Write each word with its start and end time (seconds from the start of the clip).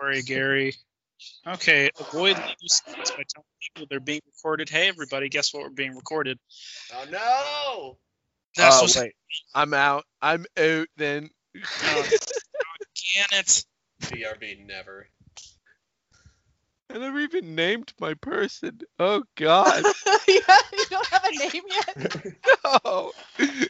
worry, 0.00 0.22
Gary. 0.22 0.74
Okay, 1.46 1.90
avoid 1.98 2.36
legal 2.36 2.54
secrets 2.66 3.10
by 3.10 3.22
telling 3.28 3.46
people 3.60 3.86
they're 3.88 4.00
being 4.00 4.20
recorded. 4.26 4.68
Hey, 4.68 4.88
everybody, 4.88 5.28
guess 5.28 5.54
what? 5.54 5.62
We're 5.62 5.70
being 5.70 5.96
recorded. 5.96 6.38
Oh 6.94 7.04
no! 7.10 7.98
That's 8.56 8.78
oh, 8.78 8.82
what's 8.82 8.96
wait. 8.96 9.14
I'm 9.54 9.74
out. 9.74 10.04
I'm 10.20 10.46
out 10.58 10.88
then. 10.96 11.30
Oh, 11.56 12.08
can 13.14 13.26
it? 13.32 13.64
BRB 14.02 14.66
never. 14.66 15.08
I 16.90 16.98
never 16.98 17.18
even 17.20 17.54
named 17.54 17.92
my 18.00 18.14
person. 18.14 18.80
Oh 18.98 19.22
God. 19.36 19.84
yeah, 20.28 20.40
you 20.72 20.84
don't 20.90 21.06
have 21.06 21.24
a 21.24 21.38
name 21.38 21.62
yet. 21.68 22.26
no. 22.84 23.12
We're 23.38 23.66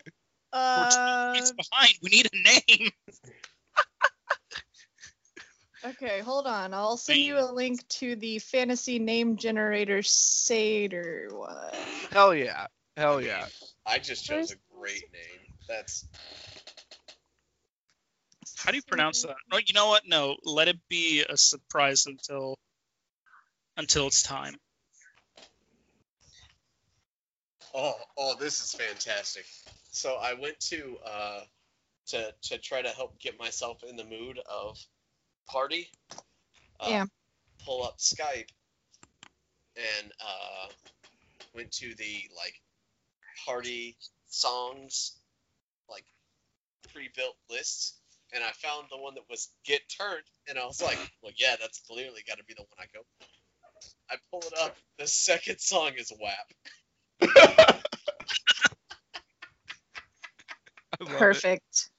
Uh, 0.52 1.34
two 1.34 1.54
behind. 1.54 1.95
We 2.02 2.11
need 2.11 2.29
a 2.32 2.36
name. 2.36 2.90
Okay, 5.87 6.18
hold 6.18 6.48
on. 6.48 6.75
I'll 6.75 6.96
send 6.96 7.21
you 7.21 7.39
a 7.39 7.46
link 7.53 7.86
to 7.89 8.17
the 8.17 8.40
fantasy 8.40 8.99
name 8.99 9.36
generator 9.36 10.03
Satyr 10.03 11.29
one. 11.31 11.75
Hell 12.11 12.35
yeah. 12.35 12.67
Hell 12.96 13.21
yeah. 13.21 13.46
I 13.86 13.99
just 13.99 14.25
chose 14.25 14.50
a 14.50 14.57
great 14.77 15.04
name. 15.13 15.54
That's 15.68 16.08
How 18.57 18.72
do 18.72 18.77
you 18.77 18.82
pronounce 18.82 19.22
that? 19.22 19.36
No, 19.53 19.58
you 19.58 19.75
know 19.75 19.86
what? 19.86 20.03
No, 20.08 20.36
let 20.44 20.67
it 20.67 20.79
be 20.89 21.25
a 21.29 21.36
surprise 21.36 22.07
until 22.07 22.58
until 23.77 24.08
it's 24.08 24.22
time. 24.22 24.57
oh 27.75 27.94
oh 28.16 28.35
this 28.41 28.61
is 28.61 28.72
fantastic. 28.72 29.44
So 29.93 30.16
I 30.16 30.35
went 30.35 30.58
to 30.61 30.96
uh 31.07 31.41
to 32.08 32.34
to 32.42 32.58
try 32.58 32.83
to 32.83 32.89
help 32.89 33.20
get 33.20 33.39
myself 33.39 33.84
in 33.89 33.94
the 33.97 34.05
mood 34.05 34.41
of 34.50 34.78
party. 35.47 35.89
Uh, 36.81 36.89
Yeah. 36.89 37.05
Pull 37.64 37.84
up 37.84 37.98
Skype 37.98 38.48
and 39.77 40.12
uh 40.20 40.69
went 41.55 41.72
to 41.72 41.94
the 41.97 42.28
like 42.36 42.55
party 43.44 43.97
songs 44.28 45.19
like 45.88 46.05
pre-built 46.92 47.36
lists 47.50 47.94
and 48.33 48.42
I 48.44 48.50
found 48.53 48.86
the 48.91 48.98
one 48.98 49.14
that 49.14 49.25
was 49.28 49.48
get 49.64 49.80
turned 49.88 50.25
and 50.48 50.58
I 50.58 50.64
was 50.66 50.80
like, 50.83 50.98
well 51.22 51.33
yeah, 51.36 51.56
that's 51.60 51.81
clearly 51.81 52.22
got 52.27 52.38
to 52.38 52.44
be 52.44 52.55
the 52.55 52.62
one 52.62 52.78
I 52.78 52.86
go. 52.94 53.00
for. 53.19 53.27
I 54.10 54.16
pull 54.31 54.41
it 54.41 54.58
up. 54.58 54.77
The 54.98 55.06
second 55.06 55.58
song 55.60 55.92
is 55.97 56.12
WAP. 56.19 56.53
Perfect. 61.00 61.62
it. 61.75 61.95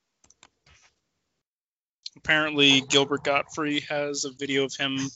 Perfect. 2.28 2.30
Apparently, 2.30 2.82
Gilbert 2.82 3.24
Gottfried 3.24 3.84
has 3.90 4.26
a 4.26 4.32
video 4.32 4.66
of 4.66 4.76
him. 4.76 4.98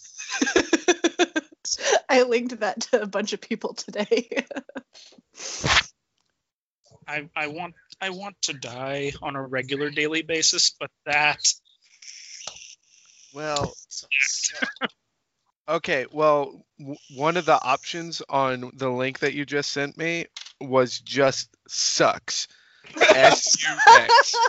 I 2.09 2.23
linked 2.23 2.59
that 2.59 2.81
to 2.81 3.01
a 3.01 3.07
bunch 3.07 3.33
of 3.33 3.41
people 3.41 3.73
today. 3.73 4.27
I, 7.07 7.27
I 7.35 7.47
want 7.47 7.73
I 7.99 8.11
want 8.11 8.39
to 8.43 8.53
die 8.53 9.11
on 9.21 9.35
a 9.35 9.45
regular 9.45 9.89
daily 9.89 10.21
basis, 10.21 10.73
but 10.79 10.89
that 11.05 11.39
Well, 13.33 13.73
So- 13.89 14.07
so- 14.19 14.57
okay. 15.67 16.05
Well, 16.11 16.63
w- 16.79 16.97
one 17.15 17.37
of 17.37 17.45
the 17.45 17.61
options 17.61 18.21
on 18.29 18.71
the 18.75 18.89
link 18.89 19.19
that 19.19 19.33
you 19.33 19.45
just 19.45 19.71
sent 19.71 19.97
me 19.97 20.27
was 20.61 20.99
just 20.99 21.49
sucks. 21.67 22.47
S 22.97 23.63
U 23.63 23.75
X. 23.87 24.35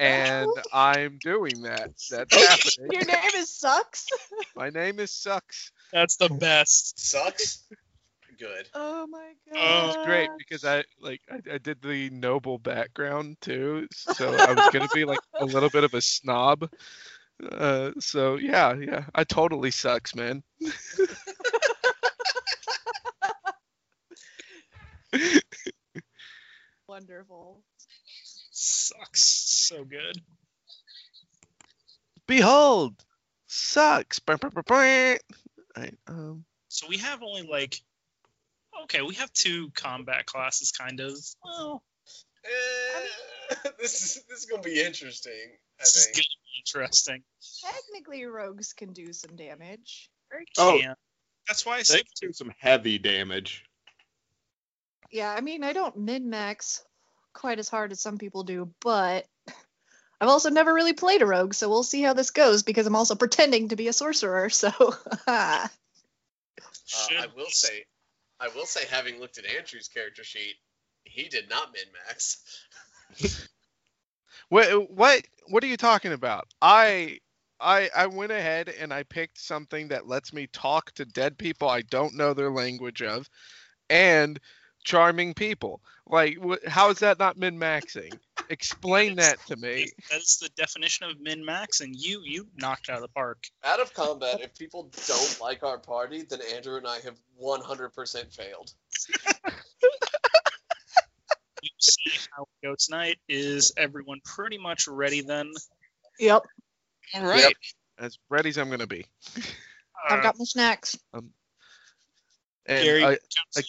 And 0.00 0.48
I'm 0.72 1.18
doing 1.20 1.62
that. 1.62 1.90
That's 2.10 2.36
happening. 2.78 2.92
Your 2.92 3.04
name 3.04 3.30
is 3.36 3.50
Sucks? 3.50 4.06
My 4.54 4.70
name 4.70 5.00
is 5.00 5.10
Sucks. 5.10 5.72
that's 5.92 6.16
the 6.16 6.28
best. 6.28 6.98
sucks. 7.00 7.64
Good. 8.38 8.68
Oh 8.74 9.06
my 9.08 9.32
god. 9.52 9.58
Oh, 9.60 9.88
It's 9.88 10.06
great 10.06 10.28
because 10.38 10.64
I 10.64 10.84
like 11.00 11.20
I, 11.28 11.54
I 11.54 11.58
did 11.58 11.82
the 11.82 12.10
noble 12.10 12.58
background 12.58 13.38
too, 13.40 13.88
so 13.92 14.32
I 14.32 14.52
was 14.52 14.68
gonna 14.72 14.86
be 14.94 15.04
like 15.04 15.18
a 15.40 15.44
little 15.44 15.70
bit 15.70 15.82
of 15.82 15.94
a 15.94 16.00
snob. 16.00 16.70
Uh, 17.50 17.90
so 17.98 18.36
yeah, 18.36 18.74
yeah, 18.74 19.04
I 19.14 19.24
totally 19.24 19.72
sucks, 19.72 20.14
man. 20.14 20.44
Wonderful. 26.98 27.62
Sucks 28.50 29.24
so 29.24 29.84
good. 29.84 30.20
Behold, 32.26 32.96
sucks. 33.46 34.20
Right, 34.26 35.20
um, 36.08 36.44
So 36.66 36.88
we 36.88 36.98
have 36.98 37.22
only 37.22 37.42
like 37.42 37.80
okay, 38.82 39.02
we 39.02 39.14
have 39.14 39.32
two 39.32 39.70
combat 39.76 40.26
classes, 40.26 40.72
kind 40.72 40.98
of. 40.98 41.16
Well, 41.44 41.84
Eh, 42.44 43.54
this 43.78 44.02
is 44.02 44.24
this 44.28 44.40
is 44.40 44.46
gonna 44.46 44.62
be 44.62 44.82
interesting. 44.82 45.56
I 45.78 45.84
this 45.84 45.96
is 45.98 46.06
gonna 46.06 46.16
be 46.16 46.58
interesting. 46.58 47.22
Technically, 47.62 48.24
rogues 48.24 48.72
can 48.72 48.92
do 48.92 49.12
some 49.12 49.36
damage. 49.36 50.10
Or 50.32 50.40
Oh. 50.58 50.80
That's 51.46 51.64
why 51.64 51.74
I 51.74 51.78
They 51.78 51.84
said 51.84 51.98
can 51.98 52.28
do 52.28 52.32
some 52.32 52.52
heavy 52.58 52.98
damage. 52.98 53.64
Yeah, 55.12 55.32
I 55.32 55.40
mean, 55.40 55.64
I 55.64 55.72
don't 55.72 55.96
min 55.96 56.28
max 56.28 56.84
quite 57.38 57.60
as 57.60 57.68
hard 57.68 57.92
as 57.92 58.00
some 58.00 58.18
people 58.18 58.42
do, 58.42 58.70
but 58.80 59.26
I've 60.20 60.28
also 60.28 60.50
never 60.50 60.74
really 60.74 60.92
played 60.92 61.22
a 61.22 61.26
rogue, 61.26 61.54
so 61.54 61.68
we'll 61.68 61.84
see 61.84 62.02
how 62.02 62.12
this 62.12 62.32
goes 62.32 62.64
because 62.64 62.86
I'm 62.86 62.96
also 62.96 63.14
pretending 63.14 63.68
to 63.68 63.76
be 63.76 63.88
a 63.88 63.92
sorcerer. 63.92 64.50
So, 64.50 64.70
Uh, 67.10 67.20
I 67.20 67.26
will 67.36 67.50
say, 67.50 67.84
I 68.40 68.48
will 68.48 68.66
say, 68.66 68.80
having 68.90 69.20
looked 69.20 69.38
at 69.38 69.44
Andrew's 69.44 69.88
character 69.88 70.24
sheet, 70.24 70.56
he 71.04 71.28
did 71.28 71.48
not 71.48 71.72
min 71.72 71.84
max. 72.06 72.42
what 74.48 74.90
what 74.90 75.22
what 75.48 75.62
are 75.62 75.66
you 75.66 75.76
talking 75.76 76.12
about? 76.12 76.46
I 76.62 77.18
I 77.60 77.90
I 77.94 78.06
went 78.06 78.32
ahead 78.32 78.70
and 78.70 78.92
I 78.92 79.02
picked 79.02 79.38
something 79.38 79.88
that 79.88 80.08
lets 80.08 80.32
me 80.32 80.46
talk 80.46 80.92
to 80.92 81.04
dead 81.04 81.36
people 81.36 81.68
I 81.68 81.82
don't 81.82 82.16
know 82.16 82.32
their 82.32 82.50
language 82.50 83.02
of, 83.02 83.28
and 83.90 84.40
charming 84.84 85.34
people. 85.34 85.80
Like, 86.06 86.38
wh- 86.42 86.66
how 86.66 86.90
is 86.90 87.00
that 87.00 87.18
not 87.18 87.36
min 87.36 87.58
maxing? 87.58 88.18
Explain 88.50 89.16
that 89.16 89.38
to 89.46 89.56
me. 89.56 89.90
That 90.10 90.20
is 90.20 90.38
the 90.40 90.48
definition 90.56 91.10
of 91.10 91.20
min 91.20 91.44
max, 91.44 91.80
and 91.80 91.94
you 91.94 92.22
you 92.24 92.48
knocked 92.56 92.88
out 92.88 92.96
of 92.96 93.02
the 93.02 93.08
park. 93.08 93.44
Out 93.62 93.80
of 93.80 93.92
combat, 93.92 94.40
if 94.40 94.56
people 94.56 94.90
don't 95.06 95.38
like 95.40 95.62
our 95.62 95.78
party, 95.78 96.22
then 96.22 96.40
Andrew 96.54 96.76
and 96.76 96.86
I 96.86 97.00
have 97.00 97.18
100% 97.42 98.34
failed. 98.34 98.72
You 101.60 101.70
see 101.80 102.12
how 102.30 102.44
it 102.44 102.66
go 102.66 102.76
tonight. 102.78 103.18
Is 103.28 103.72
everyone 103.76 104.20
pretty 104.24 104.58
much 104.58 104.86
ready 104.86 105.22
then? 105.22 105.52
yep, 106.20 106.42
All 107.14 107.24
right. 107.24 107.42
Yep. 107.42 107.52
As 107.98 108.18
ready 108.30 108.50
as 108.50 108.58
I'm 108.58 108.70
gonna 108.70 108.86
be. 108.86 109.06
I've 110.08 110.20
Uh, 110.20 110.22
got 110.22 110.38
my 110.38 110.44
snacks. 110.44 110.96
And 111.12 111.24
Gary, 112.66 113.04
I, 113.04 113.10
I, 113.56 113.62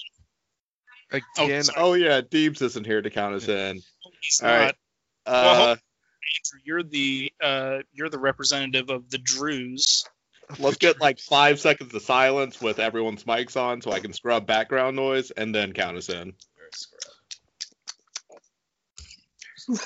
again, 1.12 1.64
sorry. 1.64 1.78
Oh 1.78 1.94
yeah, 1.94 2.22
Deebs 2.22 2.62
isn't 2.62 2.86
here 2.86 3.02
to 3.02 3.10
count 3.10 3.36
us 3.36 3.48
in. 3.48 3.82
he's 4.22 4.42
all 4.44 4.50
not. 4.50 4.56
right. 4.58 4.76
Well, 5.28 5.62
Uh, 5.64 5.76
Andrew, 5.76 6.60
you're 6.64 6.84
the 6.84 7.32
uh, 7.42 7.78
you're 7.94 8.10
the 8.10 8.20
representative 8.20 8.90
of 8.90 9.10
the 9.10 9.18
Drews. 9.18 10.06
let's 10.60 10.78
get 10.78 11.00
like 11.00 11.20
five 11.20 11.60
seconds 11.60 11.94
of 11.94 12.02
silence 12.02 12.60
with 12.62 12.80
everyone's 12.80 13.24
mics 13.24 13.56
on, 13.60 13.82
so 13.82 13.92
I 13.92 14.00
can 14.00 14.14
scrub 14.14 14.46
background 14.48 14.96
noise, 14.96 15.32
and 15.32 15.54
then 15.54 15.74
count 15.74 15.98
us 15.98 16.10
in. 16.10 16.34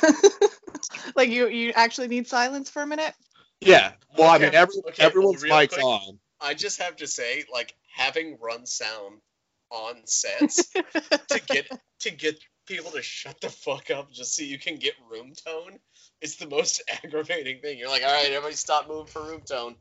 Like 1.16 1.30
you, 1.30 1.48
you 1.48 1.72
actually 1.76 2.08
need 2.08 2.28
silence 2.28 2.70
for 2.70 2.82
a 2.82 2.88
minute. 2.88 3.14
Yeah. 3.62 3.94
Well, 4.18 4.30
I 4.30 4.38
mean, 4.38 4.50
Okay, 4.50 4.58
every, 4.58 4.76
okay, 4.90 5.04
everyone's 5.04 5.44
well, 5.44 5.52
mics 5.52 5.74
quick. 5.74 5.84
on. 5.84 6.20
I 6.42 6.54
just 6.54 6.82
have 6.82 6.98
to 6.98 7.08
say, 7.08 7.46
like 7.52 7.74
having 7.96 8.38
run 8.42 8.66
sound 8.66 9.20
on 9.74 9.96
sets 10.06 10.68
to 10.72 11.42
get 11.48 11.68
to 12.00 12.12
get 12.12 12.40
people 12.68 12.92
to 12.92 13.02
shut 13.02 13.42
the 13.42 13.50
fuck 13.50 13.92
up 13.92 14.12
just 14.12 14.36
so 14.36 14.44
you 14.44 14.58
can 14.58 14.78
get 14.78 14.94
room 15.12 15.34
tone 15.46 15.80
is 16.22 16.38
the 16.38 16.48
most 16.48 16.82
aggravating 17.04 17.60
thing. 17.60 17.78
You're 17.78 17.90
like, 17.90 18.04
all 18.04 18.14
right, 18.14 18.28
everybody, 18.28 18.56
stop 18.56 18.88
moving 18.88 19.08
for 19.08 19.24
room 19.24 19.42
tone. 19.42 19.76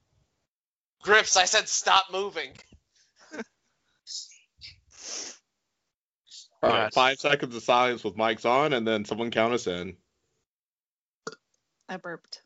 Grips, 1.03 1.37
I 1.37 1.45
said 1.45 1.69
stop 1.69 2.07
moving. 2.13 2.53
All 6.63 6.71
right, 6.71 6.95
five 6.95 7.19
seconds 7.19 7.57
of 7.57 7.63
silence 7.63 8.05
with 8.05 8.17
mics 8.17 8.45
on, 8.45 8.73
and 8.73 8.87
then 8.87 9.05
someone 9.05 9.33
count 9.33 9.53
us 9.53 9.67
in. 9.67 9.97
I 11.89 11.97
burped. 11.97 12.41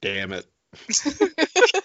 Damn 0.00 0.32
it. 0.32 0.46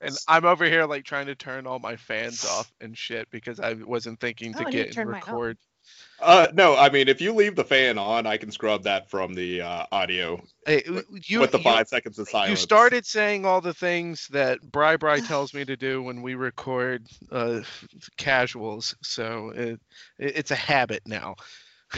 and 0.00 0.16
I'm 0.28 0.44
over 0.44 0.64
here 0.64 0.84
like 0.86 1.04
trying 1.04 1.26
to 1.26 1.34
turn 1.34 1.66
all 1.66 1.78
my 1.78 1.96
fans 1.96 2.44
off 2.44 2.72
and 2.80 2.96
shit 2.96 3.30
because 3.30 3.60
I 3.60 3.74
wasn't 3.74 4.20
thinking 4.20 4.54
Oh, 4.54 4.58
to 4.60 4.66
I 4.66 4.70
to 4.70 4.70
get 4.70 4.86
and 4.86 4.94
turn 4.94 5.10
mine 5.10 5.22
off. 5.22 5.28
record. 5.28 5.58
Uh, 6.20 6.46
no, 6.54 6.76
I 6.76 6.90
mean, 6.90 7.08
if 7.08 7.20
you 7.20 7.32
leave 7.34 7.56
the 7.56 7.64
fan 7.64 7.98
on, 7.98 8.26
I 8.26 8.36
can 8.36 8.50
scrub 8.50 8.84
that 8.84 9.10
from 9.10 9.34
the 9.34 9.60
uh, 9.62 9.86
audio 9.92 10.40
Hey, 10.64 10.82
you, 11.26 11.40
with 11.40 11.50
the 11.52 11.58
you- 11.58 11.64
five 11.64 11.88
seconds 11.88 12.18
of 12.18 12.28
silence. 12.28 12.50
You 12.50 12.56
started 12.56 13.04
saying 13.04 13.44
all 13.44 13.60
the 13.60 13.74
things 13.74 14.28
that 14.28 14.60
Bri 14.62 14.96
Bri 14.96 15.20
tells 15.20 15.52
me 15.52 15.64
to 15.64 15.76
do 15.76 16.02
when 16.02 16.22
we 16.22 16.36
record 16.36 17.06
uh, 17.30 17.60
casuals, 18.16 18.94
so 19.02 19.50
it, 19.50 19.80
it, 20.18 20.36
it's 20.36 20.50
a 20.50 20.56
habit 20.56 21.02
now. 21.06 21.34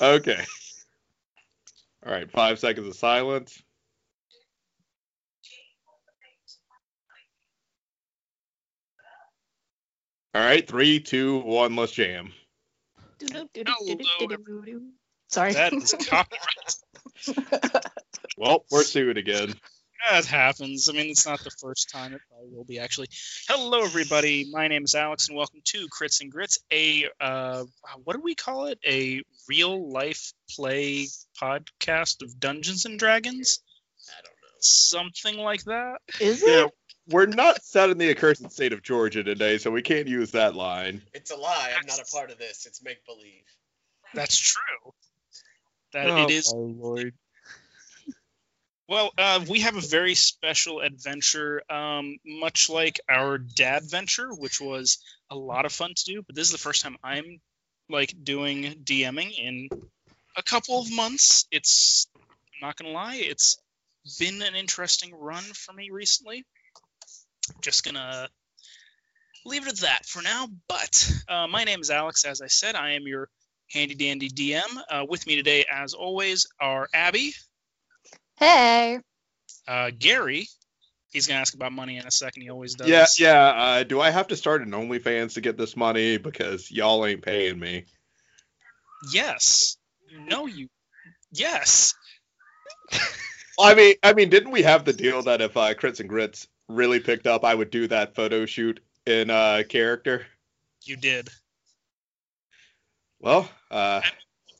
Okay. 0.00 0.42
All 2.04 2.12
right, 2.12 2.30
five 2.30 2.58
seconds 2.58 2.88
of 2.88 2.94
silence. 2.96 3.62
All 10.34 10.40
right, 10.42 10.66
three, 10.66 11.00
two, 11.00 11.38
one, 11.40 11.76
let's 11.76 11.92
jam. 11.92 12.32
Sorry. 15.28 15.52
That 15.52 15.72
is 15.72 15.92
copyright. 16.08 17.84
Well, 18.36 18.64
we're 18.70 18.82
sued 18.82 19.18
again. 19.18 19.54
That 20.10 20.24
happens. 20.24 20.88
I 20.88 20.92
mean, 20.92 21.10
it's 21.10 21.26
not 21.26 21.40
the 21.44 21.50
first 21.50 21.90
time. 21.90 22.12
It 22.14 22.20
probably 22.28 22.48
will 22.50 22.64
be 22.64 22.78
actually. 22.78 23.08
Hello, 23.48 23.82
everybody. 23.82 24.46
My 24.50 24.68
name 24.68 24.84
is 24.84 24.94
Alex, 24.94 25.28
and 25.28 25.36
welcome 25.36 25.60
to 25.64 25.86
Crits 25.88 26.20
and 26.22 26.32
Grits, 26.32 26.58
a 26.72 27.08
uh, 27.20 27.64
what 28.04 28.14
do 28.16 28.20
we 28.22 28.34
call 28.34 28.66
it? 28.66 28.78
A 28.86 29.22
real 29.48 29.90
life 29.92 30.32
play 30.56 31.06
podcast 31.40 32.22
of 32.22 32.40
Dungeons 32.40 32.84
and 32.84 32.98
Dragons, 32.98 33.60
I 34.08 34.22
don't 34.22 34.32
know. 34.32 34.58
something 34.60 35.36
like 35.38 35.64
that. 35.64 35.98
Is 36.20 36.42
Yeah, 36.44 36.64
it? 36.64 36.72
We're 37.08 37.26
not 37.26 37.62
set 37.62 37.90
in 37.90 37.98
the 37.98 38.10
accursed 38.10 38.50
state 38.50 38.72
of 38.72 38.82
Georgia 38.82 39.22
today, 39.22 39.58
so 39.58 39.70
we 39.70 39.82
can't 39.82 40.06
use 40.06 40.32
that 40.32 40.54
line. 40.54 41.02
It's 41.12 41.30
a 41.30 41.36
lie. 41.36 41.72
I'm 41.76 41.86
not 41.86 42.00
a 42.00 42.04
part 42.04 42.30
of 42.30 42.38
this. 42.38 42.66
It's 42.66 42.82
make 42.82 43.04
believe. 43.06 43.44
That's 44.14 44.38
true. 44.38 44.92
That 45.92 46.08
oh, 46.08 46.24
it 46.24 46.30
is. 46.30 46.52
my 46.52 46.60
lord. 46.60 47.14
Well, 48.88 49.12
uh, 49.16 49.44
we 49.48 49.60
have 49.60 49.76
a 49.76 49.80
very 49.80 50.14
special 50.14 50.80
adventure, 50.80 51.62
um, 51.70 52.18
much 52.26 52.68
like 52.68 53.00
our 53.08 53.38
dad 53.38 53.84
venture, 53.84 54.34
which 54.34 54.60
was 54.60 54.98
a 55.30 55.36
lot 55.36 55.64
of 55.64 55.72
fun 55.72 55.94
to 55.96 56.04
do. 56.04 56.22
But 56.22 56.34
this 56.36 56.46
is 56.46 56.52
the 56.52 56.58
first 56.58 56.82
time 56.82 56.96
I'm 57.02 57.40
like 57.88 58.14
doing 58.22 58.64
DMing 58.84 59.38
in 59.38 59.68
a 60.36 60.42
couple 60.42 60.80
of 60.80 60.92
months. 60.92 61.46
It's 61.50 62.06
I'm 62.16 62.68
not 62.68 62.76
gonna 62.76 62.90
lie, 62.90 63.16
it's 63.16 63.58
been 64.18 64.42
an 64.42 64.54
interesting 64.54 65.14
run 65.14 65.42
for 65.42 65.72
me 65.72 65.90
recently. 65.90 66.44
Just 67.60 67.84
gonna 67.84 68.28
leave 69.44 69.66
it 69.66 69.72
at 69.72 69.78
that 69.78 70.06
for 70.06 70.22
now. 70.22 70.48
But 70.68 71.12
uh, 71.28 71.46
my 71.46 71.64
name 71.64 71.80
is 71.80 71.90
Alex. 71.90 72.24
As 72.24 72.40
I 72.40 72.46
said, 72.46 72.74
I 72.74 72.92
am 72.92 73.06
your 73.06 73.28
handy 73.70 73.94
dandy 73.94 74.28
DM. 74.28 74.62
Uh, 74.88 75.06
with 75.08 75.26
me 75.26 75.36
today, 75.36 75.64
as 75.70 75.94
always, 75.94 76.46
are 76.60 76.88
Abby. 76.94 77.34
Hey. 78.36 79.00
Uh, 79.66 79.90
Gary, 79.96 80.48
he's 81.12 81.26
gonna 81.26 81.40
ask 81.40 81.54
about 81.54 81.72
money 81.72 81.96
in 81.98 82.06
a 82.06 82.10
second. 82.10 82.42
He 82.42 82.50
always 82.50 82.74
does. 82.74 82.88
Yeah, 82.88 83.06
yeah. 83.18 83.44
Uh, 83.48 83.82
do 83.84 84.00
I 84.00 84.10
have 84.10 84.28
to 84.28 84.36
start 84.36 84.62
an 84.62 84.70
OnlyFans 84.70 85.34
to 85.34 85.40
get 85.40 85.56
this 85.56 85.76
money? 85.76 86.16
Because 86.18 86.70
y'all 86.70 87.04
ain't 87.06 87.22
paying 87.22 87.58
me. 87.58 87.84
Yes. 89.12 89.76
No, 90.26 90.46
you. 90.46 90.68
Yes. 91.32 91.94
I 93.60 93.74
mean, 93.74 93.94
I 94.02 94.12
mean, 94.14 94.30
didn't 94.30 94.50
we 94.50 94.62
have 94.62 94.84
the 94.84 94.92
deal 94.92 95.22
that 95.22 95.40
if 95.40 95.56
uh, 95.56 95.74
Crits 95.74 96.00
and 96.00 96.08
Grits 96.08 96.46
really 96.68 97.00
picked 97.00 97.26
up, 97.26 97.44
I 97.44 97.54
would 97.54 97.70
do 97.70 97.86
that 97.88 98.14
photo 98.14 98.46
shoot 98.46 98.80
in 99.06 99.30
uh, 99.30 99.62
character? 99.68 100.26
You 100.84 100.96
did. 100.96 101.28
Well, 103.20 103.48
uh, 103.70 104.00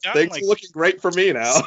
Got, 0.04 0.14
things 0.14 0.32
like- 0.32 0.42
are 0.42 0.46
looking 0.46 0.70
great 0.72 1.00
for 1.00 1.10
me 1.10 1.32
now. 1.32 1.54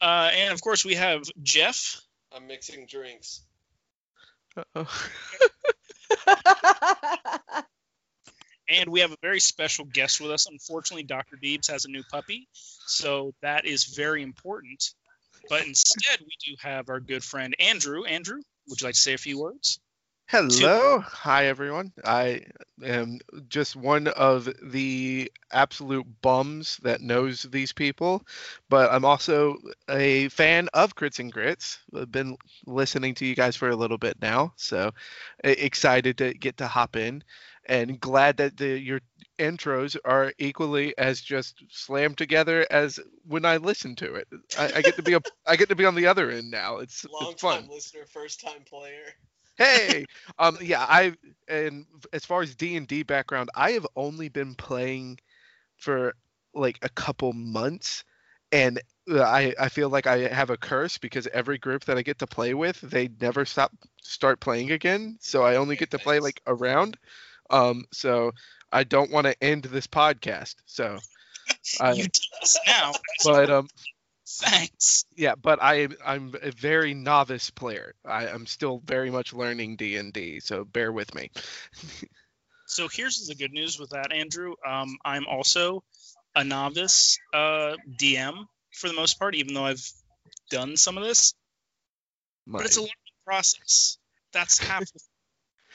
uh, 0.00 0.30
and 0.34 0.52
of 0.52 0.60
course, 0.60 0.84
we 0.84 0.94
have 0.94 1.22
Jeff. 1.42 2.00
I'm 2.34 2.46
mixing 2.46 2.86
drinks. 2.86 3.42
Uh-oh. 4.56 4.88
And 8.68 8.90
we 8.90 9.00
have 9.00 9.12
a 9.12 9.16
very 9.20 9.40
special 9.40 9.84
guest 9.84 10.20
with 10.20 10.30
us. 10.30 10.46
Unfortunately, 10.46 11.02
Dr. 11.02 11.36
Deebs 11.36 11.70
has 11.70 11.84
a 11.84 11.90
new 11.90 12.02
puppy, 12.10 12.48
so 12.52 13.34
that 13.42 13.66
is 13.66 13.84
very 13.84 14.22
important. 14.22 14.94
But 15.48 15.66
instead, 15.66 16.20
we 16.20 16.32
do 16.44 16.56
have 16.60 16.88
our 16.88 17.00
good 17.00 17.22
friend 17.22 17.54
Andrew. 17.58 18.04
Andrew, 18.04 18.40
would 18.68 18.80
you 18.80 18.86
like 18.86 18.94
to 18.94 19.00
say 19.00 19.14
a 19.14 19.18
few 19.18 19.40
words? 19.40 19.80
Hello. 20.26 21.00
Hi, 21.00 21.46
everyone. 21.46 21.92
I 22.02 22.40
am 22.82 23.18
just 23.48 23.76
one 23.76 24.08
of 24.08 24.48
the 24.62 25.30
absolute 25.52 26.06
bums 26.22 26.78
that 26.82 27.02
knows 27.02 27.42
these 27.42 27.72
people, 27.72 28.26
but 28.70 28.90
I'm 28.90 29.04
also 29.04 29.58
a 29.88 30.30
fan 30.30 30.68
of 30.72 30.96
Crits 30.96 31.18
and 31.18 31.30
Grits. 31.30 31.78
I've 31.94 32.10
been 32.10 32.38
listening 32.66 33.14
to 33.16 33.26
you 33.26 33.34
guys 33.34 33.54
for 33.54 33.68
a 33.68 33.76
little 33.76 33.98
bit 33.98 34.16
now, 34.22 34.54
so 34.56 34.92
excited 35.44 36.16
to 36.18 36.32
get 36.32 36.56
to 36.56 36.68
hop 36.68 36.96
in 36.96 37.22
and 37.66 38.00
glad 38.00 38.36
that 38.38 38.56
the, 38.56 38.78
your 38.78 39.00
intros 39.38 39.96
are 40.04 40.32
equally 40.38 40.96
as 40.98 41.20
just 41.20 41.62
slammed 41.70 42.18
together 42.18 42.66
as 42.70 42.98
when 43.26 43.44
I 43.44 43.56
listen 43.58 43.94
to 43.96 44.14
it. 44.14 44.28
I, 44.56 44.70
I 44.76 44.82
get 44.82 44.96
to 44.96 45.02
be 45.02 45.14
a 45.14 45.20
I 45.46 45.56
get 45.56 45.68
to 45.70 45.76
be 45.76 45.84
on 45.86 45.94
the 45.94 46.06
other 46.06 46.30
end 46.30 46.50
now. 46.50 46.78
It's, 46.78 47.06
Long 47.06 47.30
it's 47.30 47.40
fun 47.40 47.68
time 47.68 47.68
listener, 47.68 48.06
first 48.06 48.40
time 48.40 48.64
player. 48.64 49.14
hey 49.56 50.06
um 50.38 50.56
yeah 50.60 50.84
i 50.88 51.12
and 51.48 51.86
as 52.12 52.24
far 52.24 52.42
as 52.42 52.54
d&d 52.54 53.02
background 53.02 53.50
i 53.54 53.72
have 53.72 53.86
only 53.96 54.28
been 54.28 54.54
playing 54.54 55.18
for 55.76 56.14
like 56.54 56.78
a 56.82 56.88
couple 56.90 57.32
months 57.32 58.04
and 58.52 58.80
uh, 59.10 59.22
i 59.22 59.54
i 59.60 59.68
feel 59.68 59.88
like 59.88 60.06
i 60.06 60.18
have 60.28 60.50
a 60.50 60.56
curse 60.56 60.98
because 60.98 61.26
every 61.28 61.58
group 61.58 61.84
that 61.84 61.96
i 61.98 62.02
get 62.02 62.18
to 62.18 62.26
play 62.26 62.54
with 62.54 62.80
they 62.80 63.08
never 63.20 63.44
stop 63.44 63.72
start 64.02 64.40
playing 64.40 64.70
again 64.70 65.16
so 65.20 65.42
i 65.42 65.56
only 65.56 65.76
get 65.76 65.90
to 65.90 65.98
play 65.98 66.18
like 66.20 66.40
a 66.46 66.54
round 66.54 66.96
um 67.54 67.84
so 67.92 68.32
i 68.72 68.84
don't 68.84 69.10
want 69.10 69.26
to 69.26 69.42
end 69.42 69.64
this 69.64 69.86
podcast 69.86 70.54
so 70.66 70.98
I, 71.80 71.92
you 71.92 72.06
us 72.42 72.58
now. 72.66 72.92
but 73.24 73.50
um 73.50 73.68
Thanks. 74.26 75.04
yeah 75.16 75.34
but 75.40 75.58
i 75.62 75.88
i'm 76.04 76.34
a 76.42 76.50
very 76.50 76.94
novice 76.94 77.50
player 77.50 77.94
i 78.04 78.26
i'm 78.28 78.46
still 78.46 78.80
very 78.84 79.10
much 79.10 79.32
learning 79.32 79.76
d&d 79.76 80.40
so 80.40 80.64
bear 80.64 80.92
with 80.92 81.14
me 81.14 81.30
So 82.66 82.88
here's 82.88 83.26
the 83.26 83.34
good 83.34 83.52
news 83.52 83.78
with 83.78 83.90
that, 83.90 84.12
Andrew. 84.12 84.54
Um, 84.66 84.96
I'm 85.04 85.26
also 85.26 85.84
a 86.34 86.42
novice 86.42 87.18
uh, 87.32 87.76
DM 88.00 88.46
for 88.72 88.88
the 88.88 88.94
most 88.94 89.18
part, 89.18 89.34
even 89.34 89.54
though 89.54 89.64
I've 89.66 89.86
done 90.50 90.76
some 90.76 90.96
of 90.98 91.04
this. 91.04 91.34
But 92.46 92.66
it's 92.66 92.76
a 92.76 92.80
learning 92.80 92.94
process. 93.24 93.98
That's 94.32 94.58
half. 94.58 94.80
the- 94.92 95.00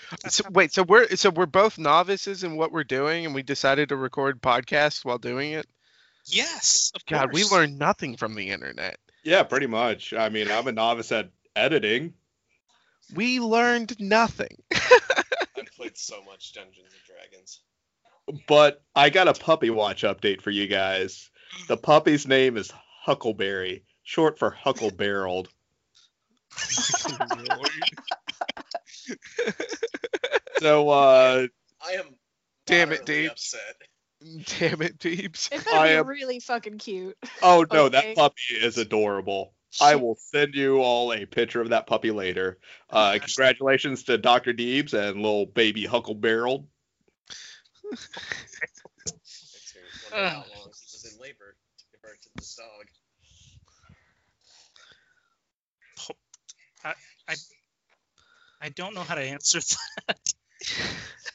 so, 0.27 0.43
wait 0.51 0.73
so 0.73 0.83
we're 0.83 1.07
so 1.15 1.29
we're 1.29 1.45
both 1.45 1.77
novices 1.77 2.43
in 2.43 2.55
what 2.55 2.71
we're 2.71 2.83
doing 2.83 3.25
and 3.25 3.35
we 3.35 3.43
decided 3.43 3.89
to 3.89 3.95
record 3.95 4.41
podcasts 4.41 5.05
while 5.05 5.17
doing 5.17 5.51
it 5.51 5.67
Yes, 6.25 6.91
of 6.95 7.05
god 7.05 7.33
we 7.33 7.43
learned 7.45 7.79
nothing 7.79 8.17
from 8.17 8.35
the 8.35 8.49
internet 8.49 8.99
yeah, 9.23 9.43
pretty 9.43 9.67
much. 9.67 10.13
I 10.13 10.29
mean, 10.29 10.49
I'm 10.49 10.67
a 10.67 10.71
novice 10.71 11.11
at 11.11 11.29
editing. 11.55 12.13
we 13.13 13.39
learned 13.39 13.99
nothing 13.99 14.61
I've 14.73 15.71
played 15.75 15.97
so 15.97 16.23
much 16.23 16.53
Dungeons 16.53 16.93
and 16.93 17.03
Dragons. 17.05 17.61
But 18.47 18.83
I 18.95 19.09
got 19.09 19.27
a 19.27 19.33
puppy 19.33 19.71
watch 19.71 20.03
update 20.03 20.41
for 20.41 20.51
you 20.51 20.67
guys. 20.67 21.29
The 21.67 21.77
puppy's 21.77 22.27
name 22.27 22.57
is 22.57 22.71
Huckleberry, 23.03 23.83
short 24.03 24.37
for 24.37 24.51
Hucklebarreled. 24.51 25.47
So, 30.59 30.89
uh, 30.89 31.47
I 31.81 31.91
am. 31.93 32.05
Damn 32.65 32.91
it, 32.91 33.01
moderately 33.01 33.23
Deebs. 33.25 33.31
Upset. 33.31 33.75
damn 34.59 34.81
it 34.81 34.99
Deebs 34.99 35.49
It 35.51 35.63
better 35.63 35.77
I 35.79 35.87
be 35.87 35.93
am- 35.93 36.07
really 36.07 36.39
fucking 36.41 36.77
cute. 36.77 37.17
oh 37.41 37.65
no, 37.71 37.85
Okay. 37.85 37.89
that 38.13 38.15
puppy 38.15 38.55
is 38.61 38.77
adorable. 38.77 39.53
I 39.81 39.95
will 39.95 40.17
send 40.19 40.55
you 40.55 40.79
all 40.81 41.13
a 41.13 41.25
picture 41.25 41.61
of 41.61 41.69
that 41.69 41.87
puppy 41.87 42.11
later. 42.11 42.57
Uh, 42.89 43.17
congratulations 43.21 44.03
to 44.05 44.17
Dr. 44.17 44.51
Deebs 44.53 44.93
and 44.93 45.21
little 45.21 45.45
baby 45.45 45.85
Hucklebarreled. 45.85 46.65
Makes 47.91 48.09
me 49.75 49.81
wonder 50.11 50.29
how 50.29 50.37
long 50.37 50.65
he 50.65 50.89
was 50.91 51.07
in 51.13 51.21
labor 51.21 51.55
to 51.77 51.85
give 51.91 52.01
birth 52.01 52.19
to 52.23 52.29
this 52.35 52.55
dog. 52.55 52.87
I 58.61 58.69
don't 58.69 58.93
know 58.93 59.03
how 59.03 59.15
to 59.15 59.21
answer 59.21 59.59
that. 60.07 60.19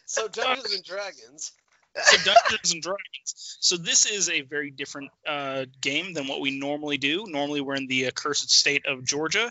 So 0.06 0.28
Dungeons 0.32 0.74
and 0.74 0.84
Dragons. 0.84 1.52
So 1.96 2.16
Dungeons 2.32 2.72
and 2.72 2.82
Dragons. 2.82 3.56
So 3.60 3.76
this 3.76 4.06
is 4.06 4.28
a 4.28 4.42
very 4.42 4.70
different 4.70 5.10
uh, 5.26 5.66
game 5.80 6.12
than 6.12 6.26
what 6.26 6.40
we 6.40 6.58
normally 6.58 6.98
do. 6.98 7.24
Normally 7.28 7.60
we're 7.60 7.76
in 7.76 7.86
the 7.86 8.06
accursed 8.06 8.50
state 8.50 8.86
of 8.86 9.04
Georgia. 9.04 9.50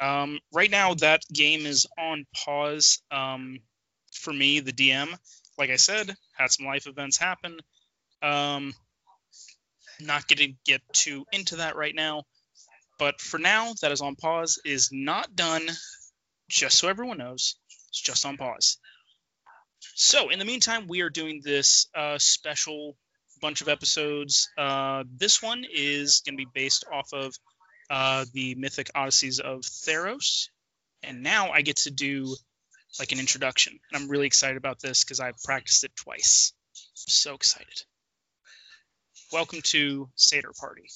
Um, 0.00 0.38
right 0.52 0.70
now 0.70 0.94
that 0.94 1.22
game 1.32 1.66
is 1.66 1.86
on 1.98 2.24
pause 2.44 3.02
um, 3.10 3.58
for 4.12 4.32
me, 4.32 4.60
the 4.60 4.72
DM. 4.72 5.08
like 5.56 5.70
I 5.70 5.76
said, 5.76 6.14
had 6.36 6.52
some 6.52 6.66
life 6.66 6.86
events 6.86 7.16
happen. 7.16 7.58
Um, 8.22 8.74
not 10.00 10.28
going 10.28 10.38
to 10.38 10.54
get 10.64 10.82
too 10.92 11.24
into 11.32 11.56
that 11.56 11.76
right 11.76 11.94
now. 11.94 12.22
But 12.98 13.20
for 13.20 13.38
now, 13.38 13.72
that 13.80 13.92
is 13.92 14.00
on 14.00 14.16
pause. 14.16 14.60
Is 14.64 14.90
not 14.92 15.34
done. 15.34 15.68
Just 16.48 16.78
so 16.78 16.88
everyone 16.88 17.18
knows, 17.18 17.56
it's 17.90 18.00
just 18.00 18.24
on 18.24 18.36
pause. 18.36 18.78
So 19.80 20.30
in 20.30 20.38
the 20.38 20.44
meantime, 20.44 20.86
we 20.88 21.00
are 21.02 21.10
doing 21.10 21.40
this 21.42 21.86
uh, 21.94 22.18
special 22.18 22.96
bunch 23.40 23.60
of 23.60 23.68
episodes. 23.68 24.48
Uh, 24.58 25.04
this 25.16 25.42
one 25.42 25.64
is 25.70 26.22
going 26.24 26.36
to 26.36 26.44
be 26.44 26.50
based 26.52 26.84
off 26.92 27.12
of 27.12 27.34
uh, 27.90 28.24
the 28.32 28.54
Mythic 28.56 28.90
Odysseys 28.94 29.40
of 29.40 29.60
Theros, 29.60 30.48
and 31.02 31.22
now 31.22 31.50
I 31.50 31.62
get 31.62 31.76
to 31.78 31.90
do 31.90 32.36
like 32.98 33.12
an 33.12 33.20
introduction, 33.20 33.78
and 33.92 34.02
I'm 34.02 34.08
really 34.10 34.26
excited 34.26 34.56
about 34.56 34.80
this 34.80 35.04
because 35.04 35.20
I've 35.20 35.38
practiced 35.44 35.84
it 35.84 35.92
twice. 35.96 36.52
I'm 36.76 37.10
so 37.10 37.34
excited. 37.34 37.82
Welcome 39.32 39.60
to 39.62 40.08
Satyr 40.16 40.52
Party. 40.58 40.88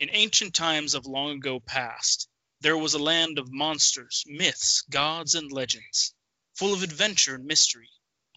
In 0.00 0.08
ancient 0.12 0.54
times 0.54 0.94
of 0.94 1.06
long 1.06 1.32
ago 1.32 1.60
past, 1.60 2.28
there 2.60 2.76
was 2.76 2.94
a 2.94 3.02
land 3.02 3.38
of 3.38 3.52
monsters, 3.52 4.24
myths, 4.26 4.82
gods, 4.90 5.34
and 5.34 5.52
legends, 5.52 6.14
full 6.56 6.72
of 6.72 6.82
adventure 6.82 7.34
and 7.34 7.44
mystery, 7.44 7.88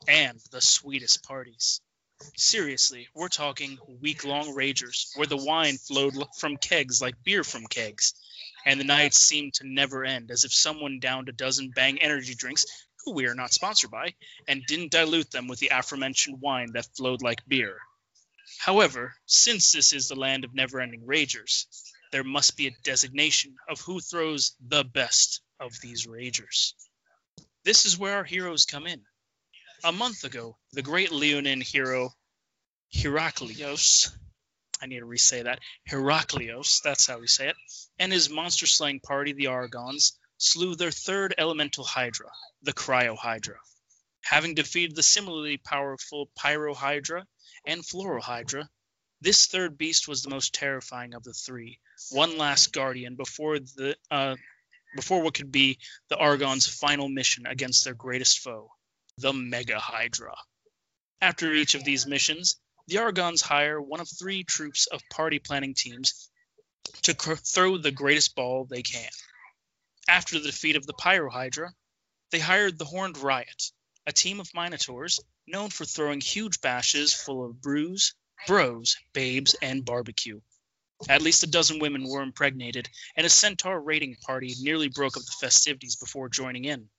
and 0.08 0.40
the 0.52 0.62
sweetest 0.62 1.24
parties. 1.24 1.82
Seriously, 2.36 3.08
we're 3.14 3.28
talking 3.28 3.78
week 4.02 4.26
long 4.26 4.56
ragers, 4.56 5.16
where 5.16 5.28
the 5.28 5.38
wine 5.38 5.78
flowed 5.78 6.16
from 6.40 6.58
kegs 6.58 7.00
like 7.00 7.24
beer 7.24 7.44
from 7.44 7.68
kegs, 7.68 8.16
and 8.66 8.80
the 8.80 8.84
nights 8.84 9.20
seemed 9.20 9.54
to 9.54 9.68
never 9.68 10.04
end, 10.04 10.32
as 10.32 10.44
if 10.44 10.52
someone 10.52 11.00
downed 11.00 11.30
a 11.30 11.32
dozen 11.32 11.70
bang 11.70 12.02
energy 12.02 12.34
drinks, 12.34 12.66
who 13.06 13.14
we 13.14 13.28
are 13.28 13.36
not 13.36 13.54
sponsored 13.54 13.92
by, 13.92 14.16
and 14.48 14.66
didn't 14.66 14.92
dilute 14.92 15.30
them 15.30 15.48
with 15.48 15.60
the 15.60 15.70
aforementioned 15.72 16.42
wine 16.42 16.72
that 16.74 16.88
flowed 16.98 17.22
like 17.22 17.46
beer. 17.48 17.78
However, 18.58 19.14
since 19.28 19.72
this 19.72 19.94
is 19.94 20.08
the 20.08 20.16
land 20.16 20.44
of 20.44 20.56
never 20.56 20.82
ending 20.82 21.06
ragers, 21.06 21.68
there 22.12 22.24
must 22.24 22.58
be 22.58 22.68
a 22.68 22.76
designation 22.84 23.56
of 23.70 23.80
who 23.82 24.00
throws 24.00 24.56
the 24.60 24.84
best 24.84 25.42
of 25.60 25.80
these 25.82 26.08
ragers. 26.08 26.74
This 27.68 27.84
is 27.84 27.98
where 27.98 28.14
our 28.16 28.24
heroes 28.24 28.64
come 28.64 28.88
in. 28.88 29.02
A 29.84 29.92
month 29.92 30.24
ago, 30.24 30.58
the 30.72 30.82
great 30.82 31.12
Leonine 31.12 31.60
hero 31.60 32.14
Heraklios, 32.96 34.10
I 34.82 34.86
need 34.86 35.00
to 35.00 35.06
re-say 35.06 35.42
that, 35.42 35.60
Heraklios, 35.92 36.82
that's 36.82 37.08
how 37.08 37.20
we 37.20 37.28
say 37.28 37.50
it, 37.50 37.58
and 38.00 38.14
his 38.14 38.30
monster 38.30 38.68
slaying 38.68 39.02
party, 39.02 39.34
the 39.34 39.48
Argons, 39.48 40.14
slew 40.38 40.76
their 40.76 40.92
third 40.92 41.36
elemental 41.38 41.84
hydra, 41.84 42.32
the 42.62 42.72
Cryohydra. 42.72 43.58
Having 44.22 44.56
defeated 44.56 44.96
the 44.96 45.04
similarly 45.04 45.58
powerful 45.58 46.30
Pyrohydra 46.40 47.26
and 47.66 47.86
Fluorohydra, 47.86 48.70
this 49.20 49.48
third 49.48 49.78
beast 49.78 50.08
was 50.08 50.24
the 50.24 50.30
most 50.30 50.54
terrifying 50.54 51.14
of 51.14 51.24
the 51.26 51.34
three, 51.34 51.82
one 52.12 52.38
last 52.38 52.72
guardian 52.72 53.18
before 53.18 53.60
the 53.60 53.98
uh, 54.10 54.38
before 54.96 55.22
what 55.22 55.34
could 55.34 55.52
be 55.52 55.80
the 56.10 56.18
Argon's 56.18 56.68
final 56.68 57.10
mission 57.10 57.46
against 57.46 57.84
their 57.84 57.94
greatest 57.94 58.40
foe, 58.40 58.70
the 59.18 59.34
Mega 59.34 59.80
Hydra. 59.80 60.36
After 61.22 61.54
each 61.54 61.76
of 61.76 61.84
these 61.84 62.06
missions, 62.06 62.56
the 62.88 62.98
Argons 63.00 63.42
hire 63.42 63.82
one 63.82 64.00
of 64.00 64.10
three 64.10 64.44
troops 64.44 64.88
of 64.88 65.02
party 65.10 65.40
planning 65.40 65.74
teams 65.74 66.30
to 67.04 67.14
cr- 67.14 67.34
throw 67.36 67.78
the 67.78 67.92
greatest 67.92 68.36
ball 68.36 68.66
they 68.66 68.82
can. 68.82 69.10
After 70.08 70.40
the 70.40 70.46
defeat 70.46 70.76
of 70.76 70.86
the 70.86 70.94
Pyrohydra, 70.94 71.74
they 72.32 72.40
hired 72.40 72.78
the 72.78 72.86
Horned 72.86 73.18
Riot, 73.18 73.72
a 74.06 74.14
team 74.14 74.40
of 74.40 74.54
Minotaurs 74.54 75.20
known 75.48 75.70
for 75.70 75.86
throwing 75.86 76.22
huge 76.22 76.62
bashes 76.62 77.14
full 77.14 77.46
of 77.46 77.62
brews, 77.62 78.14
bros, 78.46 78.96
babes, 79.14 79.56
and 79.62 79.84
barbecue. 79.84 80.40
At 81.08 81.22
least 81.22 81.44
a 81.44 81.48
dozen 81.48 81.78
women 81.78 82.08
were 82.08 82.24
impregnated, 82.24 82.90
and 83.16 83.24
a 83.24 83.30
centaur 83.30 83.80
raiding 83.80 84.16
party 84.16 84.56
nearly 84.60 84.88
broke 84.88 85.16
up 85.16 85.24
the 85.24 85.32
festivities 85.40 85.96
before 85.96 86.28
joining 86.28 86.66
in. 86.66 86.90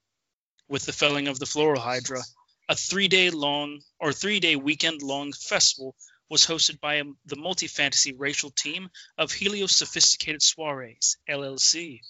With 0.68 0.86
the 0.86 0.92
felling 0.92 1.26
of 1.26 1.40
the 1.40 1.46
floral 1.46 1.82
Fluorohydra, 1.82 2.22
a 2.68 2.76
three-day 2.76 3.30
long 3.30 3.82
or 3.98 4.12
three-day 4.12 4.54
weekend-long 4.54 5.32
festival 5.32 5.96
was 6.28 6.46
hosted 6.46 6.78
by 6.78 7.00
um, 7.00 7.18
the 7.26 7.34
multi-fantasy 7.34 8.12
racial 8.12 8.50
team 8.50 8.88
of 9.16 9.32
Helios 9.32 9.74
Sophisticated 9.74 10.42
Soirees 10.42 11.16
(LLC). 11.28 12.00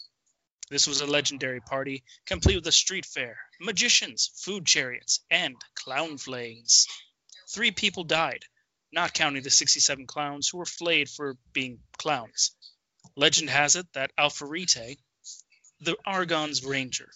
This 0.68 0.86
was 0.86 1.00
a 1.00 1.06
legendary 1.06 1.62
party, 1.62 2.04
complete 2.26 2.56
with 2.56 2.66
a 2.66 2.72
street 2.72 3.06
fair, 3.06 3.40
magicians, 3.60 4.30
food 4.34 4.66
chariots, 4.66 5.20
and 5.30 5.56
clown 5.74 6.18
flayings. 6.18 6.86
Three 7.48 7.70
people 7.70 8.04
died, 8.04 8.44
not 8.92 9.14
counting 9.14 9.42
the 9.42 9.50
67 9.50 10.06
clowns 10.06 10.48
who 10.48 10.58
were 10.58 10.64
flayed 10.64 11.08
for 11.08 11.36
being 11.52 11.80
clowns. 11.98 12.54
Legend 13.16 13.50
has 13.50 13.76
it 13.76 13.86
that 13.92 14.12
Alfarite, 14.18 14.98
the 15.80 15.96
Argon's 16.04 16.64
ranger, 16.64 17.10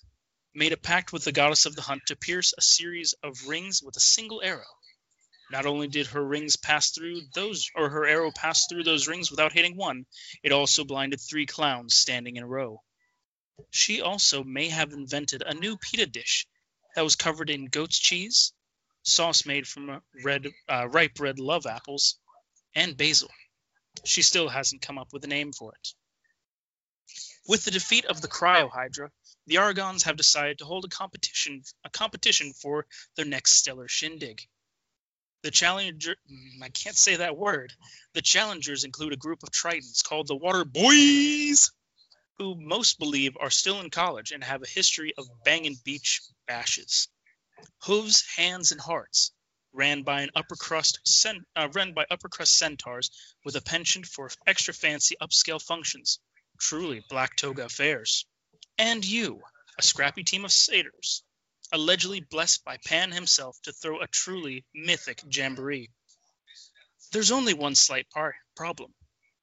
made 0.55 0.73
a 0.73 0.77
pact 0.77 1.13
with 1.13 1.25
the 1.25 1.33
goddess 1.33 1.67
of 1.67 1.75
the 1.75 1.83
hunt 1.83 2.03
to 2.07 2.17
pierce 2.17 2.53
a 2.57 2.63
series 2.63 3.15
of 3.23 3.47
rings 3.47 3.83
with 3.83 3.97
a 3.97 4.01
single 4.01 4.43
arrow. 4.43 4.65
Not 5.51 5.67
only 5.67 5.89
did 5.89 6.07
her 6.09 6.25
rings 6.25 6.57
pass 6.57 6.91
through 6.91 7.21
those, 7.35 7.71
or 7.75 7.91
her 7.91 8.07
arrow 8.07 8.33
pass 8.33 8.67
through 8.67 8.85
those 8.85 9.09
rings 9.09 9.31
without 9.31 9.53
hitting 9.53 9.77
one, 9.77 10.07
it 10.43 10.53
also 10.53 10.85
blinded 10.85 11.21
three 11.21 11.47
clowns 11.47 11.95
standing 11.95 12.37
in 12.37 12.43
a 12.43 12.47
row. 12.47 12.83
She 13.71 14.01
also 14.01 14.45
may 14.45 14.69
have 14.69 14.93
invented 14.93 15.43
a 15.43 15.55
new 15.55 15.77
pita 15.77 16.07
dish 16.07 16.47
that 16.95 17.03
was 17.03 17.17
covered 17.17 17.51
in 17.51 17.67
goat's 17.67 17.99
cheese, 17.99 18.53
sauce 19.03 19.47
made 19.47 19.67
from 19.67 20.01
red, 20.25 20.47
uh, 20.69 20.89
ripe 20.89 21.19
red 21.19 21.39
love 21.39 21.67
apples, 21.67 22.19
and 22.75 22.97
basil. 22.97 23.31
She 24.05 24.23
still 24.23 24.49
hasn't 24.49 24.83
come 24.83 24.99
up 24.99 25.13
with 25.13 25.25
a 25.25 25.29
name 25.29 25.53
for 25.53 25.73
it. 25.75 25.95
With 27.49 27.65
the 27.65 27.71
defeat 27.71 28.05
of 28.07 28.21
the 28.21 28.29
Cryohydra, 28.29 29.11
the 29.47 29.57
Argons 29.57 30.05
have 30.05 30.17
decided 30.17 30.59
to 30.59 30.65
hold 30.65 30.85
a 30.85 30.89
competition 30.89 31.63
a 31.85 31.91
competition 31.91 32.53
for 32.53 32.87
their 33.17 33.25
next 33.25 33.55
stellar 33.55 33.89
shindig. 33.89 34.47
The 35.43 35.51
challenger 35.51 36.17
I 36.63 36.69
can't 36.69 36.97
say 36.97 37.17
that 37.17 37.37
word. 37.37 37.73
The 38.15 38.23
challengers 38.23 38.85
include 38.85 39.13
a 39.13 39.17
group 39.17 39.43
of 39.43 39.51
Tritons 39.51 40.05
called 40.05 40.29
the 40.29 40.37
Water 40.37 40.65
Boys, 40.65 41.73
who 42.39 42.55
most 42.55 42.99
believe 43.01 43.37
are 43.41 43.51
still 43.51 43.81
in 43.81 43.91
college 43.91 44.31
and 44.31 44.45
have 44.45 44.63
a 44.63 44.69
history 44.69 45.13
of 45.19 45.27
banging 45.45 45.77
beach 45.85 46.23
bashes. 46.47 47.09
Hooves, 47.83 48.25
hands, 48.37 48.73
and 48.73 48.81
hearts, 48.81 49.33
ran 49.73 50.03
by 50.03 50.23
an 50.23 50.31
upper 50.35 50.57
crust 50.57 51.01
cen- 51.05 51.47
uh, 51.57 51.69
ran 51.73 51.95
by 51.95 52.07
upper 52.11 52.29
crust 52.29 52.59
centaurs 52.59 53.11
with 53.45 53.57
a 53.57 53.61
penchant 53.61 54.07
for 54.07 54.31
extra 54.47 54.75
fancy 54.75 55.17
upscale 55.21 55.63
functions. 55.63 56.19
Truly 56.59 57.01
black 57.09 57.37
toga 57.37 57.65
affairs 57.65 58.27
and 58.79 59.05
you, 59.05 59.41
a 59.79 59.83
scrappy 59.83 60.25
team 60.25 60.45
of 60.45 60.53
satyrs, 60.53 61.23
allegedly 61.73 62.21
blessed 62.21 62.65
by 62.65 62.79
Pan 62.85 63.13
himself 63.13 63.57
to 63.63 63.73
throw 63.73 64.01
a 64.01 64.07
truly 64.09 64.65
mythic 64.75 65.23
jamboree. 65.31 65.91
There's 67.13 67.31
only 67.31 67.55
one 67.55 67.75
slight 67.75 68.09
par- 68.11 68.37
problem. 68.57 68.93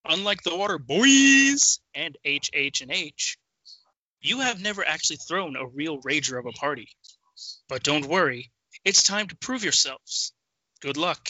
Unlike 0.05 0.43
the 0.43 0.55
Water 0.55 0.79
Boys 0.79 1.79
and 1.93 2.17
HH 2.25 2.81
and 2.81 2.91
H, 2.91 3.38
you 4.21 4.39
have 4.39 4.61
never 4.61 4.85
actually 4.85 5.17
thrown 5.17 5.55
a 5.55 5.67
real 5.67 6.01
rager 6.01 6.39
of 6.39 6.45
a 6.45 6.51
party. 6.51 6.89
But 7.67 7.84
don't 7.84 8.08
worry, 8.08 8.51
it's 8.84 9.03
time 9.03 9.27
to 9.27 9.36
prove 9.38 9.63
yourselves. 9.63 10.34
Good 10.81 10.98
luck. 10.98 11.29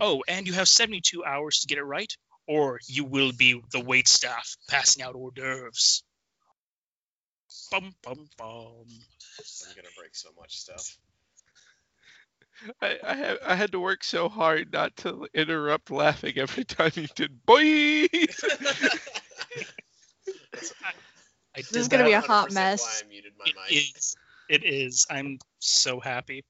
Oh, 0.00 0.22
and 0.28 0.46
you 0.46 0.52
have 0.52 0.68
72 0.68 1.24
hours 1.24 1.60
to 1.60 1.66
get 1.66 1.78
it 1.78 1.84
right, 1.84 2.12
or 2.46 2.80
you 2.86 3.04
will 3.04 3.32
be 3.32 3.60
the 3.72 3.80
wait 3.80 4.08
staff 4.08 4.56
passing 4.68 5.02
out 5.02 5.14
hors 5.14 5.32
d'oeuvres. 5.32 6.02
Bum 7.70 7.94
bum 8.02 8.28
bum. 8.36 8.86
I'm 8.88 9.74
gonna 9.74 9.88
break 9.96 10.14
so 10.14 10.30
much 10.38 10.58
stuff. 10.58 10.98
I, 12.80 12.98
I, 13.04 13.14
had, 13.14 13.38
I 13.44 13.54
had 13.56 13.72
to 13.72 13.80
work 13.80 14.04
so 14.04 14.28
hard 14.28 14.72
not 14.72 14.96
to 14.98 15.26
interrupt 15.34 15.90
laughing 15.90 16.34
every 16.36 16.64
time 16.64 16.92
you 16.94 17.08
did 17.14 17.44
boy. 17.44 17.58
I 21.56 21.62
This 21.62 21.76
is 21.76 21.88
gonna 21.88 22.04
be 22.04 22.12
a 22.12 22.20
hot 22.20 22.52
mess. 22.52 22.80
Why 22.80 23.00
I 23.04 23.08
muted 23.08 23.32
my 23.38 23.44
It 23.46 23.54
mic. 23.70 23.96
is. 23.96 24.16
It 24.48 24.64
is. 24.64 25.06
I'm 25.10 25.38
so 25.58 26.00
happy. 26.00 26.44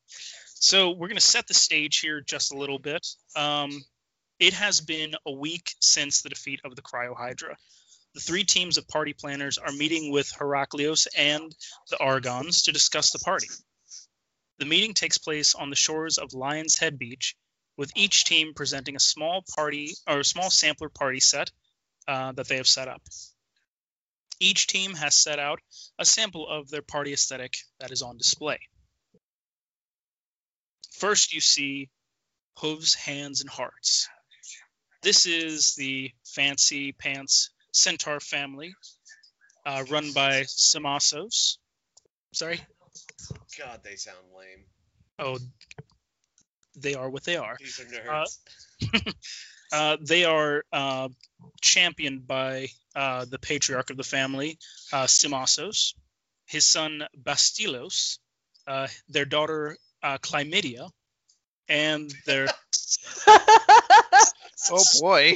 So 0.46 0.90
we're 0.90 1.08
going 1.08 1.16
to 1.16 1.20
set 1.20 1.46
the 1.46 1.54
stage 1.54 1.98
here 1.98 2.20
just 2.20 2.52
a 2.52 2.58
little 2.58 2.78
bit. 2.78 3.06
Um, 3.36 3.70
it 4.38 4.54
has 4.54 4.80
been 4.80 5.14
a 5.26 5.32
week 5.32 5.72
since 5.80 6.22
the 6.22 6.28
defeat 6.28 6.60
of 6.64 6.74
the 6.74 6.82
Cryohydra. 6.82 7.54
The 8.14 8.20
three 8.20 8.44
teams 8.44 8.78
of 8.78 8.88
party 8.88 9.12
planners 9.12 9.58
are 9.58 9.72
meeting 9.72 10.12
with 10.12 10.32
Heraklios 10.32 11.06
and 11.16 11.54
the 11.90 11.98
Argons 11.98 12.64
to 12.64 12.72
discuss 12.72 13.10
the 13.10 13.18
party. 13.18 13.48
The 14.58 14.66
meeting 14.66 14.94
takes 14.94 15.18
place 15.18 15.54
on 15.54 15.70
the 15.70 15.76
shores 15.76 16.18
of 16.18 16.32
Lion's 16.32 16.78
Head 16.78 16.98
Beach, 16.98 17.36
with 17.76 17.90
each 17.96 18.24
team 18.24 18.54
presenting 18.54 18.94
a 18.94 19.00
small 19.00 19.44
party 19.56 19.94
or 20.06 20.20
a 20.20 20.24
small 20.24 20.48
sampler 20.48 20.88
party 20.88 21.20
set 21.20 21.50
uh, 22.06 22.32
that 22.32 22.46
they 22.46 22.56
have 22.56 22.68
set 22.68 22.86
up. 22.86 23.02
Each 24.40 24.66
team 24.66 24.94
has 24.94 25.14
set 25.14 25.38
out 25.38 25.60
a 25.98 26.04
sample 26.04 26.48
of 26.48 26.68
their 26.68 26.82
party 26.82 27.12
aesthetic 27.12 27.56
that 27.80 27.90
is 27.90 28.02
on 28.02 28.18
display. 28.18 28.58
first 30.92 31.34
you 31.34 31.40
see 31.40 31.90
hooves, 32.58 32.94
hands, 32.94 33.40
and 33.40 33.50
hearts. 33.50 34.08
This 35.02 35.26
is 35.26 35.74
the 35.74 36.12
fancy 36.24 36.92
pants 36.92 37.50
centaur 37.72 38.20
family, 38.20 38.74
uh, 39.66 39.84
run 39.90 40.12
by 40.12 40.42
Samasos. 40.42 41.58
Sorry. 42.32 42.60
God, 43.58 43.80
they 43.84 43.96
sound 43.96 44.18
lame. 44.36 44.64
Oh, 45.18 45.38
they 46.76 46.94
are 46.94 47.10
what 47.10 47.24
they 47.24 47.36
are. 47.36 47.56
These 47.58 47.80
are 47.80 47.84
nerds. 47.84 48.38
Uh, 48.94 48.98
they 50.00 50.24
are 50.24 50.64
uh, 50.72 51.08
championed 51.60 52.26
by 52.26 52.68
uh, 52.94 53.24
the 53.24 53.38
patriarch 53.38 53.90
of 53.90 53.96
the 53.96 54.04
family, 54.04 54.58
uh, 54.92 55.04
Simasos, 55.04 55.94
his 56.46 56.66
son 56.66 57.06
Bastilos, 57.22 58.18
uh, 58.66 58.88
their 59.08 59.24
daughter 59.24 59.76
uh, 60.02 60.18
Chlamydia, 60.18 60.90
and 61.68 62.12
their 62.26 62.46
Oh 64.70 64.84
boy. 65.00 65.34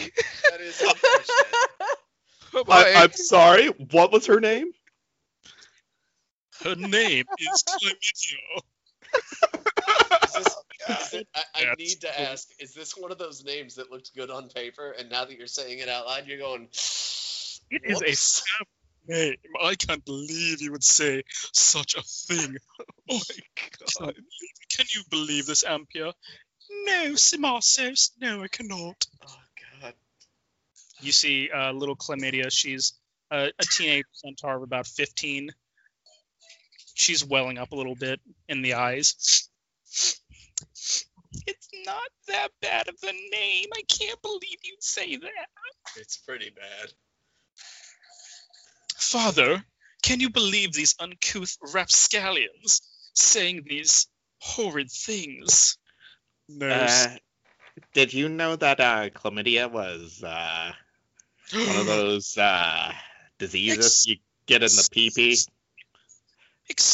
that 0.51 0.61
is. 0.61 0.83
Oh 2.55 2.65
boy. 2.65 2.73
I, 2.73 3.03
I'm 3.03 3.13
sorry. 3.13 3.67
What 3.67 4.11
was 4.11 4.25
her 4.27 4.41
name? 4.41 4.73
her 6.65 6.75
name 6.75 7.25
is 7.39 7.63
Chlamydia. 7.63 8.63
Is 10.89 10.97
this, 10.97 11.13
is 11.13 11.21
it, 11.21 11.29
I, 11.35 11.43
I 11.55 11.65
That's 11.65 11.79
need 11.79 12.01
to 12.03 12.09
cool. 12.17 12.27
ask: 12.27 12.49
Is 12.61 12.75
this 12.75 12.97
one 12.97 13.13
of 13.13 13.19
those 13.19 13.45
names 13.45 13.75
that 13.77 13.91
looked 13.91 14.15
good 14.15 14.31
on 14.31 14.49
paper, 14.49 14.95
and 14.99 15.11
now 15.11 15.25
that 15.25 15.37
you're 15.37 15.47
saying 15.47 15.79
it 15.81 15.89
out 15.89 16.07
loud, 16.07 16.27
you're 16.27 16.39
going? 16.39 16.65
It 17.71 17.83
is 17.85 18.01
a 18.01 18.05
"Whoops." 18.05 18.43
Name. 19.09 19.37
I 19.63 19.75
can't 19.75 20.05
believe 20.05 20.61
you 20.61 20.71
would 20.73 20.85
say 20.85 21.23
such 21.53 21.95
a 21.95 22.03
thing. 22.03 22.57
Oh 23.11 23.15
my 23.15 24.05
god. 24.07 24.15
Can 24.77 24.85
you 24.95 25.03
believe 25.09 25.47
this, 25.47 25.65
Ampere? 25.65 26.13
No, 26.85 27.13
Simasos. 27.15 28.11
No, 28.21 28.43
I 28.43 28.49
cannot. 28.49 29.07
Oh 29.27 29.35
God. 29.81 29.95
you 31.01 31.13
see 31.13 31.49
uh, 31.51 31.73
little 31.73 31.97
chlamydia 31.97 32.49
she's 32.51 32.93
a, 33.31 33.51
a 33.59 33.65
teenage 33.65 34.05
centaur 34.13 34.57
of 34.57 34.63
about 34.63 34.87
15 34.87 35.49
she's 36.95 37.25
welling 37.25 37.57
up 37.57 37.73
a 37.73 37.77
little 37.77 37.95
bit 37.95 38.21
in 38.49 38.61
the 38.61 38.75
eyes 38.75 39.49
it's 41.47 41.69
not 41.87 42.09
that 42.29 42.49
bad 42.63 42.89
of 42.89 42.95
a 43.03 43.13
name 43.13 43.67
i 43.75 43.83
can't 43.89 44.21
believe 44.23 44.59
you'd 44.63 44.83
say 44.83 45.17
that 45.17 45.49
It's 45.97 46.17
pretty 46.19 46.51
bad. 46.51 46.93
father 48.97 49.63
can 50.03 50.21
you 50.21 50.31
believe 50.31 50.73
these 50.73 50.95
uncouth 51.01 51.57
rapscallions 51.75 52.83
saying 53.15 53.65
these 53.69 54.07
horrid 54.41 54.91
things 54.91 55.77
no 56.49 56.69
Uh, 56.69 57.17
did 57.95 58.13
you 58.13 58.29
know 58.29 58.57
that 58.57 58.81
uh, 58.81 59.09
chlamydia 59.11 59.71
was 59.71 60.23
uh, 60.25 60.73
one 61.53 61.77
of 61.77 61.87
those 61.97 62.37
uh, 62.37 62.93
diseases 63.39 64.07
you 64.07 64.17
get 64.47 64.63
in 64.63 64.69
the 64.69 64.89
pee-pee? 64.91 65.37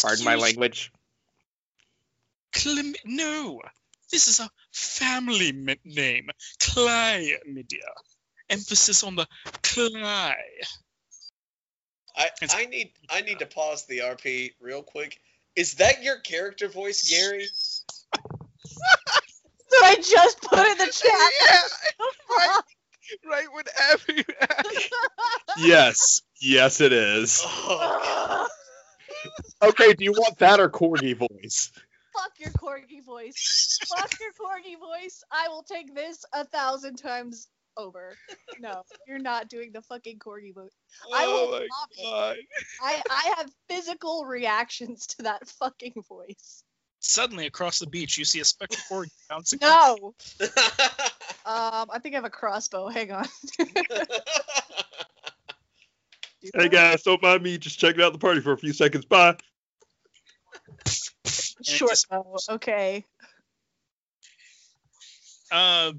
Pardon 0.03 0.25
my 0.25 0.35
Excuse 0.35 0.43
language. 0.43 0.93
Chlam- 2.55 2.95
no, 3.05 3.61
this 4.11 4.29
is 4.29 4.41
a 4.41 4.49
family 4.73 5.53
mi- 5.53 5.81
name. 5.85 6.31
Chlamydia. 6.61 7.91
Emphasis 8.49 9.03
on 9.03 9.17
the 9.17 9.27
cly. 9.63 10.37
I, 12.17 12.29
I 12.53 12.67
need 12.67 12.93
I 13.11 13.23
need 13.23 13.41
to 13.41 13.47
pause 13.47 13.87
the 13.87 13.99
RP 13.99 14.53
real 14.61 14.83
quick. 14.83 15.19
Is 15.57 15.75
that 15.75 16.03
your 16.03 16.19
character 16.19 16.69
voice, 16.69 17.11
Gary? 17.11 17.47
that 19.71 19.83
I 19.83 19.97
just 19.97 20.41
put 20.43 20.67
in 20.67 20.79
the 20.79 20.87
chat. 20.87 21.33
yeah, 21.49 21.61
right, 22.31 22.61
right 23.25 23.47
when 23.53 23.65
Abby 23.91 24.25
Yes, 25.57 26.23
yes, 26.41 26.81
it 26.81 26.93
is. 26.93 27.43
Oh, 27.45 28.47
Okay, 29.63 29.95
do 29.95 30.05
you 30.05 30.13
want 30.13 30.39
that 30.39 30.61
or 30.61 30.69
corgi 30.69 31.17
voice? 31.17 31.73
Fuck 32.17 32.33
your 32.39 32.51
corgi 32.51 33.05
voice. 33.05 33.79
Fuck 33.89 34.13
your 34.21 34.31
corgi 34.33 34.79
voice. 34.79 35.23
I 35.31 35.49
will 35.49 35.63
take 35.63 35.95
this 35.95 36.25
a 36.33 36.45
thousand 36.45 36.97
times 36.97 37.49
over. 37.77 38.17
No, 38.61 38.83
you're 39.09 39.19
not 39.19 39.49
doing 39.49 39.73
the 39.73 39.83
fucking 39.83 40.19
corgi 40.19 40.55
voice. 40.55 40.71
I 41.13 41.27
will 41.27 41.35
Oh 41.35 41.51
my 41.51 41.59
vomit. 41.59 41.69
God. 42.03 42.37
I, 42.83 43.03
I 43.11 43.35
have 43.37 43.51
physical 43.69 44.25
reactions 44.25 45.07
to 45.09 45.25
that 45.25 45.49
fucking 45.49 45.95
voice. 46.09 46.63
Suddenly, 47.01 47.47
across 47.47 47.81
the 47.81 47.87
beach, 47.87 48.17
you 48.17 48.25
see 48.25 48.41
a 48.41 48.45
spectral 48.45 48.83
corgi 48.91 49.11
bouncing. 49.29 49.59
No. 49.61 50.15
Um, 51.47 51.91
I 51.93 51.99
think 51.99 52.15
I 52.15 52.17
have 52.17 52.25
a 52.25 52.31
crossbow. 52.31 52.89
Hang 52.89 53.13
on. 53.13 53.27
Hey 56.55 56.69
guys, 56.69 57.03
don't 57.03 57.23
mind 57.23 57.43
me 57.43 57.57
just 57.57 57.79
checking 57.79 58.03
out 58.03 58.13
the 58.13 58.19
party 58.19 58.43
for 58.43 58.53
a 58.53 58.59
few 58.59 58.75
seconds. 58.75 59.07
Bye. 59.07 59.37
Short 61.65 61.99
bow. 62.11 62.37
Okay. 62.49 63.05
Uh, 65.51 65.93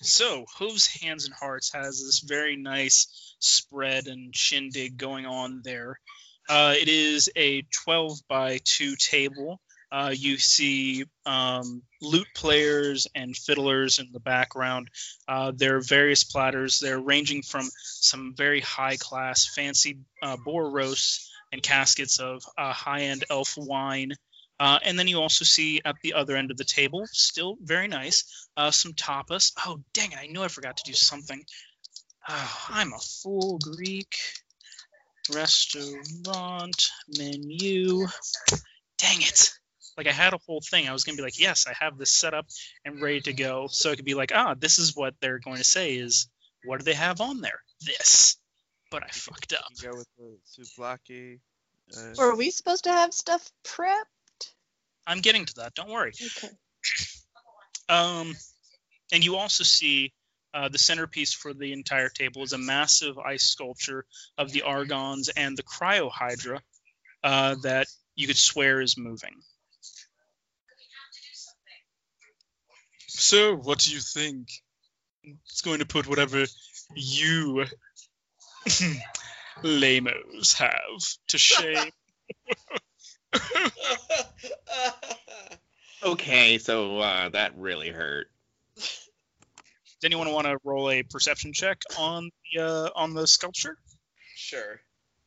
so, 0.00 0.46
Hooves, 0.58 0.86
Hands, 0.86 1.24
and 1.24 1.34
Hearts 1.34 1.72
has 1.74 2.02
this 2.04 2.20
very 2.20 2.56
nice 2.56 3.34
spread 3.38 4.06
and 4.06 4.34
shindig 4.34 4.96
going 4.96 5.26
on 5.26 5.62
there. 5.64 6.00
Uh, 6.48 6.74
it 6.76 6.88
is 6.88 7.30
a 7.36 7.62
12 7.84 8.18
by 8.28 8.58
2 8.64 8.96
table. 8.96 9.60
Uh, 9.92 10.12
you 10.16 10.38
see 10.38 11.04
um, 11.26 11.82
lute 12.00 12.26
players 12.34 13.06
and 13.14 13.36
fiddlers 13.36 13.98
in 13.98 14.10
the 14.10 14.20
background. 14.20 14.88
Uh, 15.28 15.52
there 15.54 15.76
are 15.76 15.82
various 15.82 16.24
platters. 16.24 16.80
They're 16.80 16.98
ranging 16.98 17.42
from 17.42 17.68
some 17.84 18.34
very 18.34 18.60
high 18.60 18.96
class, 18.96 19.46
fancy 19.54 19.98
uh, 20.22 20.38
boar 20.38 20.70
roasts 20.70 21.30
and 21.52 21.62
caskets 21.62 22.18
of 22.18 22.42
uh, 22.56 22.72
high 22.72 23.02
end 23.02 23.24
elf 23.28 23.54
wine. 23.58 24.12
Uh, 24.62 24.78
and 24.84 24.96
then 24.96 25.08
you 25.08 25.20
also 25.20 25.44
see 25.44 25.80
at 25.84 25.96
the 26.04 26.14
other 26.14 26.36
end 26.36 26.52
of 26.52 26.56
the 26.56 26.62
table, 26.62 27.04
still 27.10 27.56
very 27.60 27.88
nice, 27.88 28.48
uh, 28.56 28.70
some 28.70 28.92
tapas. 28.92 29.50
Oh, 29.66 29.82
dang 29.92 30.12
it. 30.12 30.18
I 30.20 30.28
knew 30.28 30.40
I 30.40 30.46
forgot 30.46 30.76
to 30.76 30.84
do 30.86 30.92
something. 30.92 31.42
Oh, 32.28 32.66
I'm 32.68 32.92
a 32.92 32.98
fool, 33.00 33.58
Greek. 33.58 34.14
Restaurant 35.34 36.80
menu. 37.18 38.06
Dang 38.98 39.22
it. 39.22 39.50
Like 39.96 40.06
I 40.06 40.12
had 40.12 40.32
a 40.32 40.38
whole 40.46 40.60
thing. 40.60 40.88
I 40.88 40.92
was 40.92 41.02
going 41.02 41.16
to 41.16 41.20
be 41.20 41.26
like, 41.26 41.40
yes, 41.40 41.66
I 41.66 41.74
have 41.84 41.98
this 41.98 42.12
set 42.12 42.32
up 42.32 42.46
and 42.84 43.02
ready 43.02 43.20
to 43.22 43.32
go. 43.32 43.66
So 43.68 43.90
it 43.90 43.96
could 43.96 44.04
be 44.04 44.14
like, 44.14 44.30
ah, 44.32 44.54
this 44.54 44.78
is 44.78 44.94
what 44.94 45.14
they're 45.20 45.40
going 45.40 45.56
to 45.58 45.64
say 45.64 45.96
is, 45.96 46.28
what 46.64 46.78
do 46.78 46.84
they 46.84 46.94
have 46.94 47.20
on 47.20 47.40
there? 47.40 47.58
This. 47.84 48.36
But 48.92 49.02
I 49.02 49.08
fucked 49.08 49.54
up. 49.54 49.72
go 49.82 49.90
with 49.90 50.08
the 50.16 50.38
souvlaki. 50.46 51.40
Uh, 51.96 52.14
Or 52.16 52.30
are 52.30 52.36
we 52.36 52.52
supposed 52.52 52.84
to 52.84 52.92
have 52.92 53.12
stuff 53.12 53.50
prepped? 53.64 54.04
I'm 55.06 55.20
getting 55.20 55.44
to 55.46 55.54
that. 55.56 55.74
Don't 55.74 55.90
worry. 55.90 56.12
Okay. 56.38 56.48
Um, 57.88 58.34
and 59.12 59.22
you 59.22 59.36
also 59.36 59.64
see 59.64 60.14
uh, 60.54 60.68
the 60.68 60.78
centerpiece 60.78 61.34
for 61.34 61.52
the 61.52 61.72
entire 61.72 62.08
table 62.08 62.42
is 62.42 62.52
a 62.52 62.58
massive 62.58 63.18
ice 63.18 63.42
sculpture 63.42 64.06
of 64.38 64.50
the 64.52 64.62
Argons 64.62 65.28
and 65.36 65.56
the 65.56 65.62
Cryohydra 65.62 66.60
uh, 67.22 67.56
that 67.62 67.86
you 68.14 68.26
could 68.26 68.36
swear 68.36 68.80
is 68.80 68.96
moving. 68.96 69.34
So, 73.08 73.56
what 73.56 73.80
do 73.80 73.92
you 73.92 74.00
think? 74.00 74.48
It's 75.22 75.60
going 75.62 75.78
to 75.78 75.86
put 75.86 76.08
whatever 76.08 76.46
you 76.96 77.64
lamos 79.62 80.54
have 80.54 81.00
to 81.28 81.38
shame. 81.38 81.90
Okay, 86.04 86.58
so 86.58 86.98
uh, 86.98 87.28
that 87.28 87.56
really 87.56 87.88
hurt. 87.88 88.26
Does 88.74 89.08
anyone 90.04 90.32
want 90.32 90.48
to 90.48 90.58
roll 90.64 90.90
a 90.90 91.04
perception 91.04 91.52
check 91.52 91.80
on 91.96 92.30
the 92.52 92.60
uh, 92.60 92.90
on 92.96 93.14
the 93.14 93.26
sculpture? 93.26 93.76
sure. 94.34 94.80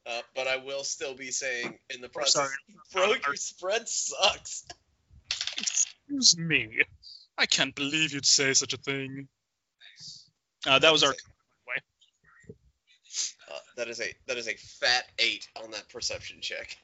Uh, 0.06 0.22
but 0.36 0.48
I 0.48 0.58
will 0.58 0.84
still 0.84 1.15
be 1.15 1.32
saying 1.32 1.80
in 1.89 2.02
the 2.02 2.10
process, 2.10 2.34
sorry, 2.34 2.52
bro, 2.94 3.15
your 3.26 3.36
spread 3.36 3.89
sucks. 3.89 4.68
Excuse 5.58 6.38
me. 6.38 6.82
I 7.38 7.48
can't 7.48 7.74
believe 7.74 8.13
you'd 8.13 8.26
say 8.26 8.54
such 8.54 8.74
a 8.74 8.78
thing. 8.78 9.28
Uh, 10.68 10.78
that 10.80 10.91
was 10.91 11.04
our. 11.04 11.15
Uh, 13.50 13.58
that 13.78 13.88
is 13.88 14.02
a 14.02 14.13
that 14.28 14.38
is 14.38 14.48
a 14.48 14.56
fat 14.56 15.06
eight 15.20 15.48
on 15.63 15.72
that 15.72 15.88
perception 15.89 16.38
check. 16.41 16.78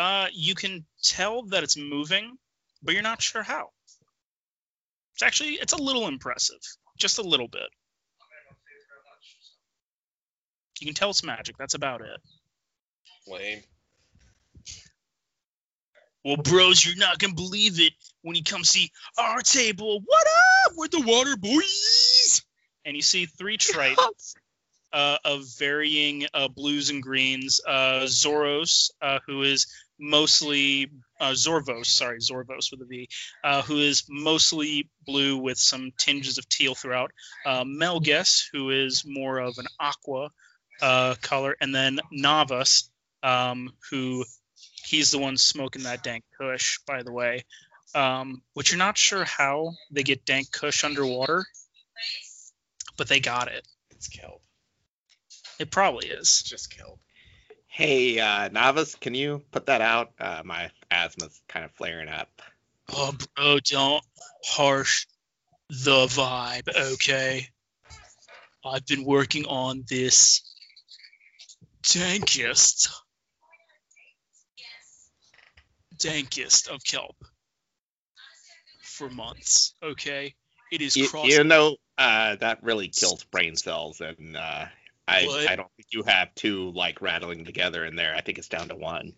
Uh, 0.00 0.28
you 0.32 0.54
can 0.54 0.86
tell 1.02 1.42
that 1.42 1.62
it's 1.62 1.76
moving, 1.76 2.38
but 2.82 2.94
you're 2.94 3.02
not 3.02 3.20
sure 3.20 3.42
how. 3.42 3.68
It's 5.12 5.22
actually 5.22 5.58
it's 5.60 5.74
a 5.74 5.82
little 5.82 6.08
impressive, 6.08 6.56
just 6.96 7.18
a 7.18 7.22
little 7.22 7.48
bit. 7.48 7.68
You 10.80 10.86
can 10.86 10.94
tell 10.94 11.10
it's 11.10 11.22
magic. 11.22 11.58
That's 11.58 11.74
about 11.74 12.00
it. 12.00 12.18
Lame. 13.28 13.60
Well, 16.24 16.38
bros, 16.38 16.82
you're 16.82 16.96
not 16.96 17.18
gonna 17.18 17.34
believe 17.34 17.78
it. 17.78 17.92
when 18.22 18.36
you 18.36 18.42
come 18.42 18.64
see 18.64 18.90
our 19.18 19.42
table. 19.42 20.00
What 20.02 20.26
up? 20.64 20.72
We're 20.76 20.88
the 20.88 21.02
water 21.02 21.36
boys. 21.36 22.42
And 22.86 22.96
you 22.96 23.02
see 23.02 23.26
three 23.26 23.58
Tritons 23.58 24.34
uh, 24.94 25.18
of 25.26 25.44
varying 25.58 26.26
uh, 26.32 26.48
blues 26.48 26.88
and 26.88 27.02
greens. 27.02 27.60
Uh, 27.66 28.04
Zoros, 28.04 28.90
uh, 29.02 29.18
who 29.26 29.42
is 29.42 29.66
mostly 30.00 30.90
uh, 31.20 31.32
Zorvos, 31.32 31.86
sorry, 31.86 32.18
Zorvos 32.18 32.70
with 32.70 32.80
a 32.80 32.86
V, 32.86 33.08
uh, 33.44 33.62
who 33.62 33.78
is 33.78 34.04
mostly 34.08 34.88
blue 35.06 35.36
with 35.36 35.58
some 35.58 35.92
tinges 35.98 36.38
of 36.38 36.48
teal 36.48 36.74
throughout. 36.74 37.12
Uh, 37.44 37.64
Melges, 37.64 38.44
who 38.52 38.70
is 38.70 39.04
more 39.06 39.38
of 39.38 39.58
an 39.58 39.66
aqua 39.78 40.30
uh, 40.80 41.14
color, 41.20 41.56
and 41.60 41.74
then 41.74 42.00
Navas, 42.10 42.90
um, 43.22 43.70
who 43.90 44.24
he's 44.84 45.10
the 45.10 45.18
one 45.18 45.36
smoking 45.36 45.82
that 45.82 46.02
dank 46.02 46.24
Kush, 46.38 46.78
by 46.86 47.02
the 47.02 47.12
way. 47.12 47.44
Um, 47.94 48.42
which 48.54 48.70
you're 48.70 48.78
not 48.78 48.96
sure 48.96 49.24
how 49.24 49.72
they 49.90 50.04
get 50.04 50.24
dank 50.24 50.50
Kush 50.52 50.84
underwater, 50.84 51.44
but 52.96 53.08
they 53.08 53.20
got 53.20 53.48
it. 53.48 53.66
It's 53.90 54.08
kelp. 54.08 54.42
It 55.58 55.70
probably 55.70 56.08
is. 56.08 56.20
It's 56.20 56.42
just 56.44 56.74
kelp. 56.74 57.00
Hey, 57.72 58.18
uh, 58.18 58.48
Navas, 58.48 58.96
can 58.96 59.14
you 59.14 59.42
put 59.52 59.66
that 59.66 59.80
out? 59.80 60.10
Uh, 60.18 60.42
my 60.44 60.70
asthma's 60.90 61.40
kind 61.48 61.64
of 61.64 61.70
flaring 61.72 62.08
up. 62.08 62.42
Oh, 62.92 63.14
bro, 63.36 63.58
don't 63.60 64.04
harsh 64.44 65.06
the 65.68 66.06
vibe, 66.06 66.68
okay? 66.94 67.46
I've 68.64 68.84
been 68.86 69.04
working 69.04 69.46
on 69.46 69.84
this 69.88 70.42
dankest, 71.84 72.88
dankest 75.96 76.68
of 76.68 76.82
kelp 76.82 77.16
for 78.82 79.08
months, 79.08 79.74
okay? 79.80 80.34
It 80.72 80.82
is 80.82 80.96
You, 80.96 81.08
cross. 81.08 81.28
you 81.28 81.44
know, 81.44 81.76
uh, 81.96 82.34
that 82.36 82.64
really 82.64 82.88
kills 82.88 83.22
brain 83.24 83.54
cells, 83.54 84.00
and 84.00 84.36
uh, 84.36 84.66
I, 85.10 85.24
What? 85.26 85.50
I 85.50 85.56
don't 85.56 85.70
think 85.76 85.88
you 85.90 86.02
have 86.04 86.34
two 86.34 86.70
like 86.70 87.02
rattling 87.02 87.44
together 87.44 87.84
in 87.84 87.96
there. 87.96 88.14
I 88.14 88.20
think 88.20 88.38
it's 88.38 88.48
down 88.48 88.68
to 88.68 88.76
one. 88.76 89.12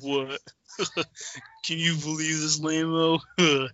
What? 0.00 0.40
Can 1.64 1.78
you 1.78 1.94
believe 1.96 2.40
this 2.40 2.60
lamo? 2.60 3.20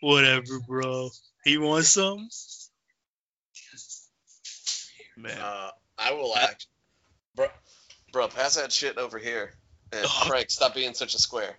Whatever, 0.00 0.60
bro. 0.66 1.10
He 1.44 1.58
wants 1.58 1.88
some? 1.90 2.28
Man, 5.16 5.36
Uh, 5.38 5.70
I 5.98 6.12
will 6.12 6.36
act. 6.36 6.66
Bro, 7.34 7.48
bro, 8.12 8.28
pass 8.28 8.54
that 8.56 8.70
shit 8.72 8.96
over 8.98 9.18
here. 9.18 9.52
And 9.92 10.04
Oh. 10.08 10.24
Craig, 10.28 10.50
stop 10.50 10.74
being 10.74 10.94
such 10.94 11.14
a 11.14 11.18
square. 11.18 11.56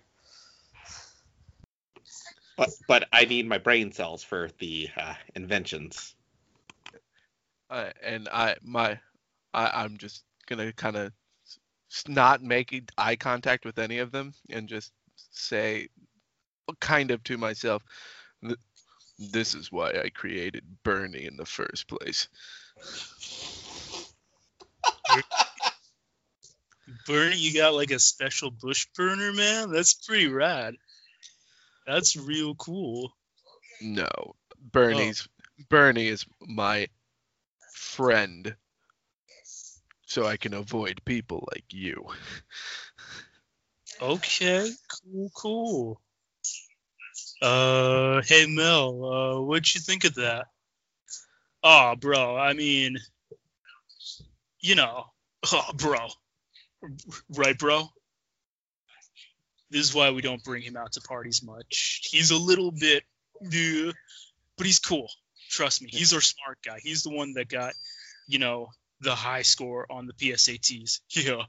But 2.56 2.70
but 2.88 3.08
I 3.12 3.24
need 3.26 3.46
my 3.46 3.58
brain 3.58 3.92
cells 3.92 4.22
for 4.22 4.50
the 4.58 4.88
uh, 4.96 5.14
inventions. 5.34 6.14
I, 7.70 7.92
and 8.02 8.28
I 8.28 8.56
my 8.62 8.98
I, 9.52 9.82
I'm 9.84 9.98
just 9.98 10.24
gonna 10.46 10.72
kind 10.72 10.96
of 10.96 11.12
not 12.08 12.42
make 12.42 12.90
eye 12.96 13.16
contact 13.16 13.64
with 13.64 13.78
any 13.78 13.98
of 13.98 14.12
them 14.12 14.32
and 14.48 14.68
just 14.68 14.92
say, 15.32 15.88
kind 16.80 17.10
of 17.10 17.22
to 17.24 17.36
myself, 17.36 17.82
this 19.18 19.54
is 19.54 19.70
why 19.70 19.90
I 19.90 20.10
created 20.10 20.64
Bernie 20.82 21.26
in 21.26 21.36
the 21.36 21.44
first 21.44 21.88
place. 21.88 22.28
Bernie, 27.06 27.36
you 27.36 27.54
got 27.54 27.74
like 27.74 27.90
a 27.90 27.98
special 27.98 28.50
bush 28.50 28.86
burner, 28.96 29.32
man? 29.32 29.70
That's 29.70 29.94
pretty 29.94 30.28
rad. 30.28 30.74
That's 31.86 32.16
real 32.16 32.54
cool. 32.54 33.12
No, 33.80 34.08
Bernie's 34.60 35.28
oh. 35.28 35.64
Bernie 35.68 36.08
is 36.08 36.24
my 36.40 36.88
friend, 37.74 38.54
so 40.10 40.26
I 40.26 40.36
can 40.36 40.54
avoid 40.54 41.00
people 41.04 41.48
like 41.52 41.64
you. 41.70 42.04
Okay, 44.02 44.70
cool, 44.88 45.30
cool. 45.34 46.00
Uh, 47.42 48.22
hey 48.22 48.46
Mel, 48.46 49.04
uh, 49.04 49.40
what'd 49.42 49.74
you 49.74 49.80
think 49.82 50.04
of 50.04 50.14
that? 50.14 50.46
Oh, 51.62 51.96
bro, 52.00 52.34
I 52.34 52.54
mean, 52.54 52.96
you 54.60 54.74
know, 54.74 55.04
oh, 55.52 55.70
bro, 55.74 55.98
right, 57.36 57.58
bro. 57.58 57.88
This 59.68 59.82
is 59.82 59.94
why 59.94 60.12
we 60.12 60.22
don't 60.22 60.42
bring 60.44 60.62
him 60.62 60.78
out 60.78 60.92
to 60.92 61.02
parties 61.02 61.42
much. 61.42 62.08
He's 62.10 62.30
a 62.30 62.38
little 62.38 62.70
bit, 62.70 63.02
but 63.42 64.64
he's 64.64 64.78
cool. 64.78 65.10
Trust 65.50 65.82
me, 65.82 65.90
he's 65.92 66.14
our 66.14 66.22
smart 66.22 66.56
guy. 66.64 66.78
He's 66.82 67.02
the 67.02 67.10
one 67.10 67.34
that 67.34 67.50
got, 67.50 67.74
you 68.26 68.38
know, 68.38 68.70
the 69.00 69.14
high 69.14 69.42
score 69.42 69.86
on 69.90 70.06
the 70.06 70.12
PSATs. 70.12 71.00
Yeah. 71.10 71.42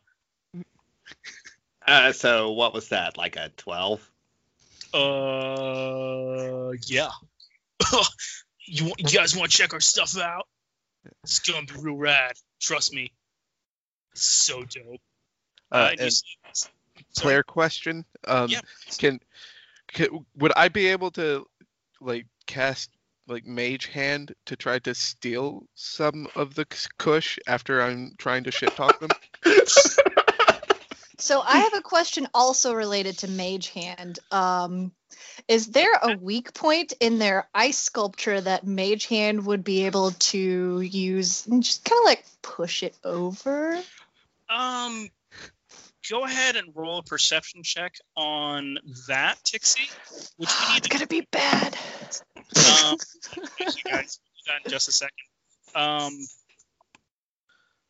Uh, 1.88 2.12
so 2.12 2.52
what 2.52 2.74
was 2.74 2.90
that? 2.90 3.18
Like 3.18 3.36
a 3.36 3.50
twelve? 3.58 4.08
Uh, 4.94 6.72
yeah. 6.86 7.10
you 8.66 8.86
want, 8.86 9.00
you 9.00 9.18
guys 9.18 9.36
want 9.36 9.52
to 9.52 9.58
check 9.58 9.74
our 9.74 9.80
stuff 9.80 10.18
out? 10.18 10.48
It's 11.24 11.40
gonna 11.40 11.66
be 11.66 11.74
real 11.80 11.96
rad. 11.96 12.34
Trust 12.60 12.94
me. 12.94 13.12
So 14.14 14.62
dope. 14.64 15.02
Uh, 15.72 15.90
and 15.92 16.00
you 16.00 16.06
and. 16.06 16.70
Claire 17.18 17.44
question. 17.44 18.06
Um, 18.28 18.50
Yeah. 18.50 18.62
can, 18.98 19.20
can 19.88 20.26
would 20.38 20.54
I 20.56 20.70
be 20.70 20.88
able 20.88 21.12
to 21.12 21.48
like 22.00 22.28
cast 22.46 22.90
like 23.32 23.46
mage 23.46 23.88
hand 23.88 24.34
to 24.46 24.56
try 24.56 24.78
to 24.80 24.94
steal 24.94 25.64
some 25.76 26.28
of 26.36 26.54
the 26.54 26.66
k- 26.66 26.78
kush 26.98 27.40
after 27.48 27.82
I'm 27.82 28.14
trying 28.18 28.44
to 28.44 28.52
shit 28.52 28.76
talk 28.76 29.00
them? 29.00 29.10
So 31.22 31.40
I 31.40 31.60
have 31.60 31.76
a 31.76 31.82
question 31.82 32.28
also 32.34 32.74
related 32.74 33.20
to 33.20 33.30
Mage 33.30 33.70
Hand. 33.70 34.18
Um, 34.32 34.92
is 35.48 35.68
there 35.68 35.94
a 36.02 36.18
weak 36.18 36.52
point 36.56 36.94
in 37.00 37.20
their 37.20 37.48
ice 37.54 37.78
sculpture 37.78 38.42
that 38.42 38.66
Mage 38.66 39.06
Hand 39.06 39.46
would 39.46 39.64
be 39.64 39.86
able 39.86 40.12
to 40.12 40.82
use 40.82 41.46
and 41.46 41.62
just 41.62 41.86
kind 41.86 42.00
of 42.00 42.06
like 42.06 42.26
push 42.42 42.82
it 42.82 42.98
over? 43.04 43.80
Um, 44.50 45.12
go 46.10 46.24
ahead 46.26 46.56
and 46.56 46.72
roll 46.76 47.00
a 47.00 47.04
perception 47.04 47.62
check 47.64 47.94
on 48.16 48.78
that, 49.08 49.38
Tixie. 49.44 49.90
Which 50.38 50.50
we 50.50 50.74
need 50.74 50.78
it's 50.78 50.88
to 50.88 50.94
gonna 50.94 51.08
be 51.08 51.28
bad. 51.32 51.78
Um, 52.88 52.98
you 53.60 53.92
guys. 53.92 54.20
We'll 54.26 54.34
do 54.36 54.48
that 54.48 54.66
in 54.66 54.72
just 54.72 54.88
a 54.90 54.92
second. 54.92 55.16
Um, 55.76 56.14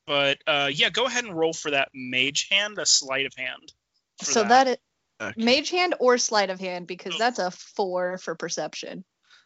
but 0.07 0.39
uh, 0.47 0.69
yeah, 0.71 0.89
go 0.89 1.05
ahead 1.05 1.23
and 1.25 1.37
roll 1.37 1.53
for 1.53 1.71
that 1.71 1.89
mage 1.93 2.47
hand, 2.51 2.77
a 2.77 2.85
sleight 2.85 3.25
of 3.25 3.33
hand. 3.37 3.71
for 4.19 4.25
so 4.25 4.43
that 4.43 4.67
is 4.67 4.77
Okay. 5.21 5.33
Mage 5.43 5.69
Hand 5.69 5.93
or 5.99 6.17
Sleight 6.17 6.49
of 6.49 6.59
Hand 6.59 6.87
because 6.87 7.13
Oh. 7.13 7.17
that's 7.19 7.37
a 7.37 7.51
four 7.51 8.17
for 8.17 8.33
perception. 8.33 9.05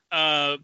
uh 0.10 0.56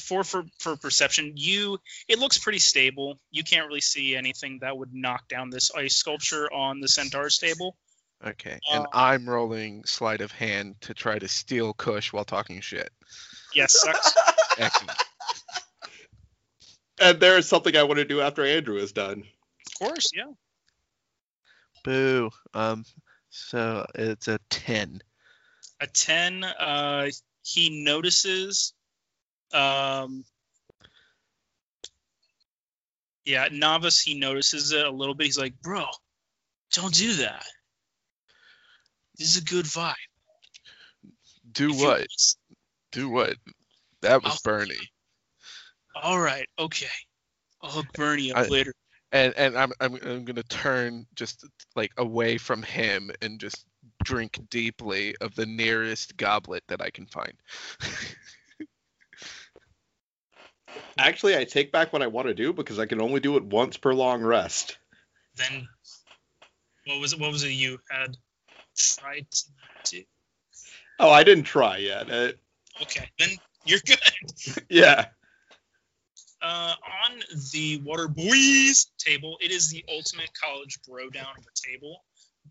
four 0.00 0.22
for 0.22 0.44
for 0.60 0.76
perception 0.76 1.32
you 1.34 1.76
it 2.06 2.18
looks 2.20 2.38
pretty 2.38 2.58
stable 2.60 3.18
you 3.32 3.42
can't 3.42 3.66
really 3.66 3.80
see 3.80 4.14
anything 4.14 4.58
that 4.60 4.76
would 4.78 4.94
knock 4.94 5.26
down 5.28 5.50
this 5.50 5.72
ice 5.74 5.96
sculpture 5.96 6.52
on 6.52 6.80
the 6.80 6.88
centaur's 6.88 7.38
table 7.38 7.76
Okay, 8.26 8.58
and 8.72 8.84
Uh, 8.84 8.88
I'm 8.92 9.28
rolling 9.28 9.84
sleight 9.84 10.20
of 10.20 10.32
hand 10.32 10.74
to 10.80 10.94
try 10.94 11.20
to 11.20 11.28
steal 11.28 11.72
kush 11.72 12.12
while 12.12 12.24
talking 12.24 12.60
shit. 12.60 12.90
yes 13.54 13.80
sucks 13.80 14.12
Excellent. 14.58 15.00
And 17.00 17.20
there 17.20 17.38
is 17.38 17.46
something 17.48 17.76
I 17.76 17.84
want 17.84 17.98
to 17.98 18.04
do 18.04 18.20
after 18.20 18.44
Andrew 18.44 18.76
is 18.76 18.90
done. 18.92 19.22
of 19.66 19.74
course 19.78 20.10
yeah 20.14 20.32
Boo. 21.84 22.30
Um, 22.54 22.84
so 23.30 23.86
it's 23.94 24.26
a 24.28 24.38
ten. 24.50 25.00
a 25.80 25.86
10 25.86 26.42
uh 26.44 27.08
he 27.42 27.84
notices 27.84 28.74
um 29.54 30.24
yeah 33.24 33.48
novice 33.52 34.00
he 34.00 34.18
notices 34.18 34.72
it 34.72 34.86
a 34.86 34.90
little 34.90 35.14
bit 35.14 35.24
he's 35.26 35.38
like 35.38 35.54
bro 35.62 35.84
don't 36.72 36.94
do 36.94 37.14
that 37.14 37.44
this 39.18 39.36
is 39.36 39.42
a 39.42 39.44
good 39.44 39.64
vibe 39.64 39.94
Do 41.52 41.70
If 41.70 41.80
what? 41.80 42.06
Do 42.92 43.08
what? 43.08 43.34
That 44.02 44.22
was 44.22 44.32
I'll- 44.32 44.40
Bernie. 44.44 44.74
all 45.94 46.18
right 46.20 46.46
okay 46.58 46.86
i'll 47.62 47.70
hook 47.70 47.86
bernie 47.94 48.30
up 48.32 48.38
I- 48.38 48.48
later 48.48 48.72
and 49.12 49.32
and 49.38 49.56
I'm 49.56 49.72
I'm 49.80 49.94
I'm 50.04 50.24
gonna 50.24 50.42
turn 50.44 51.06
just 51.14 51.46
like 51.74 51.92
away 51.96 52.36
from 52.38 52.62
him 52.62 53.10
and 53.22 53.40
just 53.40 53.64
drink 54.04 54.38
deeply 54.50 55.16
of 55.22 55.34
the 55.34 55.46
nearest 55.46 56.16
goblet 56.18 56.62
that 56.68 56.82
I 56.82 56.90
can 56.90 57.06
find. 57.06 57.32
Actually, 60.98 61.36
I 61.36 61.44
take 61.44 61.72
back 61.72 61.92
what 61.92 62.02
I 62.02 62.06
want 62.08 62.28
to 62.28 62.34
do 62.34 62.52
because 62.52 62.78
I 62.78 62.86
can 62.86 63.00
only 63.00 63.20
do 63.20 63.36
it 63.36 63.44
once 63.44 63.76
per 63.76 63.94
long 63.94 64.22
rest. 64.22 64.78
then 65.36 65.68
what 66.86 67.00
was 67.00 67.12
it 67.12 67.20
what 67.20 67.30
was 67.30 67.44
it 67.44 67.50
you 67.50 67.78
had 67.90 68.16
tried 68.76 69.26
to 69.30 69.44
do 69.90 70.02
Oh, 71.00 71.10
I 71.10 71.22
didn't 71.22 71.44
try 71.44 71.76
yet. 71.78 72.10
Uh, 72.10 72.32
Okay, 72.82 73.08
then 73.18 73.30
you're 73.64 73.80
good. 73.84 73.98
yeah. 74.68 75.06
Uh, 76.40 76.74
on 77.10 77.20
the 77.52 77.80
Water 77.84 78.06
Boys 78.06 78.86
table, 78.98 79.36
it 79.40 79.50
is 79.50 79.68
the 79.68 79.84
ultimate 79.88 80.30
college 80.40 80.78
bro 80.86 81.10
down 81.10 81.34
of 81.36 81.44
a 81.44 81.68
table. 81.68 82.04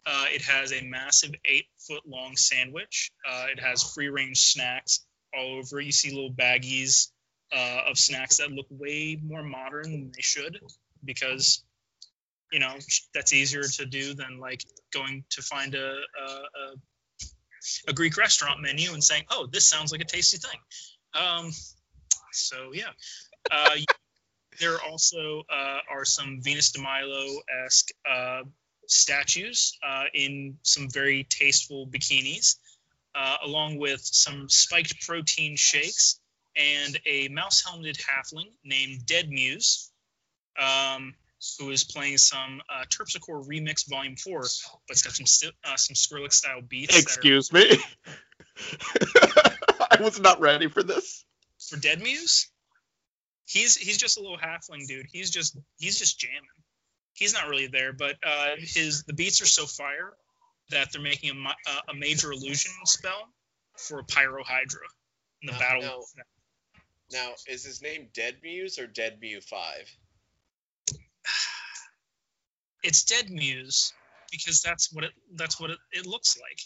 Uh, 0.06 0.26
it 0.30 0.42
has 0.42 0.74
a 0.74 0.82
massive 0.82 1.32
eight 1.46 1.68
foot 1.78 2.02
long 2.06 2.36
sandwich. 2.36 3.12
Uh, 3.30 3.46
it 3.52 3.60
has 3.60 3.84
free 3.84 4.10
range 4.10 4.38
snacks 4.40 5.06
all 5.38 5.60
over. 5.60 5.80
You 5.80 5.94
see 5.94 6.12
little 6.12 6.34
baggies 6.34 7.08
uh, 7.56 7.82
of 7.90 7.98
snacks 7.98 8.38
that 8.38 8.52
look 8.52 8.68
way 8.70 9.20
more 9.24 9.44
modern 9.44 9.92
than 9.92 10.12
they 10.14 10.22
should 10.22 10.60
because, 11.04 11.64
you 12.52 12.60
know, 12.60 12.76
that's 13.14 13.34
easier 13.34 13.64
to 13.64 13.86
do 13.86 14.14
than 14.14 14.40
like 14.40 14.64
going 14.94 15.24
to 15.30 15.42
find 15.42 15.76
a, 15.76 15.92
a, 15.92 16.26
a, 16.26 17.90
a 17.90 17.94
Greek 17.94 18.18
restaurant 18.18 18.62
menu 18.62 18.94
and 18.94 19.04
saying, 19.04 19.24
oh, 19.30 19.48
this 19.52 19.68
sounds 19.68 19.92
like 19.92 20.02
a 20.02 20.06
tasty 20.06 20.38
thing. 20.38 20.60
Um, 21.14 21.52
so, 22.32 22.72
yeah. 22.74 22.90
Uh, 23.50 23.76
there 24.60 24.82
also 24.82 25.44
uh, 25.50 25.80
are 25.90 26.04
some 26.04 26.42
Venus 26.42 26.72
de 26.72 26.82
Milo 26.82 27.42
esque 27.66 27.90
uh, 28.10 28.42
statues 28.88 29.78
uh, 29.88 30.06
in 30.14 30.58
some 30.64 30.90
very 30.90 31.26
tasteful 31.30 31.88
bikinis, 31.88 32.56
uh, 33.16 33.36
along 33.44 33.78
with 33.78 34.02
some 34.04 34.50
spiked 34.50 35.06
protein 35.06 35.56
shakes 35.56 36.20
and 36.58 37.00
a 37.06 37.28
mouse 37.30 37.64
helmeted 37.66 37.98
halfling 37.98 38.52
named 38.64 39.06
Dead 39.06 39.30
Muse, 39.30 39.92
um, 40.60 41.14
who 41.60 41.70
is 41.70 41.84
playing 41.84 42.18
some 42.18 42.62
uh, 42.70 42.84
Terpsichore 42.86 43.46
Remix 43.48 43.88
Volume 43.90 44.16
4, 44.16 44.40
but 44.42 44.48
it's 44.90 45.04
got 45.04 45.14
some, 45.14 45.26
sti- 45.28 45.52
uh, 45.64 45.76
some 45.78 45.94
Skrillex 45.96 46.34
style 46.34 46.62
beats. 46.68 46.94
that 46.96 47.00
are- 47.00 47.02
Excuse 47.04 47.54
me. 47.54 47.78
I 49.92 50.02
was 50.02 50.20
not 50.20 50.40
ready 50.40 50.68
for 50.68 50.84
this. 50.84 51.26
for 51.70 51.78
Dead 51.78 52.02
Muse, 52.02 52.50
he's 53.46 53.76
he's 53.76 53.98
just 53.98 54.18
a 54.18 54.22
little 54.22 54.38
halfling 54.38 54.88
dude. 54.88 55.06
He's 55.12 55.30
just 55.30 55.58
he's 55.78 55.98
just 56.00 56.20
jamming. 56.20 56.42
He's 57.14 57.34
not 57.34 57.48
really 57.48 57.68
there, 57.68 57.94
but 57.94 58.16
uh, 58.26 58.50
his 58.60 59.04
the 59.04 59.14
beats 59.14 59.42
are 59.42 59.46
so 59.48 59.66
fire 59.66 60.14
that 60.70 60.92
they're 60.92 61.02
making 61.02 61.32
a, 61.32 61.50
uh, 61.50 61.82
a 61.90 61.94
major 61.96 62.32
illusion 62.32 62.72
spell 62.86 63.30
for 63.78 64.04
Pyro 64.04 64.44
Hydra 64.44 64.82
in 65.42 65.48
the 65.48 65.54
No, 65.54 65.60
battle. 65.60 65.82
no. 66.16 66.24
Now, 67.12 67.32
is 67.48 67.64
his 67.64 67.82
name 67.82 68.10
Dead 68.14 68.38
Muse 68.44 68.80
or 68.80 68.88
Dead 68.88 69.20
Mew 69.22 69.42
Five? 69.42 69.90
It's 72.84 73.04
Dead 73.04 73.30
Muse 73.30 73.92
because 74.32 74.62
that's 74.62 74.94
what 74.94 75.04
it 75.04 75.12
that's 75.34 75.60
what 75.60 75.72
it, 75.72 75.80
it 75.92 76.06
looks 76.06 76.38
like, 76.40 76.60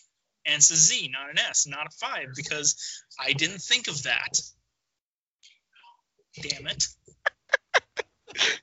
and 0.45 0.55
it's 0.55 0.69
a 0.69 0.75
Z, 0.75 1.09
not 1.11 1.29
an 1.29 1.39
S, 1.39 1.65
not 1.67 1.87
a 1.87 1.89
five, 1.91 2.27
because 2.35 2.75
I 3.19 3.33
didn't 3.33 3.61
think 3.61 3.87
of 3.87 4.03
that. 4.03 4.39
Damn 6.41 6.67
it. 6.67 6.87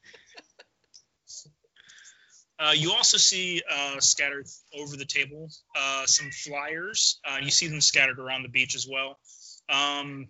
Uh, 2.61 2.73
you 2.73 2.91
also 2.93 3.17
see 3.17 3.63
uh, 3.73 4.01
scattered 4.01 4.45
over 4.77 4.97
the 4.97 5.05
table 5.05 5.49
uh, 5.79 6.05
some 6.07 6.29
flyers. 6.33 7.21
Uh, 7.25 7.39
you 7.41 7.53
see 7.53 7.69
them 7.69 7.81
scattered 7.81 8.19
around 8.19 8.43
the 8.43 8.49
beach 8.49 8.75
as 8.75 8.85
well, 8.91 9.17
um, 9.69 10.27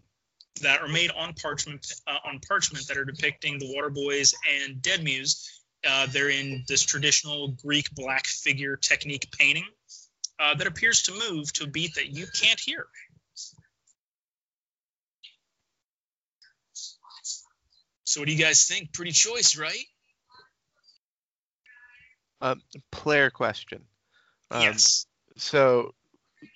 that 0.60 0.80
are 0.80 0.88
made 0.88 1.10
on 1.10 1.34
parchment 1.34 1.92
uh, 2.06 2.16
on 2.24 2.40
parchment 2.46 2.86
that 2.88 2.96
are 2.96 3.04
depicting 3.04 3.58
the 3.58 3.72
Water 3.74 3.90
Boys 3.90 4.34
and 4.62 4.80
Dead 4.82 5.02
Muse. 5.02 5.62
Uh, 5.88 6.06
they're 6.10 6.30
in 6.30 6.64
this 6.66 6.82
traditional 6.82 7.48
Greek 7.48 7.90
black 7.94 8.26
figure 8.26 8.76
technique 8.76 9.28
painting 9.38 9.66
uh, 10.40 10.54
that 10.54 10.66
appears 10.66 11.02
to 11.02 11.12
move 11.12 11.52
to 11.52 11.64
a 11.64 11.66
beat 11.66 11.94
that 11.94 12.08
you 12.08 12.26
can't 12.40 12.58
hear. 12.58 12.86
So, 18.04 18.20
what 18.20 18.26
do 18.26 18.32
you 18.32 18.42
guys 18.42 18.64
think? 18.64 18.92
Pretty 18.92 19.12
choice, 19.12 19.56
right? 19.56 19.84
Um, 22.40 22.62
player 22.90 23.30
question. 23.30 23.82
Um, 24.50 24.62
yes. 24.62 25.06
So, 25.36 25.94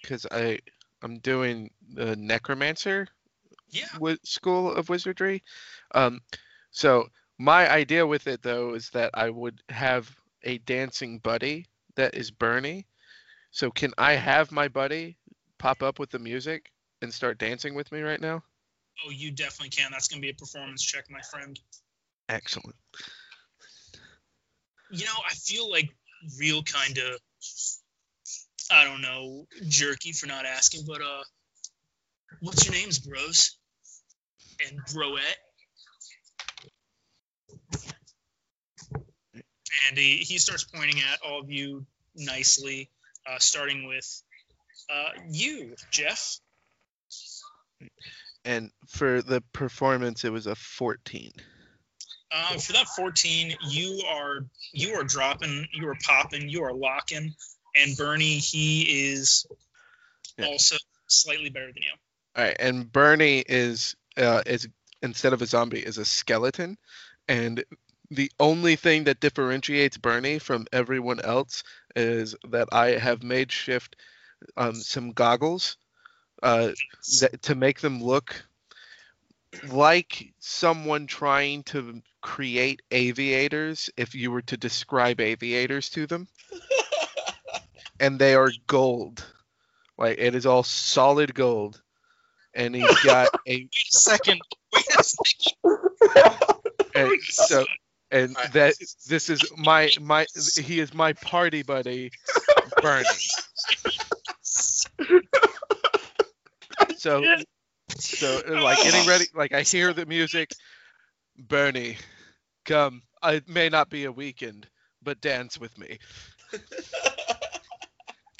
because 0.00 0.26
I 0.30 0.60
I'm 1.02 1.18
doing 1.18 1.70
the 1.92 2.16
necromancer 2.16 3.08
Yeah. 3.72 3.88
wi- 3.94 4.18
school 4.22 4.72
of 4.72 4.88
wizardry. 4.88 5.42
Um, 5.94 6.20
so 6.70 7.08
my 7.38 7.70
idea 7.70 8.06
with 8.06 8.26
it 8.26 8.42
though 8.42 8.74
is 8.74 8.90
that 8.90 9.10
I 9.14 9.30
would 9.30 9.60
have 9.68 10.14
a 10.44 10.58
dancing 10.58 11.18
buddy 11.18 11.66
that 11.96 12.14
is 12.14 12.30
Bernie. 12.30 12.86
So 13.50 13.70
can 13.70 13.92
I 13.98 14.12
have 14.14 14.52
my 14.52 14.68
buddy 14.68 15.16
pop 15.58 15.82
up 15.82 15.98
with 15.98 16.10
the 16.10 16.18
music 16.18 16.70
and 17.02 17.12
start 17.12 17.38
dancing 17.38 17.74
with 17.74 17.90
me 17.92 18.00
right 18.00 18.20
now? 18.20 18.42
Oh, 19.04 19.10
you 19.10 19.30
definitely 19.30 19.70
can. 19.70 19.90
That's 19.90 20.08
going 20.08 20.20
to 20.20 20.26
be 20.26 20.30
a 20.30 20.34
performance 20.34 20.82
check, 20.82 21.04
my 21.10 21.20
friend. 21.22 21.58
Excellent. 22.28 22.76
You 24.90 25.04
know, 25.04 25.14
I 25.28 25.34
feel 25.34 25.70
like 25.70 25.90
real 26.38 26.62
kind 26.62 26.98
of, 26.98 27.20
I 28.70 28.84
don't 28.84 29.02
know, 29.02 29.46
jerky 29.68 30.12
for 30.12 30.26
not 30.26 30.46
asking, 30.46 30.84
but 30.86 31.00
uh, 31.02 31.22
what's 32.40 32.64
your 32.64 32.74
names, 32.74 32.98
bros? 32.98 33.58
And 34.68 34.78
broette? 34.86 35.36
And 39.88 39.98
he, 39.98 40.18
he 40.18 40.38
starts 40.38 40.64
pointing 40.64 40.98
at 40.98 41.20
all 41.26 41.40
of 41.40 41.50
you 41.50 41.86
nicely, 42.14 42.90
uh, 43.26 43.38
starting 43.38 43.86
with 43.86 44.22
uh, 44.90 45.10
you, 45.30 45.74
Jeff. 45.90 46.38
And 48.44 48.70
for 48.88 49.22
the 49.22 49.40
performance, 49.52 50.24
it 50.24 50.32
was 50.32 50.46
a 50.46 50.54
14. 50.54 51.32
Uh, 52.34 52.58
for 52.58 52.72
that 52.72 52.86
14, 52.96 53.54
you 53.68 54.02
are 54.08 54.46
you 54.72 54.94
are 54.94 55.04
dropping, 55.04 55.66
you 55.72 55.86
are 55.88 55.96
popping, 56.02 56.48
you 56.48 56.64
are 56.64 56.72
locking, 56.72 57.34
and 57.76 57.96
Bernie 57.96 58.38
he 58.38 59.10
is 59.10 59.46
Yeah. 60.38 60.46
also 60.46 60.76
slightly 61.08 61.50
better 61.50 61.66
than 61.66 61.82
you. 61.82 61.92
All 62.34 62.44
right, 62.44 62.56
and 62.58 62.90
Bernie 62.90 63.44
is 63.46 63.94
uh, 64.16 64.42
is 64.46 64.68
instead 65.02 65.32
of 65.32 65.42
a 65.42 65.46
zombie 65.46 65.80
is 65.80 65.98
a 65.98 66.04
skeleton, 66.04 66.76
and 67.28 67.64
the 68.10 68.30
only 68.38 68.76
thing 68.76 69.04
that 69.04 69.20
differentiates 69.20 69.96
Bernie 69.96 70.38
from 70.38 70.66
everyone 70.72 71.20
else 71.20 71.64
is 71.96 72.36
that 72.50 72.68
I 72.70 72.90
have 72.98 73.22
made 73.22 73.50
shift 73.50 73.96
um, 74.56 74.74
some 74.74 75.12
goggles 75.12 75.76
uh, 76.42 76.72
that, 77.20 77.42
to 77.42 77.54
make 77.54 77.80
them 77.80 78.02
look 78.02 78.44
like 79.68 80.32
someone 80.40 81.06
trying 81.06 81.62
to 81.64 82.02
create 82.20 82.82
aviators 82.90 83.90
if 83.96 84.14
you 84.14 84.30
were 84.30 84.42
to 84.42 84.56
describe 84.56 85.20
aviators 85.20 85.88
to 85.90 86.06
them. 86.06 86.28
And 88.00 88.18
they 88.18 88.34
are 88.34 88.50
gold. 88.66 89.24
Like 89.96 90.18
it 90.18 90.34
is 90.34 90.44
all 90.44 90.64
solid 90.64 91.34
gold 91.34 91.80
and 92.54 92.74
he's 92.74 93.00
got 93.00 93.28
a 93.48 93.56
Wait 93.56 93.70
a 93.72 93.94
second. 93.94 94.40
Wait 94.72 94.84
a 94.98 95.04
second. 95.04 96.02
and 96.94 97.20
so 97.22 97.64
and 98.10 98.36
that 98.52 98.74
this 99.08 99.30
is 99.30 99.42
my 99.56 99.90
my 100.00 100.26
he 100.56 100.80
is 100.80 100.92
my 100.94 101.12
party 101.14 101.62
buddy 101.62 102.10
bernie. 102.80 103.06
So 106.96 107.22
so 107.90 108.40
like 108.48 108.82
getting 108.82 109.06
ready. 109.06 109.24
Like 109.34 109.52
i 109.52 109.62
hear 109.62 109.92
the 109.92 110.06
music. 110.06 110.52
Bernie 111.38 111.96
come. 112.64 113.02
It 113.24 113.48
may 113.48 113.68
not 113.68 113.88
be 113.88 114.04
a 114.04 114.12
weekend 114.12 114.66
but 115.02 115.20
dance 115.20 115.58
with 115.58 115.76
me. 115.78 115.98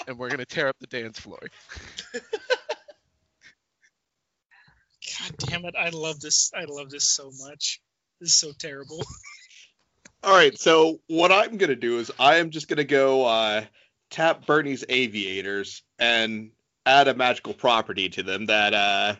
And 0.05 0.19
we're 0.19 0.29
gonna 0.29 0.43
tear 0.43 0.67
up 0.67 0.75
the 0.79 0.87
dance 0.87 1.17
floor 1.17 1.39
God 5.23 5.35
damn 5.37 5.65
it! 5.65 5.75
I 5.77 5.89
love 5.89 6.19
this. 6.19 6.51
I 6.53 6.65
love 6.65 6.89
this 6.89 7.09
so 7.09 7.31
much. 7.39 7.81
This 8.19 8.31
is 8.31 8.35
so 8.35 8.51
terrible. 8.51 9.01
All 10.23 10.33
right, 10.33 10.57
so 10.57 10.99
what 11.07 11.31
I'm 11.31 11.57
gonna 11.57 11.75
do 11.75 11.99
is 11.99 12.11
I 12.19 12.37
am 12.37 12.49
just 12.49 12.67
gonna 12.67 12.83
go 12.83 13.25
uh, 13.25 13.63
tap 14.09 14.45
Bernie's 14.45 14.83
aviators 14.89 15.83
and 15.99 16.51
add 16.85 17.07
a 17.07 17.13
magical 17.13 17.53
property 17.53 18.09
to 18.09 18.23
them 18.23 18.47
that 18.47 18.73
uh, 18.73 19.15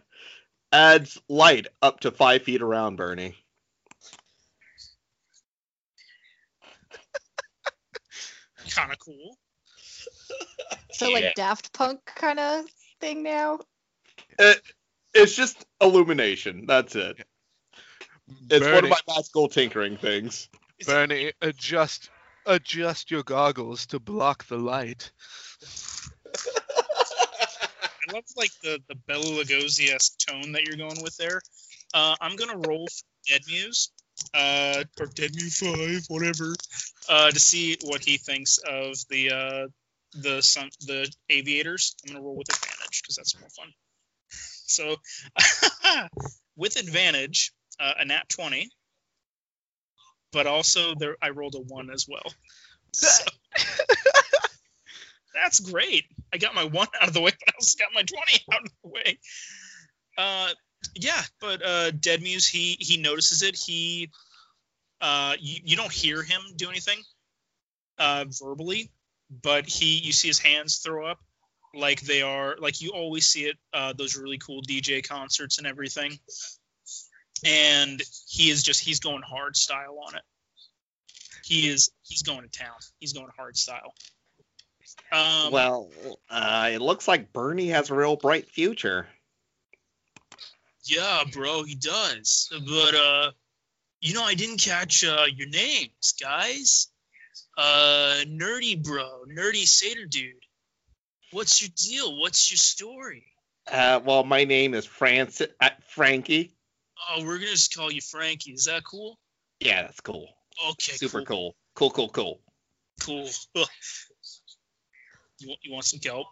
adds 0.72 1.18
light 1.30 1.68
up 1.82 2.02
to 2.02 2.12
five 2.12 2.44
feet 2.44 2.62
around 2.62 2.98
Bernie. 2.98 3.36
kind 8.76 8.92
of 8.92 9.00
cool. 9.00 9.38
So 10.92 11.08
Yeah. 11.08 11.14
like 11.14 11.36
Daft 11.36 11.74
Punk 11.74 12.00
kind 12.06 12.40
of 12.40 12.66
thing 13.00 13.24
now. 13.24 13.60
It's 15.14 15.36
just 15.36 15.66
illumination. 15.82 16.66
That's 16.66 16.96
it. 16.96 17.18
It's 18.50 18.66
one 18.66 18.74
bernie, 18.74 18.88
of 18.88 18.90
my 19.08 19.16
magical 19.16 19.48
tinkering 19.48 19.98
things. 19.98 20.50
bernie 20.86 21.34
adjust 21.42 22.10
adjust 22.46 23.12
your 23.12 23.24
goggles 23.24 23.86
to 23.88 24.00
block 24.00 24.46
the 24.48 24.58
light 24.58 25.12
I 28.10 28.14
love 28.14 28.24
like 28.36 28.52
the 28.62 28.82
the 28.88 28.96
Bela 29.08 29.24
Lugosi 29.24 29.90
tone 30.28 30.52
that 30.54 30.64
you're 30.68 30.78
going 30.78 31.02
with 31.02 31.16
there. 31.18 31.42
Uh, 31.94 32.16
I'm 32.20 32.36
gonna 32.36 32.58
roll 32.58 32.88
for 32.88 33.32
Dead 33.32 33.42
Muse, 33.48 33.92
uh, 34.34 34.84
or 35.00 35.06
Dead 35.08 35.32
Muse 35.36 35.60
Five, 35.60 36.06
whatever, 36.10 36.54
uh, 37.10 37.32
to 37.32 37.40
see 37.40 37.78
what 37.84 38.04
he 38.04 38.18
thinks 38.18 38.58
of 38.58 38.96
the 39.10 39.32
uh, 39.32 39.68
the 40.14 40.42
sun, 40.42 40.70
the 40.82 41.12
aviators. 41.30 41.96
I'm 42.06 42.14
gonna 42.14 42.26
roll 42.26 42.36
with 42.36 42.50
advantage 42.50 43.02
because 43.02 43.16
that's 43.16 43.40
more 43.40 43.50
fun. 43.50 43.74
So, 44.66 44.96
with 46.56 46.78
advantage, 46.78 47.52
uh, 47.80 47.94
a 48.00 48.06
nat 48.06 48.30
twenty, 48.30 48.70
but 50.32 50.48
also 50.48 50.94
there 50.96 51.18
I 51.22 51.30
rolled 51.30 51.56
a 51.56 51.60
one 51.60 51.90
as 51.90 52.08
well. 52.08 52.34
So, 52.94 53.26
that's 55.34 55.60
great. 55.60 56.06
I 56.34 56.38
got 56.38 56.56
my 56.56 56.66
one 56.66 56.88
out 57.02 57.08
of 57.08 57.14
the 57.14 57.22
way, 57.22 57.32
but 57.32 57.50
I 57.50 57.58
also 57.60 57.78
got 57.78 57.90
my 57.94 58.04
twenty 58.04 58.44
out 58.52 58.64
of 58.66 58.72
the 58.84 58.90
way. 58.90 59.20
Uh, 60.18 60.50
yeah, 60.96 61.22
but 61.40 61.66
uh, 61.66 61.92
Dead 61.92 62.22
Muse, 62.22 62.48
he 62.48 62.78
he 62.80 62.98
notices 62.98 63.42
it. 63.42 63.56
He, 63.56 64.10
uh, 65.02 65.36
you, 65.40 65.60
you 65.64 65.76
don't 65.76 65.92
hear 65.92 66.24
him 66.24 66.42
do 66.56 66.70
anything, 66.70 67.00
uh, 67.98 68.26
verbally, 68.42 68.92
but 69.30 69.66
he 69.68 70.00
you 70.00 70.12
see 70.12 70.28
his 70.28 70.40
hands 70.40 70.78
throw 70.78 71.06
up, 71.08 71.20
like 71.74 72.02
they 72.02 72.22
are 72.22 72.56
like 72.60 72.82
you 72.82 72.92
always 72.92 73.26
see 73.26 73.46
it. 73.46 73.58
Uh, 73.74 73.94
those 73.94 74.16
really 74.16 74.38
cool 74.38 74.62
DJ 74.62 75.08
concerts 75.08 75.58
and 75.58 75.68
everything, 75.68 76.20
and 77.46 78.02
he 78.28 78.50
is 78.50 78.64
just 78.64 78.84
he's 78.84 79.00
going 79.00 79.22
hard 79.22 79.56
style 79.56 79.98
on 80.08 80.16
it. 80.16 80.24
He 81.44 81.68
is 81.68 81.92
he's 82.04 82.24
going 82.24 82.42
to 82.42 82.50
town. 82.50 82.76
He's 83.00 83.14
going 83.14 83.30
hard 83.36 83.58
style. 83.58 83.94
Um, 85.12 85.52
well, 85.52 85.90
uh, 86.30 86.70
it 86.72 86.82
looks 86.82 87.08
like 87.08 87.34
Bernie 87.34 87.70
has 87.70 87.90
a 87.90 87.96
real 87.96 88.16
bright 88.16 88.48
future. 88.48 89.08
Yeah, 90.86 91.24
bro, 91.32 91.64
he 91.64 91.76
does. 91.76 92.50
But 92.52 92.96
uh 92.96 93.32
you 94.02 94.14
know 94.14 94.24
I 94.24 94.34
didn't 94.34 94.60
catch 94.60 95.04
uh 95.04 95.26
your 95.34 95.48
names, 95.48 96.14
guys. 96.22 96.88
Uh 97.58 98.22
nerdy 98.28 98.82
bro, 98.82 99.24
nerdy 99.30 99.68
satyr 99.68 100.06
dude. 100.06 100.43
What's 101.34 101.62
your 101.64 101.72
deal? 101.76 102.20
What's 102.20 102.52
your 102.52 102.58
story? 102.58 103.26
Uh, 103.70 104.00
well, 104.06 104.24
my 104.24 104.44
name 104.44 104.76
is 104.76 104.86
Francis 104.86 105.48
uh, 105.60 105.72
Frankie. 105.88 106.54
Oh, 107.10 107.24
we're 107.26 107.40
gonna 107.40 107.52
just 107.52 107.76
call 107.76 107.92
you 107.92 108.02
Frankie. 108.02 108.52
Is 108.52 108.66
that 108.66 108.84
cool? 108.84 109.18
Yeah, 109.60 109.82
that's 109.82 110.00
cool. 110.02 110.30
Okay, 110.70 110.94
Super 110.94 111.24
cool. 111.24 111.56
cool. 111.74 111.90
Cool, 111.90 111.90
cool, 111.90 112.10
cool. 112.10 112.42
Cool. 113.02 113.30
you 115.40 115.48
want 115.48 115.60
you 115.64 115.74
want 115.74 115.86
some 115.86 116.00
kelp? 116.00 116.28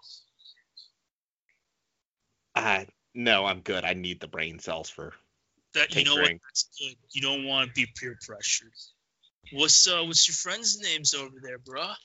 Uh, 2.56 2.86
no, 3.16 3.46
I'm 3.46 3.62
good. 3.62 3.84
I 3.84 3.94
need 3.94 4.20
the 4.20 4.28
brain 4.28 4.60
cells 4.60 4.90
for. 4.90 5.14
That 5.74 5.96
you 5.96 6.04
know 6.04 6.16
what? 6.16 6.32
That's 6.32 6.70
good. 6.80 6.96
You 7.12 7.22
don't 7.22 7.46
want 7.46 7.70
to 7.70 7.74
be 7.74 7.88
peer 7.96 8.20
pressured. 8.22 8.74
What's 9.52 9.88
uh 9.88 10.04
what's 10.04 10.28
your 10.28 10.36
friends' 10.36 10.80
names 10.80 11.16
over 11.16 11.38
there, 11.42 11.58
bruh? 11.58 11.96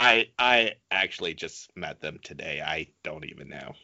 I 0.00 0.28
I 0.38 0.72
actually 0.90 1.34
just 1.34 1.70
met 1.76 2.00
them 2.00 2.18
today. 2.22 2.62
I 2.64 2.86
don't 3.04 3.26
even 3.26 3.50
know. 3.50 3.74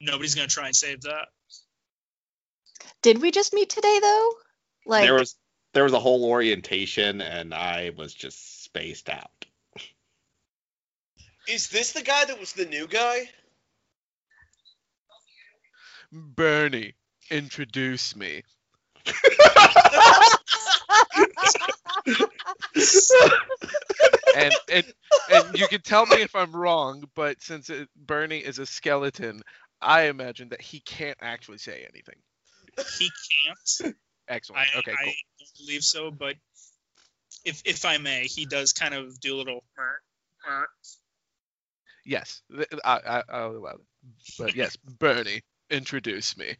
Nobody's 0.00 0.34
gonna 0.34 0.48
try 0.48 0.66
and 0.66 0.74
save 0.74 1.02
that. 1.02 1.28
Did 3.02 3.20
we 3.20 3.30
just 3.30 3.52
meet 3.52 3.68
today 3.68 3.98
though? 4.00 4.32
Like 4.86 5.04
there 5.04 5.14
was 5.14 5.36
there 5.74 5.84
was 5.84 5.92
a 5.92 6.00
whole 6.00 6.24
orientation, 6.24 7.20
and 7.20 7.52
I 7.52 7.90
was 7.94 8.14
just 8.14 8.64
spaced 8.64 9.10
out. 9.10 9.44
Is 11.46 11.68
this 11.68 11.92
the 11.92 12.02
guy 12.02 12.24
that 12.24 12.40
was 12.40 12.54
the 12.54 12.64
new 12.64 12.86
guy? 12.88 13.28
Bernie, 16.10 16.94
introduce 17.30 18.16
me. 18.16 18.44
and 24.36 24.54
and 24.72 24.84
and 25.32 25.58
you 25.58 25.68
can 25.68 25.80
tell 25.80 26.06
me 26.06 26.22
if 26.22 26.34
I'm 26.34 26.54
wrong, 26.54 27.04
but 27.14 27.40
since 27.42 27.70
it, 27.70 27.88
Bernie 27.96 28.38
is 28.38 28.58
a 28.58 28.66
skeleton, 28.66 29.42
I 29.80 30.02
imagine 30.04 30.50
that 30.50 30.60
he 30.60 30.80
can't 30.80 31.18
actually 31.20 31.58
say 31.58 31.86
anything. 31.90 32.16
He 32.98 33.10
can't. 33.10 33.94
Excellent. 34.28 34.66
I, 34.74 34.78
okay, 34.78 34.92
I 34.92 35.04
cool. 35.04 35.12
don't 35.38 35.66
believe 35.66 35.82
so, 35.82 36.10
but 36.10 36.36
if 37.44 37.62
if 37.64 37.84
I 37.84 37.98
may, 37.98 38.24
he 38.24 38.46
does 38.46 38.72
kind 38.72 38.94
of 38.94 39.18
do 39.20 39.36
a 39.36 39.38
little. 39.38 39.64
"Mer, 39.76 40.00
mer." 40.46 40.68
Yes, 42.04 42.42
I, 42.84 43.00
I, 43.06 43.22
I'll 43.28 43.56
allow 43.56 43.70
it. 43.72 43.80
But 44.38 44.54
yes, 44.54 44.76
Bernie, 44.98 45.42
introduce 45.70 46.36
me. 46.36 46.56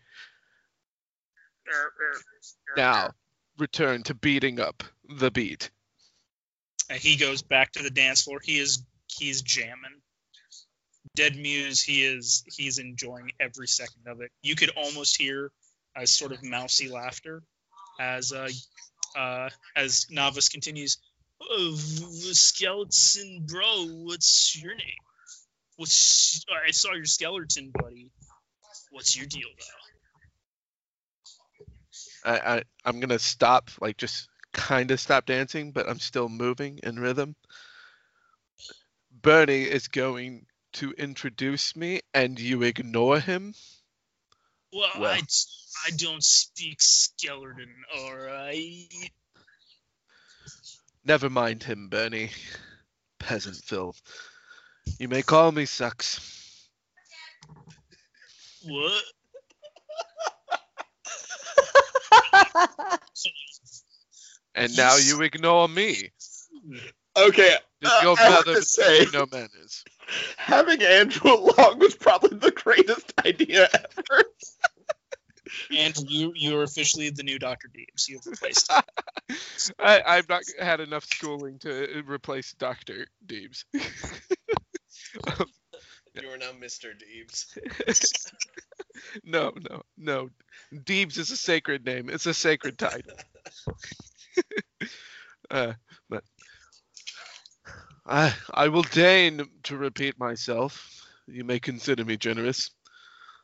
Er, 1.68 1.72
er, 1.72 1.92
er, 2.12 2.76
now, 2.76 3.10
return 3.58 4.02
to 4.04 4.14
beating 4.14 4.60
up 4.60 4.82
the 5.08 5.30
beat. 5.30 5.70
And 6.90 6.98
he 6.98 7.16
goes 7.16 7.42
back 7.42 7.72
to 7.72 7.82
the 7.82 7.90
dance 7.90 8.22
floor. 8.22 8.40
He 8.42 8.58
is 8.58 8.82
he's 9.06 9.42
jamming. 9.42 10.00
Dead 11.14 11.36
Muse, 11.36 11.82
he 11.82 12.04
is 12.04 12.44
he's 12.46 12.78
enjoying 12.78 13.32
every 13.40 13.66
second 13.66 14.06
of 14.06 14.20
it. 14.20 14.30
You 14.42 14.54
could 14.54 14.70
almost 14.76 15.20
hear 15.20 15.50
a 15.96 16.06
sort 16.06 16.32
of 16.32 16.42
mousy 16.42 16.88
laughter 16.88 17.42
as 17.98 18.32
uh, 18.32 18.48
uh, 19.16 19.48
as 19.76 20.06
Navas 20.10 20.48
continues. 20.48 20.98
Oh, 21.40 21.76
skeleton, 21.76 23.44
bro, 23.46 23.86
what's 24.04 24.60
your 24.60 24.74
name? 24.74 24.96
What's 25.76 26.44
I 26.66 26.72
saw 26.72 26.94
your 26.94 27.04
skeleton, 27.04 27.70
buddy. 27.72 28.10
What's 28.90 29.16
your 29.16 29.26
deal, 29.26 29.48
though? 32.24 32.30
I, 32.30 32.56
I 32.56 32.62
I'm 32.84 33.00
gonna 33.00 33.18
stop, 33.18 33.70
like 33.80 33.96
just 33.96 34.28
kind 34.58 34.90
of 34.90 34.98
stop 34.98 35.24
dancing, 35.24 35.70
but 35.70 35.88
I'm 35.88 36.00
still 36.00 36.28
moving 36.28 36.80
in 36.82 36.98
rhythm. 36.98 37.36
Bernie 39.22 39.62
is 39.62 39.86
going 39.86 40.46
to 40.74 40.90
introduce 40.92 41.76
me, 41.76 42.00
and 42.12 42.38
you 42.38 42.64
ignore 42.64 43.20
him. 43.20 43.54
Well, 44.72 44.90
Well. 44.98 45.12
I, 45.12 45.22
I 45.86 45.90
don't 45.96 46.24
speak 46.24 46.80
skeleton, 46.80 47.72
alright? 47.96 49.12
Never 51.04 51.30
mind 51.30 51.62
him, 51.62 51.88
Bernie. 51.88 52.30
Peasant 53.20 53.56
filth. 53.56 54.02
You 54.98 55.08
may 55.08 55.22
call 55.22 55.52
me 55.52 55.66
Sucks. 55.66 56.68
What? 58.64 59.02
And 64.58 64.76
now 64.76 64.96
you 64.96 65.22
ignore 65.22 65.68
me. 65.68 66.10
Okay, 67.16 67.54
Does 67.80 67.92
Uh, 67.92 68.00
your 68.02 68.16
I 68.18 68.22
have 68.22 68.44
to 68.44 68.62
say- 68.62 69.06
no 69.12 69.26
manners? 69.30 69.84
having 70.38 70.82
Andrew 70.82 71.32
along 71.34 71.78
was 71.80 71.94
probably 71.94 72.38
the 72.38 72.50
greatest 72.50 73.12
idea 73.26 73.68
ever. 73.74 74.24
And 75.70 75.96
you 76.10 76.32
you 76.34 76.58
are 76.58 76.62
officially 76.62 77.10
the 77.10 77.22
new 77.22 77.38
Dr. 77.38 77.68
Deebs. 77.68 78.08
You've 78.08 78.24
replaced. 78.26 78.70
I, 79.78 80.02
I've 80.06 80.28
not 80.28 80.42
had 80.60 80.80
enough 80.80 81.04
schooling 81.04 81.58
to 81.60 82.02
replace 82.06 82.52
Dr. 82.54 83.06
Deebs. 83.26 83.64
You 86.20 86.30
are 86.30 86.38
now 86.38 86.52
Mr. 86.52 86.92
Deebs. 86.94 88.32
no, 89.24 89.52
no, 89.70 89.82
no. 89.96 90.30
Deebs 90.74 91.16
is 91.18 91.30
a 91.30 91.36
sacred 91.36 91.84
name. 91.86 92.08
It's 92.10 92.26
a 92.26 92.34
sacred 92.34 92.78
title. 92.78 93.16
uh, 95.50 95.72
but 96.08 96.24
I, 98.06 98.34
I 98.52 98.68
will 98.68 98.82
deign 98.82 99.46
to 99.64 99.76
repeat 99.76 100.18
myself. 100.18 101.04
You 101.26 101.44
may 101.44 101.60
consider 101.60 102.04
me 102.04 102.16
generous. 102.16 102.70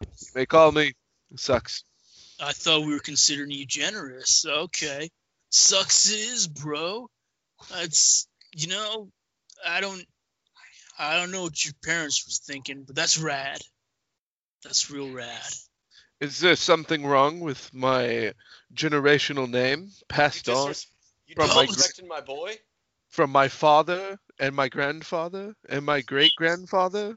You 0.01 0.29
may 0.35 0.47
call 0.47 0.73
me 0.73 0.95
Sucks. 1.37 1.85
I 2.41 2.53
thought 2.53 2.87
we 2.87 2.95
were 2.95 3.01
considering 3.01 3.51
you 3.51 3.67
generous. 3.67 4.45
Okay. 4.47 5.11
Sucks 5.51 6.11
is, 6.11 6.49
bro. 6.49 7.09
It's 7.77 8.27
you 8.55 8.69
know, 8.69 9.11
I 9.67 9.81
don't 9.81 10.05
I 10.99 11.17
don't 11.17 11.31
know 11.31 11.43
what 11.43 11.65
your 11.65 11.75
parents 11.85 12.25
was 12.27 12.39
thinking, 12.39 12.85
but 12.87 12.97
that's 12.97 13.19
rad. 13.19 13.61
That's 14.63 14.91
real 14.91 15.11
rad. 15.11 15.55
Is 16.21 16.41
there 16.41 16.57
something 16.57 17.05
wrong 17.05 17.41
with 17.41 17.73
my 17.75 18.33
generational 18.75 19.49
name 19.49 19.91
passed 20.09 20.49
You, 20.49 20.55
on 20.55 20.71
disres- 20.71 20.87
you 21.27 21.35
From 21.37 21.49
my- 21.49 21.67
disrespected 21.67 22.07
my 22.07 22.21
boy? 22.21 22.57
from 23.09 23.31
my 23.31 23.47
father 23.49 24.19
and 24.41 24.57
my 24.57 24.69
grandfather 24.69 25.55
and 25.69 25.85
my 25.85 26.01
great 26.01 26.33
grandfather? 26.37 27.17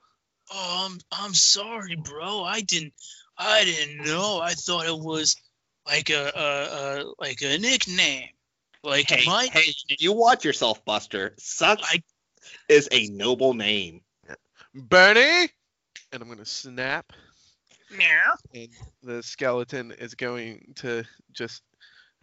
Oh, 0.52 0.88
I'm 0.90 1.00
I'm 1.12 1.34
sorry, 1.34 1.96
bro. 1.96 2.44
I 2.44 2.62
didn't 2.62 2.94
I 3.38 3.64
didn't 3.66 4.06
know. 4.06 4.40
I 4.40 4.54
thought 4.54 4.86
it 4.86 4.98
was 4.98 5.36
like 5.86 6.10
a 6.10 6.32
a, 6.36 7.02
a 7.02 7.14
like 7.20 7.42
a 7.42 7.58
nickname. 7.58 8.30
Like 8.84 9.10
Hey, 9.10 9.26
my 9.26 9.48
hey, 9.52 9.74
you 10.00 10.14
watch 10.14 10.46
yourself, 10.46 10.84
Buster. 10.86 11.34
Sucks 11.40 11.82
I- 11.84 12.04
is 12.70 12.88
a 12.92 13.08
noble 13.08 13.54
name. 13.54 14.02
Bernie, 14.74 15.50
and 16.12 16.22
I'm 16.22 16.30
gonna 16.30 16.46
snap, 16.46 17.12
Meow. 17.92 18.36
and 18.54 18.70
the 19.04 19.24
skeleton 19.24 19.92
is 19.94 20.14
going 20.16 20.74
to 20.76 21.04
just, 21.32 21.64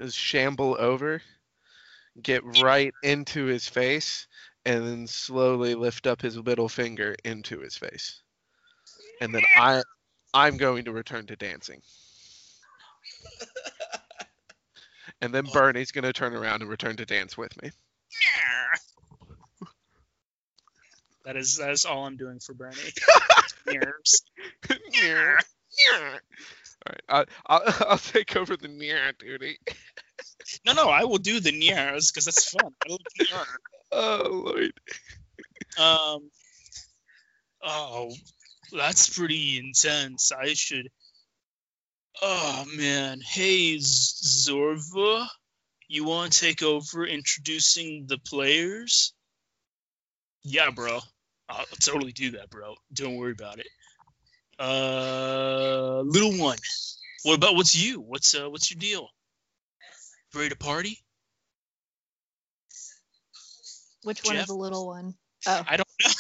just 0.01 0.17
shamble 0.17 0.77
over, 0.79 1.23
get 2.23 2.43
right 2.63 2.93
into 3.03 3.47
his 3.47 3.69
face, 3.69 4.27
and 4.67 4.87
then 4.87 5.07
slowly 5.07 5.75
lift 5.75 6.07
up 6.07 6.21
his 6.21 6.43
middle 6.43 6.69
finger 6.69 7.15
into 7.25 7.61
his 7.61 7.77
face. 7.77 8.23
And 9.21 9.35
then 9.35 9.43
I 9.57 9.83
I'm 10.33 10.57
going 10.57 10.85
to 10.85 10.93
return 10.93 11.27
to 11.27 11.37
dancing. 11.37 11.81
And 15.21 15.33
then 15.33 15.47
Bernie's 15.53 15.91
gonna 15.91 16.13
turn 16.13 16.35
around 16.35 16.61
and 16.61 16.71
return 16.71 16.97
to 16.97 17.07
dance 17.07 17.39
with 17.39 17.61
me. 17.63 17.71
That 21.25 21.37
is 21.37 21.57
that 21.57 21.71
is 21.71 21.85
all 21.85 22.05
I'm 22.07 22.17
doing 22.17 22.39
for 22.39 22.55
Bernie. 22.55 22.77
Meows. 23.67 24.23
All 26.87 26.93
right, 26.93 27.03
I, 27.09 27.25
I'll, 27.47 27.63
I'll 27.89 27.99
take 27.99 28.37
over 28.37 28.57
the 28.57 28.69
near 28.69 29.13
duty. 29.19 29.59
No, 30.67 30.75
no, 30.75 30.89
I 30.89 31.05
will 31.05 31.19
do 31.19 31.41
the 31.41 31.51
Niers 31.51 32.13
because 32.13 32.27
that's 32.27 32.51
fun. 32.51 32.73
I 32.87 32.91
love 32.91 33.01
Nier. 33.19 33.47
Oh 33.93 34.43
Lord. 34.47 34.73
Um. 35.79 36.31
Oh, 37.63 38.13
that's 38.73 39.17
pretty 39.17 39.59
intense. 39.59 40.33
I 40.33 40.55
should. 40.55 40.89
Oh 42.21 42.65
man, 42.77 43.21
hey 43.21 43.77
Zorva, 43.77 45.27
you 45.89 46.05
want 46.05 46.33
to 46.33 46.41
take 46.41 46.63
over 46.63 47.07
introducing 47.07 48.07
the 48.09 48.19
players? 48.19 49.13
Yeah, 50.43 50.71
bro. 50.71 51.01
I'll 51.49 51.65
totally 51.81 52.13
do 52.13 52.33
that, 52.33 52.51
bro. 52.51 52.75
Don't 52.93 53.17
worry 53.17 53.33
about 53.33 53.59
it. 53.59 53.69
Uh, 54.59 56.01
little 56.03 56.39
one, 56.39 56.59
what 57.25 57.35
about 57.35 57.57
what's 57.57 57.75
you? 57.75 58.01
What's 58.01 58.35
uh, 58.35 58.49
what's 58.49 58.71
your 58.71 58.79
deal? 58.79 59.09
Ready 60.35 60.51
to 60.51 60.57
party? 60.57 60.99
Which 64.05 64.23
one 64.25 64.37
is 64.37 64.47
the 64.47 64.55
little 64.55 64.87
one? 64.87 65.15
Oh, 65.47 65.65
I 65.67 65.77
don't 65.77 65.89
know. 66.03 66.11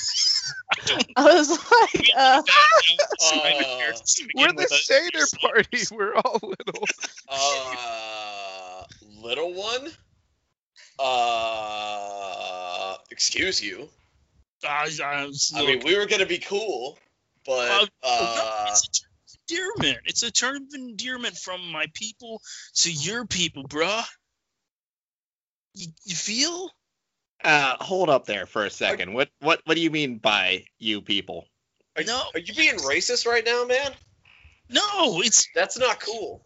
I 0.72 0.81
don't 0.87 1.07
I 1.16 1.25
was 1.25 1.51
like, 1.51 2.11
uh, 2.16 2.43
Uh, 3.22 3.93
We're 4.35 4.53
the 4.53 4.66
Satyr 4.68 5.27
party. 5.41 5.85
We're 5.93 6.14
all 6.14 6.41
little. 6.43 6.85
Uh, 7.29 8.83
little 9.22 9.55
one. 9.55 9.89
Uh, 10.99 12.97
excuse 13.11 13.62
you. 13.62 13.89
I, 14.64 14.90
I, 15.02 15.30
I 15.56 15.66
mean, 15.66 15.82
we 15.84 15.96
were 15.96 16.06
gonna 16.06 16.26
be 16.26 16.38
cool, 16.38 16.98
but 17.44 17.70
Uh, 17.70 17.86
uh, 18.02 18.66
it's 18.70 18.88
a 18.88 19.50
term 19.50 19.66
of 19.70 19.84
endearment. 19.84 19.98
It's 20.06 20.22
a 20.22 20.30
term 20.30 20.56
of 20.56 20.74
endearment 20.74 21.36
from 21.36 21.70
my 21.70 21.86
people 21.94 22.40
to 22.76 22.92
your 22.92 23.26
people, 23.26 23.64
bruh. 23.64 24.04
You, 25.74 25.88
you 26.04 26.14
feel? 26.14 26.70
Uh, 27.42 27.76
hold 27.80 28.08
up 28.08 28.24
there 28.26 28.46
for 28.46 28.64
a 28.64 28.70
second. 28.70 29.12
What 29.12 29.28
what 29.40 29.60
what 29.64 29.74
do 29.74 29.80
you 29.80 29.90
mean 29.90 30.18
by 30.18 30.64
you 30.78 31.02
people? 31.02 31.46
are, 31.96 32.04
No. 32.04 32.22
are 32.32 32.40
you 32.40 32.54
being 32.54 32.76
racist 32.76 33.26
right 33.26 33.44
now, 33.44 33.64
man? 33.64 33.92
No, 34.70 35.20
it's 35.20 35.48
That's 35.54 35.78
not 35.78 36.00
cool. 36.00 36.42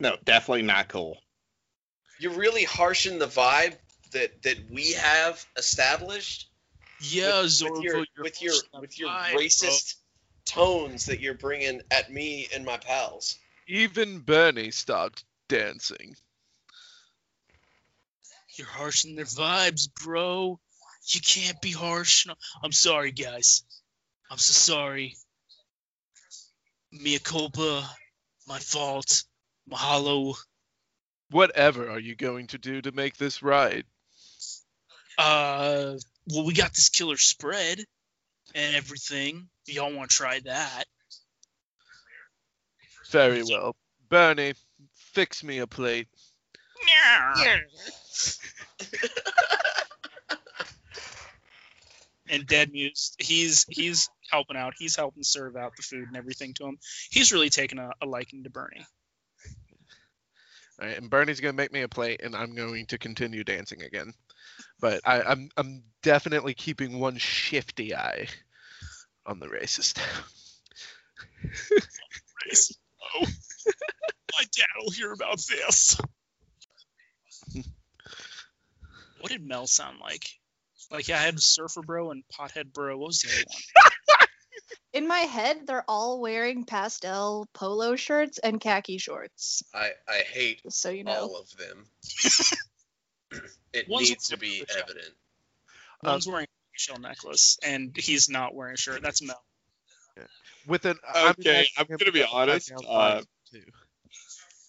No, 0.00 0.16
definitely 0.24 0.62
not 0.62 0.88
cool. 0.88 1.18
You're 2.18 2.32
really 2.32 2.64
harshing 2.64 3.18
the 3.18 3.26
vibe 3.26 3.76
that 4.12 4.42
that 4.42 4.70
we 4.70 4.92
have 4.92 5.44
established 5.56 6.48
yeah, 7.00 7.42
with, 7.42 7.50
Zorvo. 7.50 7.70
with 7.70 7.82
your 7.82 7.94
you're 7.96 8.06
with 8.18 8.42
your 8.42 8.54
with 8.80 8.98
your 8.98 9.08
vibe, 9.08 9.32
bro. 9.32 9.40
racist 9.40 9.94
tones 10.44 11.06
that 11.06 11.20
you're 11.20 11.34
bringing 11.34 11.80
at 11.90 12.10
me 12.12 12.48
and 12.54 12.64
my 12.64 12.76
pals. 12.76 13.36
Even 13.66 14.18
Bernie 14.18 14.70
stopped 14.70 15.24
dancing. 15.48 16.16
You're 18.56 18.68
harshing 18.68 19.16
their 19.16 19.24
vibes, 19.24 19.88
bro. 20.02 20.60
You 21.08 21.20
can't 21.20 21.60
be 21.60 21.72
harsh. 21.72 22.26
No- 22.26 22.34
I'm 22.62 22.72
sorry, 22.72 23.10
guys. 23.10 23.64
I'm 24.30 24.38
so 24.38 24.52
sorry. 24.52 25.16
Mea 26.92 27.18
culpa. 27.18 27.88
My 28.46 28.58
fault. 28.58 29.24
Mahalo. 29.70 30.36
Whatever 31.30 31.90
are 31.90 31.98
you 31.98 32.14
going 32.14 32.46
to 32.48 32.58
do 32.58 32.80
to 32.82 32.92
make 32.92 33.16
this 33.16 33.42
right? 33.42 33.84
Uh, 35.18 35.96
well, 36.30 36.44
we 36.44 36.54
got 36.54 36.74
this 36.74 36.88
killer 36.88 37.16
spread 37.16 37.84
and 38.54 38.76
everything. 38.76 39.48
Y'all 39.66 39.94
want 39.94 40.10
to 40.10 40.16
try 40.16 40.40
that? 40.44 40.84
Very 43.10 43.42
well. 43.42 43.76
Bernie, 44.08 44.54
fix 45.12 45.44
me 45.44 45.58
a 45.58 45.66
plate. 45.66 46.08
and 52.28 52.46
Dead 52.46 52.72
Muse, 52.72 53.14
he's 53.18 53.64
he's 53.68 54.08
helping 54.30 54.56
out. 54.56 54.74
He's 54.78 54.96
helping 54.96 55.22
serve 55.22 55.56
out 55.56 55.76
the 55.76 55.82
food 55.82 56.08
and 56.08 56.16
everything 56.16 56.54
to 56.54 56.66
him. 56.66 56.78
He's 57.10 57.32
really 57.32 57.50
taken 57.50 57.78
a, 57.78 57.92
a 58.02 58.06
liking 58.06 58.44
to 58.44 58.50
Bernie. 58.50 58.86
All 60.80 60.88
right, 60.88 60.98
and 60.98 61.08
Bernie's 61.08 61.40
gonna 61.40 61.52
make 61.52 61.72
me 61.72 61.82
a 61.82 61.88
plate, 61.88 62.20
and 62.22 62.34
I'm 62.34 62.54
going 62.54 62.86
to 62.86 62.98
continue 62.98 63.44
dancing 63.44 63.82
again. 63.82 64.12
But 64.80 65.00
I, 65.04 65.22
I'm 65.22 65.48
I'm 65.56 65.82
definitely 66.02 66.54
keeping 66.54 66.98
one 67.00 67.16
shifty 67.16 67.94
eye 67.94 68.28
on 69.26 69.38
the 69.38 69.46
racist. 69.46 69.98
racist. 72.50 72.76
Oh, 73.16 73.26
my 74.32 74.44
dad 74.56 74.66
will 74.82 74.90
hear 74.90 75.12
about 75.12 75.38
this. 75.46 76.00
what 79.20 79.30
did 79.30 79.46
Mel 79.46 79.66
sound 79.66 79.98
like? 80.00 80.24
Like 80.90 81.10
I 81.10 81.18
had 81.18 81.38
Surfer 81.38 81.82
Bro 81.82 82.12
and 82.12 82.24
Pothead 82.32 82.72
Bro. 82.72 82.96
What 82.96 83.08
was 83.08 83.20
the 83.20 83.28
other 83.28 83.44
one? 83.46 84.24
in 84.94 85.06
my 85.06 85.18
head, 85.20 85.66
they're 85.66 85.84
all 85.86 86.20
wearing 86.20 86.64
pastel 86.64 87.46
polo 87.52 87.96
shirts 87.96 88.38
and 88.38 88.60
khaki 88.60 88.98
shorts. 88.98 89.62
I 89.74 89.90
I 90.08 90.18
hate 90.18 90.62
so 90.70 90.90
you 90.90 91.04
know. 91.04 91.12
all 91.12 91.36
of 91.36 91.50
them. 91.56 91.86
it 93.72 93.88
One's 93.88 94.08
needs 94.10 94.28
to 94.28 94.36
be 94.38 94.60
the 94.60 94.72
shell. 94.72 94.82
evident. 94.84 95.14
One's 96.02 96.26
wearing 96.26 96.46
a 96.46 96.78
shell 96.78 96.98
necklace 96.98 97.58
and 97.64 97.96
he's 97.96 98.28
not 98.28 98.54
wearing 98.54 98.74
a 98.74 98.76
shirt. 98.76 99.02
That's 99.02 99.22
Mel. 99.22 99.42
With 100.66 100.84
an 100.86 100.96
I'm 101.14 101.30
Okay, 101.30 101.66
I'm 101.76 101.86
gonna 101.86 102.10
be 102.12 102.24
honest, 102.24 102.72
uh, 102.88 103.20
too. 103.52 103.60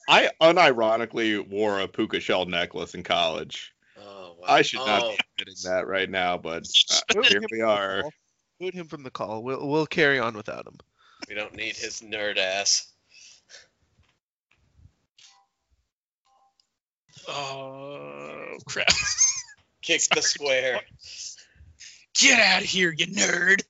I 0.09 0.29
unironically 0.41 1.47
wore 1.47 1.79
a 1.79 1.87
puka 1.87 2.19
shell 2.19 2.45
necklace 2.45 2.95
in 2.95 3.03
college. 3.03 3.73
Oh, 3.97 4.35
wow. 4.39 4.45
I 4.47 4.61
should 4.61 4.79
not 4.85 5.03
Oh, 5.03 5.09
be 5.11 5.17
admitting 5.39 5.61
that 5.71 5.87
right 5.87 6.09
now, 6.09 6.37
but 6.37 6.67
uh, 7.15 7.21
here 7.23 7.41
we 7.49 7.61
are. 7.61 8.01
call. 8.01 8.11
Boot 8.59 8.73
him 8.73 8.87
from 8.87 9.03
the 9.03 9.09
call. 9.11 9.41
We'll 9.43 9.67
we'll 9.67 9.85
carry 9.85 10.19
on 10.19 10.35
without 10.35 10.67
him. 10.67 10.77
we 11.29 11.35
don't 11.35 11.55
need 11.55 11.75
his 11.75 12.01
nerd 12.01 12.37
ass. 12.37 12.91
Oh 17.27 18.57
crap! 18.65 18.87
Kick 19.81 20.01
the 20.13 20.21
square. 20.21 20.81
Get 22.19 22.39
out 22.39 22.61
of 22.61 22.67
here, 22.67 22.93
you 22.95 23.07
nerd! 23.07 23.61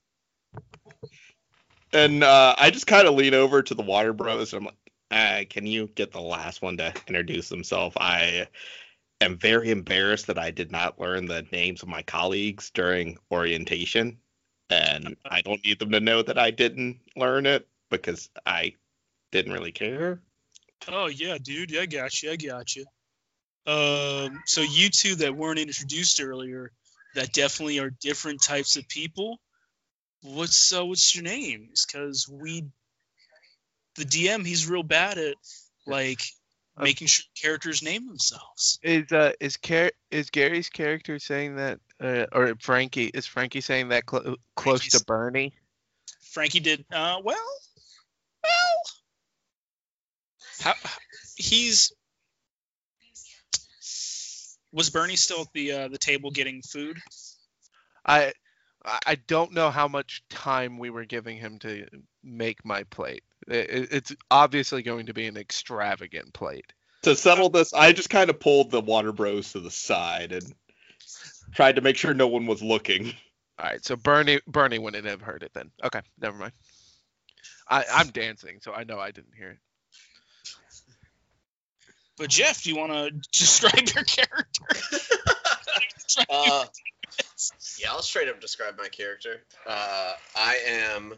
And 1.94 2.24
uh, 2.24 2.56
I 2.58 2.72
just 2.72 2.88
kind 2.88 3.08
of 3.08 3.16
lean 3.16 3.34
over 3.34 3.62
to 3.64 3.74
the 3.74 3.82
Water 3.82 4.14
Bros. 4.14 4.54
And 4.54 4.60
I'm 4.60 4.66
like, 4.66 4.92
uh, 5.12 5.46
"Can 5.50 5.66
you 5.66 5.88
get 5.88 6.12
the 6.12 6.22
last 6.22 6.62
one 6.62 6.78
to 6.78 6.94
introduce 7.08 7.50
himself?" 7.50 7.96
I 7.98 8.48
am 9.22 9.38
very 9.38 9.72
embarrassed 9.72 10.28
that 10.28 10.38
I 10.38 10.52
did 10.52 10.72
not 10.72 11.00
learn 11.00 11.26
the 11.26 11.46
names 11.52 11.82
of 11.82 11.90
my 11.90 12.04
colleagues 12.04 12.70
during 12.72 13.18
orientation, 13.32 14.18
and 14.70 15.16
I 15.26 15.42
don't 15.42 15.64
need 15.64 15.80
them 15.80 15.92
to 15.92 16.00
know 16.00 16.22
that 16.22 16.38
I 16.38 16.52
didn't 16.52 17.00
learn 17.16 17.46
it 17.46 17.68
because 17.90 18.30
I 18.46 18.76
didn't 19.32 19.54
really 19.54 19.72
care. 19.72 20.22
Oh 20.88 21.08
yeah, 21.08 21.38
dude. 21.42 21.76
I 21.78 21.86
got 21.86 22.22
you. 22.22 22.32
I 22.32 22.36
got 22.36 22.76
you. 22.76 22.86
Um, 23.68 24.42
so 24.46 24.62
you 24.62 24.90
two 24.90 25.16
that 25.16 25.36
weren't 25.36 25.60
introduced 25.60 26.22
earlier, 26.22 26.72
that 27.16 27.34
definitely 27.34 27.80
are 27.80 27.90
different 27.90 28.42
types 28.42 28.76
of 28.78 28.88
people. 28.88 29.40
What's 30.22 30.74
uh, 30.74 30.86
what's 30.86 31.16
your 31.16 31.24
names? 31.24 31.86
Because 31.86 32.28
we, 32.30 32.66
the 33.96 34.04
DM, 34.06 34.46
he's 34.46 34.68
real 34.68 34.84
bad 34.84 35.18
at 35.18 35.36
like 35.88 36.22
Uh, 36.78 36.84
making 36.84 37.08
sure 37.08 37.26
characters 37.42 37.82
name 37.82 38.08
themselves. 38.08 38.80
Is 38.84 39.12
uh 39.12 39.32
is 39.40 39.58
Car- 39.58 39.94
is 40.12 40.30
Gary's 40.30 40.70
character 40.70 41.20
saying 41.20 41.56
that 41.56 41.80
uh, 42.04 42.26
or 42.32 42.56
Frankie 42.60 43.06
is 43.14 43.26
Frankie 43.26 43.62
saying 43.62 43.90
that 43.90 44.06
clo- 44.06 44.36
close 44.56 44.82
Frankie's- 44.82 45.00
to 45.00 45.06
Bernie? 45.06 45.54
Frankie 46.22 46.60
did 46.60 46.82
uh 46.92 47.22
well, 47.24 47.38
well. 48.44 48.76
How 50.60 50.74
he's 51.38 51.94
was 54.76 54.90
Bernie 54.92 55.16
still 55.16 55.42
at 55.42 55.48
the 55.54 55.72
uh, 55.72 55.88
the 55.88 55.98
table 55.98 56.30
getting 56.30 56.62
food? 56.62 57.00
I 58.06 58.34
I 58.86 59.00
I 59.08 59.16
don't 59.16 59.54
know 59.54 59.72
how 59.72 59.88
much 59.88 60.24
time 60.30 60.78
we 60.78 60.90
were 60.92 61.06
giving 61.06 61.38
him 61.38 61.58
to 61.60 61.88
make 62.24 62.64
my 62.64 62.84
plate. 62.84 63.24
I- 63.50 63.54
I- 63.56 63.88
It's 63.92 64.14
obviously 64.30 64.84
going 64.84 65.08
to 65.08 65.14
be 65.14 65.26
an 65.28 65.38
extravagant 65.38 66.34
plate. 66.34 66.72
To 67.04 67.16
settle 67.16 67.50
this, 67.50 67.74
I 67.74 67.94
just 67.94 68.10
kind 68.10 68.30
of 68.30 68.40
pulled 68.40 68.72
the 68.72 68.82
water 68.82 69.12
bros 69.12 69.52
to 69.54 69.60
the 69.60 69.72
side 69.72 70.32
and 70.32 70.54
tried 71.54 71.76
to 71.76 71.82
make 71.82 71.98
sure 71.98 72.14
no 72.14 72.28
one 72.28 72.46
was 72.48 72.62
looking. 72.64 73.14
All 73.58 73.66
right, 73.70 73.84
so 73.86 73.96
Bernie 73.96 74.42
Bernie 74.48 74.80
wouldn't 74.80 75.06
have 75.06 75.22
heard 75.22 75.44
it 75.44 75.54
then. 75.54 75.72
Okay, 75.84 76.02
never 76.20 76.38
mind. 76.38 76.54
I, 77.70 77.86
I'm 77.92 78.10
dancing, 78.10 78.60
so 78.62 78.74
I 78.74 78.84
know 78.84 79.00
I 79.00 79.12
didn't 79.12 79.36
hear 79.36 79.52
it. 79.52 79.60
But 82.18 82.30
Jeff, 82.30 82.64
do 82.64 82.70
you 82.70 82.78
want 82.78 82.92
to 82.94 83.12
describe 83.32 83.88
your 83.94 84.04
character? 84.04 84.64
Uh, 86.30 86.66
yeah, 87.78 87.90
I'll 87.90 88.02
straight 88.02 88.30
up 88.30 88.40
describe 88.40 88.78
my 88.78 88.88
character. 88.88 89.42
Uh, 89.68 90.14
I 90.36 90.58
am. 90.94 91.14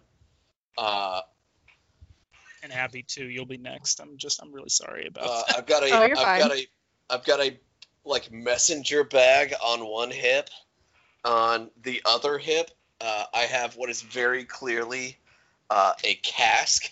Uh, 0.76 1.22
and 2.64 2.74
Abby 2.74 3.04
too. 3.04 3.26
You'll 3.26 3.46
be 3.46 3.58
next. 3.58 4.00
I'm 4.00 4.18
just. 4.18 4.42
I'm 4.42 4.52
really 4.52 4.70
sorry 4.70 5.08
about. 5.08 5.26
uh, 5.28 5.44
that. 5.48 5.58
I've 5.58 5.66
got 5.68 5.84
a. 5.84 5.92
Oh, 5.92 6.06
you're 6.06 6.18
have 6.18 6.40
got 6.40 6.52
a. 6.52 6.68
I've 7.10 7.26
got 7.26 7.40
a 7.42 7.60
like 8.06 8.32
messenger 8.32 9.04
bag 9.04 9.54
on 9.64 9.86
one 9.86 10.12
hip. 10.12 10.50
On 11.24 11.70
the 11.84 12.02
other 12.06 12.38
hip, 12.38 12.72
uh, 13.02 13.26
I 13.34 13.42
have 13.42 13.76
what 13.76 13.90
is 13.90 14.02
very 14.02 14.46
clearly 14.46 15.18
uh, 15.70 15.94
a 16.04 16.16
cask 16.16 16.90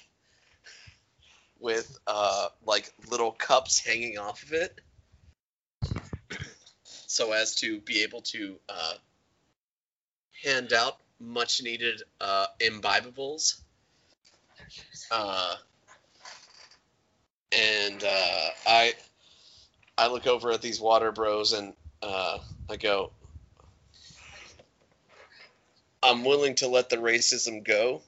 with 1.66 1.98
uh, 2.06 2.50
like 2.64 2.94
little 3.10 3.32
cups 3.32 3.84
hanging 3.84 4.20
off 4.20 4.44
of 4.44 4.54
it, 4.54 4.80
so 6.86 7.32
as 7.32 7.56
to 7.56 7.80
be 7.82 8.04
able 8.04 8.22
to 8.22 8.58
uh, 8.70 8.94
hand 10.44 10.74
out 10.74 10.98
much 11.20 11.64
needed 11.64 12.04
uh, 12.22 12.46
imbibables. 12.60 13.60
Uh, 15.10 15.56
and 17.52 18.04
uh, 18.04 18.50
I 18.68 18.94
I 19.98 20.08
look 20.08 20.28
over 20.28 20.52
at 20.52 20.62
these 20.62 20.80
water 20.80 21.12
bros 21.12 21.54
and 21.54 21.74
uh, 22.04 22.38
I 22.70 22.76
go, 22.76 23.12
I'm 26.04 26.24
willing 26.24 26.54
to 26.56 26.68
let 26.68 26.92
the 26.92 26.98
racism 26.98 27.66
go 27.66 28.04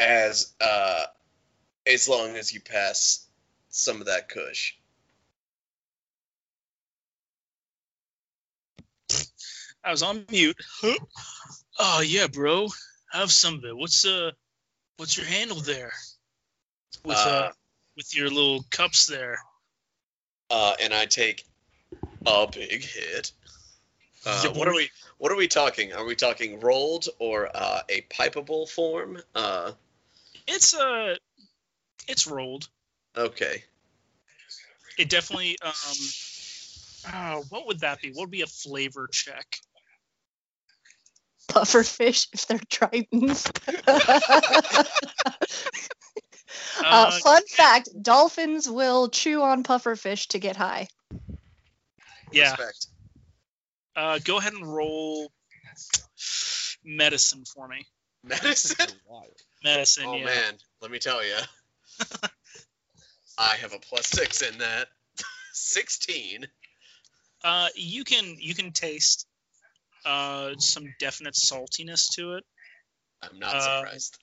as 0.00 0.52
uh, 0.60 1.04
as 1.86 2.08
long 2.08 2.36
as 2.36 2.52
you 2.52 2.60
pass 2.60 3.26
some 3.68 4.00
of 4.00 4.06
that 4.06 4.28
kush. 4.28 4.74
I 9.84 9.90
was 9.90 10.02
on 10.02 10.24
mute. 10.30 10.56
oh 11.78 12.00
yeah, 12.04 12.26
bro. 12.26 12.68
Have 13.12 13.30
some 13.30 13.54
of 13.54 13.64
it. 13.64 13.76
What's 13.76 14.04
uh, 14.04 14.30
what's 14.96 15.16
your 15.16 15.26
handle 15.26 15.60
there? 15.60 15.92
With 17.04 17.16
uh, 17.16 17.20
Uh, 17.20 17.52
with 17.96 18.14
your 18.14 18.28
little 18.28 18.64
cups 18.70 19.06
there. 19.06 19.38
uh, 20.50 20.74
and 20.80 20.92
I 20.92 21.06
take 21.06 21.44
a 22.26 22.46
big 22.46 22.82
hit. 22.82 23.32
Uh, 24.26 24.42
Yeah, 24.44 24.50
what 24.50 24.68
are 24.68 24.74
we? 24.74 24.90
What 25.18 25.32
are 25.32 25.36
we 25.36 25.48
talking? 25.48 25.92
Are 25.92 26.04
we 26.04 26.14
talking 26.14 26.60
rolled 26.60 27.08
or 27.18 27.48
uh, 27.54 27.82
a 27.88 28.02
pipeable 28.02 28.68
form? 28.68 29.22
Uh, 29.34 29.72
It's 30.52 30.74
uh, 30.74 31.14
it's 32.08 32.26
rolled. 32.26 32.68
okay. 33.16 33.62
It 34.98 35.08
definitely 35.08 35.56
um. 35.62 35.72
Oh, 37.14 37.44
what 37.48 37.66
would 37.68 37.80
that 37.80 38.02
be? 38.02 38.08
What 38.08 38.24
would 38.24 38.30
be 38.30 38.42
a 38.42 38.46
flavor 38.46 39.08
check? 39.10 39.46
Pufferfish 41.48 42.28
if 42.32 42.46
they're 42.46 42.58
tritons. 42.58 43.50
uh, 46.82 46.84
Uh, 46.84 47.20
fun 47.20 47.42
fact: 47.48 47.88
dolphins 48.02 48.68
will 48.68 49.08
chew 49.08 49.42
on 49.42 49.62
pufferfish 49.62 50.26
to 50.28 50.40
get 50.40 50.56
high. 50.56 50.88
yeah. 52.32 52.50
Respect. 52.50 52.86
Uh, 53.94 54.18
go 54.24 54.38
ahead 54.38 54.52
and 54.52 54.66
roll 54.66 55.30
medicine 56.84 57.44
for 57.44 57.68
me. 57.68 57.86
Medicine. 58.24 58.88
Medicine. 59.64 60.04
Oh 60.06 60.16
yeah. 60.16 60.24
man, 60.24 60.54
let 60.80 60.90
me 60.90 60.98
tell 60.98 61.24
you, 61.24 61.34
I 63.38 63.56
have 63.56 63.72
a 63.72 63.78
plus 63.78 64.06
six 64.06 64.42
in 64.42 64.58
that. 64.58 64.88
Sixteen. 65.52 66.46
Uh, 67.42 67.68
you 67.74 68.04
can 68.04 68.36
you 68.38 68.54
can 68.54 68.72
taste 68.72 69.26
uh 70.04 70.52
some 70.58 70.94
definite 70.98 71.34
saltiness 71.34 72.14
to 72.14 72.34
it. 72.34 72.44
I'm 73.22 73.38
not 73.38 73.54
Uh, 73.54 73.80
surprised. 73.82 74.18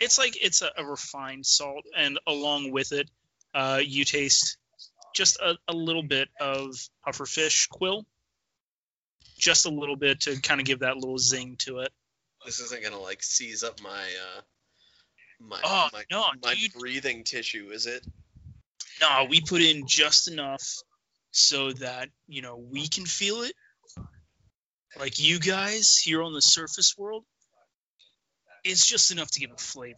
It's 0.00 0.18
like 0.18 0.36
it's 0.42 0.62
a, 0.62 0.70
a 0.76 0.84
refined 0.84 1.46
salt, 1.46 1.84
and 1.96 2.18
along 2.26 2.70
with 2.72 2.92
it, 2.92 3.08
uh, 3.54 3.80
you 3.84 4.04
taste 4.04 4.56
just 5.14 5.38
a, 5.40 5.56
a 5.68 5.72
little 5.74 6.02
bit 6.02 6.28
of 6.40 6.74
pufferfish 7.06 7.68
quill, 7.70 8.04
just 9.38 9.64
a 9.66 9.70
little 9.70 9.96
bit 9.96 10.20
to 10.22 10.40
kind 10.42 10.60
of 10.60 10.66
give 10.66 10.80
that 10.80 10.96
little 10.96 11.18
zing 11.18 11.56
to 11.60 11.78
it. 11.78 11.92
This 12.46 12.60
isn't 12.60 12.82
gonna 12.82 13.00
like 13.00 13.22
seize 13.24 13.64
up 13.64 13.82
my 13.82 13.90
uh 13.90 14.40
my 15.40 15.60
Oh, 15.64 15.88
my, 15.92 16.04
no, 16.10 16.24
my 16.42 16.54
dude. 16.54 16.72
breathing 16.72 17.24
tissue, 17.24 17.70
is 17.72 17.86
it? 17.86 18.06
No, 19.00 19.26
we 19.28 19.40
put 19.40 19.60
in 19.60 19.86
just 19.86 20.28
enough 20.28 20.62
so 21.32 21.72
that 21.72 22.08
you 22.28 22.42
know 22.42 22.56
we 22.56 22.88
can 22.88 23.04
feel 23.04 23.42
it. 23.42 23.52
Like 24.98 25.18
you 25.18 25.38
guys 25.38 25.98
here 25.98 26.22
on 26.22 26.32
the 26.32 26.40
surface 26.40 26.94
world, 26.96 27.24
it's 28.64 28.86
just 28.86 29.10
enough 29.10 29.30
to 29.32 29.40
give 29.40 29.50
it 29.50 29.60
flavor. 29.60 29.96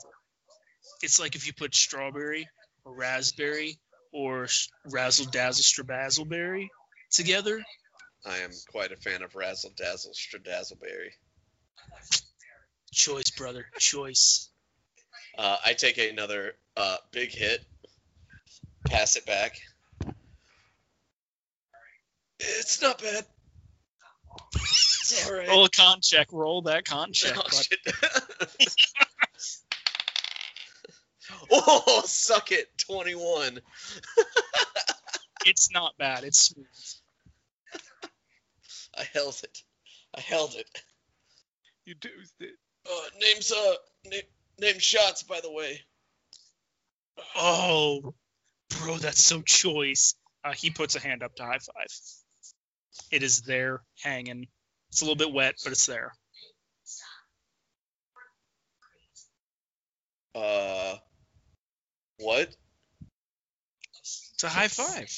It's 1.03 1.21
like 1.21 1.37
if 1.37 1.47
you 1.47 1.53
put 1.53 1.75
strawberry 1.75 2.49
or 2.85 2.95
raspberry 2.95 3.79
or 4.11 4.49
razzle 4.91 5.27
dazzle 5.27 5.63
strabazzleberry 5.63 6.69
together. 7.13 7.63
I 8.27 8.39
am 8.39 8.51
quite 8.71 8.91
a 8.91 8.97
fan 8.97 9.23
of 9.23 9.37
Razzle 9.37 9.73
Dazzle 9.77 10.13
Stradazzleberry. 10.13 11.13
Choice, 12.93 13.31
brother, 13.31 13.67
choice. 13.79 14.49
Uh, 15.37 15.57
I 15.65 15.75
take 15.75 15.99
another 15.99 16.55
uh, 16.77 16.97
big 17.13 17.31
hit, 17.31 17.65
pass 18.87 19.17
it 19.17 19.27
back. 19.27 19.61
It's 22.41 22.83
not 22.83 23.01
bad. 23.01 23.25
It's 25.11 25.27
all 25.27 25.37
right. 25.37 25.49
Roll 25.49 25.65
a 25.65 25.71
con 25.71 26.01
check. 26.03 26.29
Roll 26.33 26.61
that 26.63 26.85
con 26.85 27.15
check. 27.15 27.35
Oh, 27.35 27.45
oh, 31.87 32.03
suck 32.05 32.53
it. 32.53 32.69
21. 32.87 33.61
It's 35.47 35.73
not 35.73 35.97
bad. 35.97 36.25
It's 36.25 36.39
smooth. 36.39 36.67
I 38.99 39.05
held 39.15 39.41
it. 39.43 39.63
I 40.15 40.21
held 40.21 40.55
it. 40.57 40.69
You 41.87 41.95
dozed 41.95 42.35
it. 42.41 42.57
Uh, 42.91 43.01
name's 43.21 43.53
uh, 43.53 43.75
na- 44.07 44.17
name 44.61 44.79
shots 44.79 45.23
by 45.23 45.41
the 45.41 45.51
way. 45.51 45.81
Oh, 47.37 48.15
bro, 48.71 48.97
that's 48.97 49.25
so 49.25 49.43
choice. 49.43 50.15
Uh, 50.45 50.53
he 50.53 50.71
puts 50.71 50.97
a 50.97 51.01
hand 51.01 51.23
up 51.23 51.35
to 51.37 51.43
high 51.43 51.59
five. 51.59 51.87
It 53.11 53.23
is 53.23 53.43
there, 53.43 53.83
hanging. 54.03 54.47
It's 54.91 55.03
a 55.03 55.05
little 55.05 55.17
bit 55.17 55.33
wet, 55.33 55.57
but 55.63 55.73
it's 55.73 55.87
there. 55.87 56.13
Uh, 60.35 60.97
what? 62.19 62.55
It's 64.01 64.45
a 64.45 64.49
high 64.49 64.69
five. 64.69 65.11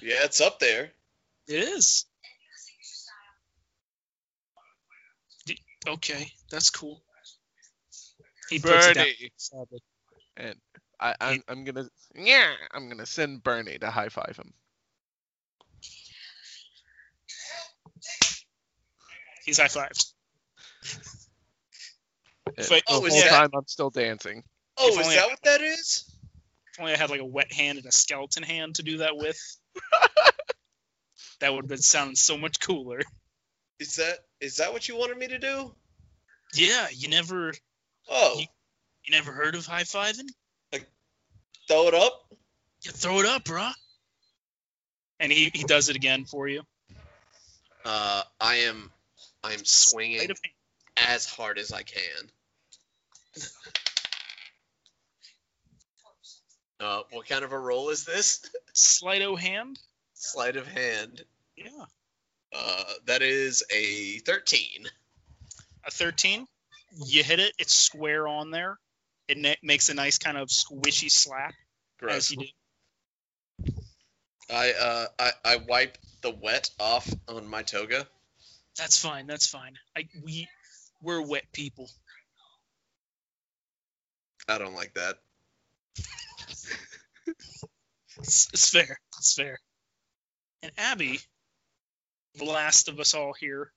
Yeah, 0.00 0.24
it's 0.24 0.40
up 0.40 0.58
there. 0.58 0.90
It 1.48 1.60
is. 1.60 2.06
Okay, 5.88 6.30
that's 6.50 6.70
cool. 6.70 7.02
He 8.50 8.58
puts 8.58 8.88
it 8.88 8.94
down. 8.94 9.06
Bernie. 9.52 9.80
And 10.36 10.54
I, 11.00 11.14
I'm, 11.20 11.42
I'm 11.48 11.64
gonna 11.64 11.88
yeah, 12.14 12.52
I'm 12.72 12.88
gonna 12.88 13.06
send 13.06 13.42
Bernie 13.42 13.78
to 13.78 13.90
high 13.90 14.08
five 14.08 14.36
him. 14.36 14.52
He's 19.44 19.58
high 19.58 19.66
fived. 19.68 20.12
It- 22.56 22.70
Wait, 22.70 22.82
the 22.86 22.94
oh, 22.94 23.04
is 23.06 23.12
whole 23.12 23.22
that- 23.22 23.30
time 23.30 23.50
I'm 23.54 23.66
still 23.66 23.90
dancing. 23.90 24.42
Oh, 24.76 24.88
If 24.88 25.00
is 25.00 25.06
only- 25.06 25.16
that 25.16 25.28
what 25.28 25.42
that 25.44 25.60
is? 25.60 26.04
If 26.72 26.80
only 26.80 26.92
I 26.92 26.96
had 26.96 27.10
like 27.10 27.20
a 27.20 27.24
wet 27.24 27.52
hand 27.52 27.78
and 27.78 27.86
a 27.86 27.92
skeleton 27.92 28.42
hand 28.42 28.76
to 28.76 28.82
do 28.82 28.98
that 28.98 29.16
with. 29.16 29.38
that 31.40 31.52
would 31.52 31.62
have 31.64 31.68
been 31.68 31.78
sounding 31.78 32.16
so 32.16 32.36
much 32.36 32.60
cooler. 32.60 33.00
Is 33.80 33.96
that 33.96 34.18
is 34.40 34.56
that 34.56 34.72
what 34.72 34.88
you 34.88 34.96
wanted 34.96 35.18
me 35.18 35.28
to 35.28 35.38
do? 35.38 35.74
Yeah, 36.54 36.88
you 36.92 37.08
never 37.08 37.52
Oh, 38.08 38.38
You- 38.38 38.46
you 39.04 39.12
never 39.12 39.32
heard 39.32 39.54
of 39.54 39.66
high 39.66 39.82
fiving? 39.84 40.28
throw 41.68 41.88
it 41.88 41.94
up. 41.94 42.32
You 42.82 42.90
throw 42.92 43.20
it 43.20 43.26
up, 43.26 43.44
bruh. 43.44 43.72
And 45.20 45.30
he, 45.30 45.50
he 45.52 45.64
does 45.64 45.90
it 45.90 45.96
again 45.96 46.24
for 46.24 46.48
you. 46.48 46.62
Uh, 47.84 48.22
I 48.40 48.56
am 48.56 48.90
I'm 49.44 49.64
swinging 49.64 50.18
Sleight 50.18 50.30
of 50.30 50.38
hand. 50.42 51.10
as 51.14 51.26
hard 51.26 51.58
as 51.58 51.72
I 51.72 51.82
can. 51.82 52.30
Uh, 56.80 57.02
what 57.10 57.26
kind 57.28 57.44
of 57.44 57.50
a 57.50 57.58
roll 57.58 57.88
is 57.88 58.04
this? 58.04 58.40
Sleight 58.72 59.20
of 59.22 59.36
hand. 59.38 59.78
Sleight 60.14 60.54
of 60.56 60.64
hand. 60.66 61.24
Yeah. 61.56 61.84
Uh, 62.52 62.84
that 63.06 63.22
is 63.22 63.62
a 63.70 64.18
13. 64.20 64.86
A 65.86 65.90
13. 65.90 66.46
You 67.06 67.22
hit 67.22 67.40
it. 67.40 67.52
It's 67.58 67.74
square 67.74 68.26
on 68.26 68.50
there. 68.50 68.78
It 69.28 69.36
ne- 69.36 69.58
makes 69.62 69.90
a 69.90 69.94
nice 69.94 70.18
kind 70.18 70.38
of 70.38 70.48
squishy 70.48 71.10
slap 71.10 71.54
as 72.08 72.30
you 72.30 72.38
do. 72.38 72.46
I 74.50 74.72
uh 74.72 75.06
I, 75.18 75.32
I 75.44 75.56
wipe 75.56 75.98
the 76.22 76.30
wet 76.30 76.70
off 76.80 77.12
on 77.28 77.46
my 77.46 77.62
toga. 77.62 78.06
That's 78.78 78.98
fine. 78.98 79.26
That's 79.26 79.46
fine. 79.46 79.74
I 79.96 80.08
we 80.24 80.48
we're 81.02 81.20
wet 81.20 81.44
people. 81.52 81.90
I 84.48 84.56
don't 84.58 84.74
like 84.74 84.94
that. 84.94 85.18
It's, 88.20 88.48
it's 88.52 88.70
fair. 88.70 88.98
It's 89.18 89.34
fair. 89.34 89.60
And 90.62 90.72
Abby, 90.76 91.20
the 92.36 92.44
last 92.44 92.88
of 92.88 93.00
us 93.00 93.14
all 93.14 93.32
here, 93.32 93.72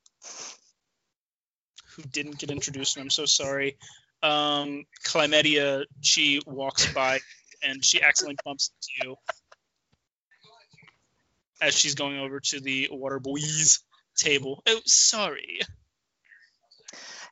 who 1.95 2.03
didn't 2.03 2.39
get 2.39 2.51
introduced, 2.51 2.97
and 2.97 3.03
I'm 3.03 3.09
so 3.09 3.25
sorry. 3.25 3.77
Um, 4.23 4.85
Chlamydia, 5.03 5.85
she 6.01 6.41
walks 6.45 6.91
by 6.93 7.19
and 7.63 7.83
she 7.83 8.01
accidentally 8.01 8.37
bumps 8.45 8.71
into 8.75 9.09
you 9.09 9.15
as 11.61 11.75
she's 11.77 11.95
going 11.95 12.19
over 12.19 12.39
to 12.39 12.59
the 12.59 12.89
water 12.91 13.19
boys 13.19 13.79
table. 14.15 14.61
Oh, 14.67 14.81
sorry. 14.85 15.61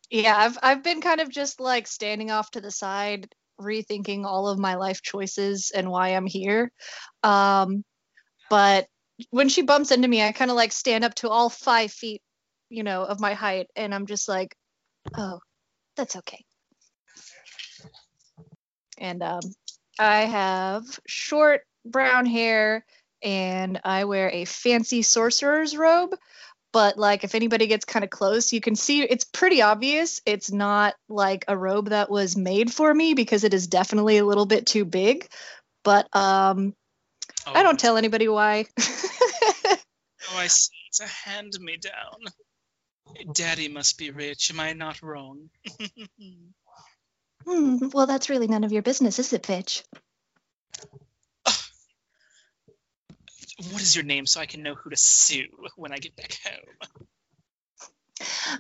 Yeah, 0.10 0.36
I've 0.36 0.58
I've 0.62 0.84
been 0.84 1.02
kind 1.02 1.22
of 1.22 1.30
just 1.30 1.60
like 1.60 1.88
standing 1.88 2.32
off 2.32 2.52
to 2.52 2.62
the 2.62 2.72
side, 2.72 3.28
rethinking 3.60 4.26
all 4.26 4.48
of 4.48 4.58
my 4.58 4.76
life 4.76 5.02
choices 5.02 5.72
and 5.76 5.90
why 5.90 6.10
I'm 6.10 6.26
here. 6.26 6.72
Um, 7.22 7.84
but 8.50 8.88
when 9.30 9.50
she 9.50 9.62
bumps 9.62 9.92
into 9.92 10.08
me, 10.08 10.22
I 10.22 10.32
kind 10.32 10.52
of 10.52 10.58
like 10.58 10.72
stand 10.72 11.04
up 11.04 11.16
to 11.16 11.30
all 11.30 11.50
five 11.50 11.92
feet, 11.92 12.22
you 12.70 12.84
know, 12.84 13.04
of 13.04 13.20
my 13.20 13.34
height, 13.34 13.68
and 13.76 13.94
I'm 13.94 14.06
just 14.06 14.28
like, 14.28 14.56
oh, 15.18 15.40
that's 15.96 16.16
okay. 16.16 16.44
And 18.98 19.24
um, 19.24 19.42
I 19.98 20.22
have 20.22 20.84
short 21.08 21.62
brown 21.86 22.26
hair, 22.26 22.86
and 23.22 23.80
I 23.84 24.06
wear 24.06 24.30
a 24.30 24.46
fancy 24.46 25.02
sorcerer's 25.02 25.76
robe 25.76 26.16
but 26.72 26.98
like 26.98 27.24
if 27.24 27.36
anybody 27.36 27.68
gets 27.68 27.86
kind 27.86 28.04
of 28.04 28.10
close 28.10 28.54
you 28.54 28.62
can 28.62 28.76
see 28.76 29.02
it's 29.02 29.26
pretty 29.26 29.62
obvious 29.62 30.22
it's 30.26 30.52
not 30.52 30.94
like 31.08 31.46
a 31.48 31.58
robe 31.58 31.90
that 31.90 32.10
was 32.10 32.38
made 32.38 32.72
for 32.72 32.94
me 32.94 33.14
because 33.14 33.44
it 33.44 33.54
is 33.54 33.68
definitely 33.68 34.18
a 34.18 34.26
little 34.26 34.46
bit 34.46 34.66
too 34.66 34.86
big 34.86 35.28
but 35.84 36.08
um 36.16 36.74
Oh, 37.48 37.54
i 37.54 37.64
don't 37.64 37.80
tell 37.80 37.98
anybody 37.98 38.28
why 38.28 38.66
Oh, 40.32 40.38
I 40.38 40.48
see. 40.48 40.76
It's 40.90 41.00
a 41.00 41.08
hand 41.08 41.54
me 41.60 41.78
down. 41.78 43.34
Daddy 43.34 43.68
must 43.68 43.98
be 43.98 44.12
rich. 44.12 44.52
Am 44.52 44.60
I 44.60 44.74
not 44.74 45.02
wrong? 45.02 45.50
hmm, 47.46 47.88
well 47.94 48.06
that's 48.06 48.30
really 48.30 48.48
none 48.48 48.64
of 48.64 48.72
your 48.72 48.82
business 48.82 49.18
is 49.20 49.34
it 49.34 49.44
bitch 49.44 49.84
what 53.72 53.82
is 53.82 53.94
your 53.96 54.06
name 54.06 54.26
so 54.26 54.40
I 54.40 54.46
can 54.46 54.64
know 54.64 54.74
who 54.74 54.90
to 54.90 54.96
sue 54.96 55.48
when 55.76 55.92
I 55.92 55.98
get 55.98 56.16
back 56.16 56.38
home? 56.46 56.78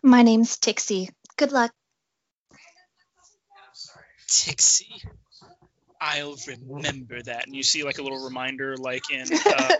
my 0.03 0.23
name's 0.23 0.57
tixie 0.57 1.09
good 1.37 1.51
luck 1.51 1.71
Tixie. 4.27 5.01
I'll 6.01 6.37
remember 6.67 7.21
that. 7.23 7.45
And 7.45 7.55
you 7.55 7.63
see 7.63 7.83
like 7.83 7.97
a 7.97 8.01
little 8.01 8.23
reminder, 8.23 8.77
like 8.77 9.11
in 9.11 9.27
uh, 9.45 9.71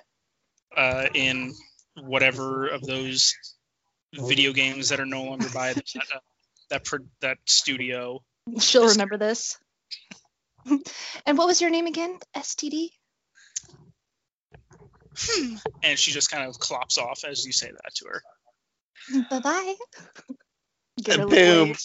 uh, 0.75 1.07
in 1.13 1.53
whatever 1.95 2.67
of 2.67 2.81
those 2.81 3.35
video 4.13 4.53
games 4.53 4.89
that 4.89 4.99
are 4.99 5.05
no 5.05 5.23
longer 5.23 5.47
by 5.53 5.73
that 5.73 5.95
uh, 5.97 6.19
that 6.69 6.85
pro- 6.85 7.05
that 7.21 7.37
studio. 7.45 8.23
she'll 8.59 8.87
remember 8.87 9.17
this 9.17 9.57
and 11.25 11.37
what 11.37 11.47
was 11.47 11.61
your 11.61 11.69
name 11.69 11.85
again 11.85 12.17
std 12.35 12.89
Hmm. 15.17 15.55
And 15.83 15.99
she 15.99 16.11
just 16.11 16.31
kind 16.31 16.47
of 16.47 16.57
clops 16.59 16.97
off 16.97 17.23
as 17.25 17.45
you 17.45 17.51
say 17.51 17.69
that 17.69 17.93
to 17.95 18.05
her. 18.07 18.23
bye-bye 19.29 19.75
Get 21.03 21.19
And 21.19 21.29
boom. 21.29 21.75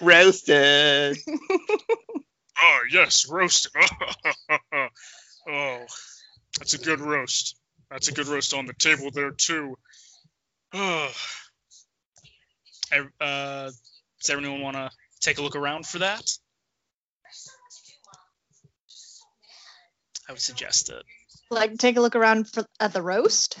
Roasted. 0.00 1.18
Oh 2.60 2.80
yes, 2.90 3.28
roasted. 3.28 3.72
oh, 5.48 5.80
that's 6.58 6.74
a 6.74 6.78
good 6.78 7.00
roast. 7.00 7.56
That's 7.90 8.08
a 8.08 8.12
good 8.12 8.26
roast 8.26 8.54
on 8.54 8.66
the 8.66 8.74
table 8.74 9.10
there 9.12 9.30
too. 9.30 9.76
Oh. 10.74 11.10
Uh, 13.20 13.70
does 14.20 14.30
everyone 14.30 14.60
want 14.60 14.76
to 14.76 14.90
take 15.20 15.38
a 15.38 15.42
look 15.42 15.56
around 15.56 15.86
for 15.86 15.98
that? 16.00 16.30
I 20.28 20.32
would 20.32 20.40
suggest 20.40 20.90
it. 20.90 21.02
like 21.50 21.78
take 21.78 21.96
a 21.96 22.00
look 22.00 22.16
around 22.16 22.48
for 22.48 22.66
at 22.80 22.92
the 22.92 23.02
roast 23.02 23.58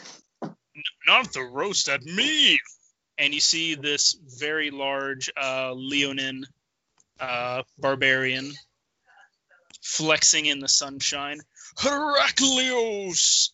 Not 1.06 1.32
the 1.32 1.42
roast 1.42 1.88
at 1.88 2.02
me. 2.02 2.58
And 3.16 3.34
you 3.34 3.40
see 3.40 3.74
this 3.74 4.16
very 4.38 4.70
large 4.70 5.30
uh, 5.36 5.72
Leonin 5.72 6.44
uh, 7.18 7.62
barbarian 7.78 8.52
flexing 9.88 10.46
in 10.46 10.60
the 10.60 10.68
sunshine. 10.68 11.40
Heraclius! 11.78 13.52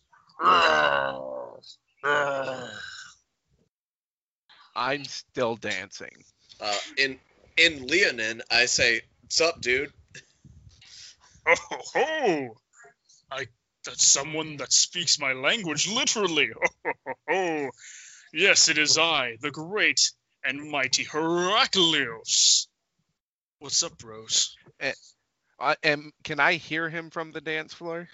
I'm 4.75 5.05
still 5.05 5.55
dancing. 5.55 6.23
Uh, 6.59 6.77
in 6.97 7.19
in 7.57 7.87
Leonin, 7.87 8.41
I 8.51 8.65
say, 8.65 9.01
"What's 9.21 9.39
up, 9.39 9.61
dude?" 9.61 9.93
Oh, 11.47 11.55
ho, 11.55 11.81
ho. 11.93 12.57
I 13.31 13.47
that's 13.85 14.05
someone 14.05 14.57
that 14.57 14.73
speaks 14.73 15.19
my 15.19 15.33
language 15.33 15.87
literally. 15.87 16.49
Oh, 16.85 16.91
ho, 16.91 16.93
ho, 17.05 17.13
ho. 17.29 17.69
Yes, 18.33 18.67
it 18.67 18.77
is 18.77 18.97
I, 18.97 19.37
the 19.41 19.51
great 19.51 20.11
and 20.43 20.69
mighty 20.69 21.03
Heraclius. 21.03 22.67
What's 23.59 23.81
up, 23.83 23.97
bros? 23.97 24.55
I 25.59 25.75
am. 25.83 26.11
Can 26.23 26.39
I 26.39 26.53
hear 26.53 26.89
him 26.89 27.09
from 27.09 27.31
the 27.31 27.41
dance 27.41 27.73
floor? 27.73 28.07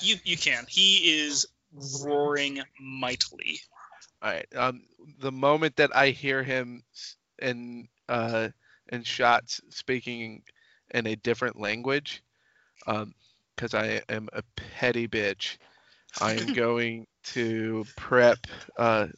You 0.00 0.16
you 0.24 0.36
can. 0.36 0.66
He 0.68 1.20
is 1.20 1.46
roaring 2.02 2.60
mightily. 2.80 3.60
All 4.22 4.32
right. 4.32 4.46
Um, 4.56 4.82
the 5.18 5.32
moment 5.32 5.76
that 5.76 5.94
I 5.94 6.10
hear 6.10 6.42
him 6.42 6.82
in 7.40 7.88
uh 8.08 8.48
in 8.90 9.02
shots 9.02 9.60
speaking 9.70 10.42
in 10.92 11.06
a 11.06 11.16
different 11.16 11.58
language, 11.58 12.22
um, 12.86 13.14
because 13.54 13.74
I 13.74 14.02
am 14.08 14.28
a 14.32 14.42
petty 14.56 15.08
bitch, 15.08 15.56
I 16.20 16.34
am 16.34 16.46
going 16.54 17.06
to 17.24 17.84
prep. 17.96 18.38
Uh, 18.76 19.08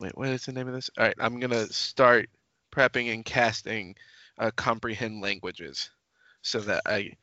wait, 0.00 0.16
what 0.16 0.28
is 0.28 0.46
the 0.46 0.52
name 0.52 0.68
of 0.68 0.74
this? 0.74 0.90
All 0.98 1.04
right, 1.04 1.16
I'm 1.18 1.40
gonna 1.40 1.66
start 1.66 2.28
prepping 2.72 3.12
and 3.12 3.24
casting 3.24 3.96
uh, 4.38 4.50
comprehend 4.56 5.20
languages, 5.20 5.90
so 6.42 6.60
that 6.60 6.82
I 6.86 7.16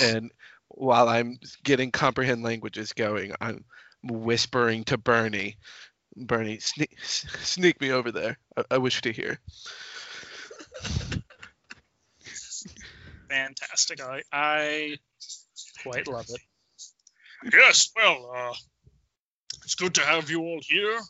and 0.00 0.30
while 0.68 1.08
I'm 1.08 1.38
getting 1.62 1.90
comprehend 1.90 2.42
languages 2.42 2.92
going, 2.92 3.32
I'm 3.40 3.64
whispering 4.02 4.84
to 4.84 4.98
Bernie. 4.98 5.56
Bernie, 6.16 6.58
sneak, 6.58 6.96
sneak 7.02 7.80
me 7.80 7.90
over 7.90 8.12
there. 8.12 8.38
I, 8.56 8.64
I 8.72 8.78
wish 8.78 9.00
to 9.02 9.12
hear. 9.12 9.38
Fantastic. 13.28 14.00
I 14.02 14.22
I 14.32 14.96
quite 15.82 16.06
love 16.06 16.26
it. 16.28 16.40
Yes, 17.52 17.90
well, 17.96 18.30
uh, 18.34 18.54
it's 19.64 19.74
good 19.74 19.94
to 19.94 20.02
have 20.02 20.30
you 20.30 20.40
all 20.42 20.60
here. 20.62 21.00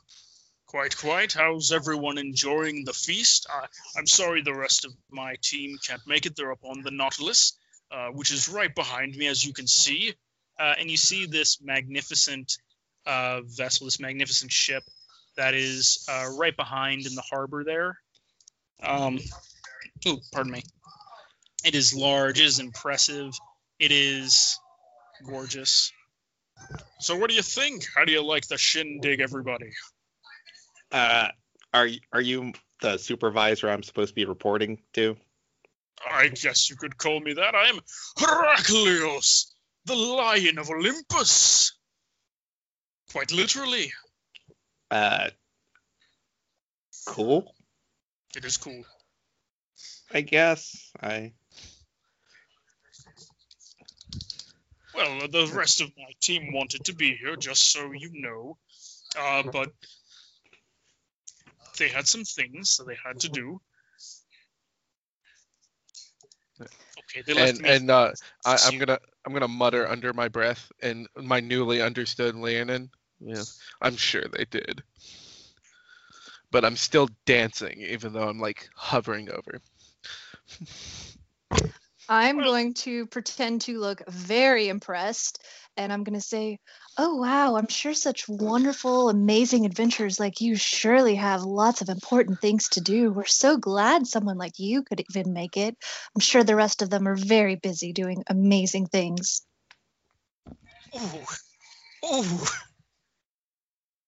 Quite, 0.72 0.96
quite. 0.96 1.34
How's 1.34 1.70
everyone 1.70 2.16
enjoying 2.16 2.86
the 2.86 2.94
feast? 2.94 3.46
Uh, 3.54 3.66
I'm 3.94 4.06
sorry 4.06 4.40
the 4.40 4.54
rest 4.54 4.86
of 4.86 4.94
my 5.10 5.34
team 5.42 5.76
can't 5.86 6.00
make 6.06 6.24
it. 6.24 6.34
They're 6.34 6.50
up 6.50 6.64
on 6.64 6.80
the 6.80 6.90
Nautilus, 6.90 7.58
uh, 7.90 8.08
which 8.08 8.30
is 8.30 8.48
right 8.48 8.74
behind 8.74 9.14
me, 9.14 9.26
as 9.26 9.44
you 9.44 9.52
can 9.52 9.66
see. 9.66 10.14
Uh, 10.58 10.72
and 10.78 10.90
you 10.90 10.96
see 10.96 11.26
this 11.26 11.60
magnificent 11.60 12.56
uh, 13.04 13.42
vessel, 13.42 13.84
this 13.84 14.00
magnificent 14.00 14.50
ship 14.50 14.82
that 15.36 15.52
is 15.52 16.06
uh, 16.10 16.30
right 16.38 16.56
behind 16.56 17.04
in 17.04 17.14
the 17.14 17.22
harbor 17.30 17.64
there. 17.64 17.98
Um, 18.82 19.18
ooh, 20.08 20.20
pardon 20.32 20.52
me. 20.52 20.62
It 21.66 21.74
is 21.74 21.94
large, 21.94 22.40
it 22.40 22.46
is 22.46 22.60
impressive, 22.60 23.34
it 23.78 23.92
is 23.92 24.58
gorgeous. 25.26 25.92
So 26.98 27.14
what 27.18 27.28
do 27.28 27.36
you 27.36 27.42
think? 27.42 27.84
How 27.94 28.06
do 28.06 28.12
you 28.12 28.24
like 28.24 28.48
the 28.48 28.56
shindig, 28.56 29.20
everybody? 29.20 29.72
Uh, 30.92 31.28
are 31.72 31.88
are 32.12 32.20
you 32.20 32.52
the 32.82 32.98
supervisor 32.98 33.70
I'm 33.70 33.82
supposed 33.82 34.10
to 34.10 34.14
be 34.14 34.26
reporting 34.26 34.78
to? 34.92 35.16
I 36.08 36.28
guess 36.28 36.68
you 36.68 36.76
could 36.76 36.98
call 36.98 37.18
me 37.20 37.32
that. 37.34 37.54
I 37.54 37.68
am 37.68 37.80
Heraclius, 38.18 39.54
the 39.86 39.94
Lion 39.94 40.58
of 40.58 40.68
Olympus. 40.68 41.72
Quite 43.12 43.32
literally. 43.32 43.92
Uh, 44.90 45.30
cool. 47.06 47.54
It 48.36 48.44
is 48.44 48.58
cool. 48.58 48.84
I 50.12 50.20
guess 50.20 50.90
I. 51.00 51.32
Well, 54.94 55.26
the 55.28 55.50
rest 55.54 55.80
of 55.80 55.90
my 55.96 56.12
team 56.20 56.52
wanted 56.52 56.84
to 56.84 56.94
be 56.94 57.16
here, 57.16 57.36
just 57.36 57.72
so 57.72 57.92
you 57.92 58.10
know. 58.12 58.58
Uh, 59.18 59.42
but 59.50 59.72
they 61.78 61.88
had 61.88 62.06
some 62.06 62.24
things 62.24 62.76
that 62.76 62.86
they 62.86 62.96
had 63.04 63.20
to 63.20 63.28
do. 63.28 63.60
Okay, 66.60 67.22
they 67.26 67.34
left 67.34 67.54
and 67.54 67.62
me. 67.62 67.70
and 67.70 67.90
uh, 67.90 68.12
I, 68.44 68.58
I'm 68.64 68.78
gonna 68.78 68.98
I'm 69.24 69.32
gonna 69.32 69.48
mutter 69.48 69.88
under 69.88 70.12
my 70.12 70.28
breath 70.28 70.70
and 70.82 71.08
my 71.16 71.40
newly 71.40 71.82
understood 71.82 72.34
Leonin. 72.34 72.90
Yeah, 73.20 73.42
I'm 73.80 73.96
sure 73.96 74.24
they 74.32 74.44
did. 74.44 74.82
But 76.50 76.64
I'm 76.64 76.76
still 76.76 77.08
dancing, 77.24 77.80
even 77.80 78.12
though 78.12 78.28
I'm 78.28 78.38
like 78.38 78.68
hovering 78.74 79.30
over. 79.30 79.60
I'm 82.08 82.38
going 82.38 82.74
to 82.74 83.06
pretend 83.06 83.62
to 83.62 83.78
look 83.78 84.02
very 84.08 84.68
impressed 84.68 85.42
and 85.76 85.92
I'm 85.92 86.04
going 86.04 86.18
to 86.18 86.20
say, 86.20 86.58
Oh, 86.98 87.16
wow, 87.16 87.56
I'm 87.56 87.68
sure 87.68 87.94
such 87.94 88.28
wonderful, 88.28 89.08
amazing 89.08 89.64
adventures 89.64 90.20
like 90.20 90.42
you 90.42 90.56
surely 90.56 91.14
have 91.14 91.42
lots 91.42 91.80
of 91.80 91.88
important 91.88 92.40
things 92.40 92.68
to 92.70 92.82
do. 92.82 93.10
We're 93.10 93.24
so 93.24 93.56
glad 93.56 94.06
someone 94.06 94.36
like 94.36 94.58
you 94.58 94.82
could 94.82 95.02
even 95.08 95.32
make 95.32 95.56
it. 95.56 95.74
I'm 96.14 96.20
sure 96.20 96.44
the 96.44 96.54
rest 96.54 96.82
of 96.82 96.90
them 96.90 97.08
are 97.08 97.16
very 97.16 97.56
busy 97.56 97.94
doing 97.94 98.22
amazing 98.28 98.88
things. 98.88 99.40
Ooh. 100.94 101.24
Ooh. 102.12 102.38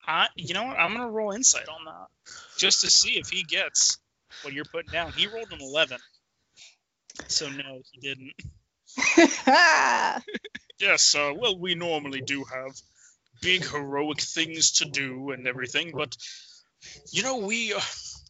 I, 0.07 0.28
you 0.37 0.53
know 0.53 0.64
what? 0.64 0.78
I'm 0.78 0.93
gonna 0.93 1.11
roll 1.11 1.32
insight 1.32 1.68
on 1.68 1.87
that, 1.87 2.09
just 2.59 2.82
to 2.82 2.91
see 2.91 3.18
if 3.18 3.30
he 3.30 3.45
gets 3.45 3.97
what 4.43 4.53
you're 4.53 4.66
putting 4.66 4.91
down. 4.91 5.12
He 5.12 5.26
rolled 5.26 5.51
an 5.53 5.61
11, 5.62 5.99
so 7.28 7.49
no, 7.49 7.80
he 7.93 8.01
didn't. 8.01 8.35
Yes, 10.80 11.14
uh, 11.14 11.32
well, 11.36 11.57
we 11.57 11.74
normally 11.74 12.20
do 12.20 12.45
have 12.45 12.72
big 13.40 13.64
heroic 13.64 14.20
things 14.20 14.72
to 14.72 14.84
do 14.84 15.30
and 15.30 15.47
everything, 15.47 15.92
but 15.95 16.16
you 17.11 17.22
know, 17.22 17.38
we 17.38 17.72
uh, 17.72 17.80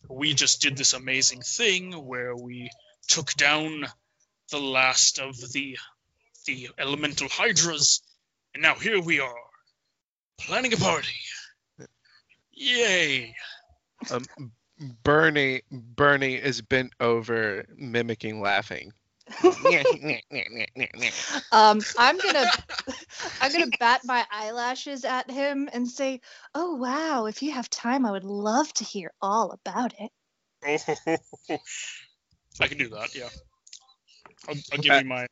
we 0.09 0.35
just 0.35 0.61
did 0.61 0.77
this 0.77 0.93
amazing 0.93 1.41
thing 1.41 1.93
where 2.07 2.37
we 2.37 2.71
took 3.09 3.33
down 3.35 3.87
the 4.51 4.61
last 4.61 5.19
of 5.19 5.37
the 5.53 5.79
the 6.47 6.69
elemental 6.79 7.29
hydras, 7.29 8.03
and 8.53 8.63
now 8.63 8.75
here 8.75 9.01
we 9.01 9.21
are 9.21 9.35
planning 10.39 10.75
a 10.75 10.77
party. 10.77 11.17
Yay! 12.53 13.35
Um, 14.11 14.25
Bernie 15.03 15.63
Bernie 15.71 16.35
is 16.35 16.61
bent 16.61 16.93
over, 17.01 17.65
mimicking 17.75 18.41
laughing. 18.41 18.93
um, 21.53 21.81
I'm 21.99 22.19
gonna 22.19 22.51
I'm 23.41 23.53
gonna 23.53 23.71
bat 23.79 24.03
my 24.05 24.25
eyelashes 24.31 25.05
at 25.05 25.31
him 25.31 25.69
and 25.73 25.89
say, 25.89 26.21
"Oh 26.55 26.75
wow! 26.77 27.27
If 27.27 27.43
you 27.43 27.53
have 27.53 27.71
time, 27.71 28.05
I 28.05 28.11
would 28.13 28.25
love 28.25 28.73
to 28.75 28.85
hear 28.85 29.13
all 29.23 29.53
about 29.53 29.95
it." 29.99 30.11
I 32.61 32.69
can 32.69 32.79
do 32.79 32.89
that. 32.91 33.15
Yeah, 33.15 33.29
I'll, 34.49 34.57
I'll 34.73 34.79
give 34.79 34.93
Uh, 34.93 34.99
you 34.99 35.05
my. 35.05 35.27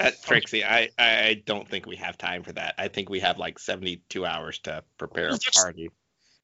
Uh, 0.00 0.10
Trixie, 0.24 0.64
I, 0.64 0.88
I 0.98 1.42
don't 1.46 1.68
think 1.68 1.86
we 1.86 1.96
have 1.96 2.18
time 2.18 2.42
for 2.42 2.52
that. 2.52 2.74
I 2.78 2.88
think 2.88 3.08
we 3.08 3.20
have 3.20 3.38
like 3.38 3.60
72 3.60 4.26
hours 4.26 4.58
to 4.60 4.82
prepare 4.98 5.28
Oh, 5.30 5.36
a 5.36 5.52
party. 5.52 5.90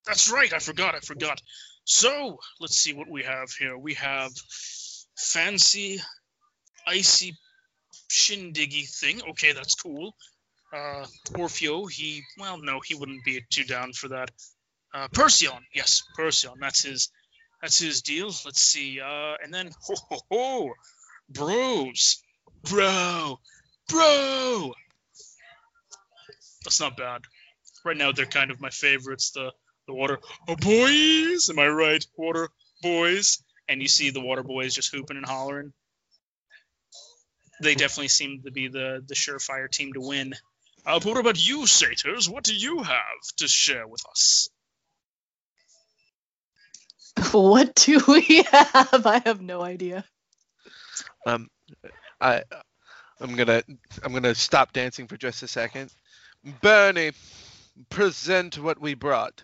That's 0.06 0.30
right. 0.30 0.52
I 0.52 0.58
forgot. 0.60 0.94
I 0.94 1.00
forgot. 1.00 1.40
So 1.84 2.38
let's 2.60 2.76
see 2.76 2.94
what 2.94 3.08
we 3.08 3.24
have 3.24 3.50
here. 3.50 3.76
We 3.76 3.94
have 3.94 4.30
fancy, 5.16 6.00
icy, 6.90 7.36
shindiggy 8.10 8.88
thing. 8.88 9.22
Okay, 9.30 9.52
that's 9.52 9.74
cool. 9.74 10.14
Uh, 10.72 11.06
Orfeo, 11.32 11.90
he 11.90 12.22
well, 12.38 12.58
no, 12.58 12.80
he 12.84 12.94
wouldn't 12.94 13.24
be 13.24 13.42
too 13.50 13.64
down 13.64 13.92
for 13.92 14.08
that. 14.08 14.30
Uh, 14.92 15.08
Perseon, 15.08 15.60
yes, 15.74 16.02
Perseon. 16.18 16.56
That's 16.60 16.82
his. 16.82 17.10
That's 17.62 17.78
his 17.78 18.00
deal. 18.02 18.26
Let's 18.44 18.62
see. 18.62 19.00
Uh, 19.00 19.34
and 19.42 19.52
then 19.52 19.70
ho 19.82 19.94
ho 20.08 20.18
ho, 20.30 20.70
bros, 21.28 22.22
bro, 22.62 23.38
bro. 23.88 24.72
That's 26.64 26.80
not 26.80 26.96
bad. 26.96 27.22
Right 27.84 27.96
now, 27.96 28.12
they're 28.12 28.26
kind 28.26 28.50
of 28.50 28.60
my 28.60 28.70
favorites. 28.70 29.32
The 29.32 29.52
the 29.86 29.94
water 29.94 30.20
oh, 30.48 30.56
boys. 30.56 31.50
Am 31.50 31.58
I 31.58 31.68
right? 31.68 32.04
Water 32.16 32.48
boys. 32.82 33.42
And 33.68 33.82
you 33.82 33.88
see 33.88 34.10
the 34.10 34.20
water 34.20 34.42
boys 34.42 34.74
just 34.74 34.92
hooping 34.92 35.16
and 35.16 35.26
hollering. 35.26 35.72
They 37.62 37.74
definitely 37.74 38.08
seem 38.08 38.42
to 38.44 38.50
be 38.50 38.68
the 38.68 39.02
the 39.06 39.14
surefire 39.14 39.70
team 39.70 39.92
to 39.94 40.00
win. 40.00 40.34
Uh, 40.86 40.98
but 40.98 41.06
what 41.06 41.18
about 41.18 41.48
you, 41.48 41.66
satyrs? 41.66 42.28
What 42.28 42.44
do 42.44 42.54
you 42.54 42.82
have 42.82 43.22
to 43.38 43.48
share 43.48 43.86
with 43.86 44.02
us? 44.10 44.48
What 47.32 47.74
do 47.74 48.00
we 48.08 48.42
have? 48.50 49.06
I 49.06 49.22
have 49.26 49.40
no 49.42 49.62
idea. 49.62 50.04
Um, 51.26 51.48
I 52.20 52.42
I'm 53.20 53.36
gonna 53.36 53.62
I'm 54.02 54.12
gonna 54.12 54.34
stop 54.34 54.72
dancing 54.72 55.06
for 55.06 55.16
just 55.16 55.42
a 55.42 55.48
second. 55.48 55.92
Bernie, 56.62 57.12
present 57.90 58.58
what 58.58 58.80
we 58.80 58.94
brought. 58.94 59.42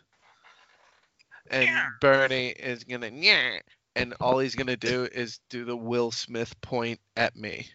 And 1.50 1.64
Yeah. 1.64 1.86
Bernie 2.00 2.48
is 2.48 2.84
gonna 2.84 3.10
yeah, 3.12 3.58
and 3.94 4.14
all 4.20 4.38
he's 4.38 4.54
gonna 4.54 4.76
do 4.76 5.06
is 5.12 5.40
do 5.50 5.64
the 5.64 5.76
Will 5.76 6.10
Smith 6.10 6.58
point 6.60 7.00
at 7.16 7.36
me. 7.36 7.68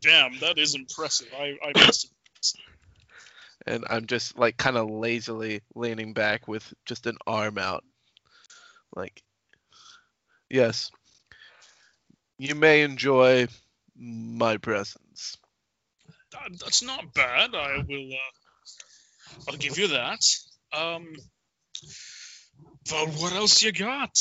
Damn, 0.00 0.38
that 0.40 0.58
is 0.58 0.74
impressive. 0.74 1.28
I, 1.38 1.56
I 1.64 1.72
must 1.86 2.10
and 3.66 3.84
I'm 3.88 4.06
just 4.06 4.38
like 4.38 4.56
kind 4.56 4.76
of 4.76 4.90
lazily 4.90 5.62
leaning 5.74 6.12
back 6.12 6.46
with 6.48 6.72
just 6.84 7.06
an 7.06 7.16
arm 7.26 7.58
out. 7.58 7.84
Like, 8.94 9.22
yes, 10.50 10.90
you 12.38 12.54
may 12.54 12.82
enjoy 12.82 13.48
my 13.96 14.56
presence. 14.58 15.38
that, 16.32 16.60
that's 16.60 16.82
not 16.82 17.14
bad. 17.14 17.54
I 17.54 17.84
will. 17.88 18.10
Uh, 18.12 19.48
I'll 19.48 19.56
give 19.56 19.78
you 19.78 19.88
that. 19.88 20.20
Um. 20.72 21.14
But 22.88 23.08
what 23.14 23.32
else 23.32 23.62
you 23.62 23.72
got? 23.72 24.18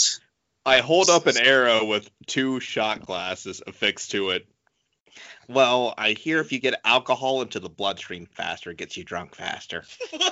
I 0.65 0.79
hold 0.79 1.09
up 1.09 1.27
an 1.27 1.37
arrow 1.37 1.85
with 1.85 2.09
two 2.25 2.59
shot 2.59 3.05
glasses 3.05 3.61
affixed 3.65 4.11
to 4.11 4.29
it. 4.31 4.47
Well, 5.47 5.93
I 5.97 6.11
hear 6.11 6.39
if 6.39 6.51
you 6.51 6.59
get 6.59 6.79
alcohol 6.85 7.41
into 7.41 7.59
the 7.59 7.69
bloodstream 7.69 8.25
faster, 8.27 8.71
it 8.71 8.77
gets 8.77 8.95
you 8.95 9.03
drunk 9.03 9.35
faster. 9.35 9.83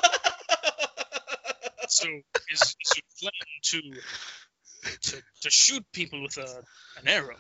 So 1.92 2.08
is, 2.50 2.62
is 2.62 2.94
your 2.96 3.04
plan 3.20 3.32
to 3.64 3.82
to 5.02 5.22
to 5.42 5.52
shoot 5.52 5.86
people 5.92 6.22
with 6.22 6.38
a 6.38 6.64
an 7.00 7.08
arrow? 7.08 7.36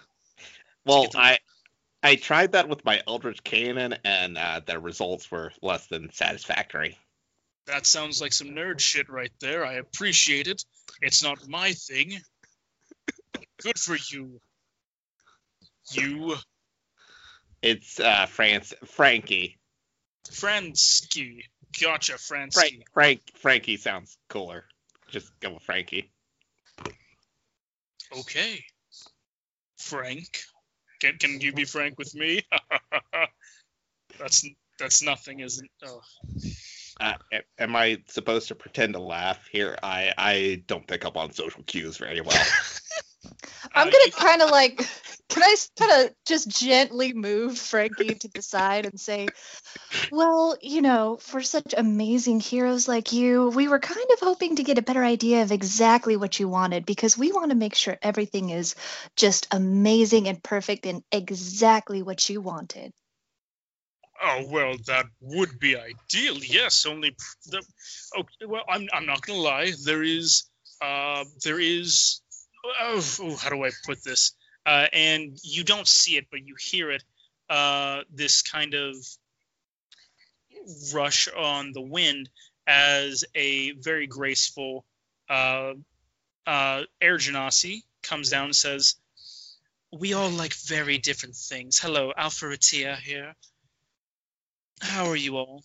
Well, 0.86 1.08
I 1.16 1.38
I 2.04 2.16
tried 2.16 2.52
that 2.52 2.68
with 2.68 2.84
my 2.84 3.02
Eldritch 3.08 3.44
Cannon, 3.46 3.96
and 4.04 4.38
uh, 4.38 4.60
the 4.66 4.78
results 4.78 5.32
were 5.32 5.54
less 5.62 5.88
than 5.88 6.12
satisfactory. 6.12 6.98
That 7.68 7.86
sounds 7.86 8.22
like 8.22 8.34
some 8.34 8.50
nerd 8.50 8.80
shit 8.80 9.10
right 9.10 9.32
there. 9.40 9.66
I 9.66 9.74
appreciate 9.76 10.48
it. 10.48 10.66
It's 11.02 11.24
not 11.24 11.48
my 11.48 11.72
thing. 11.72 12.20
Good 13.62 13.78
for 13.78 13.96
you. 14.12 14.40
You, 15.92 16.36
It's 17.62 18.00
uh, 18.00 18.26
France 18.28 18.74
Frankie. 18.86 19.60
Fransky. 20.30 21.44
Gotcha, 21.80 22.14
Fransky. 22.14 22.54
Frank 22.54 22.84
Frank 22.94 23.22
Frankie 23.36 23.78
sounds 23.78 24.18
cooler. 24.30 24.66
Just 25.10 25.32
go 25.40 25.54
with 25.54 25.64
Frankie. 25.64 26.12
Okay. 28.18 28.64
Frank. 29.78 30.44
Can, 31.00 31.18
can 31.18 31.42
you 31.42 31.54
be 31.54 31.66
frank 31.66 31.98
with 31.98 32.14
me? 32.14 32.42
that's 34.20 34.48
that's 34.80 35.04
nothing, 35.04 35.40
isn't 35.40 35.70
oh. 35.86 36.02
Uh, 37.00 37.14
am 37.58 37.76
I 37.76 37.98
supposed 38.08 38.50
to 38.50 38.56
pretend 38.56 38.94
to 38.94 39.00
laugh 39.00 39.48
here? 39.52 39.78
I 39.82 40.14
I 40.18 40.64
don't 40.68 40.88
pick 40.88 41.06
up 41.06 41.18
on 41.18 41.32
social 41.32 41.64
cues 41.64 41.98
very 41.98 42.22
well. 42.22 42.38
I'm 43.76 43.88
Uh, 43.88 43.92
gonna 43.92 44.12
kind 44.12 44.42
of 44.42 44.50
like 44.50 44.78
Can 45.30 45.44
I 45.44 45.56
kind 45.80 46.06
of 46.10 46.16
just 46.26 46.50
gently 46.50 47.14
move 47.14 47.58
Frankie 47.58 48.16
to 48.16 48.28
the 48.28 48.42
side 48.42 48.86
and 48.86 49.00
say, 49.00 49.34
well, 50.12 50.58
you 50.62 50.82
know, 50.82 51.18
for 51.22 51.42
such 51.42 51.74
amazing 51.78 52.42
heroes 52.42 52.88
like 52.88 53.14
you, 53.14 53.48
we 53.50 53.70
were 53.70 53.80
kind 53.80 54.08
of 54.12 54.20
hoping 54.20 54.58
to 54.58 54.64
get 54.64 54.78
a 54.78 54.82
better 54.82 55.04
idea 55.04 55.44
of 55.44 55.52
exactly 55.54 56.18
what 56.18 56.40
you 56.40 56.50
wanted 56.50 56.86
because 56.86 57.18
we 57.18 57.32
want 57.32 57.52
to 57.52 57.58
make 57.58 57.76
sure 57.76 57.98
everything 58.02 58.50
is 58.50 58.76
just 59.16 59.48
amazing 59.52 60.28
and 60.28 60.44
perfect 60.44 60.86
and 60.86 61.04
exactly 61.12 62.02
what 62.02 62.30
you 62.30 62.42
wanted. 62.42 62.92
Oh 64.22 64.46
well, 64.50 64.78
that 64.88 65.08
would 65.22 65.60
be 65.60 65.76
ideal. 65.76 66.38
Yes, 66.44 66.86
only 66.86 67.16
the. 67.48 67.64
Oh 68.16 68.24
well, 68.48 68.64
I'm 68.70 68.88
I'm 68.94 69.06
not 69.06 69.22
gonna 69.22 69.40
lie. 69.40 69.72
There 69.84 70.04
is 70.04 70.44
uh 70.82 71.26
there 71.44 71.60
is 71.60 72.21
oh, 72.64 73.38
how 73.42 73.50
do 73.50 73.64
I 73.64 73.72
put 73.86 74.04
this? 74.04 74.34
Uh, 74.66 74.88
and 74.94 75.38
you 75.44 75.64
don't 75.64 75.88
see 75.88 76.18
it, 76.18 76.28
but 76.30 76.46
you 76.46 76.56
hear 76.60 76.92
it. 76.92 77.04
Uh, 77.50 78.02
this 78.14 78.42
kind 78.42 78.74
of 78.74 78.96
rush 80.94 81.28
on 81.28 81.72
the 81.74 81.82
wind 81.82 82.30
as 82.68 83.26
a 83.36 83.72
very 83.72 84.08
graceful 84.08 84.86
uh, 85.30 85.74
uh, 86.46 86.84
air 87.02 87.18
genasi 87.18 87.84
comes 88.04 88.30
down 88.30 88.46
and 88.46 88.56
says, 88.56 88.96
"We 89.92 90.14
all 90.14 90.30
like 90.30 90.54
very 90.54 90.98
different 90.98 91.36
things. 91.36 91.80
Hello, 91.80 92.14
Alpha 92.16 92.56
here. 93.02 93.36
How 94.82 95.08
are 95.08 95.16
you 95.16 95.38
all?" 95.38 95.64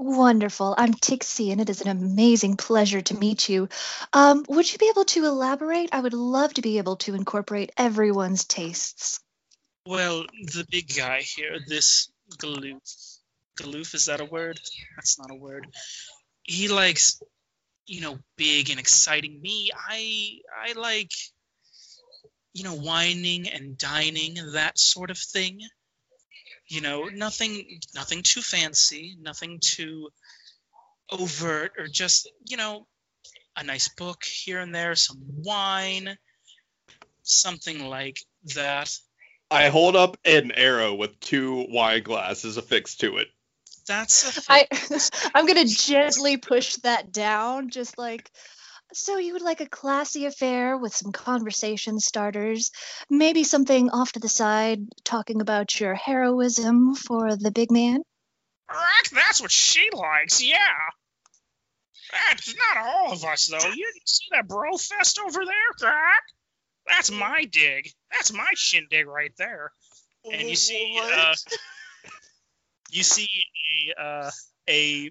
Wonderful. 0.00 0.76
I'm 0.78 0.94
Tixie, 0.94 1.50
and 1.50 1.60
it 1.60 1.68
is 1.68 1.80
an 1.80 1.88
amazing 1.88 2.56
pleasure 2.56 3.00
to 3.00 3.18
meet 3.18 3.48
you. 3.48 3.68
Um, 4.12 4.44
would 4.48 4.72
you 4.72 4.78
be 4.78 4.88
able 4.90 5.04
to 5.06 5.24
elaborate? 5.24 5.88
I 5.90 5.98
would 5.98 6.12
love 6.12 6.54
to 6.54 6.62
be 6.62 6.78
able 6.78 6.94
to 6.98 7.16
incorporate 7.16 7.72
everyone's 7.76 8.44
tastes. 8.44 9.18
Well, 9.84 10.24
the 10.54 10.64
big 10.70 10.94
guy 10.96 11.22
here, 11.22 11.58
this 11.66 12.12
Galoof. 12.36 13.18
Galoof, 13.58 13.92
is 13.96 14.06
that 14.06 14.20
a 14.20 14.24
word? 14.24 14.60
That's 14.94 15.18
not 15.18 15.32
a 15.32 15.34
word. 15.34 15.66
He 16.44 16.68
likes, 16.68 17.20
you 17.86 18.00
know, 18.00 18.20
big 18.36 18.70
and 18.70 18.78
exciting. 18.78 19.40
Me, 19.42 19.72
I 19.74 20.38
I 20.56 20.74
like, 20.74 21.10
you 22.52 22.62
know, 22.62 22.74
wining 22.74 23.48
and 23.48 23.76
dining, 23.76 24.36
that 24.52 24.78
sort 24.78 25.10
of 25.10 25.18
thing 25.18 25.58
you 26.68 26.80
know 26.80 27.04
nothing 27.04 27.80
nothing 27.94 28.22
too 28.22 28.42
fancy 28.42 29.16
nothing 29.20 29.58
too 29.60 30.08
overt 31.10 31.72
or 31.78 31.86
just 31.86 32.30
you 32.46 32.56
know 32.56 32.86
a 33.56 33.64
nice 33.64 33.88
book 33.88 34.22
here 34.24 34.60
and 34.60 34.74
there 34.74 34.94
some 34.94 35.18
wine 35.20 36.16
something 37.22 37.84
like 37.84 38.20
that 38.54 38.96
I 39.50 39.70
hold 39.70 39.96
up 39.96 40.18
an 40.24 40.52
arrow 40.52 40.94
with 40.94 41.18
two 41.20 41.66
wine 41.70 42.02
glasses 42.02 42.56
affixed 42.58 43.00
to 43.00 43.16
it. 43.16 43.28
that's 43.86 44.46
I. 44.48 44.66
I'm 45.34 45.46
gonna 45.46 45.64
gently 45.64 46.36
push 46.36 46.76
that 46.76 47.12
down, 47.12 47.70
just 47.70 47.96
like 47.96 48.30
so 48.92 49.18
you 49.18 49.34
would 49.34 49.42
like 49.42 49.60
a 49.60 49.68
classy 49.68 50.26
affair 50.26 50.76
with 50.76 50.94
some 50.94 51.12
conversation 51.12 52.00
starters, 52.00 52.70
maybe 53.10 53.44
something 53.44 53.90
off 53.90 54.12
to 54.12 54.20
the 54.20 54.28
side 54.28 54.80
talking 55.04 55.40
about 55.40 55.78
your 55.78 55.94
heroism 55.94 56.94
for 56.94 57.36
the 57.36 57.50
big 57.50 57.70
man. 57.70 58.02
That's, 58.68 59.10
that's 59.10 59.40
what 59.40 59.50
she 59.50 59.90
likes, 59.92 60.42
yeah. 60.42 60.56
That's 62.12 62.54
not 62.56 62.86
all 62.86 63.12
of 63.12 63.24
us, 63.24 63.46
though. 63.46 63.70
You 63.74 63.92
see 64.04 64.26
that 64.32 64.48
bro 64.48 64.76
fest 64.76 65.18
over 65.18 65.44
there, 65.44 65.72
crack? 65.78 66.22
That's 66.86 67.10
my 67.10 67.44
dig. 67.44 67.90
That's 68.10 68.32
my 68.32 68.50
shindig 68.54 69.06
right 69.06 69.32
there. 69.36 69.72
And 70.30 70.48
you 70.48 70.56
see, 70.56 70.98
uh, 71.02 71.34
you 72.90 73.02
see 73.02 73.28
a 73.98 74.02
uh, 74.02 74.30
a 74.68 75.10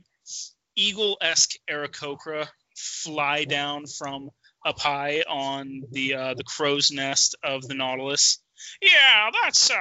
eagle-esque 0.75 1.51
Aarakocra 1.69 2.47
fly 2.77 3.45
down 3.45 3.85
from 3.87 4.29
up 4.65 4.79
high 4.79 5.23
on 5.27 5.81
the 5.91 6.13
uh, 6.15 6.33
the 6.35 6.43
crow's 6.43 6.91
nest 6.91 7.35
of 7.43 7.67
the 7.67 7.73
Nautilus. 7.73 8.39
Yeah, 8.81 9.29
that's 9.43 9.71
uh, 9.71 9.75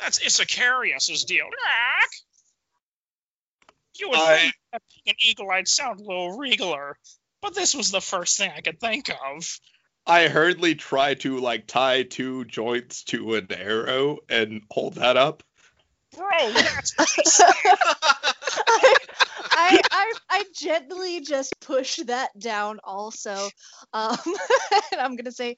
that's 0.00 0.24
Issacharias's 0.24 1.24
deal. 1.24 1.46
Crack. 1.46 2.10
You 3.98 4.10
would 4.10 4.18
I- 4.18 4.36
think 4.38 4.54
being 4.72 4.80
an 5.08 5.14
eagle 5.20 5.50
I'd 5.50 5.68
sound 5.68 6.00
a 6.00 6.04
little 6.04 6.38
regaler, 6.38 6.96
but 7.40 7.54
this 7.54 7.74
was 7.74 7.90
the 7.90 8.00
first 8.00 8.38
thing 8.38 8.50
I 8.56 8.60
could 8.60 8.80
think 8.80 9.10
of. 9.10 9.58
I 10.06 10.28
hurriedly 10.28 10.74
try 10.74 11.14
to 11.14 11.38
like 11.38 11.66
tie 11.66 12.02
two 12.02 12.44
joints 12.44 13.04
to 13.04 13.34
an 13.36 13.46
arrow 13.52 14.18
and 14.28 14.62
hold 14.70 14.94
that 14.94 15.16
up. 15.16 15.42
Bro, 16.16 16.52
that's 16.52 16.94
I, 18.66 18.94
I, 19.54 19.80
I, 19.90 20.12
I 20.30 20.44
gently 20.54 21.20
just 21.20 21.58
push 21.60 21.96
that 22.06 22.36
down 22.38 22.80
also. 22.84 23.48
Um, 23.92 24.16
and 24.92 25.00
I'm 25.00 25.16
going 25.16 25.26
to 25.26 25.32
say, 25.32 25.56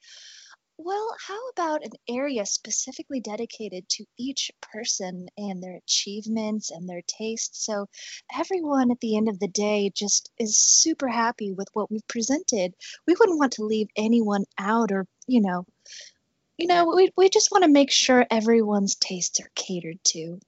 well, 0.77 1.15
how 1.25 1.49
about 1.51 1.85
an 1.85 1.93
area 2.09 2.45
specifically 2.45 3.21
dedicated 3.21 3.89
to 3.91 4.05
each 4.19 4.51
person 4.61 5.29
and 5.39 5.63
their 5.63 5.77
achievements 5.77 6.73
and 6.73 6.89
their 6.89 7.03
tastes? 7.07 7.65
So 7.65 7.87
everyone 8.37 8.91
at 8.91 8.99
the 9.01 9.17
end 9.17 9.29
of 9.29 9.39
the 9.39 9.49
day 9.49 9.93
just 9.95 10.31
is 10.39 10.57
super 10.57 11.09
happy 11.09 11.53
with 11.53 11.69
what 11.75 11.91
we've 11.91 12.07
presented. 12.09 12.75
We 13.07 13.15
wouldn't 13.19 13.39
want 13.39 13.53
to 13.55 13.65
leave 13.65 13.89
anyone 13.97 14.47
out 14.59 14.91
or, 14.91 15.07
you 15.29 15.41
know, 15.41 15.65
you 16.59 16.67
know, 16.67 16.93
we, 16.95 17.11
we 17.17 17.29
just 17.29 17.51
want 17.53 17.65
to 17.65 17.71
make 17.71 17.91
sure 17.91 18.27
everyone's 18.31 18.97
tastes 18.97 19.41
are 19.41 19.51
catered 19.55 20.03
to. 20.05 20.41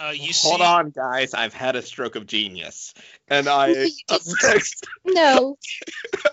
Uh, 0.00 0.10
you 0.10 0.32
see. 0.32 0.48
Hold 0.48 0.62
on, 0.62 0.90
guys. 0.90 1.34
I've 1.34 1.52
had 1.54 1.76
a 1.76 1.82
stroke 1.82 2.16
of 2.16 2.26
genius, 2.26 2.94
and 3.28 3.48
I 3.48 3.68
You 3.74 3.92
No, 5.04 5.56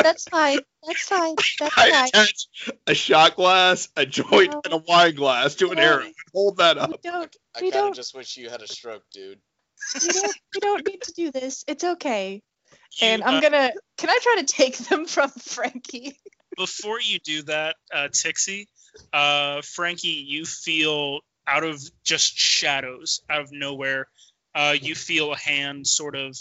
that's 0.02 0.24
fine. 0.26 0.60
That's 0.86 1.04
fine. 1.08 1.36
That's 1.60 1.78
I 1.78 1.92
fine. 1.92 2.08
attach 2.08 2.48
a 2.88 2.94
shot 2.94 3.36
glass, 3.36 3.90
a 3.96 4.06
joint, 4.06 4.52
No. 4.54 4.62
and 4.64 4.74
a 4.74 4.78
wine 4.78 5.16
glass 5.16 5.56
to 5.56 5.72
an 5.72 5.80
arrow. 5.80 6.06
Hold 6.34 6.58
that 6.58 6.78
up. 6.78 6.90
We 6.90 6.94
up. 6.96 7.02
don't. 7.02 7.36
I 7.56 7.60
kind 7.70 7.90
of 7.90 7.96
just 7.96 8.16
wish 8.16 8.38
you 8.38 8.50
had 8.50 8.62
a 8.62 8.68
stroke, 8.68 9.04
dude. 9.12 9.40
We 10.02 10.08
don't. 10.10 10.36
We 10.56 10.60
don't 10.62 10.88
need 10.88 11.02
to 11.04 11.12
do 11.14 11.32
this. 11.32 11.64
It's 11.68 11.84
okay. 11.84 12.42
you, 13.02 13.08
And 13.08 13.22
uh, 13.22 13.26
I'm 13.28 13.42
gonna. 13.42 13.72
Can 13.98 14.10
I 14.10 14.18
try 14.22 14.36
to 14.40 14.46
take 14.46 14.78
them 14.78 15.06
from 15.08 15.30
Frankie? 15.30 16.18
before 16.56 17.00
you 17.00 17.20
do 17.20 17.44
that, 17.44 17.76
uh, 17.94 18.08
Tixie, 18.12 18.68
uh, 19.14 19.62
Frankie, 19.62 20.26
you 20.28 20.44
feel 20.44 21.20
out 21.48 21.64
of 21.64 21.82
just 22.04 22.38
shadows, 22.38 23.22
out 23.30 23.42
of 23.42 23.52
nowhere, 23.52 24.08
uh, 24.54 24.76
you 24.80 24.96
feel 24.96 25.32
a 25.32 25.38
hand 25.38 25.88
sort 25.88 26.16
of 26.16 26.38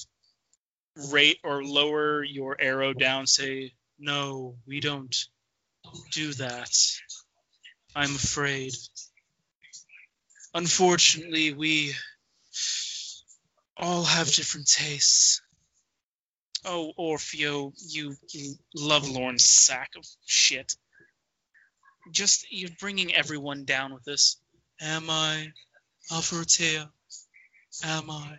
rate 1.11 1.39
or 1.45 1.63
lower 1.63 2.25
your 2.25 2.57
arrow 2.59 2.93
down, 2.93 3.27
say, 3.27 3.73
No, 3.99 4.57
we 4.67 4.81
don't 4.81 5.17
do 6.13 6.33
that. 6.35 6.71
I'm 7.95 8.15
afraid. 8.15 8.75
Unfortunately, 10.55 11.53
we 11.53 11.95
all 13.77 14.05
have 14.05 14.33
different 14.33 14.67
tastes. 14.69 15.43
Oh, 16.65 16.93
Orfeo, 16.99 17.73
you, 17.89 18.17
you 18.33 18.55
lovelorn 18.75 19.39
sack 19.39 19.91
of 19.97 20.05
shit. 20.25 20.75
Just, 22.11 22.47
you're 22.51 22.71
bringing 22.81 23.15
everyone 23.15 23.65
down 23.65 23.93
with 23.93 24.05
this. 24.05 24.41
Am 24.81 25.09
I? 25.11 25.53
Alfaratea? 26.11 26.89
Am 27.85 28.11
I? 28.11 28.39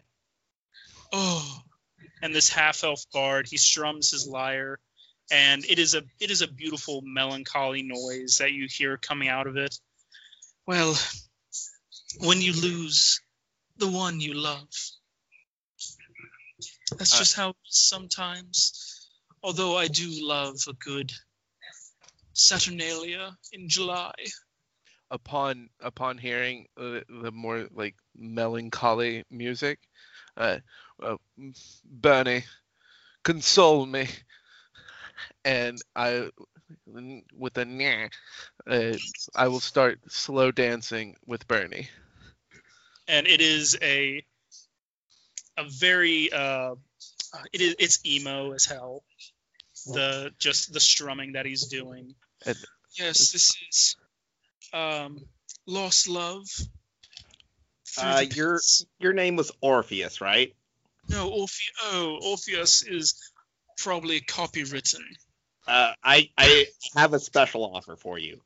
Oh. 1.11 1.61
And 2.21 2.33
this 2.33 2.49
half-elf 2.49 3.05
bard, 3.11 3.47
he 3.47 3.57
strums 3.57 4.11
his 4.11 4.27
lyre, 4.27 4.79
and 5.31 5.63
it 5.65 5.77
is 5.77 5.93
a 5.93 6.03
it 6.19 6.31
is 6.31 6.41
a 6.41 6.47
beautiful 6.47 7.01
melancholy 7.03 7.83
noise 7.83 8.38
that 8.39 8.53
you 8.53 8.67
hear 8.69 8.97
coming 8.97 9.29
out 9.29 9.47
of 9.47 9.55
it. 9.57 9.79
Well, 10.65 10.97
when 12.19 12.41
you 12.41 12.53
lose 12.53 13.21
the 13.77 13.88
one 13.88 14.19
you 14.19 14.33
love, 14.33 14.67
that's 16.97 17.13
Uh, 17.13 17.19
just 17.19 17.35
how 17.35 17.55
sometimes. 17.65 19.07
Although 19.43 19.77
I 19.77 19.88
do 19.88 20.09
love 20.27 20.57
a 20.67 20.73
good 20.73 21.13
Saturnalia 22.33 23.38
in 23.51 23.69
July. 23.69 24.13
Upon 25.10 25.70
upon 25.82 26.18
hearing 26.18 26.68
the, 26.76 27.03
the 27.22 27.32
more 27.32 27.68
like 27.74 27.95
melancholy 28.16 29.24
music 29.32 29.80
uh, 30.36 30.58
uh 31.01 31.16
bernie 31.86 32.43
console 33.24 33.86
me. 33.86 34.08
And 35.43 35.78
i 35.95 36.30
with 37.34 37.58
a 37.58 37.66
nah, 37.66 38.08
uh, 38.70 38.97
i 39.36 39.47
will 39.47 39.60
start 39.60 39.99
slow 40.08 40.51
dancing 40.51 41.16
with 41.26 41.47
bernie. 41.47 41.89
And 43.08 43.28
it 43.28 43.41
is 43.41 43.78
a 43.82 44.24
a 45.58 45.64
very 45.66 46.32
uh 46.32 46.76
it 47.51 47.62
is 47.62 47.76
it's 47.80 47.99
emo 48.05 48.51
as 48.51 48.66
hell. 48.66 49.03
The 49.88 50.32
just 50.39 50.74
the 50.74 50.80
strumming 50.80 51.34
that 51.34 51.45
he's 51.45 51.68
doing. 51.68 52.16
And- 52.45 52.58
yes 52.97 53.32
this 53.32 53.55
is 53.70 53.95
um, 54.74 55.20
lost 55.65 56.07
love. 56.07 56.45
Uh, 57.99 58.24
your 58.32 58.59
your 58.99 59.13
name 59.13 59.36
was 59.36 59.51
Orpheus, 59.61 60.22
right? 60.22 60.53
No, 61.09 61.32
Orphe- 61.32 61.72
oh, 61.84 62.20
Orpheus 62.22 62.84
is 62.84 63.15
probably 63.78 64.22
copywritten. 64.22 65.01
Uh, 65.68 65.93
I 66.03 66.30
I 66.38 66.65
have 66.95 67.13
a 67.13 67.20
special 67.20 67.76
offer 67.76 67.95
for 67.95 68.18
you. 68.18 68.39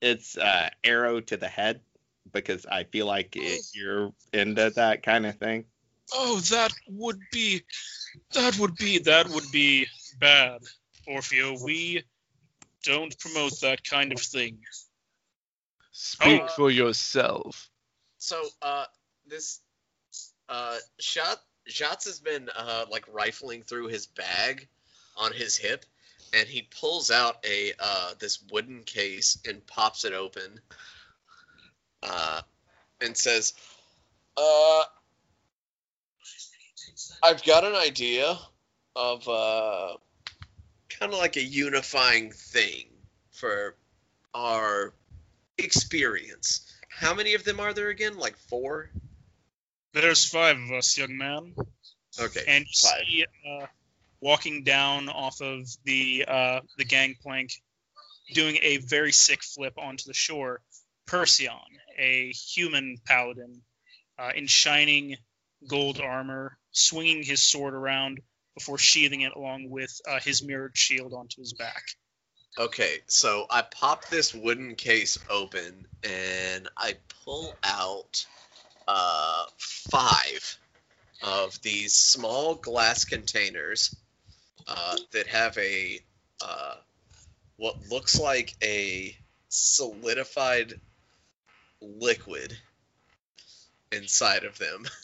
It's 0.00 0.36
uh, 0.36 0.68
arrow 0.84 1.20
to 1.20 1.36
the 1.36 1.48
head 1.48 1.80
because 2.32 2.66
I 2.66 2.84
feel 2.84 3.06
like 3.06 3.36
it, 3.36 3.62
you're 3.74 4.12
into 4.32 4.70
that 4.70 5.02
kind 5.02 5.26
of 5.26 5.36
thing. 5.36 5.64
Oh, 6.12 6.38
that 6.50 6.72
would 6.88 7.18
be, 7.32 7.62
that 8.32 8.58
would 8.58 8.76
be, 8.76 8.98
that 8.98 9.28
would 9.28 9.50
be 9.50 9.86
bad, 10.20 10.60
Orfeo. 11.08 11.62
We 11.64 12.04
don't 12.84 13.18
promote 13.18 13.60
that 13.60 13.82
kind 13.84 14.12
of 14.12 14.20
thing. 14.20 14.58
Speak 15.98 16.42
Oh. 16.42 16.48
for 16.48 16.70
yourself. 16.70 17.70
So, 18.18 18.50
uh, 18.60 18.84
this, 19.24 19.62
uh, 20.46 20.78
shot, 21.00 21.42
Shots 21.68 22.04
has 22.04 22.20
been, 22.20 22.48
uh, 22.50 22.84
like 22.90 23.08
rifling 23.08 23.62
through 23.64 23.88
his 23.88 24.06
bag 24.06 24.68
on 25.16 25.32
his 25.32 25.56
hip, 25.56 25.84
and 26.34 26.46
he 26.46 26.62
pulls 26.62 27.10
out 27.10 27.44
a, 27.44 27.72
uh, 27.78 28.14
this 28.18 28.40
wooden 28.52 28.84
case 28.84 29.38
and 29.46 29.66
pops 29.66 30.04
it 30.04 30.12
open, 30.12 30.60
uh, 32.02 32.42
and 33.00 33.16
says, 33.16 33.54
uh, 34.36 34.84
I've 37.22 37.42
got 37.42 37.64
an 37.64 37.74
idea 37.74 38.38
of, 38.94 39.26
uh, 39.26 39.96
kind 40.90 41.12
of 41.12 41.18
like 41.18 41.36
a 41.36 41.42
unifying 41.42 42.30
thing 42.30 42.86
for 43.30 43.76
our 44.34 44.94
experience. 45.58 46.72
How 46.88 47.14
many 47.14 47.34
of 47.34 47.44
them 47.44 47.60
are 47.60 47.72
there 47.72 47.88
again? 47.88 48.16
Like 48.16 48.36
four? 48.36 48.90
There's 49.92 50.24
five 50.24 50.58
of 50.58 50.72
us, 50.72 50.96
young 50.98 51.16
man. 51.16 51.54
Okay. 52.18 52.42
and 52.48 52.64
you 52.64 52.88
five. 52.88 53.04
see 53.06 53.26
uh, 53.48 53.66
walking 54.20 54.64
down 54.64 55.08
off 55.08 55.40
of 55.40 55.68
the 55.84 56.24
uh, 56.26 56.60
the 56.78 56.84
gangplank, 56.84 57.52
doing 58.32 58.58
a 58.62 58.78
very 58.78 59.12
sick 59.12 59.42
flip 59.42 59.74
onto 59.76 60.04
the 60.06 60.14
shore, 60.14 60.60
Perseon, 61.06 61.78
a 61.98 62.32
human 62.32 62.98
paladin, 63.04 63.62
uh, 64.18 64.32
in 64.34 64.46
shining 64.46 65.16
gold 65.68 66.00
armor, 66.00 66.58
swinging 66.70 67.22
his 67.22 67.42
sword 67.42 67.74
around 67.74 68.20
before 68.54 68.78
sheathing 68.78 69.20
it 69.20 69.32
along 69.34 69.68
with 69.68 70.00
uh, 70.08 70.20
his 70.20 70.42
mirrored 70.42 70.76
shield 70.76 71.12
onto 71.12 71.40
his 71.40 71.52
back. 71.52 71.82
Okay, 72.58 73.00
so 73.06 73.46
I 73.50 73.60
pop 73.60 74.06
this 74.06 74.32
wooden 74.32 74.76
case 74.76 75.18
open 75.28 75.86
and 76.02 76.66
I 76.74 76.94
pull 77.22 77.54
out 77.62 78.24
uh, 78.88 79.44
five 79.58 80.58
of 81.22 81.60
these 81.60 81.92
small 81.92 82.54
glass 82.54 83.04
containers 83.04 83.94
uh, 84.66 84.96
that 85.12 85.26
have 85.26 85.58
a 85.58 86.00
uh, 86.42 86.76
what 87.58 87.76
looks 87.90 88.18
like 88.18 88.54
a 88.62 89.14
solidified 89.50 90.80
liquid 91.82 92.56
inside 93.92 94.44
of 94.44 94.58
them. 94.58 94.84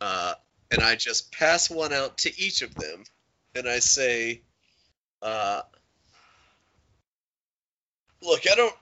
Uh, 0.00 0.34
and 0.72 0.82
I 0.82 0.96
just 0.96 1.30
pass 1.30 1.70
one 1.70 1.92
out 1.92 2.18
to 2.18 2.40
each 2.40 2.62
of 2.62 2.74
them, 2.74 3.04
and 3.54 3.68
I 3.68 3.78
say, 3.78 4.42
uh, 5.22 5.62
look, 8.22 8.42
I 8.50 8.54
don't, 8.54 8.74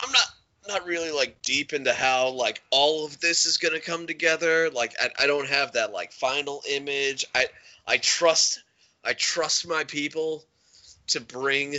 I'm 0.00 0.10
not, 0.12 0.26
not 0.66 0.86
really 0.86 1.10
like 1.10 1.40
deep 1.42 1.72
into 1.72 1.92
how 1.92 2.30
like 2.30 2.62
all 2.70 3.06
of 3.06 3.20
this 3.20 3.46
is 3.46 3.58
gonna 3.58 3.80
come 3.80 4.06
together. 4.06 4.70
Like, 4.70 4.94
I, 5.00 5.24
I 5.24 5.26
don't 5.26 5.48
have 5.48 5.72
that 5.72 5.92
like 5.92 6.12
final 6.12 6.62
image. 6.68 7.24
I, 7.34 7.46
I 7.86 7.98
trust, 7.98 8.62
I 9.04 9.12
trust 9.12 9.66
my 9.66 9.84
people 9.84 10.44
to 11.08 11.20
bring, 11.20 11.76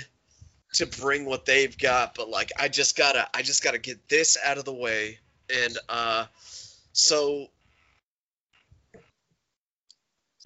to 0.74 0.86
bring 0.86 1.26
what 1.26 1.46
they've 1.46 1.78
got. 1.78 2.16
But 2.16 2.30
like, 2.30 2.52
I 2.60 2.68
just 2.68 2.96
gotta, 2.96 3.28
I 3.34 3.42
just 3.42 3.64
gotta 3.64 3.80
get 3.80 4.08
this 4.10 4.38
out 4.44 4.58
of 4.58 4.66
the 4.66 4.74
way. 4.74 5.20
And 5.52 5.78
uh, 5.88 6.26
so 6.94 7.48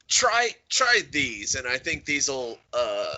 try 0.07 0.49
try 0.69 1.01
these 1.11 1.55
and 1.55 1.67
i 1.67 1.77
think 1.77 2.05
these 2.05 2.29
will 2.29 2.59
uh 2.73 3.15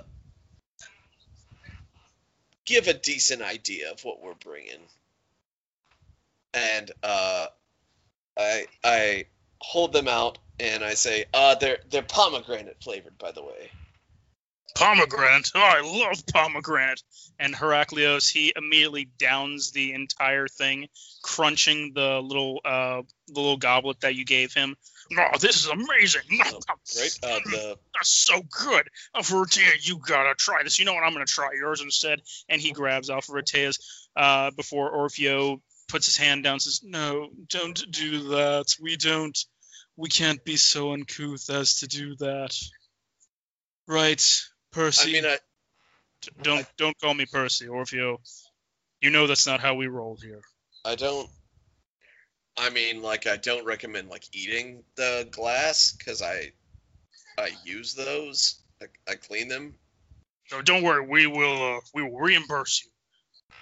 give 2.66 2.88
a 2.88 2.94
decent 2.94 3.42
idea 3.42 3.92
of 3.92 4.04
what 4.04 4.22
we're 4.22 4.34
bringing 4.36 4.82
and 6.54 6.92
uh 7.04 7.48
i 8.38 8.66
i 8.84 9.26
hold 9.62 9.94
them 9.94 10.08
out 10.08 10.38
and 10.60 10.84
i 10.84 10.94
say 10.94 11.26
uh 11.34 11.56
they're 11.56 11.80
they're 11.90 12.02
pomegranate 12.04 12.78
flavored 12.82 13.18
by 13.18 13.32
the 13.32 13.44
way 13.44 13.72
Pomegranate. 14.76 15.52
Oh, 15.56 15.62
I 15.62 15.80
love 15.82 16.26
pomegranate. 16.28 17.02
And 17.40 17.56
Heraclios, 17.56 18.30
he 18.30 18.54
immediately 18.56 19.08
downs 19.18 19.72
the 19.72 19.94
entire 19.94 20.48
thing, 20.48 20.90
crunching 21.24 21.94
the 21.96 22.20
little 22.20 22.60
uh, 22.66 23.02
the 23.28 23.40
little 23.40 23.58
goblet 23.58 24.02
that 24.02 24.16
you 24.16 24.26
gave 24.26 24.54
him. 24.54 24.76
Oh, 25.18 25.38
this 25.40 25.58
is 25.58 25.68
amazing. 25.68 26.22
right 26.32 27.20
uh 27.24 27.40
the 27.46 27.78
That's 27.94 28.10
so 28.10 28.42
good. 28.42 28.90
Alpharetea, 29.16 29.88
you 29.88 30.00
gotta 30.00 30.34
try 30.36 30.64
this. 30.64 30.80
You 30.80 30.86
know 30.86 30.94
what? 30.94 31.04
I'm 31.04 31.14
gonna 31.14 31.26
try 31.26 31.50
yours 31.54 31.82
instead. 31.82 32.22
And 32.50 32.60
he 32.62 32.72
grabs 32.72 33.10
Alpharetea's 33.10 34.08
uh, 34.16 34.52
before 34.52 34.92
Orfeo 34.94 35.62
puts 35.88 36.08
his 36.08 36.18
hand 36.18 36.44
down 36.44 36.54
and 36.54 36.62
says, 36.62 36.82
No, 36.84 37.30
don't 37.50 37.92
do 37.92 38.30
that. 38.30 38.66
We 38.82 38.98
don't. 38.98 39.38
We 39.98 40.10
can't 40.10 40.44
be 40.44 40.58
so 40.58 40.92
uncouth 40.92 41.50
as 41.50 41.80
to 41.80 41.88
do 41.88 42.16
that. 42.18 42.58
Right, 43.88 44.22
Percy. 44.72 45.10
i 45.10 45.14
mean 45.14 45.26
i 45.26 45.38
D- 46.22 46.32
don't 46.42 46.68
don't 46.78 47.00
call 47.00 47.14
me 47.14 47.26
Percy, 47.32 47.68
Orfeo. 47.68 48.18
You 49.02 49.12
know 49.12 49.28
that's 49.28 49.46
not 49.46 49.60
how 49.60 49.76
we 49.76 49.88
roll 49.88 50.18
here. 50.22 50.42
i 50.84 50.96
don't 50.96 51.30
i 52.58 52.70
mean 52.70 53.02
like 53.02 53.28
i 53.28 53.38
don't 53.38 53.66
recommend 53.66 54.10
like 54.10 54.24
eating 54.34 54.84
the 54.96 55.28
glass 55.32 55.94
because 55.98 56.22
i 56.22 56.52
i 57.38 57.50
use 57.64 57.94
those 57.94 58.62
I, 58.82 58.86
I 59.12 59.16
clean 59.16 59.48
them 59.48 59.74
No, 60.52 60.62
don't 60.62 60.84
worry. 60.84 61.06
We 61.08 61.26
will 61.28 61.78
uh, 61.78 61.80
we 61.94 62.04
will 62.04 62.20
reimburse 62.20 62.84
you. 62.86 62.92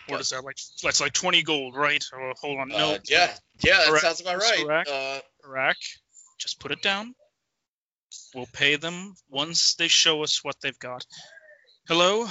What 0.07 0.19
is 0.19 0.29
that 0.29 0.43
like? 0.43 0.57
That's 0.81 0.99
like 0.99 1.13
twenty 1.13 1.41
gold, 1.43 1.75
right? 1.77 2.03
Uh, 2.13 2.33
hold 2.41 2.59
on. 2.59 2.67
No, 2.69 2.93
Uh, 2.93 2.97
yeah, 3.05 3.31
yeah, 3.63 3.77
that 3.77 3.87
Correct. 3.87 4.01
sounds 4.03 4.21
about 4.21 4.37
right. 4.39 4.65
correct. 4.65 4.89
Uh, 4.89 5.21
Iraq, 5.47 5.77
just 6.39 6.59
put 6.59 6.71
it 6.71 6.81
down. 6.81 7.15
We'll 8.35 8.49
pay 8.51 8.75
them 8.75 9.15
once 9.29 9.75
they 9.75 9.87
show 9.87 10.23
us 10.23 10.43
what 10.43 10.55
they've 10.61 10.77
got. 10.79 11.05
Hello, 11.87 12.27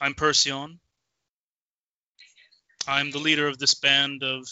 I'm 0.00 0.14
Perseon. 0.14 0.78
I'm 2.88 3.10
the 3.10 3.18
leader 3.18 3.48
of 3.48 3.58
this 3.58 3.74
band 3.74 4.22
of. 4.22 4.46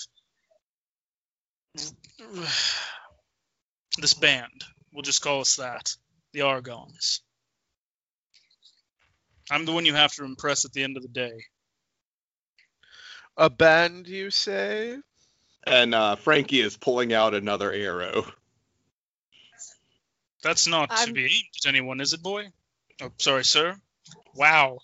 This 3.98 4.14
band. 4.14 4.64
We'll 4.92 5.02
just 5.02 5.22
call 5.22 5.40
us 5.40 5.56
that. 5.56 5.94
The 6.32 6.40
Argons. 6.40 7.20
I'm 9.50 9.64
the 9.66 9.72
one 9.72 9.84
you 9.84 9.94
have 9.94 10.12
to 10.14 10.24
impress 10.24 10.64
at 10.64 10.72
the 10.72 10.82
end 10.82 10.96
of 10.96 11.02
the 11.02 11.08
day. 11.08 11.32
A 13.36 13.50
band, 13.50 14.06
you 14.08 14.30
say? 14.30 14.96
And 15.66 15.94
uh, 15.94 16.16
Frankie 16.16 16.60
is 16.60 16.76
pulling 16.76 17.12
out 17.12 17.34
another 17.34 17.70
arrow. 17.72 18.24
That's 20.42 20.66
not 20.66 20.90
to 20.90 20.96
I'm- 20.96 21.12
be 21.12 21.24
aimed 21.24 21.44
at 21.64 21.68
anyone, 21.68 22.00
is 22.00 22.12
it, 22.12 22.22
boy? 22.22 22.46
Oh, 23.00 23.10
sorry, 23.18 23.44
sir. 23.44 23.76
Wow. 24.34 24.78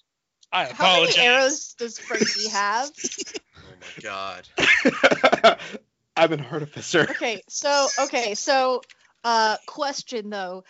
I 0.52 0.64
How 0.64 0.70
apologize. 0.70 1.16
many 1.16 1.28
arrows 1.28 1.74
does 1.78 1.98
Frankie 1.98 2.48
have? 2.48 2.90
oh 3.58 3.72
my 3.80 4.02
god. 4.02 5.58
I'm 6.18 6.32
an 6.32 6.44
artificer. 6.50 7.02
Okay, 7.10 7.42
so 7.48 7.88
okay, 8.00 8.34
so 8.34 8.82
uh 9.24 9.56
question 9.66 10.30
though. 10.30 10.64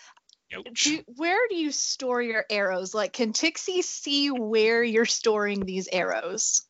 Do, 0.50 1.02
where 1.16 1.46
do 1.48 1.56
you 1.56 1.70
store 1.70 2.22
your 2.22 2.44
arrows? 2.48 2.94
Like 2.94 3.12
can 3.12 3.32
Tixie 3.32 3.82
see 3.82 4.30
where 4.30 4.82
you're 4.82 5.04
storing 5.04 5.60
these 5.60 5.88
arrows? 5.92 6.62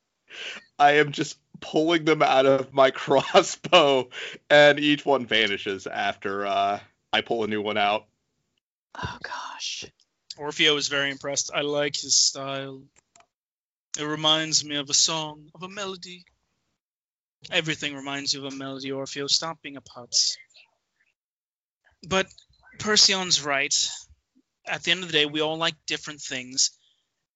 I 0.79 0.93
am 0.93 1.12
just 1.12 1.39
pulling 1.61 2.05
them 2.05 2.22
out 2.22 2.47
of 2.47 2.72
my 2.72 2.91
crossbow, 2.93 4.09
and 4.51 4.79
each 4.79 5.05
one 5.05 5.26
vanishes 5.26 5.87
after 5.87 6.47
uh, 6.47 6.81
I 7.12 7.20
pull 7.20 7.45
a 7.45 7.49
new 7.49 7.62
one 7.62 7.79
out. 7.79 8.07
Oh 8.97 9.18
gosh. 9.22 9.85
Orfeo 10.39 10.76
is 10.76 10.89
very 10.89 11.11
impressed. 11.11 11.51
I 11.53 11.62
like 11.62 11.97
his 11.97 12.14
style. 12.16 12.83
It 13.99 14.05
reminds 14.05 14.64
me 14.64 14.76
of 14.76 14.89
a 14.89 14.95
song, 14.95 15.51
of 15.55 15.62
a 15.62 15.68
melody. 15.68 16.24
Everything 17.51 17.95
reminds 17.95 18.34
you 18.34 18.45
of 18.45 18.53
a 18.53 18.57
melody, 18.57 18.91
Orfeo. 18.91 19.28
Stop 19.28 19.62
being 19.62 19.76
a 19.76 19.80
putz. 19.80 20.36
But 22.07 22.26
Perseon's 22.78 23.43
right. 23.43 23.74
At 24.66 24.82
the 24.82 24.91
end 24.91 25.03
of 25.03 25.09
the 25.09 25.12
day, 25.12 25.26
we 25.26 25.41
all 25.41 25.57
like 25.57 25.74
different 25.86 26.20
things. 26.20 26.70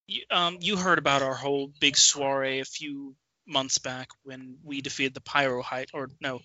you, 0.07 0.23
um, 0.31 0.59
you 0.61 0.77
heard 0.77 0.99
about 0.99 1.23
our 1.23 1.35
whole 1.35 1.73
big 1.81 1.97
soiree 1.97 2.61
a 2.61 2.65
few 2.65 3.15
months 3.47 3.79
back 3.79 4.09
when 4.23 4.59
we 4.63 4.81
defeated 4.81 5.15
the 5.15 5.21
Pyrohydra, 5.21 5.87
or 5.95 6.09
no, 6.21 6.41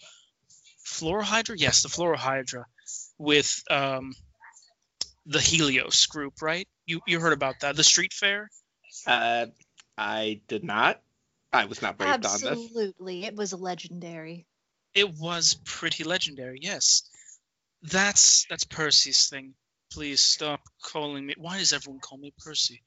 Fluorohydra? 0.86 1.56
Yes, 1.58 1.84
the 1.84 1.90
Fluorohydra 1.90 2.64
with 3.18 3.62
um, 3.70 4.14
the 5.26 5.42
Helios 5.42 6.06
group, 6.06 6.42
right? 6.42 6.68
You 6.86 7.02
you 7.06 7.20
heard 7.20 7.34
about 7.34 7.56
that? 7.62 7.76
The 7.76 7.84
street 7.84 8.14
fair? 8.14 8.50
Uh, 9.06 9.48
I 9.98 10.42
did 10.48 10.64
not. 10.64 11.02
I 11.54 11.66
was 11.66 11.82
not 11.82 11.98
briefed 11.98 12.14
on 12.14 12.22
this. 12.22 12.44
Absolutely. 12.44 13.26
It 13.26 13.36
was 13.36 13.54
legendary. 13.54 14.46
It 14.94 15.14
was 15.18 15.60
pretty 15.66 16.04
legendary, 16.04 16.60
yes. 16.62 17.04
That's 17.84 18.46
that's 18.50 18.64
Percy's 18.64 19.28
thing. 19.30 19.54
Please 19.92 20.22
stop 20.22 20.62
calling 20.84 21.26
me. 21.26 21.36
Why 21.38 21.58
does 21.58 21.74
everyone 21.74 22.02
call 22.02 22.18
me 22.18 22.34
Percy? 22.40 22.82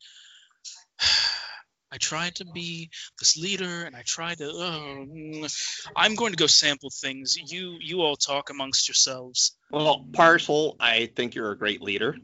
I 1.93 1.97
tried 1.99 2.37
to 2.37 2.45
be 2.45 2.91
this 3.19 3.37
leader, 3.37 3.83
and 3.83 3.97
I 3.97 4.03
tried 4.03 4.39
to. 4.39 4.51
Oh. 4.53 5.49
I'm 5.97 6.15
going 6.15 6.33
to 6.33 6.37
go 6.37 6.47
sample 6.47 6.91
things. 6.91 7.37
You 7.37 7.79
you 7.81 8.03
all 8.03 8.17
talk 8.17 8.51
amongst 8.51 8.89
yourselves. 8.89 9.57
Well, 9.71 10.07
Parcel, 10.13 10.77
I 10.79 11.11
think 11.17 11.35
you're 11.35 11.51
a 11.51 11.59
great 11.59 11.83
leader. 11.83 12.17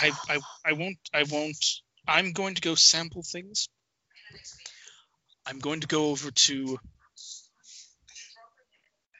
I 0.00 0.12
I 0.28 0.38
I 0.64 0.72
won't 0.72 0.98
I 1.12 1.24
won't. 1.24 1.64
I'm 2.06 2.32
going 2.32 2.54
to 2.54 2.62
go 2.62 2.74
sample 2.74 3.22
things. 3.22 3.68
I'm 5.46 5.58
going 5.58 5.80
to 5.80 5.86
go 5.86 6.06
over 6.10 6.30
to 6.30 6.78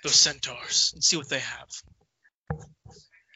those 0.03 0.15
centaurs 0.15 0.93
and 0.95 1.03
see 1.03 1.17
what 1.17 1.29
they 1.29 1.41
have. 1.41 1.69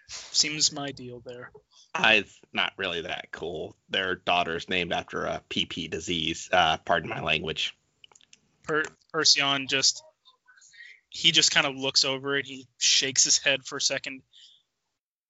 Seems 0.09 0.72
my 0.72 0.93
deal 0.93 1.22
there. 1.24 1.51
Uh, 1.95 2.12
it's 2.14 2.40
not 2.53 2.72
really 2.76 3.03
that 3.03 3.28
cool. 3.32 3.76
Their 3.90 4.14
daughter's 4.14 4.68
named 4.68 4.93
after 4.93 5.24
a 5.24 5.43
PP 5.51 5.90
disease. 5.90 6.49
Uh, 6.53 6.78
pardon 6.78 7.11
my 7.11 7.20
language. 7.20 7.76
Per- 8.64 8.84
Perseon 9.14 9.68
just 9.68 10.03
he 11.11 11.30
just 11.30 11.51
kind 11.51 11.66
of 11.66 11.76
looks 11.76 12.05
over 12.05 12.36
it. 12.38 12.47
He 12.47 12.66
shakes 12.78 13.24
his 13.24 13.38
head 13.38 13.64
for 13.64 13.76
a 13.76 13.80
second. 13.80 14.22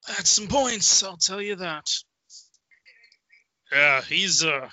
That's 0.09 0.31
some 0.31 0.49
points, 0.49 1.03
I'll 1.03 1.17
tell 1.17 1.41
you 1.41 1.57
that. 1.57 1.89
Yeah, 3.71 4.03
he's 4.03 4.45
uh 4.45 4.69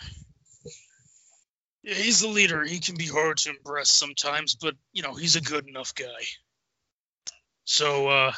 yeah, 1.84 1.94
he's 1.94 2.22
the 2.22 2.28
leader. 2.28 2.64
He 2.64 2.80
can 2.80 2.96
be 2.96 3.08
hard 3.08 3.38
to 3.38 3.50
impress 3.52 3.90
sometimes, 3.90 4.56
but 4.56 4.76
you 4.92 5.04
know, 5.04 5.14
he's 5.14 5.36
a 5.36 5.42
good 5.42 5.68
enough 5.68 5.96
guy. 5.96 6.06
So 7.64 8.08
uh 8.08 8.34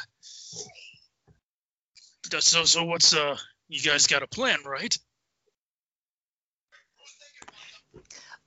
so 2.38 2.64
so 2.64 2.84
what's 2.84 3.14
uh 3.14 3.36
you 3.68 3.82
guys 3.82 4.06
got 4.06 4.22
a 4.22 4.26
plan, 4.26 4.58
right? 4.64 4.96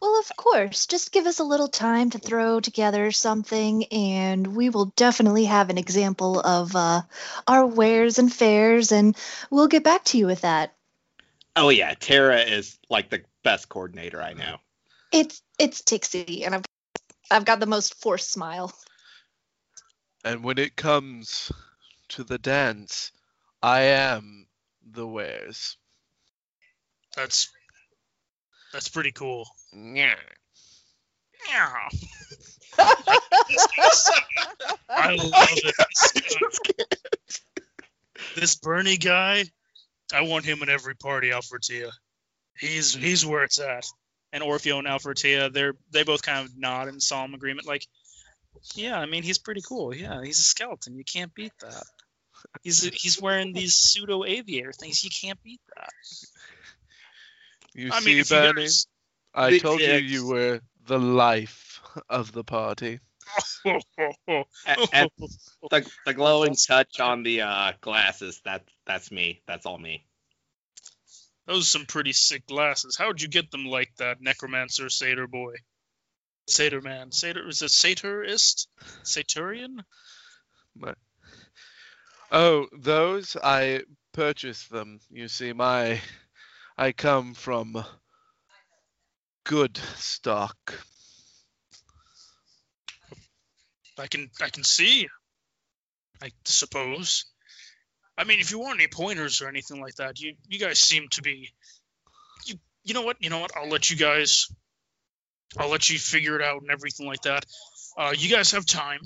Well, 0.05 0.19
of 0.19 0.37
course. 0.37 0.85
Just 0.85 1.11
give 1.11 1.25
us 1.25 1.39
a 1.39 1.43
little 1.43 1.67
time 1.67 2.11
to 2.11 2.19
throw 2.19 2.59
together 2.59 3.11
something, 3.11 3.85
and 3.85 4.55
we 4.55 4.69
will 4.69 4.93
definitely 4.95 5.45
have 5.45 5.71
an 5.71 5.79
example 5.79 6.39
of 6.39 6.75
uh, 6.75 7.01
our 7.47 7.65
wares 7.65 8.19
and 8.19 8.31
fares, 8.31 8.91
and 8.91 9.17
we'll 9.49 9.67
get 9.67 9.83
back 9.83 10.03
to 10.05 10.19
you 10.19 10.27
with 10.27 10.41
that. 10.41 10.75
Oh 11.55 11.69
yeah, 11.69 11.95
Tara 11.95 12.41
is 12.41 12.77
like 12.87 13.09
the 13.09 13.23
best 13.43 13.67
coordinator 13.67 14.21
I 14.21 14.33
know. 14.33 14.57
It's 15.11 15.41
it's 15.57 15.81
Tixie, 15.81 16.45
and 16.45 16.53
I've 16.53 16.65
I've 17.31 17.45
got 17.45 17.59
the 17.59 17.65
most 17.65 17.99
forced 17.99 18.29
smile. 18.29 18.71
And 20.23 20.43
when 20.43 20.59
it 20.59 20.75
comes 20.75 21.51
to 22.09 22.23
the 22.23 22.37
dance, 22.37 23.11
I 23.63 23.81
am 23.81 24.45
the 24.85 25.07
wares. 25.07 25.77
That's 27.15 27.49
that's 28.75 28.89
pretty 28.89 29.13
cool. 29.13 29.47
Yeah. 29.71 30.15
Yeah. 31.49 31.71
I 34.89 35.15
love 35.15 35.47
it. 35.49 35.75
This, 36.13 37.39
this 38.35 38.55
Bernie 38.57 38.97
guy, 38.97 39.45
I 40.13 40.21
want 40.23 40.43
him 40.43 40.61
in 40.61 40.67
every 40.67 40.93
party, 40.93 41.29
Alfretia. 41.29 41.89
He's 42.59 42.93
he's 42.93 43.25
where 43.25 43.45
it's 43.45 43.59
at. 43.59 43.85
And 44.33 44.43
Orfeo 44.43 44.77
and 44.79 44.87
Alfretia, 44.87 45.53
they're 45.53 45.75
they 45.91 46.03
both 46.03 46.21
kind 46.21 46.45
of 46.45 46.57
nod 46.57 46.89
in 46.89 46.99
solemn 46.99 47.33
agreement, 47.33 47.65
like, 47.65 47.87
yeah, 48.73 48.99
I 48.99 49.05
mean 49.05 49.23
he's 49.23 49.37
pretty 49.37 49.61
cool. 49.61 49.95
Yeah, 49.95 50.21
he's 50.21 50.39
a 50.39 50.43
skeleton. 50.43 50.97
You 50.97 51.05
can't 51.05 51.33
beat 51.33 51.53
that. 51.61 51.83
He's 52.61 52.83
he's 52.83 53.21
wearing 53.21 53.53
these 53.53 53.73
pseudo 53.73 54.25
aviator 54.25 54.73
things. 54.73 55.01
You 55.01 55.09
can't 55.09 55.41
beat 55.43 55.61
that. 55.77 55.93
You 57.75 57.91
I 57.91 57.99
see, 57.99 58.05
mean, 58.05 58.19
if 58.19 58.31
you 58.31 58.37
Bernie, 58.37 58.61
guys, 58.63 58.87
I 59.33 59.49
The- 59.51 59.59
told 59.59 59.81
yeah, 59.81 59.97
you 59.97 60.07
you 60.21 60.27
were 60.27 60.61
the 60.87 60.97
life 60.97 61.81
of 62.09 62.31
the 62.31 62.43
party. 62.43 62.99
A- 63.65 64.45
and 64.93 65.09
the, 65.69 65.91
the 66.05 66.13
glowing 66.13 66.55
touch 66.55 66.99
on 66.99 67.23
the 67.23 67.41
uh, 67.41 67.73
glasses, 67.81 68.41
that 68.45 68.63
that's 68.85 69.11
me. 69.11 69.41
That's 69.45 69.65
all 69.65 69.77
me. 69.77 70.05
Those 71.47 71.63
are 71.63 71.79
some 71.79 71.85
pretty 71.85 72.13
sick 72.13 72.47
glasses. 72.47 72.95
How'd 72.97 73.21
you 73.21 73.27
get 73.27 73.51
them 73.51 73.65
like 73.65 73.93
that, 73.97 74.21
Necromancer 74.21 74.89
Satyr 74.89 75.27
boy? 75.27 75.55
Satyr 76.47 76.81
man. 76.81 77.11
Satyr 77.11 77.47
is 77.49 77.61
it 77.61 77.71
Satyrist? 77.71 78.67
Satyrian? 79.03 79.83
Oh, 82.31 82.67
those 82.77 83.35
I 83.41 83.81
purchased 84.13 84.71
them. 84.71 84.99
You 85.09 85.27
see, 85.27 85.53
my 85.53 85.99
I 86.77 86.91
come 86.91 87.33
from 87.33 87.83
good 89.45 89.77
stock. 89.95 90.57
I 93.97 94.07
can 94.07 94.29
I 94.41 94.49
can 94.49 94.63
see. 94.63 95.07
I 96.21 96.31
suppose. 96.43 97.25
I 98.17 98.25
mean, 98.25 98.39
if 98.39 98.51
you 98.51 98.59
want 98.59 98.79
any 98.79 98.87
pointers 98.87 99.41
or 99.41 99.47
anything 99.47 99.79
like 99.79 99.95
that, 99.95 100.19
you 100.19 100.35
you 100.49 100.59
guys 100.59 100.79
seem 100.79 101.07
to 101.11 101.21
be. 101.21 101.53
You 102.45 102.55
you 102.83 102.93
know 102.93 103.03
what? 103.03 103.17
You 103.21 103.29
know 103.29 103.39
what? 103.39 103.55
I'll 103.55 103.69
let 103.69 103.89
you 103.89 103.95
guys. 103.95 104.51
I'll 105.57 105.69
let 105.69 105.89
you 105.89 105.97
figure 105.97 106.35
it 106.35 106.41
out 106.41 106.61
and 106.61 106.71
everything 106.71 107.07
like 107.07 107.21
that. 107.21 107.45
Uh, 107.97 108.13
you 108.17 108.29
guys 108.29 108.51
have 108.51 108.65
time. 108.65 108.99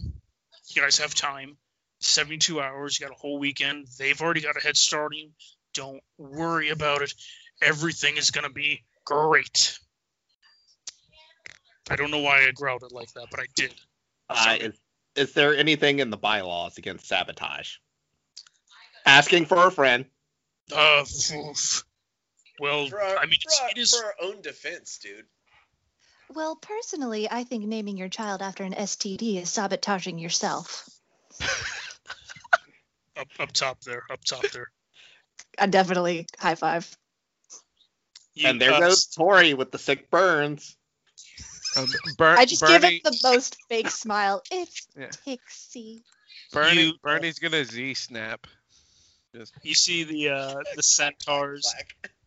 You 0.73 0.81
guys 0.81 0.97
have 0.97 1.13
time. 1.13 1.57
72 1.99 2.59
hours. 2.59 2.99
You 2.99 3.05
got 3.05 3.15
a 3.15 3.19
whole 3.19 3.37
weekend. 3.37 3.87
They've 3.99 4.19
already 4.19 4.41
got 4.41 4.57
a 4.57 4.61
head 4.61 4.77
start 4.77 5.13
you. 5.15 5.29
Don't 5.73 6.01
worry 6.17 6.69
about 6.69 7.01
it. 7.01 7.13
Everything 7.61 8.17
is 8.17 8.31
gonna 8.31 8.49
be 8.49 8.83
great. 9.05 9.77
I 11.89 11.95
don't 11.95 12.11
know 12.11 12.19
why 12.19 12.45
I 12.47 12.51
growled 12.51 12.83
it 12.83 12.91
like 12.91 13.11
that, 13.13 13.27
but 13.31 13.39
I 13.39 13.45
did. 13.55 13.73
Uh, 14.29 14.57
is, 14.59 14.79
is 15.15 15.33
there 15.33 15.55
anything 15.55 15.99
in 15.99 16.11
the 16.11 16.17
bylaws 16.17 16.77
against 16.77 17.07
sabotage? 17.07 17.77
Asking 19.05 19.45
for 19.45 19.65
a 19.67 19.71
friend. 19.71 20.05
Uh, 20.71 21.03
oof. 21.33 21.83
well, 22.59 22.87
For 22.87 23.01
our, 23.01 23.17
I 23.17 23.25
mean, 23.25 23.39
it's, 23.43 23.59
our, 23.59 23.69
it 23.69 23.77
is. 23.77 23.95
for 23.95 24.05
our 24.05 24.13
own 24.21 24.41
defense, 24.41 24.99
dude. 25.01 25.25
Well, 26.35 26.55
personally, 26.55 27.27
I 27.29 27.43
think 27.43 27.65
naming 27.65 27.97
your 27.97 28.09
child 28.09 28.43
after 28.43 28.63
an 28.63 28.73
STD 28.73 29.41
is 29.41 29.49
sabotaging 29.49 30.19
yourself. 30.19 30.87
up, 33.17 33.27
up 33.39 33.51
top 33.51 33.81
there, 33.81 34.03
up 34.11 34.23
top 34.23 34.43
there. 34.51 34.67
I 35.59 35.65
definitely 35.65 36.27
high 36.37 36.55
five. 36.55 36.95
You, 38.39 38.47
and 38.47 38.61
there 38.61 38.79
goes 38.79 39.05
Tori 39.07 39.53
with 39.53 39.71
the 39.71 39.77
sick 39.77 40.09
burns. 40.09 40.77
Um, 41.77 41.87
Ber- 42.17 42.37
I 42.37 42.45
just 42.45 42.65
give 42.65 42.81
Bernie, 42.81 42.95
it 42.95 43.03
the 43.03 43.19
most 43.23 43.57
fake 43.67 43.89
smile. 43.89 44.41
It's 44.49 44.87
Yeah. 44.97 45.09
Tixie. 45.25 46.03
Bernie, 46.51 46.83
you- 46.87 46.93
Bernie's 47.03 47.39
gonna 47.39 47.65
Z 47.65 47.93
snap. 47.95 48.47
Just 49.35 49.53
You 49.61 49.75
see 49.75 50.03
the 50.05 50.29
uh, 50.29 50.55
the 50.75 50.81
centaurs 50.83 51.71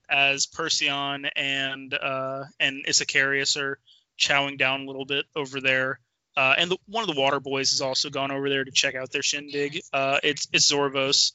as 0.08 0.46
Perseon 0.46 1.28
and 1.34 1.94
uh, 1.94 2.44
and 2.60 2.84
Issacharius 2.86 3.56
are 3.56 3.78
chowing 4.18 4.58
down 4.58 4.82
a 4.82 4.84
little 4.84 5.06
bit 5.06 5.24
over 5.34 5.60
there. 5.60 5.98
Uh, 6.36 6.54
and 6.56 6.70
the, 6.70 6.78
one 6.86 7.02
of 7.08 7.14
the 7.14 7.20
water 7.20 7.40
boys 7.40 7.70
has 7.72 7.80
also 7.80 8.10
gone 8.10 8.30
over 8.30 8.48
there 8.48 8.64
to 8.64 8.70
check 8.70 8.94
out 8.94 9.10
their 9.10 9.22
shindig. 9.22 9.80
Uh, 9.92 10.18
it's 10.22 10.46
it's 10.52 10.70
Zorvos, 10.70 11.32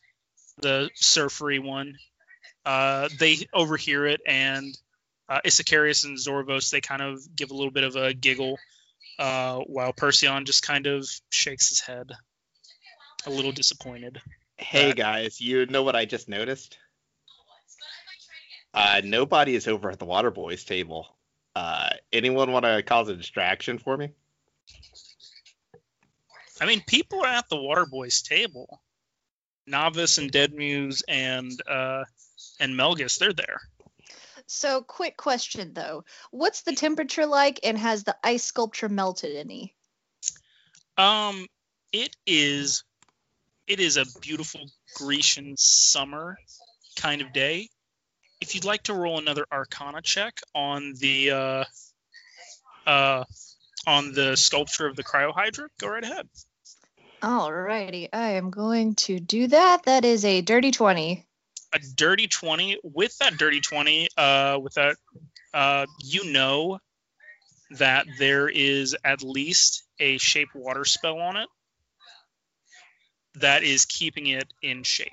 the 0.60 0.90
surfery 0.96 1.60
one. 1.60 1.98
Uh, 2.68 3.08
they 3.18 3.38
overhear 3.54 4.06
it, 4.06 4.20
and 4.28 4.78
uh, 5.30 5.40
Issacharius 5.46 6.04
and 6.04 6.18
Zorvos 6.18 6.70
they 6.70 6.82
kind 6.82 7.02
of 7.02 7.22
give 7.34 7.52
a 7.52 7.54
little 7.54 7.72
bit 7.72 7.86
of 7.86 7.96
a 7.96 8.14
giggle, 8.14 8.58
uh, 9.18 9.60
while 9.60 9.94
Perseon 9.94 10.44
just 10.44 10.64
kind 10.64 10.86
of 10.86 11.08
shakes 11.30 11.70
his 11.70 11.80
head, 11.80 12.12
a 13.26 13.30
little 13.30 13.54
disappointed. 13.54 14.20
Hey 14.58 14.92
guys, 14.92 15.40
you 15.40 15.66
know 15.68 15.84
what 15.84 15.96
I 15.96 16.04
just 16.04 16.28
noticed? 16.28 16.78
Uh, 18.74 19.00
nobody 19.02 19.56
is 19.56 19.70
over 19.70 19.90
at 19.90 20.00
the 20.00 20.06
Water 20.06 20.30
Boys 20.30 20.66
table. 20.66 21.08
Uh, 21.56 21.92
anyone 22.12 22.52
want 22.52 22.66
to 22.66 22.84
cause 22.84 23.08
a 23.08 23.16
distraction 23.16 23.78
for 23.78 23.96
me? 23.96 24.10
I 26.60 26.66
mean, 26.66 26.84
people 26.86 27.22
are 27.24 27.28
at 27.28 27.48
the 27.48 27.56
water 27.56 27.86
boys 27.86 28.22
table. 28.22 28.82
Novice 29.66 30.18
and 30.18 30.32
Dead 30.32 30.54
Muse 30.54 31.04
and 31.08 31.52
uh, 31.70 32.04
and 32.60 32.74
Melgus, 32.76 33.18
they're 33.18 33.34
there. 33.34 33.62
So, 34.48 34.82
quick 34.82 35.18
question 35.18 35.74
though. 35.74 36.06
What's 36.32 36.62
the 36.62 36.74
temperature 36.74 37.26
like 37.26 37.60
and 37.64 37.78
has 37.78 38.04
the 38.04 38.16
ice 38.24 38.44
sculpture 38.44 38.90
melted 38.90 39.36
any? 39.36 39.76
Um, 40.98 41.48
it 41.92 42.16
is, 42.26 42.84
it 43.68 43.80
is 43.80 43.98
a 43.98 44.06
beautiful 44.22 44.62
Grecian 44.96 45.56
summer 45.58 46.38
kind 46.96 47.22
of 47.22 47.34
day. 47.34 47.70
If 48.40 48.56
you'd 48.56 48.66
like 48.66 48.84
to 48.84 48.94
roll 48.94 49.20
another 49.20 49.46
Arcana 49.52 50.02
check 50.02 50.40
on 50.56 50.94
the 51.00 51.32
uh, 51.32 51.64
uh, 52.90 53.24
on 53.86 54.14
the 54.14 54.38
sculpture 54.38 54.88
of 54.88 54.96
the 54.96 55.04
Cryohydra, 55.04 55.68
go 55.80 55.90
right 55.90 56.04
ahead. 56.04 56.28
Alrighty, 57.22 58.10
I 58.14 58.32
am 58.32 58.52
going 58.52 58.96
to 58.96 59.20
do 59.20 59.48
that. 59.48 59.84
That 59.84 60.06
is 60.06 60.24
a 60.24 60.42
dirty 60.42 60.72
20. 60.72 61.27
A 61.74 61.80
dirty 61.80 62.28
twenty. 62.28 62.80
With 62.84 63.18
that 63.18 63.38
dirty 63.38 63.60
twenty, 63.60 64.08
uh, 64.18 64.58
with 64.62 64.76
that, 64.76 64.96
uh, 65.54 65.86
you 66.04 66.32
know 66.32 66.80
that 67.72 68.06
there 68.18 68.48
is 68.48 68.96
at 69.04 69.22
least 69.22 69.84
a 70.00 70.18
shape 70.18 70.50
water 70.56 70.86
spell 70.86 71.20
on 71.20 71.36
it 71.36 71.50
that 73.36 73.64
is 73.64 73.86
keeping 73.86 74.28
it 74.28 74.52
in 74.62 74.84
shape. 74.84 75.12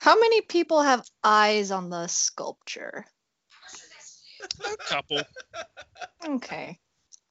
How 0.00 0.18
many 0.18 0.42
people 0.42 0.82
have 0.82 1.04
eyes 1.24 1.72
on 1.72 1.90
the 1.90 2.06
sculpture? 2.06 3.04
A 4.64 4.76
couple, 4.76 5.22
Okay. 6.24 6.78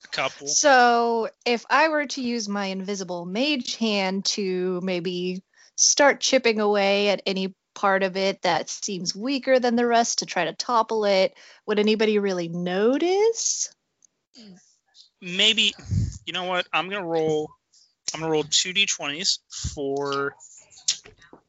a 0.04 0.08
couple. 0.10 0.48
So, 0.48 1.30
if 1.46 1.66
I 1.70 1.88
were 1.88 2.08
to 2.08 2.22
use 2.22 2.50
my 2.50 2.66
invisible 2.66 3.26
mage 3.26 3.78
hand 3.78 4.26
to 4.26 4.82
maybe 4.84 5.42
start 5.76 6.20
chipping 6.20 6.60
away 6.60 7.10
at 7.10 7.22
any 7.26 7.54
part 7.74 8.04
of 8.04 8.16
it 8.16 8.42
that 8.44 8.70
seems 8.70 9.16
weaker 9.16 9.60
than 9.60 9.76
the 9.76 9.86
rest 9.86 10.20
to 10.20 10.26
try 10.26 10.46
to 10.46 10.54
topple 10.54 11.06
it, 11.06 11.36
would 11.66 11.80
anybody 11.80 12.20
really 12.20 12.48
notice? 12.48 13.74
maybe 15.22 15.74
you 16.26 16.34
know 16.34 16.44
what? 16.44 16.68
I'm 16.74 16.90
gonna 16.90 17.06
roll 17.06 17.50
i'm 18.14 18.20
gonna 18.20 18.32
roll 18.32 18.44
two 18.44 18.74
d20s 18.74 19.40
for 19.74 20.36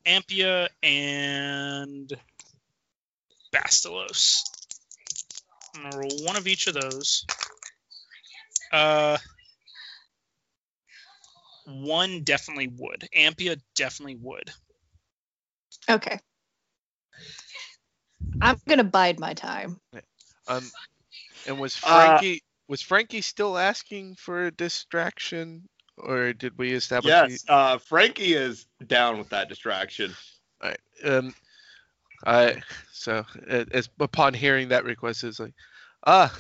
ampia 0.06 0.68
and 0.82 2.12
bastilos 3.54 4.42
i'm 5.74 5.82
gonna 5.82 5.98
roll 5.98 6.24
one 6.24 6.36
of 6.36 6.46
each 6.46 6.66
of 6.66 6.74
those. 6.74 7.26
Uh 8.72 9.16
one 11.66 12.22
definitely 12.22 12.68
would 12.78 13.08
ampia 13.16 13.60
definitely 13.74 14.16
would 14.16 14.50
Okay. 15.88 16.18
I'm 18.40 18.56
going 18.66 18.78
to 18.78 18.84
bide 18.84 19.20
my 19.20 19.34
time. 19.34 19.80
Um, 20.48 20.70
and 21.46 21.58
was 21.58 21.76
Uh, 21.76 21.94
Frankie 21.94 22.42
was 22.68 22.82
Frankie 22.82 23.20
still 23.20 23.56
asking 23.56 24.16
for 24.16 24.46
a 24.46 24.50
distraction, 24.50 25.68
or 25.96 26.32
did 26.32 26.58
we 26.58 26.72
establish? 26.72 27.12
Yes, 27.12 27.44
uh, 27.48 27.78
Frankie 27.78 28.34
is 28.34 28.66
down 28.86 29.18
with 29.18 29.28
that 29.30 29.48
distraction. 29.48 30.14
he- 30.62 31.08
um, 31.08 31.34
I 32.24 32.62
so 32.92 33.24
as 33.48 33.88
upon 34.00 34.34
hearing 34.34 34.68
that 34.68 34.84
request 34.84 35.22
is 35.24 35.38
like, 35.38 35.54
ah, 36.06 36.36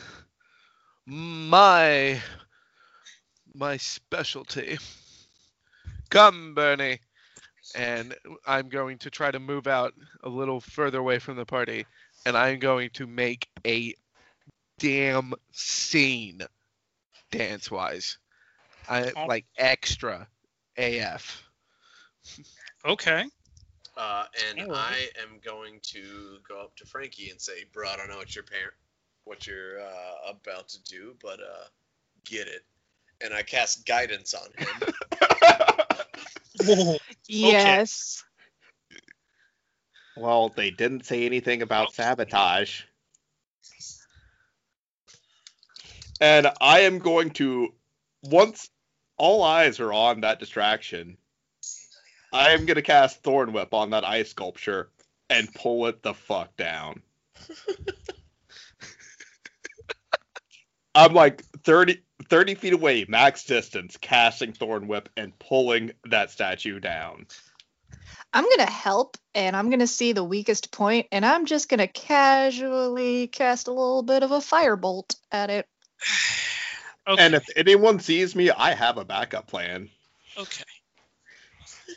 my 1.06 2.20
my 3.54 3.76
specialty. 3.76 4.78
Come, 6.10 6.54
Bernie. 6.54 7.00
And 7.74 8.14
I'm 8.46 8.68
going 8.68 8.98
to 8.98 9.10
try 9.10 9.30
to 9.30 9.40
move 9.40 9.66
out 9.66 9.92
a 10.22 10.28
little 10.28 10.60
further 10.60 10.98
away 10.98 11.18
from 11.18 11.36
the 11.36 11.44
party, 11.44 11.84
and 12.24 12.36
I'm 12.36 12.60
going 12.60 12.90
to 12.94 13.06
make 13.08 13.48
a 13.66 13.94
damn 14.78 15.34
scene, 15.50 16.42
dance 17.32 17.70
wise. 17.70 18.18
I 18.88 19.12
Oh. 19.16 19.26
like 19.26 19.46
extra 19.58 20.28
AF. 20.76 21.42
okay 22.84 23.24
Uh, 23.96 24.24
and 24.48 24.60
Alright. 24.60 24.76
I 24.78 25.22
am 25.22 25.40
going 25.44 25.80
to 25.82 26.38
go 26.48 26.60
up 26.62 26.76
to 26.76 26.84
Frankie 26.86 27.30
and 27.30 27.40
say, 27.40 27.64
"Bro, 27.72 27.88
I 27.88 27.96
don't 27.96 28.08
know 28.10 28.18
what 28.18 28.34
your 28.34 28.44
parent, 28.44 28.74
what 29.24 29.46
you're 29.46 29.80
uh, 29.80 30.30
about 30.30 30.68
to 30.68 30.82
do, 30.84 31.16
but 31.22 31.40
uh, 31.40 31.64
get 32.24 32.46
it." 32.46 32.62
And 33.22 33.32
I 33.34 33.42
cast 33.42 33.86
guidance 33.86 34.34
on 34.34 34.48
him. 34.56 34.92
Yes. 37.28 38.22
well, 40.14 40.48
they 40.48 40.70
didn't 40.70 41.04
say 41.04 41.26
anything 41.26 41.62
about 41.62 41.92
sabotage. 41.92 42.82
And 46.20 46.48
I 46.60 46.80
am 46.80 46.98
going 46.98 47.30
to, 47.32 47.74
once 48.22 48.70
all 49.18 49.42
eyes 49.42 49.80
are 49.80 49.92
on 49.92 50.20
that 50.20 50.38
distraction, 50.38 51.18
I 52.32 52.50
am 52.50 52.64
going 52.64 52.76
to 52.76 52.82
cast 52.82 53.22
Thorn 53.22 53.52
Whip 53.52 53.74
on 53.74 53.90
that 53.90 54.04
ice 54.04 54.30
sculpture 54.30 54.90
and 55.28 55.52
pull 55.54 55.86
it 55.86 56.02
the 56.02 56.14
fuck 56.14 56.56
down. 56.56 57.02
I'm 60.94 61.12
like 61.12 61.44
30, 61.64 62.00
30 62.28 62.54
feet 62.56 62.72
away, 62.72 63.04
max 63.08 63.44
distance, 63.44 63.96
casting 64.00 64.52
Thorn 64.52 64.88
Whip 64.88 65.08
and 65.16 65.38
pulling 65.38 65.92
that 66.04 66.30
statue 66.30 66.80
down. 66.80 67.26
I'm 68.32 68.44
going 68.44 68.58
to 68.58 68.66
help 68.66 69.16
and 69.34 69.56
I'm 69.56 69.70
going 69.70 69.80
to 69.80 69.86
see 69.86 70.12
the 70.12 70.24
weakest 70.24 70.70
point 70.70 71.06
and 71.12 71.24
I'm 71.24 71.46
just 71.46 71.68
going 71.68 71.78
to 71.78 71.86
casually 71.86 73.28
cast 73.28 73.68
a 73.68 73.72
little 73.72 74.02
bit 74.02 74.22
of 74.22 74.32
a 74.32 74.38
firebolt 74.38 75.16
at 75.32 75.50
it. 75.50 75.66
okay 77.08 77.24
And 77.24 77.34
if 77.34 77.46
anyone 77.56 78.00
sees 78.00 78.34
me, 78.34 78.50
I 78.50 78.74
have 78.74 78.98
a 78.98 79.04
backup 79.04 79.46
plan. 79.46 79.88
okay 80.36 80.64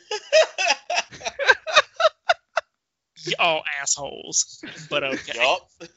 y'all 3.38 3.62
assholes 3.82 4.64
but 4.88 5.04
okay 5.04 5.32
yup. 5.34 5.68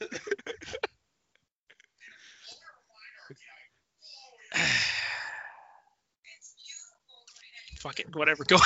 fuck 7.78 8.00
it 8.00 8.14
whatever 8.16 8.44
go 8.44 8.56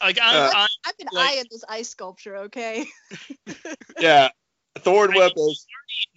like 0.00 0.18
I'm, 0.22 0.36
Uh, 0.36 0.50
I'm 0.54 0.68
I've 0.86 0.96
been 0.98 1.08
Like- 1.12 1.30
eyeing 1.30 1.44
this 1.50 1.64
ice 1.68 1.88
sculpture, 1.90 2.36
okay? 2.36 2.86
Yeah, 4.00 4.28
Thorn 4.78 5.12
Whip 5.14 5.32
is 5.36 5.66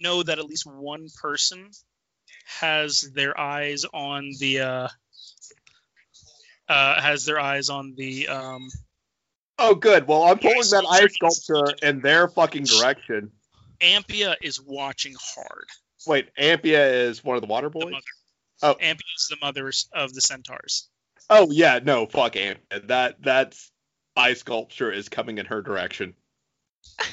know 0.00 0.22
that 0.22 0.38
at 0.38 0.44
least 0.44 0.66
one 0.66 1.08
person 1.20 1.70
has 2.60 3.00
their 3.14 3.38
eyes 3.38 3.84
on 3.92 4.30
the 4.40 4.60
uh, 4.60 4.88
uh 6.68 7.00
has 7.00 7.24
their 7.24 7.38
eyes 7.40 7.68
on 7.68 7.94
the 7.96 8.28
um 8.28 8.68
oh 9.58 9.74
good. 9.74 10.06
Well, 10.08 10.24
I'm 10.24 10.38
pulling 10.38 10.58
that 10.70 10.84
ice 10.88 11.14
sculpture. 11.14 11.40
sculpture 11.40 11.86
in 11.86 12.00
their 12.00 12.28
fucking 12.28 12.64
direction. 12.64 13.32
Ampia 13.80 14.34
is 14.42 14.60
watching 14.60 15.14
hard. 15.18 15.66
Wait, 16.06 16.28
Ampia 16.36 17.08
is 17.08 17.22
one 17.24 17.36
of 17.36 17.42
the 17.42 17.48
water 17.48 17.68
The 17.68 17.78
boys. 17.78 17.92
mother. 17.92 18.04
Oh. 18.62 18.74
Ampia 18.74 19.00
is 19.16 19.28
the 19.28 19.36
mother 19.42 19.70
of 19.92 20.14
the 20.14 20.20
centaurs. 20.20 20.88
Oh 21.30 21.50
yeah, 21.50 21.80
no, 21.82 22.06
fuck 22.06 22.34
Ampia. 22.34 22.86
That 22.88 23.22
that's 23.22 23.70
ice 24.16 24.40
sculpture 24.40 24.90
is 24.90 25.08
coming 25.08 25.38
in 25.38 25.46
her 25.46 25.62
direction. 25.62 26.14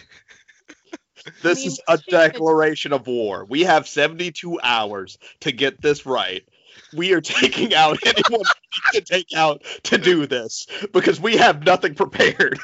This 1.41 1.59
mean, 1.59 1.67
is 1.69 1.81
a 1.87 1.97
declaration 1.97 2.93
of 2.93 3.07
war. 3.07 3.45
We 3.45 3.61
have 3.63 3.87
72 3.87 4.59
hours 4.61 5.17
to 5.39 5.51
get 5.51 5.81
this 5.81 6.05
right. 6.05 6.47
We 6.95 7.13
are 7.13 7.21
taking 7.41 7.73
out 7.73 7.97
anyone 8.05 8.41
we 8.41 8.99
need 8.99 9.05
to 9.05 9.13
take 9.13 9.33
out 9.35 9.63
to 9.85 9.97
do 9.97 10.27
this 10.27 10.67
because 10.93 11.19
we 11.19 11.37
have 11.37 11.65
nothing 11.65 11.95
prepared. 11.95 12.59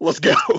Let's 0.00 0.20
go. 0.20 0.32
I 0.32 0.54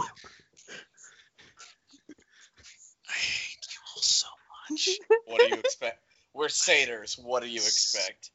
hate 3.14 3.68
you 3.72 3.80
all 3.96 4.02
so 4.04 4.28
much. 4.70 4.90
what 5.26 5.42
do 5.42 5.48
you 5.48 5.56
expect? 5.56 6.00
We're 6.34 6.50
satyrs. 6.50 7.18
What 7.22 7.44
do 7.44 7.50
you 7.50 7.60
expect? 7.60 8.32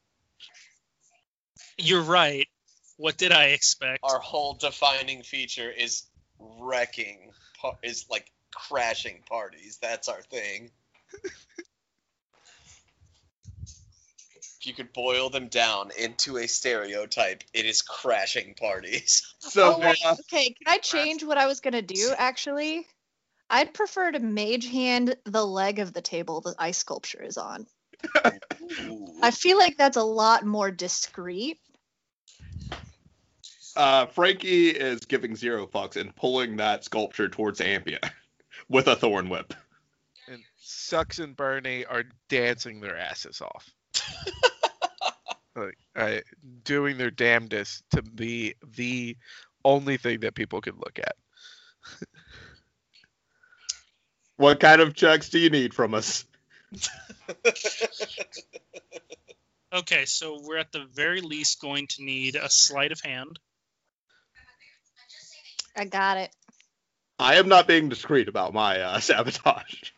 You're 1.78 2.02
right. 2.02 2.48
What 2.96 3.16
did 3.16 3.32
I 3.32 3.46
expect? 3.46 4.00
Our 4.02 4.18
whole 4.18 4.54
defining 4.54 5.22
feature 5.22 5.70
is 5.70 6.04
wrecking, 6.38 7.30
is 7.82 8.06
like 8.10 8.30
crashing 8.54 9.22
parties. 9.28 9.78
That's 9.80 10.08
our 10.08 10.20
thing. 10.22 10.70
if 14.62 14.66
you 14.68 14.74
could 14.74 14.92
boil 14.92 15.30
them 15.30 15.48
down 15.48 15.90
into 15.98 16.36
a 16.36 16.46
stereotype, 16.46 17.42
it 17.52 17.66
is 17.66 17.82
crashing 17.82 18.54
parties. 18.54 19.22
So 19.42 19.74
oh, 19.74 19.78
wait, 19.80 19.98
uh, 20.06 20.12
okay. 20.12 20.54
Can 20.54 20.72
I 20.72 20.78
change 20.78 21.24
what 21.24 21.36
I 21.36 21.46
was 21.46 21.58
going 21.58 21.72
to 21.72 21.82
do, 21.82 22.14
actually? 22.16 22.86
I'd 23.52 23.74
prefer 23.74 24.10
to 24.10 24.18
mage 24.18 24.66
hand 24.66 25.14
the 25.24 25.46
leg 25.46 25.78
of 25.78 25.92
the 25.92 26.00
table 26.00 26.40
the 26.40 26.54
ice 26.58 26.78
sculpture 26.78 27.22
is 27.22 27.36
on. 27.36 27.66
I 29.22 29.30
feel 29.30 29.58
like 29.58 29.76
that's 29.76 29.98
a 29.98 30.02
lot 30.02 30.46
more 30.46 30.70
discreet. 30.70 31.60
Uh, 33.76 34.06
Frankie 34.06 34.70
is 34.70 35.00
giving 35.00 35.36
zero 35.36 35.66
fucks 35.66 35.96
and 35.96 36.16
pulling 36.16 36.56
that 36.56 36.84
sculpture 36.84 37.28
towards 37.28 37.60
Ampia 37.60 37.98
with 38.70 38.86
a 38.86 38.96
thorn 38.96 39.28
whip. 39.28 39.52
And 40.28 40.42
Sucks 40.56 41.18
and 41.18 41.36
Bernie 41.36 41.84
are 41.84 42.04
dancing 42.30 42.80
their 42.80 42.96
asses 42.96 43.42
off. 43.42 43.68
like, 45.56 45.76
uh, 45.94 46.20
doing 46.64 46.96
their 46.96 47.10
damnedest 47.10 47.84
to 47.90 48.02
be 48.02 48.54
the 48.76 49.14
only 49.62 49.98
thing 49.98 50.20
that 50.20 50.34
people 50.34 50.62
can 50.62 50.76
look 50.76 50.98
at. 50.98 51.16
What 54.42 54.58
kind 54.58 54.80
of 54.80 54.92
checks 54.94 55.28
do 55.28 55.38
you 55.38 55.50
need 55.50 55.72
from 55.72 55.94
us? 55.94 56.24
Okay, 59.74 60.04
so 60.04 60.38
we're 60.42 60.58
at 60.58 60.70
the 60.70 60.84
very 60.92 61.22
least 61.22 61.58
going 61.58 61.86
to 61.86 62.04
need 62.04 62.36
a 62.36 62.50
sleight 62.50 62.92
of 62.92 63.00
hand. 63.00 63.38
I 65.74 65.86
got 65.86 66.18
it. 66.18 66.28
I 67.18 67.36
am 67.36 67.48
not 67.48 67.66
being 67.66 67.88
discreet 67.88 68.28
about 68.28 68.52
my 68.52 68.78
uh, 68.80 69.00
sabotage. 69.00 69.92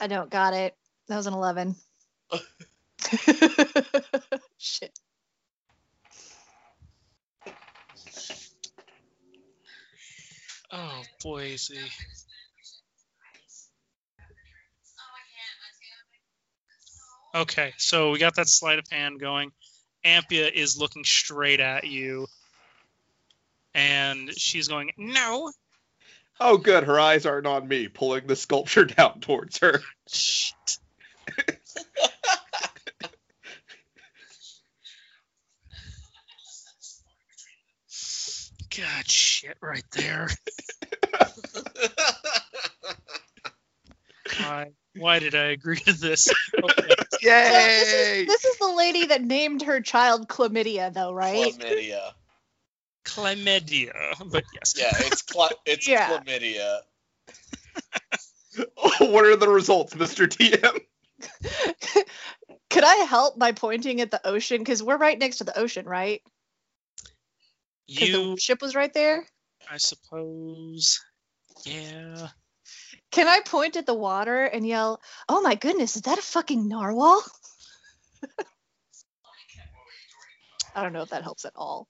I 0.00 0.06
don't 0.06 0.30
got 0.30 0.54
it. 0.54 0.74
That 1.08 1.16
was 1.16 1.26
an 1.26 1.34
11. 1.34 1.76
Shit. 4.56 4.98
Oh 10.70 11.02
boy. 11.22 11.56
Okay, 17.34 17.72
so 17.76 18.10
we 18.10 18.18
got 18.18 18.36
that 18.36 18.48
sleight 18.48 18.78
of 18.78 18.88
hand 18.90 19.20
going. 19.20 19.52
Ampia 20.04 20.50
is 20.50 20.78
looking 20.78 21.04
straight 21.04 21.60
at 21.60 21.84
you. 21.84 22.26
And 23.74 24.30
she's 24.36 24.68
going, 24.68 24.90
No. 24.96 25.52
Oh, 26.40 26.56
good. 26.56 26.84
Her 26.84 27.00
eyes 27.00 27.26
aren't 27.26 27.46
on 27.46 27.66
me, 27.66 27.88
pulling 27.88 28.26
the 28.26 28.36
sculpture 28.36 28.84
down 28.84 29.20
towards 29.20 29.58
her. 29.58 29.82
God, 38.78 39.10
shit, 39.10 39.56
right 39.60 39.84
there. 39.92 40.28
Why, 44.40 44.66
why 44.94 45.18
did 45.18 45.34
I 45.34 45.46
agree 45.46 45.80
to 45.80 45.92
this? 45.92 46.30
Okay. 46.62 46.94
So 47.10 47.18
this, 47.22 47.22
Yay! 47.22 48.20
is, 48.22 48.26
this 48.26 48.44
is 48.44 48.58
the 48.58 48.72
lady 48.76 49.06
that 49.06 49.22
named 49.22 49.62
her 49.62 49.80
child 49.80 50.28
Chlamydia, 50.28 50.92
though, 50.92 51.12
right? 51.12 51.52
Chlamydia. 51.52 52.12
Chlamydia, 53.04 54.30
but 54.30 54.44
yes. 54.52 54.74
Yeah, 54.76 54.92
it's 55.06 55.24
cl- 55.30 55.50
it's 55.66 55.86
Yeah. 55.86 56.08
chlamydia. 56.08 56.80
what 58.98 59.24
are 59.24 59.36
the 59.36 59.48
results, 59.48 59.94
Mr. 59.94 60.26
DM? 60.26 60.80
Could 62.70 62.84
I 62.84 62.96
help 62.96 63.38
by 63.38 63.52
pointing 63.52 64.00
at 64.00 64.10
the 64.10 64.26
ocean? 64.26 64.58
Because 64.58 64.82
we're 64.82 64.98
right 64.98 65.18
next 65.18 65.38
to 65.38 65.44
the 65.44 65.56
ocean, 65.58 65.86
right? 65.86 66.22
You, 67.88 68.34
the 68.34 68.40
ship 68.40 68.60
was 68.60 68.74
right 68.74 68.92
there. 68.92 69.26
I 69.70 69.78
suppose. 69.78 71.00
Yeah. 71.64 72.28
Can 73.10 73.26
I 73.26 73.40
point 73.40 73.76
at 73.76 73.86
the 73.86 73.94
water 73.94 74.44
and 74.44 74.66
yell, 74.66 75.00
"Oh 75.28 75.40
my 75.40 75.54
goodness, 75.54 75.96
is 75.96 76.02
that 76.02 76.18
a 76.18 76.22
fucking 76.22 76.68
narwhal?" 76.68 77.22
I 80.74 80.82
don't 80.82 80.92
know 80.92 81.02
if 81.02 81.08
that 81.10 81.22
helps 81.22 81.46
at 81.46 81.54
all. 81.56 81.88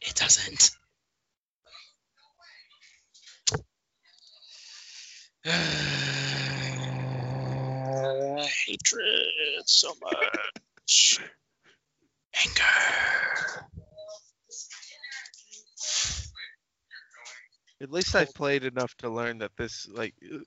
It 0.00 0.14
doesn't. 0.16 0.72
hatred 8.66 9.62
so 9.66 9.92
much. 10.02 11.20
Anger. 12.44 13.66
At 17.80 17.90
least 17.90 18.14
I've 18.14 18.32
played 18.34 18.64
enough 18.64 18.94
to 18.98 19.10
learn 19.10 19.38
that 19.38 19.52
this 19.58 19.86
like 19.88 20.14
uh, 20.24 20.38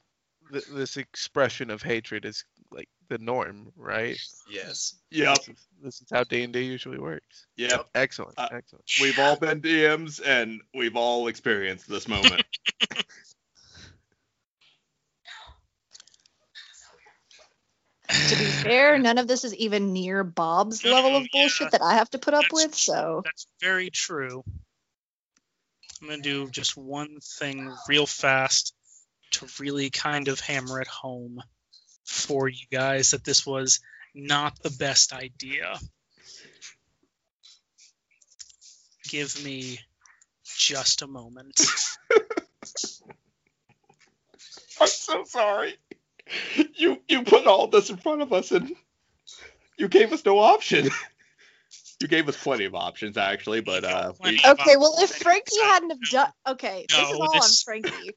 th- 0.52 0.66
this 0.66 0.98
expression 0.98 1.70
of 1.70 1.82
hatred 1.82 2.26
is 2.26 2.44
like 2.72 2.90
the 3.07 3.20
norm, 3.20 3.72
right? 3.76 4.18
Yes. 4.49 4.95
Yep. 5.11 5.38
This 5.38 5.48
is, 5.48 5.68
this 5.84 6.02
is 6.02 6.07
how 6.11 6.24
D 6.24 6.44
and 6.44 6.52
D 6.52 6.61
usually 6.61 6.98
works. 6.98 7.45
Yep. 7.57 7.88
Excellent, 7.94 8.34
Uh, 8.38 8.49
excellent. 8.52 8.86
We've 8.99 9.20
all 9.20 9.36
been 9.36 9.61
DMs 9.61 10.20
and 10.26 10.61
we've 10.74 10.95
all 10.95 11.28
experienced 11.28 11.88
this 11.88 12.07
moment. 12.07 12.44
To 18.10 18.36
be 18.36 18.45
fair, 18.45 18.98
none 18.98 19.19
of 19.19 19.27
this 19.27 19.44
is 19.44 19.53
even 19.56 19.94
near 19.94 20.23
Bob's 20.23 20.84
level 20.84 21.15
of 21.15 21.23
Yeah. 21.23 21.30
bullshit 21.31 21.72
that 21.72 21.81
I 21.84 21.94
have 21.94 22.10
to 22.11 22.18
put 22.18 22.34
up 22.34 22.45
That's 22.45 22.53
with. 22.53 22.76
So 22.76 23.22
That's 23.23 23.45
very 23.61 23.91
true. 23.91 24.44
I'm 26.02 26.07
gonna 26.07 26.22
do 26.22 26.49
just 26.49 26.76
one 26.76 27.19
thing 27.19 27.76
real 27.88 28.07
fast 28.07 28.73
to 29.31 29.48
really 29.60 29.90
kind 29.91 30.27
of 30.27 30.40
hammer 30.40 30.81
it 30.81 30.88
home 30.88 31.44
for 32.03 32.48
you 32.48 32.65
guys 32.72 33.11
that 33.11 33.23
this 33.23 33.45
was 33.45 33.80
not 34.15 34.57
the 34.64 34.72
best 34.72 35.14
idea. 35.14 35.77
Give 39.03 39.44
me 39.44 39.80
just 40.44 41.03
a 41.03 41.07
moment. 41.07 41.61
I'm 44.81 44.88
so 44.88 45.23
sorry. 45.26 45.77
You 46.76 47.01
you 47.07 47.23
put 47.23 47.47
all 47.47 47.68
this 47.68 47.89
in 47.89 47.97
front 47.97 48.22
of 48.22 48.31
us 48.34 48.51
and 48.51 48.72
you 49.77 49.88
gave 49.88 50.14
us 50.14 50.23
no 50.26 50.39
option. 50.39 50.89
You 52.01 52.07
gave 52.07 52.30
us 52.30 52.41
plenty 52.41 52.64
of 52.64 52.76
options 52.76 53.18
actually, 53.18 53.60
but 53.60 53.84
uh 53.84 54.14
we, 54.23 54.39
okay, 54.45 54.77
well 54.77 54.95
if 54.99 55.10
Frankie 55.10 55.60
hadn't 55.61 55.89
have 55.89 55.99
done 56.10 56.31
okay, 56.47 56.85
this 56.88 56.97
is 56.97 57.14
all 57.19 57.34
this- 57.34 57.65
on 57.68 57.81
Frankie. 57.84 58.11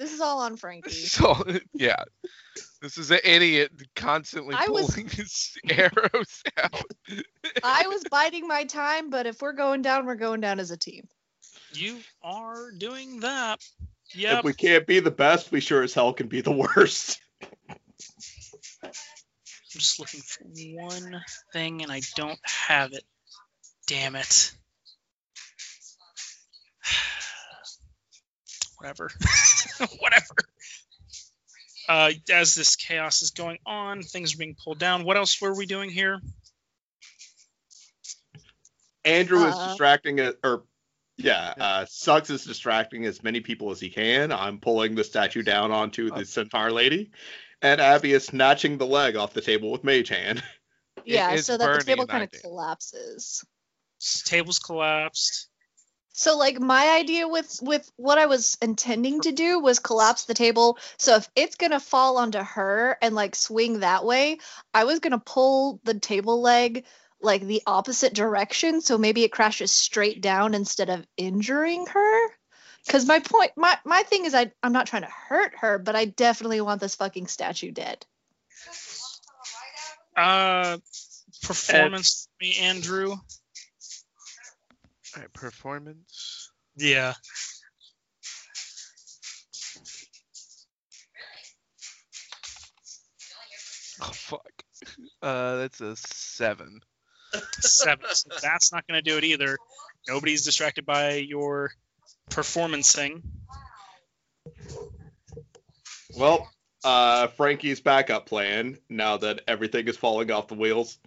This 0.00 0.12
is 0.12 0.20
all 0.20 0.40
on 0.40 0.56
Frankie. 0.56 0.90
So 0.90 1.40
yeah, 1.72 2.02
this 2.82 2.98
is 2.98 3.12
an 3.12 3.20
idiot 3.22 3.70
constantly 3.94 4.56
I 4.58 4.66
was- 4.68 4.90
pulling 4.90 5.08
his 5.10 5.56
arrows 5.70 6.42
out. 6.60 6.82
I 7.62 7.86
was 7.86 8.02
biding 8.10 8.48
my 8.48 8.64
time, 8.64 9.10
but 9.10 9.26
if 9.26 9.40
we're 9.40 9.52
going 9.52 9.82
down, 9.82 10.06
we're 10.06 10.16
going 10.16 10.40
down 10.40 10.58
as 10.58 10.72
a 10.72 10.76
team. 10.76 11.06
You 11.72 11.98
are 12.24 12.72
doing 12.72 13.20
that. 13.20 13.60
Yeah. 14.12 14.38
if 14.38 14.44
we 14.44 14.54
can't 14.54 14.88
be 14.88 14.98
the 14.98 15.12
best, 15.12 15.52
we 15.52 15.60
sure 15.60 15.84
as 15.84 15.94
hell 15.94 16.12
can 16.12 16.26
be 16.26 16.40
the 16.40 16.50
worst. 16.50 17.20
I'm 18.82 18.90
just 19.78 20.00
looking 20.00 20.20
for 20.20 20.44
one 20.44 21.22
thing 21.52 21.82
and 21.82 21.92
I 21.92 22.00
don't 22.16 22.38
have 22.44 22.92
it. 22.92 23.04
Damn 23.86 24.16
it. 24.16 24.52
Whatever. 28.78 29.10
Whatever. 30.00 30.34
Uh, 31.88 32.12
as 32.30 32.54
this 32.54 32.76
chaos 32.76 33.22
is 33.22 33.30
going 33.32 33.58
on, 33.66 34.02
things 34.02 34.34
are 34.34 34.38
being 34.38 34.56
pulled 34.62 34.78
down. 34.78 35.04
What 35.04 35.16
else 35.16 35.40
were 35.40 35.56
we 35.56 35.66
doing 35.66 35.90
here? 35.90 36.20
Andrew 39.04 39.46
is 39.46 39.54
Uh, 39.54 39.68
distracting 39.68 40.18
it 40.18 40.38
or 40.44 40.64
yeah, 41.20 41.54
uh 41.58 41.86
Sucks 41.88 42.30
is 42.30 42.44
distracting 42.44 43.04
as 43.06 43.22
many 43.22 43.40
people 43.40 43.70
as 43.70 43.80
he 43.80 43.90
can. 43.90 44.32
I'm 44.32 44.58
pulling 44.58 44.94
the 44.94 45.04
statue 45.04 45.42
down 45.42 45.70
onto 45.72 46.10
the 46.10 46.24
centaur 46.24 46.70
lady. 46.70 47.10
And 47.62 47.80
Abby 47.80 48.12
is 48.12 48.24
snatching 48.24 48.78
the 48.78 48.86
leg 48.86 49.16
off 49.16 49.34
the 49.34 49.42
table 49.42 49.70
with 49.70 49.84
Mage 49.84 50.08
Hand. 50.08 50.42
Yeah, 51.06 51.36
so 51.36 51.56
that 51.56 51.78
the 51.78 51.84
table 51.84 52.06
kind 52.06 52.24
of 52.24 52.42
collapses. 52.42 53.42
Tables 54.26 54.58
collapsed. 54.58 55.48
So 56.12 56.36
like 56.36 56.60
my 56.60 56.90
idea 56.90 57.26
with 57.26 57.58
with 57.62 57.90
what 57.96 58.18
I 58.18 58.26
was 58.26 58.58
intending 58.60 59.22
to 59.22 59.32
do 59.32 59.60
was 59.60 59.78
collapse 59.78 60.24
the 60.24 60.34
table. 60.34 60.76
So 60.98 61.16
if 61.16 61.28
it's 61.34 61.56
gonna 61.56 61.80
fall 61.80 62.18
onto 62.18 62.40
her 62.40 62.98
and 63.00 63.14
like 63.14 63.34
swing 63.34 63.80
that 63.80 64.04
way, 64.04 64.38
I 64.74 64.84
was 64.84 64.98
gonna 64.98 65.18
pull 65.18 65.80
the 65.84 65.98
table 65.98 66.42
leg 66.42 66.84
like 67.22 67.42
the 67.42 67.62
opposite 67.66 68.14
direction, 68.14 68.80
so 68.80 68.98
maybe 68.98 69.24
it 69.24 69.32
crashes 69.32 69.70
straight 69.70 70.20
down 70.20 70.54
instead 70.54 70.90
of 70.90 71.06
injuring 71.16 71.86
her. 71.86 72.28
Cause 72.88 73.06
my 73.06 73.18
point, 73.20 73.52
my 73.56 73.76
my 73.84 74.02
thing 74.04 74.24
is, 74.24 74.34
I 74.34 74.52
I'm 74.62 74.72
not 74.72 74.86
trying 74.86 75.02
to 75.02 75.08
hurt 75.28 75.52
her, 75.60 75.78
but 75.78 75.96
I 75.96 76.06
definitely 76.06 76.60
want 76.60 76.80
this 76.80 76.94
fucking 76.94 77.26
statue 77.26 77.70
dead. 77.70 78.04
Uh, 80.16 80.78
performance, 81.42 82.28
uh, 82.30 82.44
me 82.44 82.56
Andrew. 82.56 83.10
All 83.10 83.20
right, 85.16 85.32
performance. 85.32 86.50
Yeah. 86.76 87.14
Oh 94.02 94.12
fuck. 94.12 94.46
Uh, 95.22 95.56
that's 95.56 95.82
a 95.82 95.94
seven. 95.96 96.80
Seven. 97.60 98.06
So 98.12 98.30
that's 98.42 98.72
not 98.72 98.86
going 98.86 99.02
to 99.02 99.08
do 99.08 99.16
it 99.18 99.24
either. 99.24 99.56
Nobody's 100.08 100.44
distracted 100.44 100.86
by 100.86 101.14
your 101.14 101.72
performancing. 102.30 103.22
Well, 106.16 106.48
uh, 106.84 107.28
Frankie's 107.28 107.80
backup 107.80 108.26
plan, 108.26 108.78
now 108.88 109.18
that 109.18 109.42
everything 109.46 109.86
is 109.88 109.96
falling 109.96 110.30
off 110.30 110.48
the 110.48 110.54
wheels. 110.54 110.98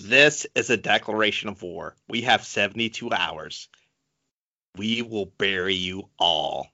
This 0.00 0.46
is 0.54 0.70
a 0.70 0.76
declaration 0.76 1.48
of 1.48 1.62
war. 1.62 1.94
We 2.08 2.22
have 2.22 2.44
72 2.44 3.12
hours. 3.12 3.68
We 4.76 5.02
will 5.02 5.26
bury 5.26 5.74
you 5.74 6.08
all. 6.18 6.68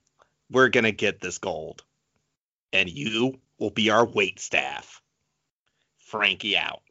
We're 0.50 0.68
going 0.68 0.84
to 0.84 0.92
get 0.92 1.20
this 1.20 1.38
gold. 1.38 1.82
And 2.72 2.88
you 2.88 3.40
will 3.58 3.70
be 3.70 3.90
our 3.90 4.06
wait 4.06 4.38
staff. 4.38 5.02
Frankie 5.98 6.56
out. 6.56 6.82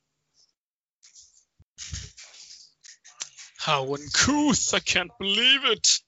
How 3.58 3.84
uncouth! 3.94 4.74
I 4.74 4.80
can't 4.80 5.12
believe 5.20 5.66
it. 5.66 5.99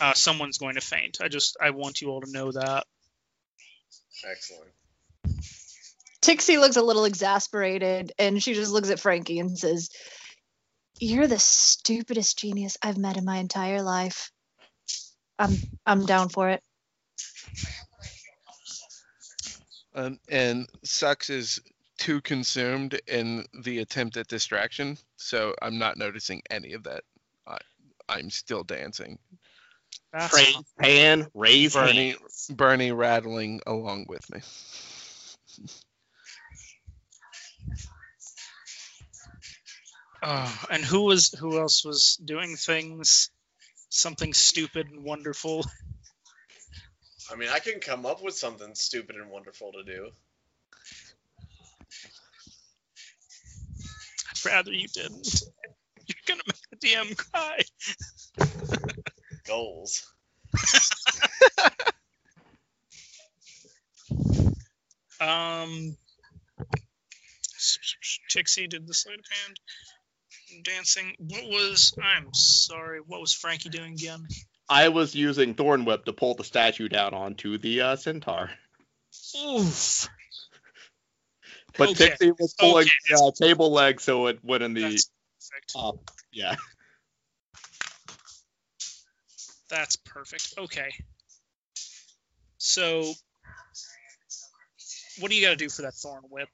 uh, 0.00 0.14
someone's 0.14 0.58
going 0.58 0.74
to 0.74 0.80
faint. 0.80 1.18
I 1.20 1.28
just 1.28 1.56
I 1.60 1.70
want 1.70 2.00
you 2.00 2.10
all 2.10 2.20
to 2.20 2.30
know 2.30 2.52
that. 2.52 2.84
Excellent. 4.24 4.70
Tixie 6.20 6.58
looks 6.58 6.76
a 6.76 6.82
little 6.82 7.06
exasperated 7.06 8.12
and 8.18 8.42
she 8.42 8.52
just 8.54 8.72
looks 8.72 8.90
at 8.90 9.00
Frankie 9.00 9.38
and 9.38 9.58
says, 9.58 9.90
You're 10.98 11.26
the 11.26 11.38
stupidest 11.38 12.38
genius 12.38 12.76
I've 12.82 12.98
met 12.98 13.16
in 13.16 13.24
my 13.24 13.38
entire 13.38 13.82
life. 13.82 14.30
I'm 15.38 15.56
I'm 15.86 16.04
down 16.04 16.28
for 16.28 16.50
it. 16.50 16.62
Um, 19.94 20.20
and 20.28 20.68
Sucks 20.84 21.30
is 21.30 21.60
too 22.00 22.20
consumed 22.22 22.98
in 23.06 23.44
the 23.62 23.78
attempt 23.78 24.16
at 24.16 24.26
distraction, 24.26 24.96
so 25.16 25.54
I'm 25.62 25.78
not 25.78 25.98
noticing 25.98 26.42
any 26.50 26.72
of 26.72 26.82
that. 26.84 27.04
I, 27.46 27.58
I'm 28.08 28.30
still 28.30 28.64
dancing. 28.64 29.18
That's 30.12 30.32
Praise 30.32 30.56
pan, 30.78 31.28
raise 31.34 31.74
Bernie, 31.74 32.10
hands. 32.10 32.50
Bernie 32.52 32.90
rattling 32.90 33.60
along 33.66 34.06
with 34.08 34.28
me. 34.32 34.40
Oh, 40.22 40.64
and 40.70 40.84
who 40.84 41.02
was 41.02 41.32
who 41.38 41.58
else 41.58 41.84
was 41.84 42.16
doing 42.22 42.56
things 42.56 43.30
something 43.90 44.34
stupid 44.34 44.88
and 44.88 45.04
wonderful? 45.04 45.64
I 47.30 47.36
mean, 47.36 47.48
I 47.50 47.58
can 47.60 47.78
come 47.78 48.06
up 48.06 48.22
with 48.22 48.34
something 48.34 48.74
stupid 48.74 49.16
and 49.16 49.30
wonderful 49.30 49.72
to 49.72 49.84
do. 49.84 50.10
I'd 54.44 54.50
rather 54.50 54.72
you 54.72 54.88
didn't. 54.88 55.42
You're 56.06 56.16
gonna 56.26 56.42
make 56.46 56.80
the 56.80 56.88
DM 56.88 57.16
cry. 57.16 57.60
Goals. 59.46 60.12
Um, 65.20 65.98
Tixie 68.30 68.68
did 68.68 68.86
the 68.86 68.94
sleight 68.94 69.18
of 69.18 69.24
hand 69.44 69.60
dancing. 70.64 71.14
What 71.18 71.44
was? 71.44 71.94
I'm 72.02 72.32
sorry. 72.32 73.00
What 73.06 73.20
was 73.20 73.34
Frankie 73.34 73.68
doing 73.68 73.92
again? 73.92 74.26
I 74.68 74.88
was 74.88 75.14
using 75.14 75.54
Thorn 75.54 75.84
Whip 75.84 76.04
to 76.06 76.12
pull 76.12 76.34
the 76.34 76.44
statue 76.44 76.88
down 76.88 77.12
onto 77.12 77.58
the 77.58 77.80
uh, 77.82 77.96
centaur. 77.96 78.50
Oof. 79.36 80.08
But 81.76 81.90
Okay. 81.90 82.10
Tixie 82.10 82.32
was 82.32 82.54
pulling 82.58 82.84
Okay. 82.86 82.92
the 83.08 83.16
uh, 83.16 83.30
table 83.32 83.70
leg 83.72 84.00
so 84.00 84.26
it 84.26 84.38
went 84.44 84.62
in 84.62 84.74
the 84.74 84.98
up. 85.76 85.96
Yeah. 86.32 86.54
That's 89.68 89.96
perfect. 89.96 90.54
Okay. 90.58 90.92
So, 92.58 93.12
what 95.20 95.30
do 95.30 95.36
you 95.36 95.42
got 95.44 95.50
to 95.50 95.56
do 95.56 95.68
for 95.68 95.82
that 95.82 95.94
thorn 95.94 96.22
whip? 96.28 96.48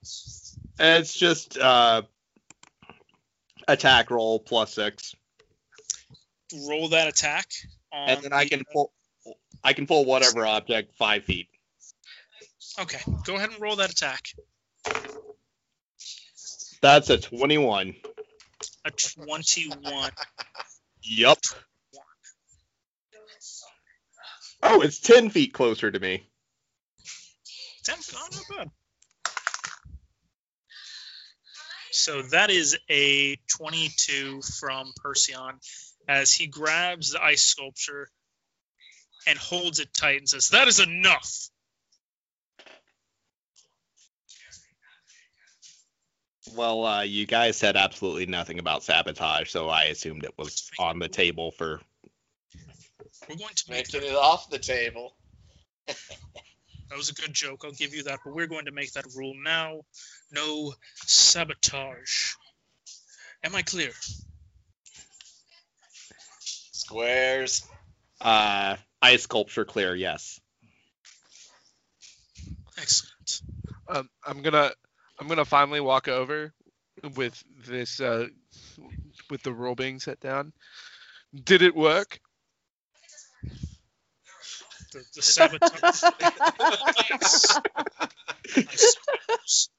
It's 0.78 1.14
just 1.14 1.56
uh, 1.58 2.02
attack 3.66 4.10
roll 4.10 4.38
plus 4.38 4.74
six, 4.74 5.14
Roll 6.68 6.88
that 6.90 7.08
attack. 7.08 7.46
On 7.92 8.08
and 8.10 8.22
then 8.22 8.32
I 8.32 8.44
the- 8.44 8.50
can 8.50 8.64
pull. 8.72 8.92
I 9.64 9.72
can 9.72 9.86
pull 9.86 10.04
whatever 10.04 10.46
object 10.46 10.94
five 10.96 11.24
feet. 11.24 11.48
Okay, 12.78 13.00
go 13.24 13.36
ahead 13.36 13.50
and 13.50 13.60
roll 13.60 13.76
that 13.76 13.90
attack. 13.90 14.28
That's 16.82 17.10
a 17.10 17.18
twenty-one. 17.18 17.94
A 18.84 18.90
21. 18.90 20.10
Yup. 21.02 21.38
Oh, 24.62 24.82
it's 24.82 25.00
ten 25.00 25.30
feet 25.30 25.52
closer 25.52 25.90
to 25.90 25.98
me. 25.98 26.26
Ten, 27.84 27.96
oh, 28.14 28.28
not 28.32 28.56
bad. 28.56 28.70
So 31.90 32.22
that 32.22 32.50
is 32.50 32.76
a 32.90 33.36
22 33.56 34.42
from 34.42 34.92
Perseon 35.02 35.54
as 36.08 36.32
he 36.32 36.46
grabs 36.46 37.12
the 37.12 37.22
ice 37.22 37.42
sculpture 37.42 38.08
and 39.26 39.38
holds 39.38 39.80
it 39.80 39.94
tight 39.94 40.18
and 40.18 40.28
says, 40.28 40.50
That 40.50 40.68
is 40.68 40.78
enough. 40.78 41.48
Well, 46.54 46.84
uh, 46.84 47.02
you 47.02 47.26
guys 47.26 47.56
said 47.56 47.76
absolutely 47.76 48.26
nothing 48.26 48.58
about 48.58 48.82
sabotage, 48.82 49.50
so 49.50 49.68
I 49.68 49.84
assumed 49.84 50.24
it 50.24 50.34
was 50.38 50.70
on 50.78 50.98
the 50.98 51.08
table 51.08 51.50
for. 51.50 51.80
We're 53.28 53.36
going 53.36 53.54
to 53.54 53.70
make 53.70 53.92
Making 53.92 54.08
it 54.10 54.14
off 54.14 54.50
the 54.50 54.58
table. 54.58 55.16
That 56.88 56.96
was 56.96 57.10
a 57.10 57.14
good 57.14 57.32
joke. 57.32 57.62
I'll 57.64 57.72
give 57.72 57.94
you 57.94 58.04
that. 58.04 58.20
But 58.24 58.34
we're 58.34 58.46
going 58.46 58.66
to 58.66 58.72
make 58.72 58.92
that 58.92 59.06
rule 59.16 59.34
now. 59.42 59.80
No 60.30 60.72
sabotage. 60.94 62.34
Am 63.42 63.54
I 63.54 63.62
clear? 63.62 63.90
Squares. 66.40 67.66
Uh, 68.20 68.76
ice 69.02 69.22
sculpture 69.22 69.64
clear, 69.64 69.94
yes. 69.94 70.40
Excellent. 72.78 73.42
Um, 73.88 74.08
I'm 74.24 74.42
gonna 74.42 74.70
I'm 75.18 75.28
gonna 75.28 75.44
finally 75.44 75.80
walk 75.80 76.08
over 76.08 76.52
with 77.14 77.42
this 77.66 78.00
uh, 78.00 78.26
with 79.30 79.42
the 79.42 79.52
rule 79.52 79.74
being 79.74 80.00
set 80.00 80.20
down. 80.20 80.52
Did 81.44 81.62
it 81.62 81.74
work? 81.74 82.20
The, 84.92 85.04
the. 85.14 85.22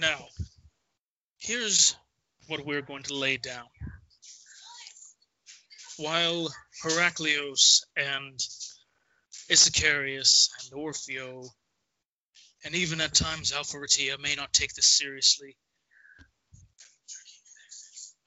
Now, 0.00 0.28
here's 1.40 1.96
what 2.46 2.64
we're 2.64 2.82
going 2.82 3.02
to 3.04 3.14
lay 3.14 3.36
down. 3.36 3.66
While 5.96 6.54
Heraclios 6.84 7.82
and 7.96 8.38
Issacharius 9.50 10.50
and 10.62 10.80
Orfeo, 10.80 11.48
and 12.64 12.74
even 12.74 13.00
at 13.00 13.14
times 13.14 13.52
Alpharetia 13.52 14.18
may 14.20 14.34
not 14.34 14.52
take 14.52 14.74
this 14.74 14.88
seriously, 14.88 15.56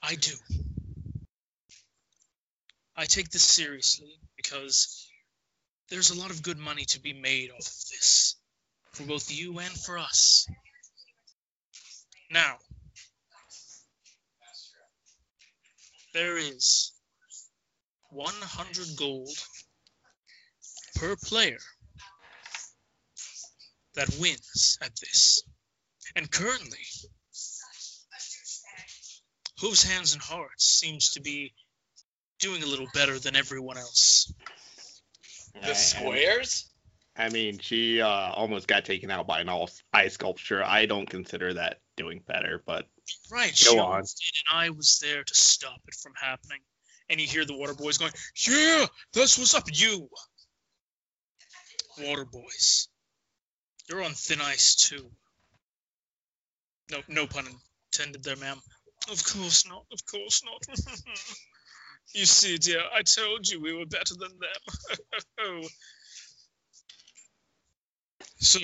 I 0.02 0.16
do. 0.16 0.34
I 2.96 3.06
take 3.06 3.30
this 3.30 3.44
seriously 3.44 4.20
because 4.36 5.08
there's 5.90 6.10
a 6.10 6.20
lot 6.20 6.32
of 6.32 6.42
good 6.42 6.58
money 6.58 6.86
to 6.86 7.00
be 7.00 7.14
made 7.14 7.52
off 7.52 7.60
of 7.60 7.90
this 7.92 8.36
for 8.94 9.04
both 9.04 9.32
you 9.32 9.60
and 9.60 9.74
for 9.74 9.98
us. 9.98 10.48
Now, 12.32 12.58
there 16.14 16.38
is 16.38 16.94
100 18.10 18.98
gold 18.98 19.30
per 21.02 21.16
player 21.16 21.58
that 23.96 24.08
wins 24.20 24.78
at 24.84 24.92
this. 25.00 25.44
And 26.16 26.30
currently, 26.30 26.78
Hooves, 29.60 29.84
Hands, 29.84 30.14
and 30.14 30.22
Hearts 30.22 30.66
seems 30.66 31.12
to 31.12 31.22
be 31.22 31.54
doing 32.40 32.62
a 32.62 32.68
little 32.68 32.88
better 32.94 33.18
than 33.18 33.36
everyone 33.36 33.78
else. 33.78 34.32
The 35.62 35.74
squares? 35.74 36.70
I 37.18 37.30
mean, 37.30 37.60
she 37.60 38.02
uh, 38.02 38.08
almost 38.08 38.68
got 38.68 38.86
taken 38.86 39.12
out 39.12 39.28
by 39.28 39.42
an 39.42 39.50
all 39.50 39.70
ice 39.92 40.14
sculpture. 40.14 40.64
I 40.64 40.86
don't 40.86 41.10
consider 41.10 41.56
that 41.56 41.80
doing 41.98 42.22
better, 42.28 42.64
but 42.66 42.86
Right, 43.32 43.50
Go 43.50 43.72
she 43.74 43.80
on. 43.80 44.02
did, 44.02 44.08
and 44.50 44.60
I 44.60 44.70
was 44.70 45.00
there 45.02 45.24
to 45.24 45.36
stop 45.36 45.80
it 45.88 45.96
from 45.96 46.14
happening. 46.20 46.60
And 47.10 47.20
you 47.20 47.28
hear 47.28 47.44
the 47.44 47.58
water 47.58 47.74
boys 47.74 47.98
going, 47.98 48.14
Yeah, 48.48 48.86
this 49.14 49.38
was 49.38 49.54
up, 49.54 49.66
you. 49.72 50.08
Water 52.00 52.26
boys. 52.26 52.88
You're 53.90 54.04
on 54.04 54.14
thin 54.14 54.42
ice 54.42 54.76
too. 54.76 55.10
No, 56.92 57.02
no 57.08 57.28
pun 57.28 57.48
intended 57.94 58.24
there, 58.24 58.36
ma'am. 58.36 58.62
Of 59.10 59.24
course 59.24 59.68
not. 59.68 59.86
Of 59.92 60.06
course 60.06 60.44
not. 60.44 60.78
you 62.14 62.26
see, 62.26 62.58
dear, 62.58 62.82
I 62.94 63.02
told 63.02 63.48
you 63.48 63.62
we 63.62 63.74
were 63.74 63.86
better 63.86 64.14
than 64.16 64.32
them. 64.40 65.62
so, 68.40 68.60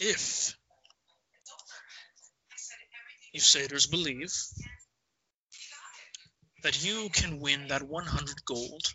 if 0.00 0.54
you 3.32 3.40
satyrs 3.40 3.86
believe 3.86 4.32
that 6.62 6.84
you 6.84 7.08
can 7.10 7.40
win 7.40 7.68
that 7.68 7.82
100 7.82 8.44
gold 8.44 8.94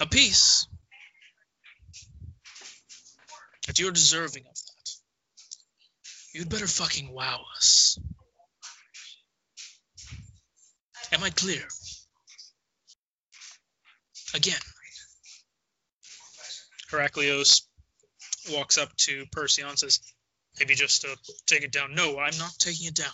apiece, 0.00 0.66
that 3.66 3.78
you're 3.78 3.92
deserving 3.92 4.44
of 4.46 4.54
that, 4.54 4.90
you'd 6.32 6.48
better 6.48 6.66
fucking 6.66 7.12
wow 7.12 7.40
us. 7.56 7.98
Am 11.12 11.22
I 11.22 11.30
clear? 11.30 11.62
Again. 14.34 14.58
Heraclios 16.90 17.62
walks 18.52 18.78
up 18.78 18.94
to 18.96 19.24
Perseon 19.34 19.70
and 19.70 19.78
says, 19.78 20.00
Maybe 20.58 20.74
just 20.74 21.04
take 21.46 21.62
it 21.62 21.72
down. 21.72 21.94
No, 21.94 22.18
I'm 22.18 22.36
not 22.38 22.52
taking 22.58 22.86
it 22.86 22.94
down. 22.94 23.08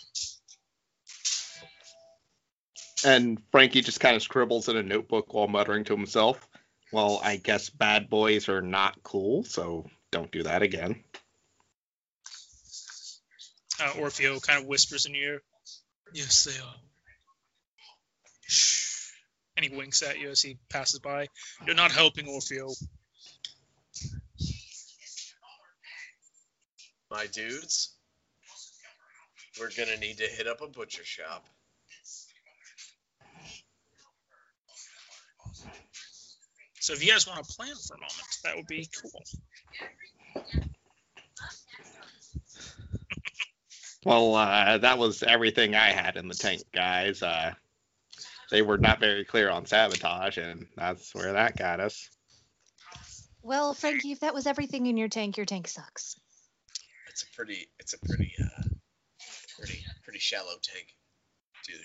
And 3.04 3.42
Frankie 3.50 3.82
just 3.82 3.98
kind 3.98 4.14
of 4.14 4.22
scribbles 4.22 4.68
in 4.68 4.76
a 4.76 4.82
notebook 4.82 5.34
while 5.34 5.48
muttering 5.48 5.84
to 5.84 5.96
himself, 5.96 6.48
Well, 6.92 7.20
I 7.22 7.36
guess 7.36 7.68
bad 7.68 8.08
boys 8.08 8.48
are 8.48 8.62
not 8.62 9.02
cool, 9.02 9.42
so 9.42 9.86
don't 10.12 10.30
do 10.30 10.44
that 10.44 10.62
again. 10.62 11.02
Uh, 13.80 13.92
Orfeo 13.94 14.40
kind 14.46 14.60
of 14.60 14.68
whispers 14.68 15.06
in 15.06 15.14
your 15.14 15.34
ear, 15.34 15.42
Yes, 16.14 16.44
they 16.44 16.62
are. 16.62 16.74
Shh. 18.46 19.10
And 19.56 19.64
he 19.64 19.74
winks 19.74 20.02
at 20.02 20.20
you 20.20 20.28
as 20.28 20.42
he 20.42 20.58
passes 20.68 21.00
by. 21.00 21.28
You're 21.66 21.74
not 21.74 21.90
helping 21.90 22.26
Orfeo. 22.26 22.70
My 27.10 27.26
dudes, 27.26 27.94
we're 29.58 29.70
gonna 29.76 29.96
need 29.98 30.18
to 30.18 30.26
hit 30.26 30.46
up 30.46 30.60
a 30.60 30.66
butcher 30.66 31.04
shop. 31.04 31.46
So 36.80 36.94
if 36.94 37.04
you 37.04 37.12
guys 37.12 37.26
want 37.28 37.44
to 37.44 37.54
plan 37.54 37.74
for 37.76 37.94
a 37.94 37.98
moment, 37.98 38.38
that 38.44 38.56
would 38.56 38.66
be 38.66 38.88
cool. 39.00 39.22
Well, 44.04 44.34
uh, 44.34 44.78
that 44.78 44.98
was 44.98 45.22
everything 45.22 45.74
I 45.76 45.90
had 45.90 46.16
in 46.16 46.26
the 46.26 46.34
tank, 46.34 46.62
guys. 46.74 47.22
Uh, 47.22 47.52
they 48.50 48.60
were 48.62 48.78
not 48.78 48.98
very 48.98 49.24
clear 49.24 49.48
on 49.48 49.64
sabotage, 49.64 50.38
and 50.38 50.66
that's 50.76 51.14
where 51.14 51.32
that 51.32 51.56
got 51.56 51.78
us. 51.78 52.10
Well, 53.42 53.74
Frankie, 53.74 54.12
if 54.12 54.20
that 54.20 54.34
was 54.34 54.46
everything 54.46 54.86
in 54.86 54.96
your 54.96 55.08
tank, 55.08 55.36
your 55.36 55.46
tank 55.46 55.68
sucks. 55.68 56.16
It's 57.08 57.22
a 57.22 57.26
pretty, 57.34 57.68
it's 57.78 57.92
a 57.92 57.98
pretty, 58.00 58.32
uh, 58.40 58.62
pretty, 59.56 59.84
pretty 60.02 60.18
shallow 60.18 60.54
tank, 60.62 60.88
dude. 61.66 61.80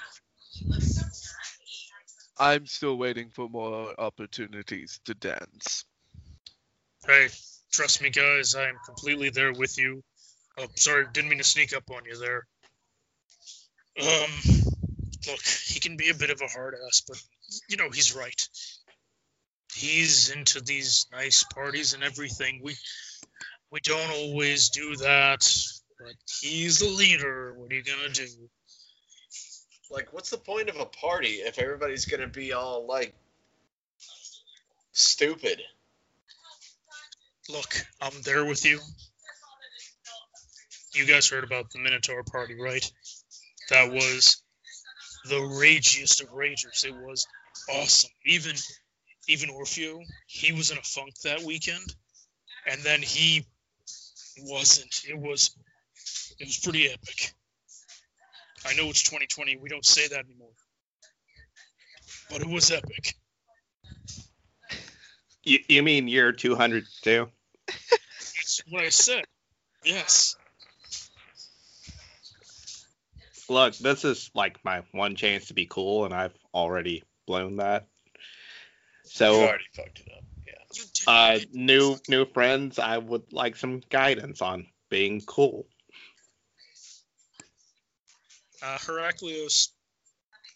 I'm 2.39 2.65
still 2.65 2.97
waiting 2.97 3.29
for 3.29 3.49
more 3.49 3.99
opportunities 3.99 4.99
to 5.05 5.13
dance. 5.13 5.85
Hey, 7.05 7.29
trust 7.71 8.01
me, 8.01 8.09
guys. 8.09 8.55
I 8.55 8.69
am 8.69 8.77
completely 8.85 9.29
there 9.29 9.53
with 9.53 9.77
you. 9.77 10.03
Oh, 10.57 10.67
sorry, 10.75 11.05
didn't 11.13 11.29
mean 11.29 11.37
to 11.37 11.43
sneak 11.43 11.75
up 11.75 11.89
on 11.91 12.05
you 12.05 12.17
there. 12.17 12.47
Um, 13.99 14.31
look, 15.27 15.41
he 15.41 15.79
can 15.79 15.97
be 15.97 16.09
a 16.09 16.15
bit 16.15 16.29
of 16.29 16.41
a 16.41 16.47
hard 16.47 16.75
ass, 16.85 17.03
but 17.07 17.21
you 17.69 17.77
know 17.77 17.89
he's 17.89 18.15
right. 18.15 18.47
He's 19.73 20.29
into 20.29 20.61
these 20.61 21.07
nice 21.11 21.43
parties 21.43 21.93
and 21.93 22.03
everything. 22.03 22.61
We 22.63 22.75
we 23.71 23.79
don't 23.81 24.11
always 24.11 24.69
do 24.69 24.95
that, 24.97 25.47
but 25.99 26.15
he's 26.41 26.79
the 26.79 26.89
leader. 26.89 27.53
What 27.55 27.71
are 27.71 27.75
you 27.75 27.83
gonna 27.83 28.09
do? 28.09 28.27
Like, 29.89 30.13
what's 30.13 30.29
the 30.29 30.37
point 30.37 30.69
of 30.69 30.77
a 30.77 30.85
party 30.85 31.35
if 31.35 31.59
everybody's 31.59 32.05
gonna 32.05 32.27
be 32.27 32.53
all 32.53 32.85
like 32.85 33.13
stupid? 34.91 35.61
Look, 37.49 37.75
I'm 38.01 38.21
there 38.23 38.43
with 38.43 38.65
you. 38.65 38.79
You 40.93 41.05
guys 41.05 41.29
heard 41.29 41.45
about 41.45 41.71
the 41.71 41.79
Minotaur 41.79 42.23
party, 42.23 42.55
right? 42.59 42.91
That 43.69 43.91
was 43.91 44.41
the 45.25 45.35
ragiest 45.35 46.21
of 46.21 46.29
ragers. 46.29 46.83
It 46.85 46.95
was 46.95 47.25
awesome. 47.69 48.11
Even 48.25 48.55
even 49.29 49.49
Orfeo, 49.49 49.99
he 50.25 50.51
was 50.51 50.71
in 50.71 50.77
a 50.77 50.81
funk 50.81 51.13
that 51.23 51.41
weekend, 51.41 51.95
and 52.69 52.81
then 52.81 53.01
he 53.01 53.45
wasn't. 54.39 55.03
It 55.07 55.17
was 55.17 55.55
it 56.39 56.47
was 56.47 56.57
pretty 56.57 56.89
epic. 56.89 57.33
I 58.65 58.73
know 58.75 58.89
it's 58.89 59.03
2020. 59.03 59.57
We 59.57 59.69
don't 59.69 59.85
say 59.85 60.07
that 60.09 60.25
anymore, 60.25 60.53
but 62.29 62.41
it 62.41 62.47
was 62.47 62.71
epic. 62.71 63.15
You, 65.43 65.59
you 65.69 65.83
mean 65.83 66.09
year 66.09 66.33
202? 66.33 67.29
That's 67.67 68.61
what 68.69 68.83
I 68.83 68.89
said. 68.89 69.25
Yes. 69.83 70.35
Look, 73.49 73.77
this 73.77 74.03
is 74.03 74.29
like 74.33 74.57
my 74.65 74.83
one 74.91 75.15
chance 75.15 75.47
to 75.47 75.53
be 75.53 75.65
cool, 75.65 76.05
and 76.05 76.13
I've 76.13 76.35
already 76.53 77.03
blown 77.25 77.57
that. 77.57 77.87
So 79.05 79.31
you 79.31 79.35
So, 79.35 79.47
already 79.47 79.63
fucked 79.73 79.99
it 79.99 80.11
up. 80.15 80.23
Yeah. 80.45 80.53
You 80.73 80.83
uh, 81.07 81.39
new 81.53 81.97
new 82.09 82.25
friends, 82.25 82.79
I 82.79 82.97
would 82.97 83.31
like 83.31 83.55
some 83.55 83.81
guidance 83.89 84.41
on 84.41 84.67
being 84.89 85.21
cool. 85.21 85.67
uh, 88.61 88.77
Heraclios 88.79 89.69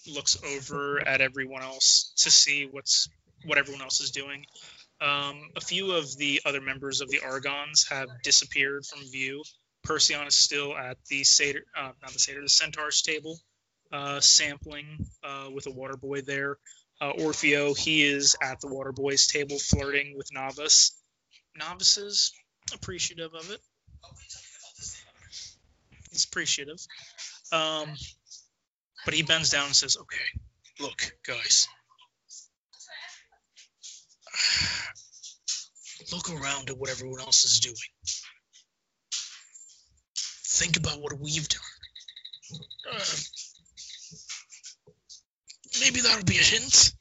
looks 0.07 0.37
over 0.43 1.05
at 1.05 1.21
everyone 1.21 1.61
else 1.61 2.13
to 2.17 2.31
see 2.31 2.67
what's 2.69 3.07
what 3.45 3.57
everyone 3.57 3.81
else 3.81 4.01
is 4.01 4.11
doing. 4.11 4.45
Um, 5.01 5.49
a 5.55 5.61
few 5.61 5.93
of 5.93 6.15
the 6.17 6.41
other 6.45 6.61
members 6.61 7.01
of 7.01 7.09
the 7.09 7.21
Argons 7.25 7.89
have 7.89 8.07
disappeared 8.23 8.85
from 8.85 9.01
view. 9.11 9.43
Perseon 9.85 10.27
is 10.27 10.35
still 10.35 10.77
at 10.77 10.97
the 11.09 11.23
satyr, 11.23 11.63
uh, 11.75 11.91
not 12.01 12.13
the 12.13 12.19
satyr, 12.19 12.41
the 12.41 12.49
centaur's 12.49 13.01
table, 13.01 13.39
uh, 13.91 14.19
sampling 14.19 15.07
uh, 15.23 15.49
with 15.51 15.65
a 15.65 15.71
water 15.71 15.97
boy 15.97 16.21
there. 16.21 16.57
Uh, 17.01 17.13
Orfeo, 17.13 17.75
he 17.75 18.03
is 18.03 18.35
at 18.43 18.61
the 18.61 18.67
water 18.67 18.91
boy's 18.91 19.25
table, 19.25 19.57
flirting 19.57 20.15
with 20.15 20.29
novice. 20.31 20.95
Novices 21.57 22.31
appreciative 22.71 23.33
of 23.33 23.49
it. 23.49 23.59
He's 26.11 26.25
appreciative. 26.25 26.77
Um, 27.51 27.89
but 29.03 29.15
he 29.15 29.23
bends 29.23 29.49
down 29.49 29.65
and 29.65 29.75
says, 29.75 29.97
"Okay, 29.97 30.17
look, 30.79 31.17
guys. 31.25 31.67
Look 36.11 36.29
around 36.29 36.69
at 36.69 36.77
what 36.77 36.89
everyone 36.89 37.21
else 37.21 37.45
is 37.45 37.59
doing. 37.59 37.75
Think 40.45 40.77
about 40.77 41.01
what 41.01 41.17
we've 41.19 41.47
done. 41.47 41.61
Uh, 42.91 42.99
maybe 45.79 46.01
that'll 46.01 46.25
be 46.25 46.37
a 46.37 46.43
hint. 46.43 46.93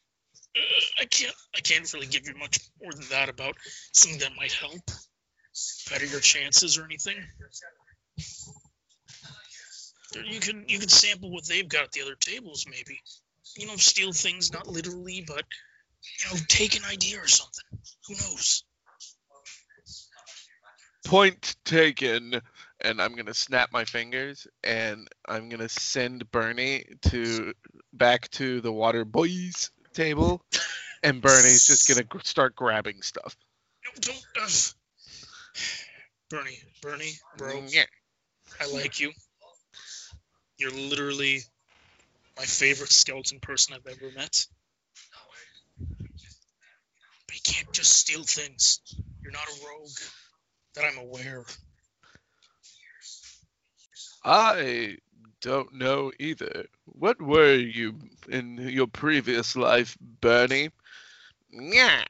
Uh, 0.56 0.60
I 1.00 1.04
can't. 1.04 1.34
I 1.56 1.60
can't 1.60 1.92
really 1.92 2.06
give 2.06 2.26
you 2.26 2.34
much 2.38 2.60
more 2.80 2.92
than 2.92 3.08
that 3.10 3.28
about 3.28 3.56
something 3.92 4.20
that 4.20 4.36
might 4.36 4.52
help, 4.52 4.80
better 5.90 6.06
your 6.06 6.20
chances 6.20 6.78
or 6.78 6.84
anything. 6.84 7.16
You 10.14 10.40
can 10.40 10.64
you 10.68 10.78
can 10.78 10.88
sample 10.88 11.30
what 11.30 11.46
they've 11.46 11.68
got 11.68 11.84
at 11.84 11.92
the 11.92 12.02
other 12.02 12.16
tables, 12.18 12.66
maybe. 12.68 13.00
You 13.56 13.66
know, 13.66 13.76
steal 13.76 14.12
things 14.12 14.52
not 14.52 14.66
literally, 14.66 15.24
but 15.26 15.44
you 16.02 16.30
know, 16.34 16.40
take 16.48 16.76
an 16.76 16.84
idea 16.84 17.18
or 17.18 17.28
something. 17.28 17.64
Who 18.06 18.14
knows? 18.14 18.64
Point 21.04 21.56
taken. 21.64 22.40
And 22.82 23.00
I'm 23.00 23.14
gonna 23.14 23.34
snap 23.34 23.70
my 23.72 23.84
fingers, 23.84 24.46
and 24.64 25.06
I'm 25.28 25.50
gonna 25.50 25.68
send 25.68 26.30
Bernie 26.30 26.84
to 27.02 27.52
back 27.92 28.30
to 28.30 28.62
the 28.62 28.72
water 28.72 29.04
boys 29.04 29.70
table, 29.92 30.42
and 31.02 31.20
Bernie's 31.20 31.66
just 31.66 31.88
gonna 31.88 32.24
start 32.24 32.56
grabbing 32.56 33.02
stuff. 33.02 33.36
No, 33.84 33.90
don't. 34.00 34.24
Uh, 34.40 34.48
Bernie, 36.30 36.58
Bernie, 36.80 37.12
bro, 37.36 37.64
Yeah. 37.68 37.84
I 38.60 38.66
like 38.66 39.00
you. 39.00 39.12
You're 40.58 40.70
literally 40.70 41.40
my 42.38 42.44
favorite 42.44 42.92
skeleton 42.92 43.40
person 43.40 43.74
I've 43.74 43.86
ever 43.86 44.12
met. 44.12 44.46
but 45.78 47.34
he 47.34 47.40
can't 47.40 47.72
just 47.72 47.92
steal 47.92 48.22
things. 48.24 48.80
You're 49.22 49.32
not 49.32 49.48
a 49.48 49.66
rogue 49.66 49.98
that 50.74 50.84
I'm 50.84 50.98
aware. 50.98 51.44
I 54.24 54.98
don't 55.40 55.74
know 55.74 56.12
either. 56.18 56.66
What 56.84 57.20
were 57.20 57.54
you 57.54 57.94
in 58.28 58.58
your 58.58 58.86
previous 58.86 59.56
life, 59.56 59.96
Bernie? 60.20 60.70
Yeah. 61.50 62.04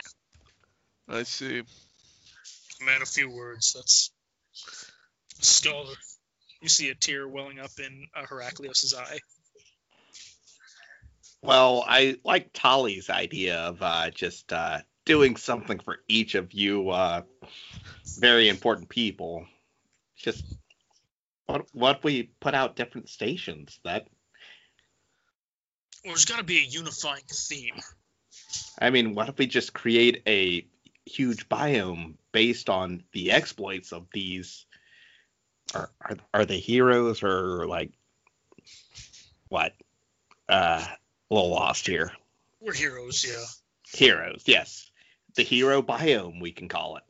I 1.09 1.23
see. 1.23 1.63
Man, 2.85 3.03
a 3.03 3.07
few 3.07 3.31
words. 3.31 3.75
That's 3.75 4.11
a 5.41 5.45
scholar. 5.45 5.95
You 6.61 6.69
see 6.69 6.91
a 6.91 6.95
tear 6.95 7.27
welling 7.29 7.59
up 7.59 7.71
in 7.79 8.07
uh, 8.15 8.27
Heraclios's 8.27 8.95
eye. 8.95 9.21
Well, 11.43 11.85
I 11.87 12.17
like 12.23 12.51
Tali's 12.53 13.09
idea 13.09 13.57
of 13.57 13.81
uh, 13.81 14.11
just 14.11 14.53
uh, 14.53 14.81
doing 15.11 15.35
something 15.35 15.81
for 15.81 15.99
each 16.07 16.37
of 16.37 16.53
you 16.53 16.91
uh, 16.91 17.23
very 18.21 18.49
important 18.49 18.89
people. 18.89 19.45
Just 20.17 20.45
what 21.47 21.67
what 21.73 22.05
we 22.05 22.31
put 22.39 22.55
out 22.55 22.77
different 22.77 23.09
stations 23.09 23.81
that 23.83 24.07
Well, 26.05 26.13
there's 26.13 26.27
got 26.27 26.37
to 26.39 26.45
be 26.45 26.59
a 26.59 26.63
unifying 26.63 27.25
theme. 27.29 27.81
I 28.79 28.91
mean, 28.91 29.17
what 29.17 29.29
if 29.29 29.37
we 29.37 29.49
just 29.49 29.73
create 29.73 30.23
a 30.29 30.65
huge 31.05 31.49
biome 31.49 32.15
based 32.31 32.71
on 32.71 33.03
the 33.13 33.33
exploits 33.33 33.93
of 33.93 34.07
these? 34.13 34.65
Are 35.75 35.91
are, 36.01 36.17
are 36.33 36.45
they 36.45 36.61
heroes 36.61 37.25
or 37.25 37.67
like 37.67 37.91
what? 39.49 39.73
Uh, 40.49 40.85
a 41.31 41.35
little 41.35 41.51
lost 41.51 41.87
here. 41.87 42.13
We're 42.61 42.75
heroes, 42.75 43.25
yeah. 43.29 43.45
Heroes, 43.93 44.43
yes. 44.47 44.90
The 45.37 45.43
hero 45.43 45.83
biome, 45.83 46.41
we 46.41 46.53
can 46.53 46.69
call 46.69 46.97
it. 46.97 47.03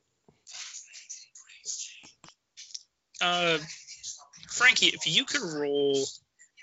Uh, 3.20 3.58
Frankie, 4.48 4.86
if 4.86 5.06
you 5.06 5.24
could 5.24 5.42
roll, 5.42 6.06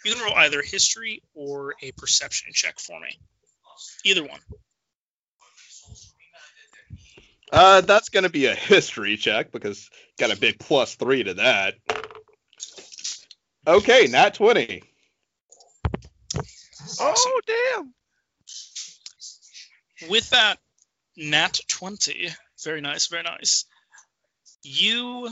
you 0.03 0.13
can 0.13 0.23
roll 0.23 0.35
either 0.35 0.61
history 0.61 1.21
or 1.33 1.75
a 1.81 1.91
perception 1.93 2.51
check 2.53 2.79
for 2.79 2.99
me. 2.99 3.19
Either 4.03 4.23
one. 4.23 4.39
Uh, 7.51 7.81
that's 7.81 8.09
gonna 8.09 8.29
be 8.29 8.47
a 8.47 8.55
history 8.55 9.17
check 9.17 9.51
because 9.51 9.89
got 10.19 10.35
a 10.35 10.39
big 10.39 10.59
plus 10.59 10.95
three 10.95 11.23
to 11.23 11.35
that. 11.35 11.75
Okay, 13.65 14.07
nat 14.07 14.33
twenty. 14.33 14.83
Awesome. 16.99 17.31
Oh, 17.35 17.41
damn. 17.45 17.93
with 20.09 20.29
that 20.29 20.59
nat 21.17 21.59
20 21.67 22.29
very 22.63 22.81
nice 22.81 23.07
very 23.07 23.23
nice. 23.23 23.65
You 24.63 25.29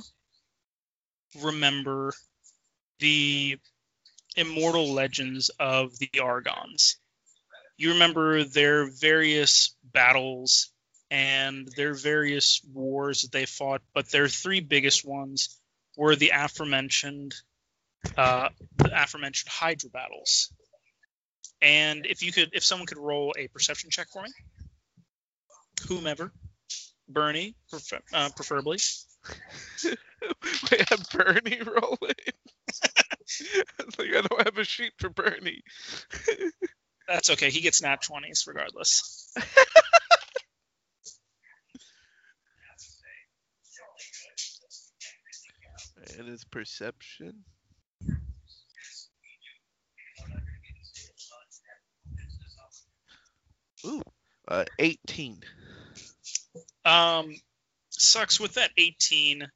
remember 1.41 2.13
the 2.99 3.57
immortal 4.35 4.93
legends 4.93 5.49
of 5.59 5.97
the 5.99 6.09
argons 6.19 6.95
you 7.77 7.93
remember 7.93 8.43
their 8.43 8.89
various 8.89 9.75
battles 9.83 10.71
and 11.11 11.67
their 11.75 11.93
various 11.93 12.61
wars 12.73 13.21
that 13.21 13.31
they 13.31 13.45
fought 13.45 13.81
but 13.93 14.09
their 14.09 14.27
three 14.27 14.61
biggest 14.61 15.05
ones 15.05 15.59
were 15.97 16.15
the 16.15 16.31
aforementioned 16.33 17.33
uh, 18.17 18.49
the 18.77 19.03
aforementioned 19.03 19.49
hydra 19.49 19.89
battles. 19.89 20.51
And 21.61 22.05
if 22.05 22.21
you 22.21 22.31
could 22.31 22.49
if 22.53 22.63
someone 22.63 22.85
could 22.85 22.97
roll 22.97 23.33
a 23.37 23.47
perception 23.47 23.89
check 23.89 24.07
for 24.11 24.21
me 24.21 24.29
whomever, 25.87 26.31
Bernie, 27.07 27.55
prefer, 27.69 27.99
uh, 28.13 28.29
preferably. 28.35 28.79
we 29.83 30.77
have 30.89 31.07
Bernie 31.11 31.61
rolling. 31.61 31.97
like 33.97 34.09
I 34.15 34.21
don't 34.21 34.45
have 34.45 34.57
a 34.57 34.63
sheet 34.63 34.93
for 34.97 35.09
Bernie. 35.09 35.63
That's 37.07 37.29
okay. 37.31 37.49
He 37.49 37.61
gets 37.61 37.81
nat 37.81 38.01
20s 38.01 38.47
regardless. 38.47 39.33
And 46.17 46.27
his 46.27 46.43
perception. 46.45 47.43
Ooh, 53.85 54.01
uh, 54.47 54.65
18. 54.79 55.41
Um, 56.85 57.35
sucks 57.89 58.39
with 58.39 58.53
that 58.55 58.71
18. 58.77 59.47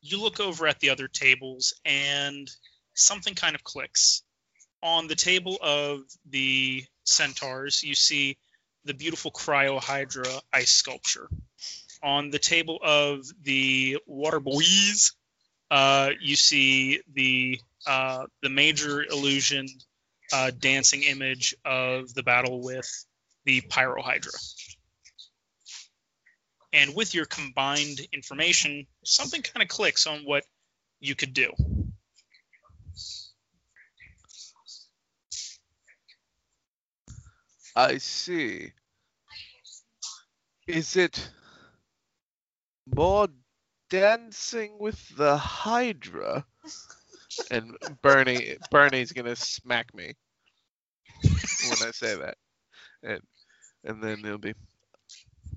You 0.00 0.20
look 0.20 0.40
over 0.40 0.66
at 0.66 0.80
the 0.80 0.90
other 0.90 1.08
tables 1.08 1.74
and 1.84 2.50
something 2.94 3.34
kind 3.34 3.54
of 3.54 3.64
clicks. 3.64 4.22
On 4.82 5.06
the 5.06 5.14
table 5.14 5.58
of 5.62 6.00
the 6.28 6.84
centaurs, 7.04 7.82
you 7.82 7.94
see 7.94 8.36
the 8.84 8.94
beautiful 8.94 9.30
cryohydra 9.30 10.40
ice 10.52 10.72
sculpture. 10.72 11.28
On 12.02 12.30
the 12.30 12.40
table 12.40 12.80
of 12.82 13.24
the 13.42 13.98
water 14.06 14.40
boys, 14.40 15.12
uh, 15.70 16.10
you 16.20 16.34
see 16.34 17.00
the 17.14 17.60
uh, 17.86 18.26
the 18.42 18.48
major 18.48 19.04
illusion 19.04 19.66
uh, 20.32 20.50
dancing 20.58 21.02
image 21.02 21.54
of 21.64 22.12
the 22.14 22.22
battle 22.22 22.60
with 22.60 22.88
the 23.44 23.60
pyrohydra. 23.60 24.36
And 26.72 26.94
with 26.94 27.14
your 27.14 27.26
combined 27.26 28.00
information, 28.12 28.86
something 29.04 29.42
kind 29.42 29.62
of 29.62 29.68
clicks 29.68 30.06
on 30.06 30.20
what 30.20 30.44
you 31.00 31.14
could 31.14 31.34
do. 31.34 31.52
I 37.74 37.98
see. 37.98 38.72
Is 40.66 40.96
it 40.96 41.30
more 42.94 43.28
dancing 43.90 44.78
with 44.78 45.16
the 45.16 45.36
Hydra? 45.36 46.44
And 47.50 47.76
Bernie, 48.02 48.56
Bernie's 48.70 49.12
gonna 49.12 49.36
smack 49.36 49.94
me 49.94 50.14
when 51.22 51.88
I 51.88 51.90
say 51.92 52.14
that, 52.16 52.36
and 53.02 53.20
and 53.84 54.02
then 54.02 54.18
he'll 54.18 54.38
be, 54.38 54.54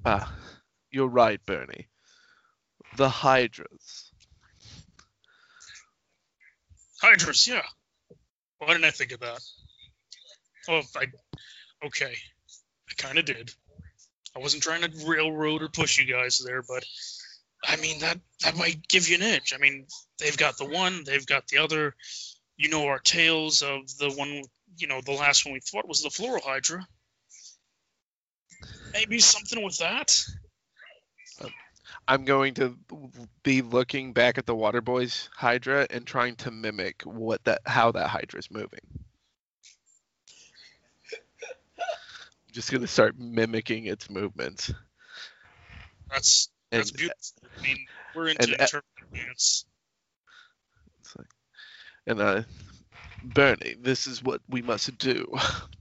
ah, 0.05 0.33
you're 0.95 1.07
right, 1.07 1.45
Bernie. 1.45 1.89
The 2.95 3.09
Hydras. 3.09 4.11
Hydras, 7.01 7.45
yeah. 7.49 7.63
Why 8.59 8.67
didn't 8.67 8.85
I 8.85 8.91
think 8.91 9.11
of 9.11 9.19
that? 9.19 9.41
Oh, 10.69 10.81
I. 10.95 11.07
Okay. 11.85 12.15
I 12.15 12.93
kind 12.97 13.17
of 13.17 13.25
did. 13.25 13.51
I 14.37 14.39
wasn't 14.39 14.63
trying 14.63 14.83
to 14.83 15.05
railroad 15.05 15.63
or 15.63 15.67
push 15.67 15.99
you 15.99 16.05
guys 16.05 16.41
there, 16.45 16.61
but 16.61 16.85
I 17.65 17.75
mean 17.75 17.99
that 17.99 18.17
that 18.43 18.55
might 18.55 18.87
give 18.87 19.09
you 19.09 19.15
an 19.15 19.21
edge. 19.21 19.53
I 19.53 19.57
mean, 19.57 19.87
they've 20.17 20.37
got 20.37 20.57
the 20.57 20.65
one, 20.65 21.03
they've 21.03 21.25
got 21.25 21.47
the 21.49 21.57
other. 21.57 21.93
You 22.55 22.69
know 22.69 22.85
our 22.85 22.99
tales 22.99 23.63
of 23.63 23.81
the 23.97 24.11
one. 24.11 24.43
You 24.77 24.87
know, 24.87 25.01
the 25.01 25.11
last 25.11 25.45
one 25.45 25.53
we 25.53 25.59
fought 25.59 25.87
was 25.87 26.03
the 26.03 26.09
floral 26.09 26.41
hydra. 26.41 26.87
Maybe 28.93 29.19
something 29.19 29.61
with 29.61 29.79
that. 29.79 30.23
I'm 32.07 32.25
going 32.25 32.53
to 32.55 32.77
be 33.43 33.61
looking 33.61 34.13
back 34.13 34.37
at 34.37 34.45
the 34.45 34.55
Water 34.55 34.81
Boys 34.81 35.29
Hydra 35.35 35.87
and 35.89 36.05
trying 36.05 36.35
to 36.37 36.51
mimic 36.51 37.01
what 37.03 37.43
that 37.45 37.61
how 37.65 37.91
that 37.93 38.07
Hydra 38.07 38.39
is 38.39 38.51
moving. 38.51 38.79
I'm 41.77 42.53
just 42.53 42.71
gonna 42.71 42.87
start 42.87 43.17
mimicking 43.17 43.85
its 43.85 44.09
movements. 44.09 44.71
That's 46.11 46.49
And 46.71 46.79
that's 46.79 46.91
beautiful. 46.91 47.17
I 47.57 47.61
mean, 47.63 47.87
we're 48.13 48.27
into 48.27 48.43
and- 48.61 48.81
dance. 49.13 49.65
It's 50.99 51.15
and 52.07 52.21
uh, 52.21 52.43
Bernie, 53.23 53.75
this 53.79 54.05
is 54.05 54.21
what 54.21 54.41
we 54.47 54.61
must 54.61 54.95
do. 54.99 55.27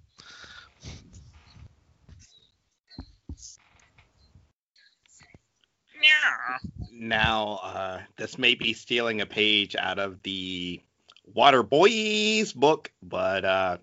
Now, 6.90 7.60
uh, 7.62 8.00
this 8.16 8.38
may 8.38 8.54
be 8.54 8.72
stealing 8.72 9.20
a 9.20 9.26
page 9.26 9.76
out 9.76 9.98
of 9.98 10.22
the 10.22 10.80
Water 11.24 11.62
Boys 11.62 12.52
book, 12.52 12.90
but 13.02 13.44
uh, 13.44 13.78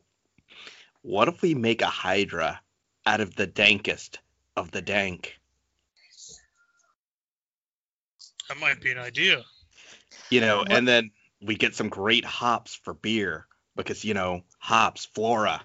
what 1.01 1.27
if 1.27 1.41
we 1.41 1.53
make 1.53 1.81
a 1.81 1.87
Hydra 1.87 2.61
out 3.05 3.21
of 3.21 3.35
the 3.35 3.47
dankest 3.47 4.17
of 4.55 4.71
the 4.71 4.81
dank? 4.81 5.39
That 8.47 8.57
might 8.59 8.81
be 8.81 8.91
an 8.91 8.97
idea. 8.97 9.43
You 10.29 10.41
know, 10.41 10.59
What- 10.59 10.71
and 10.71 10.87
then 10.87 11.11
we 11.41 11.55
get 11.55 11.75
some 11.75 11.89
great 11.89 12.25
hops 12.25 12.75
for 12.75 12.93
beer 12.93 13.47
because, 13.75 14.03
you 14.05 14.13
know, 14.13 14.43
hops, 14.59 15.05
flora. 15.05 15.63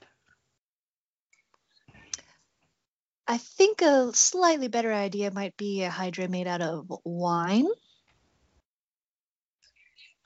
I 3.28 3.39
think 3.39 3.82
a 3.82 4.12
slightly 4.15 4.69
better 4.69 4.93
idea 4.93 5.31
might 5.31 5.57
be 5.57 5.82
a 5.82 5.90
Hydra 5.90 6.28
made 6.28 6.47
out 6.47 6.62
of 6.62 6.90
wine. 7.05 7.66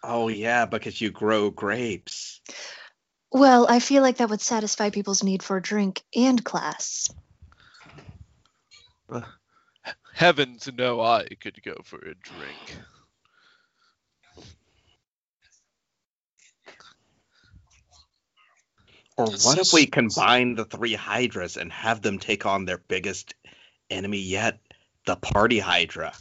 Oh 0.02 0.28
yeah, 0.28 0.66
because 0.66 1.00
you 1.00 1.10
grow 1.10 1.50
grapes. 1.50 2.40
Well, 3.32 3.66
I 3.68 3.80
feel 3.80 4.02
like 4.02 4.16
that 4.18 4.30
would 4.30 4.40
satisfy 4.40 4.90
people's 4.90 5.22
need 5.22 5.42
for 5.42 5.60
drink 5.60 6.02
and 6.14 6.44
class. 6.44 7.08
Heavens 10.14 10.68
no 10.74 11.00
I 11.00 11.26
could 11.40 11.62
go 11.62 11.76
for 11.84 11.98
a 11.98 12.14
drink. 12.14 12.78
Or 19.20 19.26
what 19.26 19.58
if 19.58 19.74
we 19.74 19.84
combine 19.84 20.54
the 20.54 20.64
three 20.64 20.94
Hydras 20.94 21.58
and 21.58 21.70
have 21.72 22.00
them 22.00 22.18
take 22.18 22.46
on 22.46 22.64
their 22.64 22.78
biggest 22.78 23.34
enemy 23.90 24.18
yet, 24.18 24.58
the 25.04 25.16
Party 25.16 25.58
Hydra? 25.58 26.14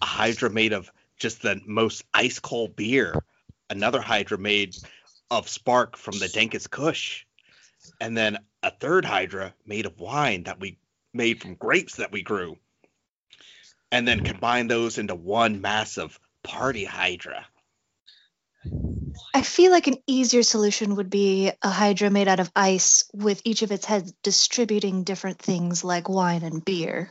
A 0.00 0.06
Hydra 0.06 0.48
made 0.48 0.72
of 0.72 0.92
just 1.18 1.42
the 1.42 1.60
most 1.66 2.04
ice 2.14 2.38
cold 2.38 2.76
beer. 2.76 3.20
Another 3.68 4.00
Hydra 4.00 4.38
made 4.38 4.76
of 5.28 5.48
spark 5.48 5.96
from 5.96 6.20
the 6.20 6.28
Dankest 6.28 6.70
Kush. 6.70 7.24
And 8.00 8.16
then 8.16 8.38
a 8.62 8.70
third 8.70 9.04
Hydra 9.04 9.52
made 9.66 9.84
of 9.84 9.98
wine 9.98 10.44
that 10.44 10.60
we 10.60 10.78
made 11.12 11.42
from 11.42 11.56
grapes 11.56 11.96
that 11.96 12.12
we 12.12 12.22
grew. 12.22 12.58
And 13.90 14.06
then 14.06 14.22
combine 14.22 14.68
those 14.68 14.98
into 14.98 15.16
one 15.16 15.60
massive 15.60 16.20
Party 16.44 16.84
Hydra. 16.84 17.44
I 19.34 19.42
feel 19.42 19.70
like 19.70 19.86
an 19.86 19.98
easier 20.06 20.42
solution 20.42 20.96
would 20.96 21.10
be 21.10 21.52
a 21.62 21.70
Hydra 21.70 22.10
made 22.10 22.28
out 22.28 22.40
of 22.40 22.50
ice 22.56 23.04
with 23.12 23.42
each 23.44 23.62
of 23.62 23.70
its 23.70 23.84
heads 23.84 24.12
distributing 24.22 25.04
different 25.04 25.38
things 25.38 25.84
like 25.84 26.08
wine 26.08 26.42
and 26.42 26.64
beer. 26.64 27.10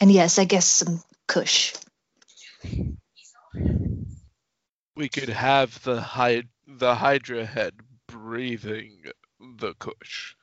And 0.00 0.10
yes, 0.10 0.38
I 0.38 0.44
guess 0.44 0.66
some 0.66 1.02
kush. 1.26 1.74
We 4.96 5.08
could 5.08 5.28
have 5.28 5.82
the 5.82 6.00
hy- 6.00 6.48
the 6.66 6.94
Hydra 6.94 7.44
head 7.44 7.74
breathing 8.06 9.04
the 9.58 9.74
Kush, 9.74 10.34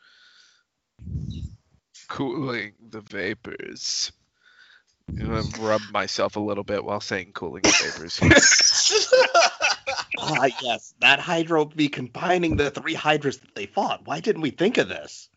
cooling 2.08 2.74
the 2.90 3.02
vapors. 3.02 4.12
You 5.18 5.28
know, 5.28 5.38
I 5.38 5.42
rub 5.42 5.82
myself 5.92 6.36
a 6.36 6.42
little 6.42 6.64
bit 6.64 6.84
while 6.84 7.02
saying 7.02 7.32
cooling 7.34 7.64
the 7.64 7.72
vapors. 7.72 8.20
Ah, 10.24 10.48
yes, 10.62 10.94
that 11.00 11.20
Hydra 11.20 11.64
would 11.64 11.76
be 11.76 11.90
combining 11.90 12.56
the 12.56 12.70
three 12.70 12.94
Hydras 12.94 13.38
that 13.40 13.56
they 13.56 13.66
fought. 13.66 14.06
Why 14.06 14.20
didn't 14.20 14.42
we 14.42 14.52
think 14.52 14.78
of 14.78 14.88
this? 14.88 15.30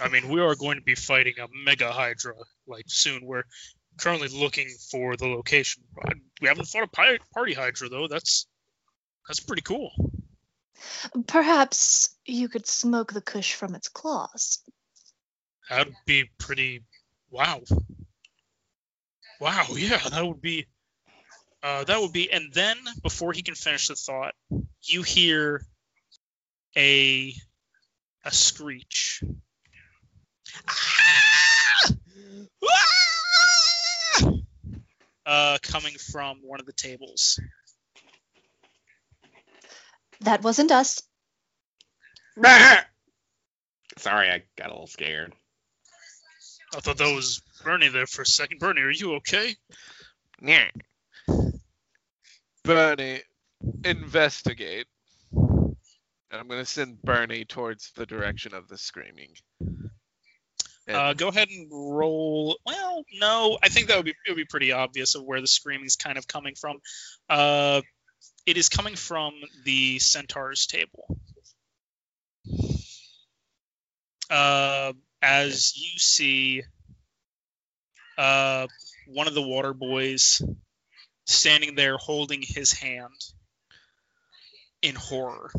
I 0.00 0.08
mean, 0.08 0.28
we 0.28 0.40
are 0.40 0.56
going 0.56 0.78
to 0.78 0.84
be 0.84 0.96
fighting 0.96 1.34
a 1.40 1.46
mega 1.64 1.92
hydra 1.92 2.34
like 2.66 2.86
soon. 2.88 3.24
We're 3.24 3.44
currently 3.96 4.28
looking 4.28 4.68
for 4.90 5.16
the 5.16 5.26
location. 5.28 5.84
We 6.40 6.48
haven't 6.48 6.66
fought 6.66 6.88
a 6.92 7.18
party 7.32 7.54
hydra 7.54 7.88
though. 7.88 8.08
That's 8.08 8.46
that's 9.28 9.40
pretty 9.40 9.62
cool. 9.62 9.92
Perhaps 11.26 12.14
you 12.26 12.48
could 12.48 12.66
smoke 12.66 13.12
the 13.12 13.20
kush 13.20 13.54
from 13.54 13.74
its 13.74 13.88
claws. 13.88 14.58
That'd 15.70 15.94
be 16.04 16.30
pretty. 16.38 16.82
Wow. 17.30 17.62
Wow. 19.40 19.66
Yeah, 19.76 19.98
that 20.10 20.26
would 20.26 20.42
be. 20.42 20.66
Uh, 21.64 21.82
that 21.84 21.98
would 21.98 22.12
be, 22.12 22.30
and 22.30 22.52
then 22.52 22.76
before 23.02 23.32
he 23.32 23.40
can 23.40 23.54
finish 23.54 23.88
the 23.88 23.94
thought, 23.94 24.34
you 24.82 25.02
hear 25.02 25.62
a 26.76 27.32
a 28.22 28.30
screech. 28.30 29.24
Ah! 30.68 31.88
Ah! 32.68 32.84
Uh, 35.24 35.58
coming 35.62 35.94
from 35.94 36.40
one 36.42 36.60
of 36.60 36.66
the 36.66 36.74
tables. 36.74 37.40
That 40.20 40.42
wasn't 40.42 40.70
us. 40.70 41.00
Sorry, 43.96 44.28
I 44.28 44.42
got 44.58 44.68
a 44.68 44.72
little 44.72 44.86
scared. 44.86 45.32
I 46.74 46.80
thought 46.80 46.98
that 46.98 47.14
was 47.14 47.40
Bernie 47.64 47.88
there 47.88 48.06
for 48.06 48.20
a 48.20 48.26
second. 48.26 48.58
Bernie, 48.58 48.82
are 48.82 48.90
you 48.90 49.14
okay? 49.14 49.56
Yeah. 50.42 50.68
Bernie, 52.64 53.20
investigate. 53.84 54.86
And 55.32 55.76
I'm 56.32 56.48
gonna 56.48 56.64
send 56.64 57.00
Bernie 57.02 57.44
towards 57.44 57.92
the 57.92 58.06
direction 58.06 58.54
of 58.54 58.68
the 58.68 58.76
screaming. 58.78 59.34
Uh, 60.88 61.14
go 61.14 61.28
ahead 61.28 61.48
and 61.48 61.68
roll. 61.70 62.58
Well, 62.66 63.04
no, 63.18 63.58
I 63.62 63.68
think 63.68 63.88
that 63.88 63.96
would 63.96 64.04
be 64.04 64.10
it 64.26 64.30
would 64.30 64.36
be 64.36 64.44
pretty 64.44 64.72
obvious 64.72 65.14
of 65.14 65.22
where 65.24 65.40
the 65.40 65.46
screaming 65.46 65.86
is 65.86 65.96
kind 65.96 66.18
of 66.18 66.26
coming 66.26 66.54
from. 66.54 66.78
Uh, 67.28 67.82
it 68.46 68.56
is 68.56 68.68
coming 68.68 68.96
from 68.96 69.32
the 69.64 69.98
centaur's 69.98 70.66
table. 70.66 71.18
Uh, 74.28 74.92
as 75.22 75.76
you 75.76 75.98
see, 75.98 76.62
uh, 78.18 78.66
one 79.06 79.26
of 79.26 79.34
the 79.34 79.42
water 79.42 79.72
boys 79.72 80.42
standing 81.26 81.74
there 81.74 81.96
holding 81.96 82.42
his 82.42 82.72
hand 82.72 83.12
in 84.82 84.94
horror. 84.94 85.50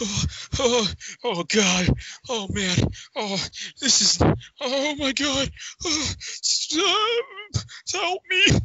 Oh, 0.00 0.22
oh, 0.58 0.88
oh 1.24 1.44
God. 1.44 1.88
Oh 2.28 2.46
man. 2.50 2.76
Oh, 3.16 3.36
this 3.80 4.00
is. 4.00 4.22
Oh 4.60 4.94
my 4.96 5.12
God. 5.12 5.50
Oh, 5.84 6.12
stop. 6.20 7.64
Help 7.92 8.22
me. 8.28 8.58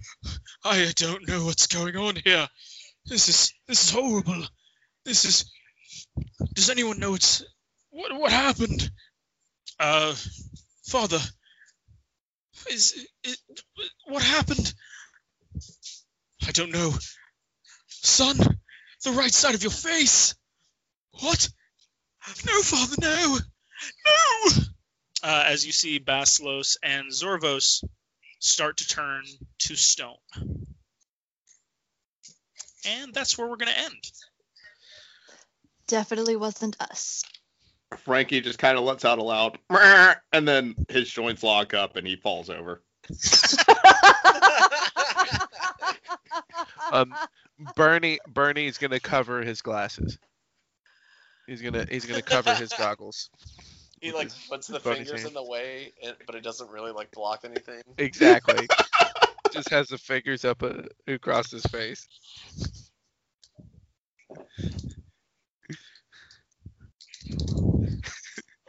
I 0.64 0.92
don't 0.96 1.28
know 1.28 1.46
what's 1.46 1.68
going 1.68 1.96
on 1.98 2.16
here. 2.24 2.48
This 3.06 3.30
is 3.30 3.54
this 3.68 3.84
is 3.86 3.90
horrible. 3.90 4.44
This 5.06 5.26
is. 5.26 5.52
Does 6.54 6.70
anyone 6.70 7.00
know 7.00 7.12
what's 7.12 7.44
what 7.90 8.14
what 8.18 8.32
happened? 8.32 8.90
Uh, 9.80 10.16
Father. 10.86 11.20
Is 12.70 13.08
it 13.24 13.38
what 14.06 14.24
happened? 14.24 14.74
I 16.48 16.52
don't 16.52 16.72
know. 16.72 16.94
Son, 17.88 18.38
the 19.04 19.12
right 19.12 19.34
side 19.34 19.56
of 19.56 19.64
your 19.64 19.72
face. 19.72 20.36
What? 21.22 21.50
No, 22.46 22.62
Father, 22.62 22.96
no! 23.02 23.38
No! 24.06 24.52
Uh, 25.24 25.44
as 25.48 25.66
you 25.66 25.72
see 25.72 26.00
Basilos 26.00 26.78
and 26.84 27.12
Zorvos 27.12 27.84
start 28.40 28.78
to 28.78 28.88
turn 28.88 29.24
to 29.60 29.76
stone. 29.76 30.16
And 32.86 33.14
that's 33.14 33.38
where 33.38 33.48
we're 33.48 33.58
going 33.58 33.72
to 33.72 33.80
end. 33.80 34.04
Definitely 35.88 36.36
wasn't 36.36 36.80
us. 36.82 37.24
Frankie 37.98 38.42
just 38.42 38.60
kind 38.60 38.78
of 38.78 38.84
lets 38.84 39.06
out 39.06 39.20
a 39.20 39.24
loud, 39.24 39.58
and 40.32 40.48
then 40.48 40.76
his 40.90 41.10
joints 41.10 41.44
lock 41.44 41.74
up 41.74 41.96
and 41.96 42.08
he 42.08 42.16
falls 42.16 42.50
over. 42.50 42.82
um, 46.92 47.14
Bernie, 47.76 48.20
Bernie's 48.28 48.78
gonna 48.78 49.00
cover 49.00 49.42
his 49.42 49.62
glasses. 49.62 50.18
He's 51.48 51.62
gonna 51.62 51.86
he's 51.90 52.06
gonna 52.06 52.22
cover 52.22 52.54
his 52.56 52.72
goggles. 52.74 53.30
He 54.02 54.12
like 54.12 54.32
puts 54.50 54.68
the 54.68 54.80
fingers 54.80 55.12
hands. 55.12 55.26
in 55.26 55.34
the 55.34 55.44
way, 55.44 55.94
but 56.26 56.36
it 56.36 56.44
doesn't 56.44 56.70
really 56.70 56.92
like 56.92 57.12
block 57.12 57.42
anything. 57.46 57.82
Exactly. 57.98 58.68
Just 59.52 59.70
has 59.70 59.88
the 59.88 59.98
fingers 59.98 60.46
up 60.46 60.64
uh, 60.64 60.84
across 61.08 61.52
his 61.52 61.64
face. 61.66 62.08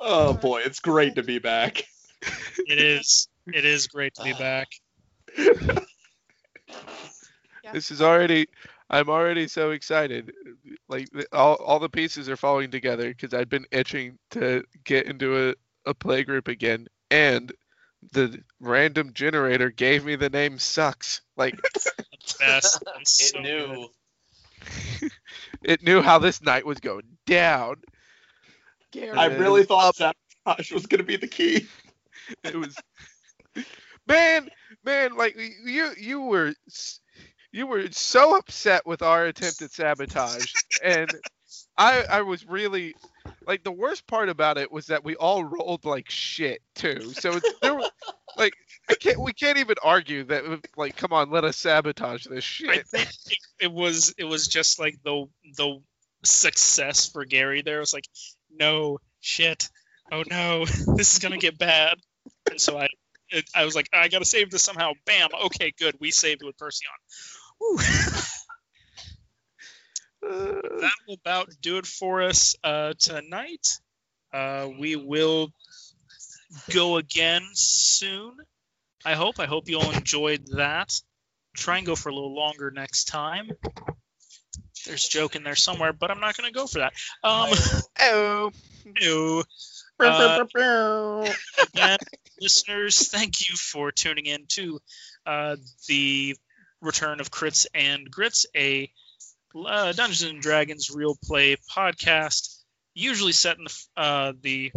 Oh 0.06 0.35
boy, 0.35 0.60
it's 0.60 0.81
great 0.81 1.14
to 1.14 1.22
be 1.22 1.39
back. 1.39 1.82
It 2.66 2.78
is. 2.78 3.26
It 3.47 3.64
is 3.64 3.86
great 3.86 4.14
to 4.16 4.22
be 4.22 4.32
back. 4.39 4.68
This 7.72 7.90
is 7.90 8.02
already. 8.02 8.48
I'm 8.90 9.09
already 9.09 9.48
so 9.48 9.70
excited. 9.70 10.31
Like 10.90 11.09
all, 11.32 11.55
all 11.55 11.78
the 11.78 11.89
pieces 11.89 12.28
are 12.28 12.36
falling 12.36 12.70
together 12.70 13.09
because 13.09 13.32
I've 13.32 13.48
been 13.48 13.64
itching 13.70 14.18
to 14.32 14.64
get 14.85 15.06
into 15.06 15.48
a, 15.48 15.55
a 15.90 15.94
play 15.94 16.22
group 16.22 16.48
again, 16.48 16.86
and 17.10 17.51
the 18.12 18.43
random 18.60 19.14
generator 19.14 19.70
gave 19.70 20.05
me 20.05 20.16
the 20.16 20.28
name 20.28 20.59
sucks. 20.59 21.22
Like 21.39 21.59
Best. 22.39 22.82
and 22.94 23.01
It 23.01 23.09
so 23.09 23.40
knew. 23.40 23.89
it 25.62 25.82
knew 25.82 26.02
how 26.02 26.18
this 26.18 26.43
night 26.43 26.66
was 26.66 26.81
going 26.81 27.05
down. 27.26 27.76
I 29.02 29.26
really 29.26 29.64
thought 29.64 29.96
sabotage 29.96 30.72
was 30.72 30.86
going 30.86 30.98
to 30.98 31.04
be 31.04 31.16
the 31.16 31.28
key. 31.28 31.66
It 32.42 32.54
was 32.54 32.74
man, 34.08 34.48
man. 34.82 35.14
Like 35.14 35.36
you, 35.36 35.90
you 35.98 36.22
were, 36.22 36.54
you 37.52 37.66
were 37.66 37.90
so 37.90 38.36
upset 38.36 38.86
with 38.86 39.02
our 39.02 39.26
attempt 39.26 39.60
at 39.60 39.72
sabotage, 39.72 40.54
and 40.82 41.14
I, 41.76 42.04
I 42.10 42.22
was 42.22 42.46
really, 42.46 42.94
like 43.46 43.62
the 43.62 43.72
worst 43.72 44.06
part 44.06 44.30
about 44.30 44.56
it 44.56 44.72
was 44.72 44.86
that 44.86 45.04
we 45.04 45.16
all 45.16 45.44
rolled 45.44 45.84
like 45.84 46.08
shit 46.08 46.62
too. 46.74 47.12
So 47.12 47.36
it's, 47.36 47.52
there 47.60 47.74
was 47.74 47.90
like 48.38 48.54
I 48.88 48.94
can't 48.94 49.20
we 49.20 49.32
can't 49.34 49.58
even 49.58 49.76
argue 49.82 50.24
that 50.24 50.44
like 50.78 50.96
come 50.96 51.12
on 51.12 51.30
let 51.30 51.44
us 51.44 51.56
sabotage 51.56 52.24
this 52.24 52.38
I 52.38 52.76
shit. 52.76 52.86
think 52.88 53.08
it, 53.28 53.38
it 53.60 53.72
was 53.72 54.14
it 54.16 54.24
was 54.24 54.48
just 54.48 54.78
like 54.78 54.98
the 55.04 55.26
the 55.58 55.80
success 56.24 57.08
for 57.08 57.24
Gary 57.24 57.62
there. 57.62 57.76
It 57.76 57.80
was 57.80 57.94
like, 57.94 58.08
no 58.59 58.98
shit, 59.20 59.68
oh 60.12 60.24
no, 60.28 60.64
this 60.97 61.12
is 61.12 61.18
gonna 61.18 61.39
get 61.39 61.59
bad. 61.59 61.97
And 62.51 62.60
so 62.60 62.78
I 62.78 62.89
it, 63.31 63.48
I 63.55 63.64
was 63.64 63.74
like, 63.74 63.89
I 63.93 64.09
gotta 64.09 64.24
save 64.24 64.51
this 64.51 64.62
somehow. 64.62 64.93
Bam. 65.06 65.31
Okay, 65.47 65.72
good. 65.78 65.97
We 66.01 66.10
saved 66.10 66.43
with 66.43 66.56
Perseon. 66.56 68.31
That 70.24 70.93
will 71.06 71.18
about 71.20 71.51
do 71.60 71.76
it 71.76 71.86
for 71.86 72.22
us 72.22 72.56
uh, 72.64 72.94
tonight. 72.98 73.78
Uh, 74.32 74.68
we 74.78 74.97
will 74.97 75.51
go 76.70 76.97
again 76.97 77.43
soon. 77.52 78.36
I 79.05 79.14
hope. 79.14 79.39
I 79.39 79.47
hope 79.47 79.68
you 79.68 79.78
all 79.78 79.90
enjoyed 79.90 80.47
that. 80.56 80.93
Try 81.55 81.78
and 81.78 81.86
go 81.86 81.94
for 81.94 82.09
a 82.09 82.14
little 82.14 82.35
longer 82.35 82.70
next 82.70 83.05
time. 83.05 83.51
There's 84.86 85.06
a 85.06 85.11
joke 85.11 85.36
in 85.36 85.43
there 85.43 85.56
somewhere, 85.56 85.93
but 85.93 86.11
I'm 86.11 86.20
not 86.20 86.36
going 86.36 86.52
to 86.52 86.55
go 86.55 86.66
for 86.66 86.81
that. 86.81 86.93
Um, 87.23 87.51
oh. 88.01 88.51
ew. 89.01 89.43
Uh, 90.01 90.44
again, 91.73 91.98
listeners, 92.40 93.09
thank 93.09 93.48
you 93.48 93.56
for 93.56 93.93
tuning 93.93 94.27
in 94.27 94.44
to 94.48 94.81
uh, 95.24 95.56
the 95.89 96.36
return 96.81 97.20
of 97.20 97.31
Crits 97.31 97.66
and 97.74 98.11
Grits, 98.11 98.47
a 98.56 98.90
uh, 99.55 99.93
Dungeons 99.93 100.23
and 100.23 100.43
Dragons 100.43 100.90
real 100.90 101.16
play 101.24 101.56
podcast, 101.74 102.59
usually 102.94 103.32
set 103.32 103.56
in 103.59 103.65
the, 103.65 103.85
uh, 103.97 104.32
the 104.43 104.73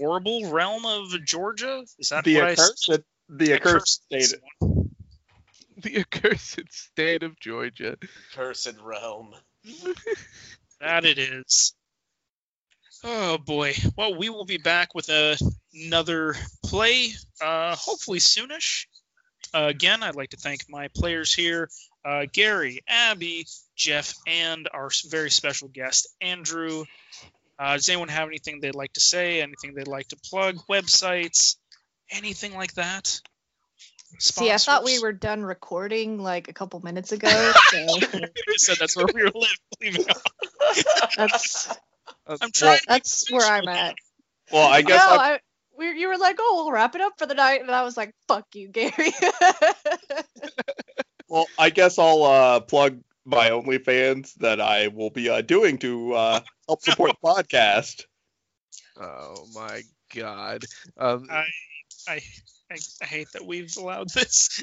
horrible 0.00 0.50
realm 0.50 0.86
of 0.86 1.08
Georgia. 1.24 1.84
Is 1.98 2.08
that 2.08 2.24
The 2.24 2.36
what 2.36 2.44
I 2.44 2.52
accursed, 2.52 2.84
said? 2.84 3.04
the 3.28 3.52
accursed 3.52 4.04
state. 4.04 4.34
The 5.86 6.00
accursed 6.00 6.72
state 6.72 7.22
of 7.22 7.38
Georgia. 7.38 7.96
Cursed 8.34 8.74
realm. 8.82 9.34
That 10.80 11.04
it 11.04 11.16
is. 11.16 11.74
Oh 13.04 13.38
boy. 13.38 13.74
Well, 13.96 14.16
we 14.16 14.28
will 14.28 14.44
be 14.44 14.58
back 14.58 14.96
with 14.96 15.08
a, 15.10 15.38
another 15.72 16.34
play, 16.64 17.10
uh, 17.40 17.76
hopefully 17.76 18.18
soonish. 18.18 18.86
Uh, 19.54 19.66
again, 19.68 20.02
I'd 20.02 20.16
like 20.16 20.30
to 20.30 20.36
thank 20.36 20.62
my 20.68 20.88
players 20.88 21.32
here 21.32 21.68
uh, 22.04 22.26
Gary, 22.32 22.80
Abby, 22.88 23.46
Jeff, 23.76 24.12
and 24.26 24.68
our 24.74 24.90
very 25.08 25.30
special 25.30 25.68
guest, 25.68 26.08
Andrew. 26.20 26.84
Uh, 27.60 27.74
does 27.74 27.88
anyone 27.88 28.08
have 28.08 28.26
anything 28.26 28.58
they'd 28.60 28.74
like 28.74 28.92
to 28.94 29.00
say? 29.00 29.40
Anything 29.40 29.74
they'd 29.74 29.86
like 29.86 30.08
to 30.08 30.16
plug? 30.16 30.56
Websites? 30.68 31.56
Anything 32.10 32.54
like 32.54 32.74
that? 32.74 33.20
See, 34.18 34.50
I 34.50 34.56
thought 34.56 34.84
we 34.84 34.98
were 34.98 35.12
done 35.12 35.42
recording 35.42 36.18
like 36.22 36.48
a 36.48 36.52
couple 36.52 36.80
minutes 36.80 37.12
ago. 37.12 37.28
So 37.70 37.78
You 38.14 38.58
said 38.58 38.76
that's 38.78 38.96
where 38.96 39.06
we 39.12 39.22
were 39.24 39.30
li- 39.34 39.48
leaving 39.82 40.06
off. 40.08 41.16
that's 41.16 41.68
I'm 42.26 42.50
trying. 42.52 42.80
that's 42.88 43.30
where 43.30 43.44
I'm 43.46 43.68
at. 43.68 43.94
Well, 44.52 44.68
I 44.68 44.82
guess 44.82 45.02
I'm- 45.02 45.20
I, 45.20 45.40
we, 45.78 45.90
you 46.00 46.08
were 46.08 46.16
like, 46.16 46.36
"Oh, 46.40 46.62
we'll 46.64 46.72
wrap 46.72 46.94
it 46.94 47.02
up 47.02 47.12
for 47.18 47.26
the 47.26 47.34
night," 47.34 47.60
and 47.60 47.70
I 47.70 47.82
was 47.82 47.96
like, 47.98 48.14
"Fuck 48.28 48.46
you, 48.54 48.68
Gary." 48.68 49.12
Well, 51.28 51.46
I 51.58 51.70
guess 51.70 51.98
I'll 51.98 52.22
uh, 52.22 52.60
plug 52.60 53.00
my 53.24 53.50
OnlyFans 53.50 54.34
that 54.34 54.60
I 54.60 54.86
will 54.88 55.10
be 55.10 55.28
uh, 55.28 55.40
doing 55.40 55.76
to 55.78 56.14
uh, 56.14 56.40
help 56.68 56.82
support 56.82 57.10
the 57.20 57.28
podcast. 57.28 58.04
Oh 58.96 59.44
my 59.52 59.82
god. 60.14 60.64
Um, 60.96 61.26
I, 61.28 61.44
I, 62.08 62.20
I, 62.70 62.76
I 63.02 63.04
hate 63.04 63.28
that 63.32 63.46
we've 63.46 63.76
allowed 63.76 64.10
this. 64.10 64.62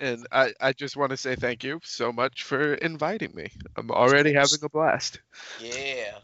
and 0.00 0.26
I, 0.32 0.52
I 0.60 0.72
just 0.72 0.96
want 0.96 1.10
to 1.10 1.16
say 1.16 1.36
thank 1.36 1.64
you 1.64 1.80
so 1.84 2.12
much 2.12 2.42
for 2.42 2.74
inviting 2.74 3.34
me. 3.34 3.48
I'm 3.76 3.90
already 3.90 4.32
having 4.32 4.58
a 4.62 4.68
blast. 4.68 5.20
Yeah. 5.60 6.18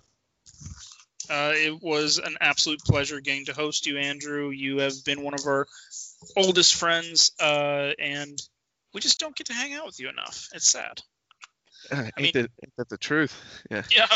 Uh, 1.29 1.53
it 1.55 1.81
was 1.81 2.19
an 2.19 2.37
absolute 2.41 2.81
pleasure 2.81 3.21
getting 3.21 3.45
to 3.45 3.53
host 3.53 3.87
you, 3.87 3.99
Andrew. 3.99 4.51
You 4.51 4.79
have 4.79 5.05
been 5.05 5.23
one 5.23 5.35
of 5.35 5.47
our 5.47 5.69
oldest 6.37 6.75
friends, 6.75 7.31
uh, 7.41 7.93
and 8.01 8.41
we 8.93 9.01
just 9.01 9.21
don't 9.21 9.37
get 9.37 9.47
to 9.47 9.53
hang 9.53 9.75
out 9.75 9.87
with 9.87 10.01
you 10.01 10.09
enough. 10.09 10.49
It's 10.53 10.69
sad. 10.69 11.01
Uh, 11.91 12.03
ain't, 12.03 12.19
mean- 12.19 12.31
that, 12.35 12.41
ain't 12.41 12.77
that 12.79 12.89
the 12.89 12.99
truth? 12.99 13.41
Yeah. 13.71 13.83
Yeah. 13.95 14.07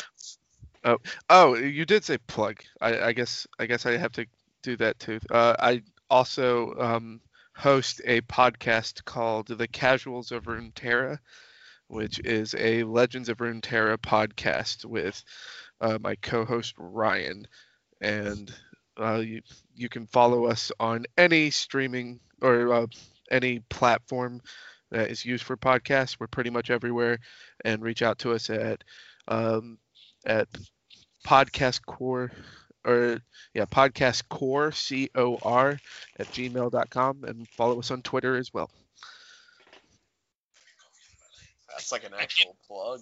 Oh, 1.30 1.54
you 1.54 1.86
did 1.86 2.04
say 2.04 2.18
plug. 2.18 2.60
I, 2.80 3.00
I 3.00 3.12
guess 3.12 3.46
I 3.58 3.66
guess 3.66 3.86
I 3.86 3.96
have 3.96 4.12
to 4.12 4.26
do 4.62 4.76
that 4.76 4.98
too. 4.98 5.18
Uh, 5.30 5.54
I 5.58 5.82
also 6.14 6.74
um, 6.78 7.20
host 7.56 8.00
a 8.04 8.20
podcast 8.22 9.04
called 9.04 9.48
The 9.48 9.68
Casuals 9.68 10.32
of 10.32 10.44
Runeterra, 10.44 11.18
which 11.88 12.20
is 12.20 12.54
a 12.58 12.84
Legends 12.84 13.28
of 13.28 13.38
Runeterra 13.38 13.98
podcast 13.98 14.84
with 14.84 15.22
uh, 15.80 15.98
my 16.00 16.16
co-host 16.16 16.74
Ryan, 16.78 17.46
and 18.00 18.52
uh, 19.00 19.16
you 19.24 19.42
you 19.74 19.88
can 19.88 20.06
follow 20.08 20.46
us 20.46 20.72
on 20.80 21.06
any 21.18 21.50
streaming 21.50 22.20
or 22.42 22.72
uh, 22.72 22.86
any 23.30 23.60
platform 23.70 24.40
that 24.90 25.10
is 25.10 25.24
used 25.24 25.44
for 25.44 25.56
podcasts. 25.56 26.16
We're 26.20 26.28
pretty 26.28 26.50
much 26.50 26.70
everywhere, 26.70 27.18
and 27.64 27.82
reach 27.82 28.02
out 28.02 28.18
to 28.20 28.32
us 28.32 28.50
at 28.50 28.84
um, 29.28 29.78
at 30.26 30.48
podcast 31.26 31.84
core 31.86 32.30
or 32.84 33.20
yeah 33.54 33.64
podcast 33.64 34.28
core 34.28 34.72
c-o-r 34.72 35.78
at 36.18 36.26
gmail.com 36.28 37.24
and 37.24 37.48
follow 37.48 37.78
us 37.78 37.90
on 37.90 38.02
twitter 38.02 38.36
as 38.36 38.52
well 38.52 38.70
That's 41.70 41.90
like 41.90 42.04
an 42.04 42.12
actual 42.16 42.56
plug. 42.68 43.00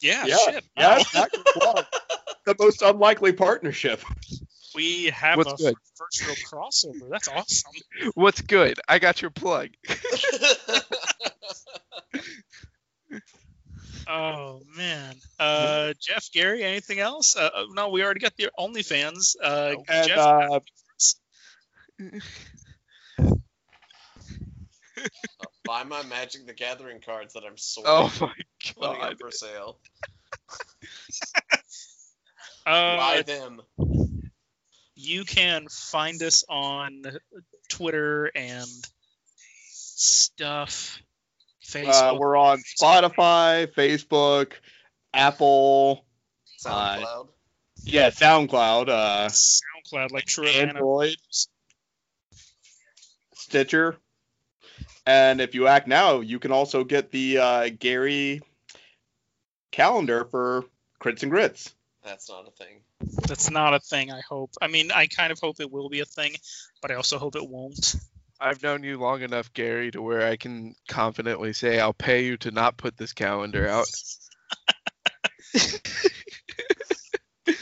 Yeah. 0.00 0.26
yeah, 0.26 0.36
Shit. 0.36 0.64
yeah, 0.76 0.88
wow. 0.88 0.96
it's 0.96 1.14
not 1.14 1.30
gonna 1.30 1.44
plug. 1.54 1.84
the 2.44 2.56
most 2.58 2.82
unlikely 2.82 3.32
partnership. 3.32 4.02
We 4.74 5.06
have 5.10 5.36
What's 5.36 5.52
a 5.52 5.56
good? 5.56 5.74
first 5.94 6.26
real 6.26 6.34
crossover. 6.34 7.08
That's 7.08 7.28
awesome. 7.28 7.72
what's 8.14 8.40
good 8.40 8.80
i 8.88 8.98
got 8.98 9.20
your 9.22 9.30
plug 9.30 9.68
Oh 14.08 14.62
man. 14.76 15.14
Uh, 15.38 15.92
Jeff, 16.00 16.30
Gary, 16.32 16.62
anything 16.64 16.98
else? 16.98 17.36
Uh, 17.36 17.50
uh, 17.54 17.64
no, 17.72 17.88
we 17.88 18.02
already 18.02 18.20
got 18.20 18.36
the 18.36 18.50
OnlyFans. 18.58 19.36
Uh, 19.42 19.74
And 19.88 20.08
Jeff, 20.08 20.18
uh, 20.18 20.60
Buy 25.64 25.84
my 25.84 26.02
Magic 26.02 26.46
the 26.46 26.52
Gathering 26.54 27.00
cards 27.00 27.34
that 27.34 27.44
I'm 27.46 27.56
sorting. 27.56 27.92
oh 27.92 28.12
my 28.20 28.96
god 28.98 29.16
for 29.20 29.30
sale. 29.30 29.78
uh, 32.66 32.96
Buy 32.96 33.22
them. 33.26 33.60
you 34.94 35.24
can 35.24 35.68
find 35.68 36.22
us 36.22 36.44
on 36.48 37.02
Twitter 37.68 38.30
and 38.34 38.66
stuff. 39.68 41.00
Uh, 41.76 42.16
we're 42.18 42.36
on 42.36 42.58
Spotify, 42.58 43.66
Facebook, 43.66 44.52
Apple, 45.12 46.04
SoundCloud. 46.64 47.28
yeah, 47.84 48.10
SoundCloud, 48.10 48.88
uh, 48.88 49.28
SoundCloud, 49.28 50.12
like 50.12 50.26
True 50.26 50.46
Atlanta. 50.46 50.70
Android, 50.70 51.16
Stitcher, 53.34 53.96
and 55.06 55.40
if 55.40 55.54
you 55.54 55.66
act 55.66 55.88
now, 55.88 56.20
you 56.20 56.38
can 56.38 56.52
also 56.52 56.84
get 56.84 57.10
the 57.10 57.38
uh, 57.38 57.68
Gary 57.78 58.40
calendar 59.70 60.24
for 60.24 60.64
Crits 61.00 61.22
and 61.22 61.32
Grits. 61.32 61.74
That's 62.04 62.28
not 62.28 62.46
a 62.46 62.50
thing. 62.50 62.80
That's 63.26 63.50
not 63.50 63.74
a 63.74 63.80
thing. 63.80 64.10
I 64.10 64.20
hope. 64.28 64.50
I 64.60 64.68
mean, 64.68 64.90
I 64.92 65.06
kind 65.06 65.32
of 65.32 65.38
hope 65.38 65.60
it 65.60 65.70
will 65.70 65.88
be 65.88 66.00
a 66.00 66.04
thing, 66.04 66.36
but 66.80 66.90
I 66.90 66.94
also 66.94 67.18
hope 67.18 67.36
it 67.36 67.48
won't. 67.48 67.96
I've 68.40 68.62
known 68.62 68.82
you 68.82 68.98
long 68.98 69.22
enough 69.22 69.52
gary 69.52 69.90
to 69.90 70.02
where 70.02 70.26
i 70.26 70.36
can 70.36 70.74
confidently 70.88 71.52
say 71.52 71.78
i'll 71.78 71.92
pay 71.92 72.24
you 72.24 72.36
to 72.36 72.50
not 72.50 72.76
put 72.76 72.96
this 72.96 73.12
calendar 73.12 73.68
out 73.68 73.86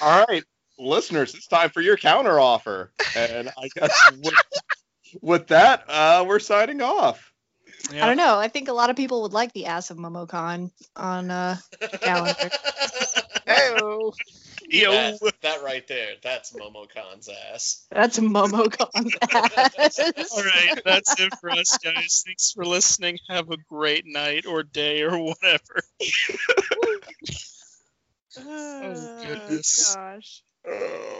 All 0.02 0.24
right, 0.28 0.44
listeners, 0.78 1.34
it's 1.34 1.46
time 1.46 1.70
for 1.70 1.80
your 1.80 1.96
counter 1.96 2.38
offer, 2.38 2.92
and 3.16 3.48
I 3.48 3.68
guess 3.74 4.12
with, 4.22 4.34
with 5.22 5.46
that, 5.48 5.84
uh, 5.88 6.24
we're 6.26 6.38
signing 6.38 6.82
off. 6.82 7.32
Yeah. 7.92 8.04
I 8.04 8.08
don't 8.08 8.16
know. 8.16 8.38
I 8.38 8.48
think 8.48 8.68
a 8.68 8.72
lot 8.72 8.90
of 8.90 8.96
people 8.96 9.22
would 9.22 9.32
like 9.32 9.52
the 9.52 9.66
ass 9.66 9.90
of 9.90 9.96
Momocon 9.96 10.70
on 10.96 11.30
uh, 11.30 11.56
the 11.80 11.98
calendar. 11.98 12.34
Heyo. 13.46 14.12
Yo. 14.68 14.90
That, 14.90 15.34
that 15.42 15.62
right 15.62 15.86
there, 15.88 16.10
that's 16.22 16.52
Momo 16.52 16.86
Momocon's 16.86 17.28
ass. 17.28 17.86
That's 17.90 18.18
Momocon's 18.18 19.14
ass. 19.22 20.30
All 20.32 20.44
right, 20.44 20.80
that's 20.84 21.18
it 21.18 21.34
for 21.40 21.50
us, 21.50 21.78
guys. 21.78 22.22
Thanks 22.26 22.52
for 22.52 22.64
listening. 22.64 23.18
Have 23.28 23.50
a 23.50 23.56
great 23.56 24.04
night 24.06 24.46
or 24.46 24.62
day 24.62 25.02
or 25.02 25.18
whatever. 25.18 25.82
Oh, 28.40 29.24
goodness. 29.26 29.96
Gosh. 29.96 30.42
Oh 30.64 31.18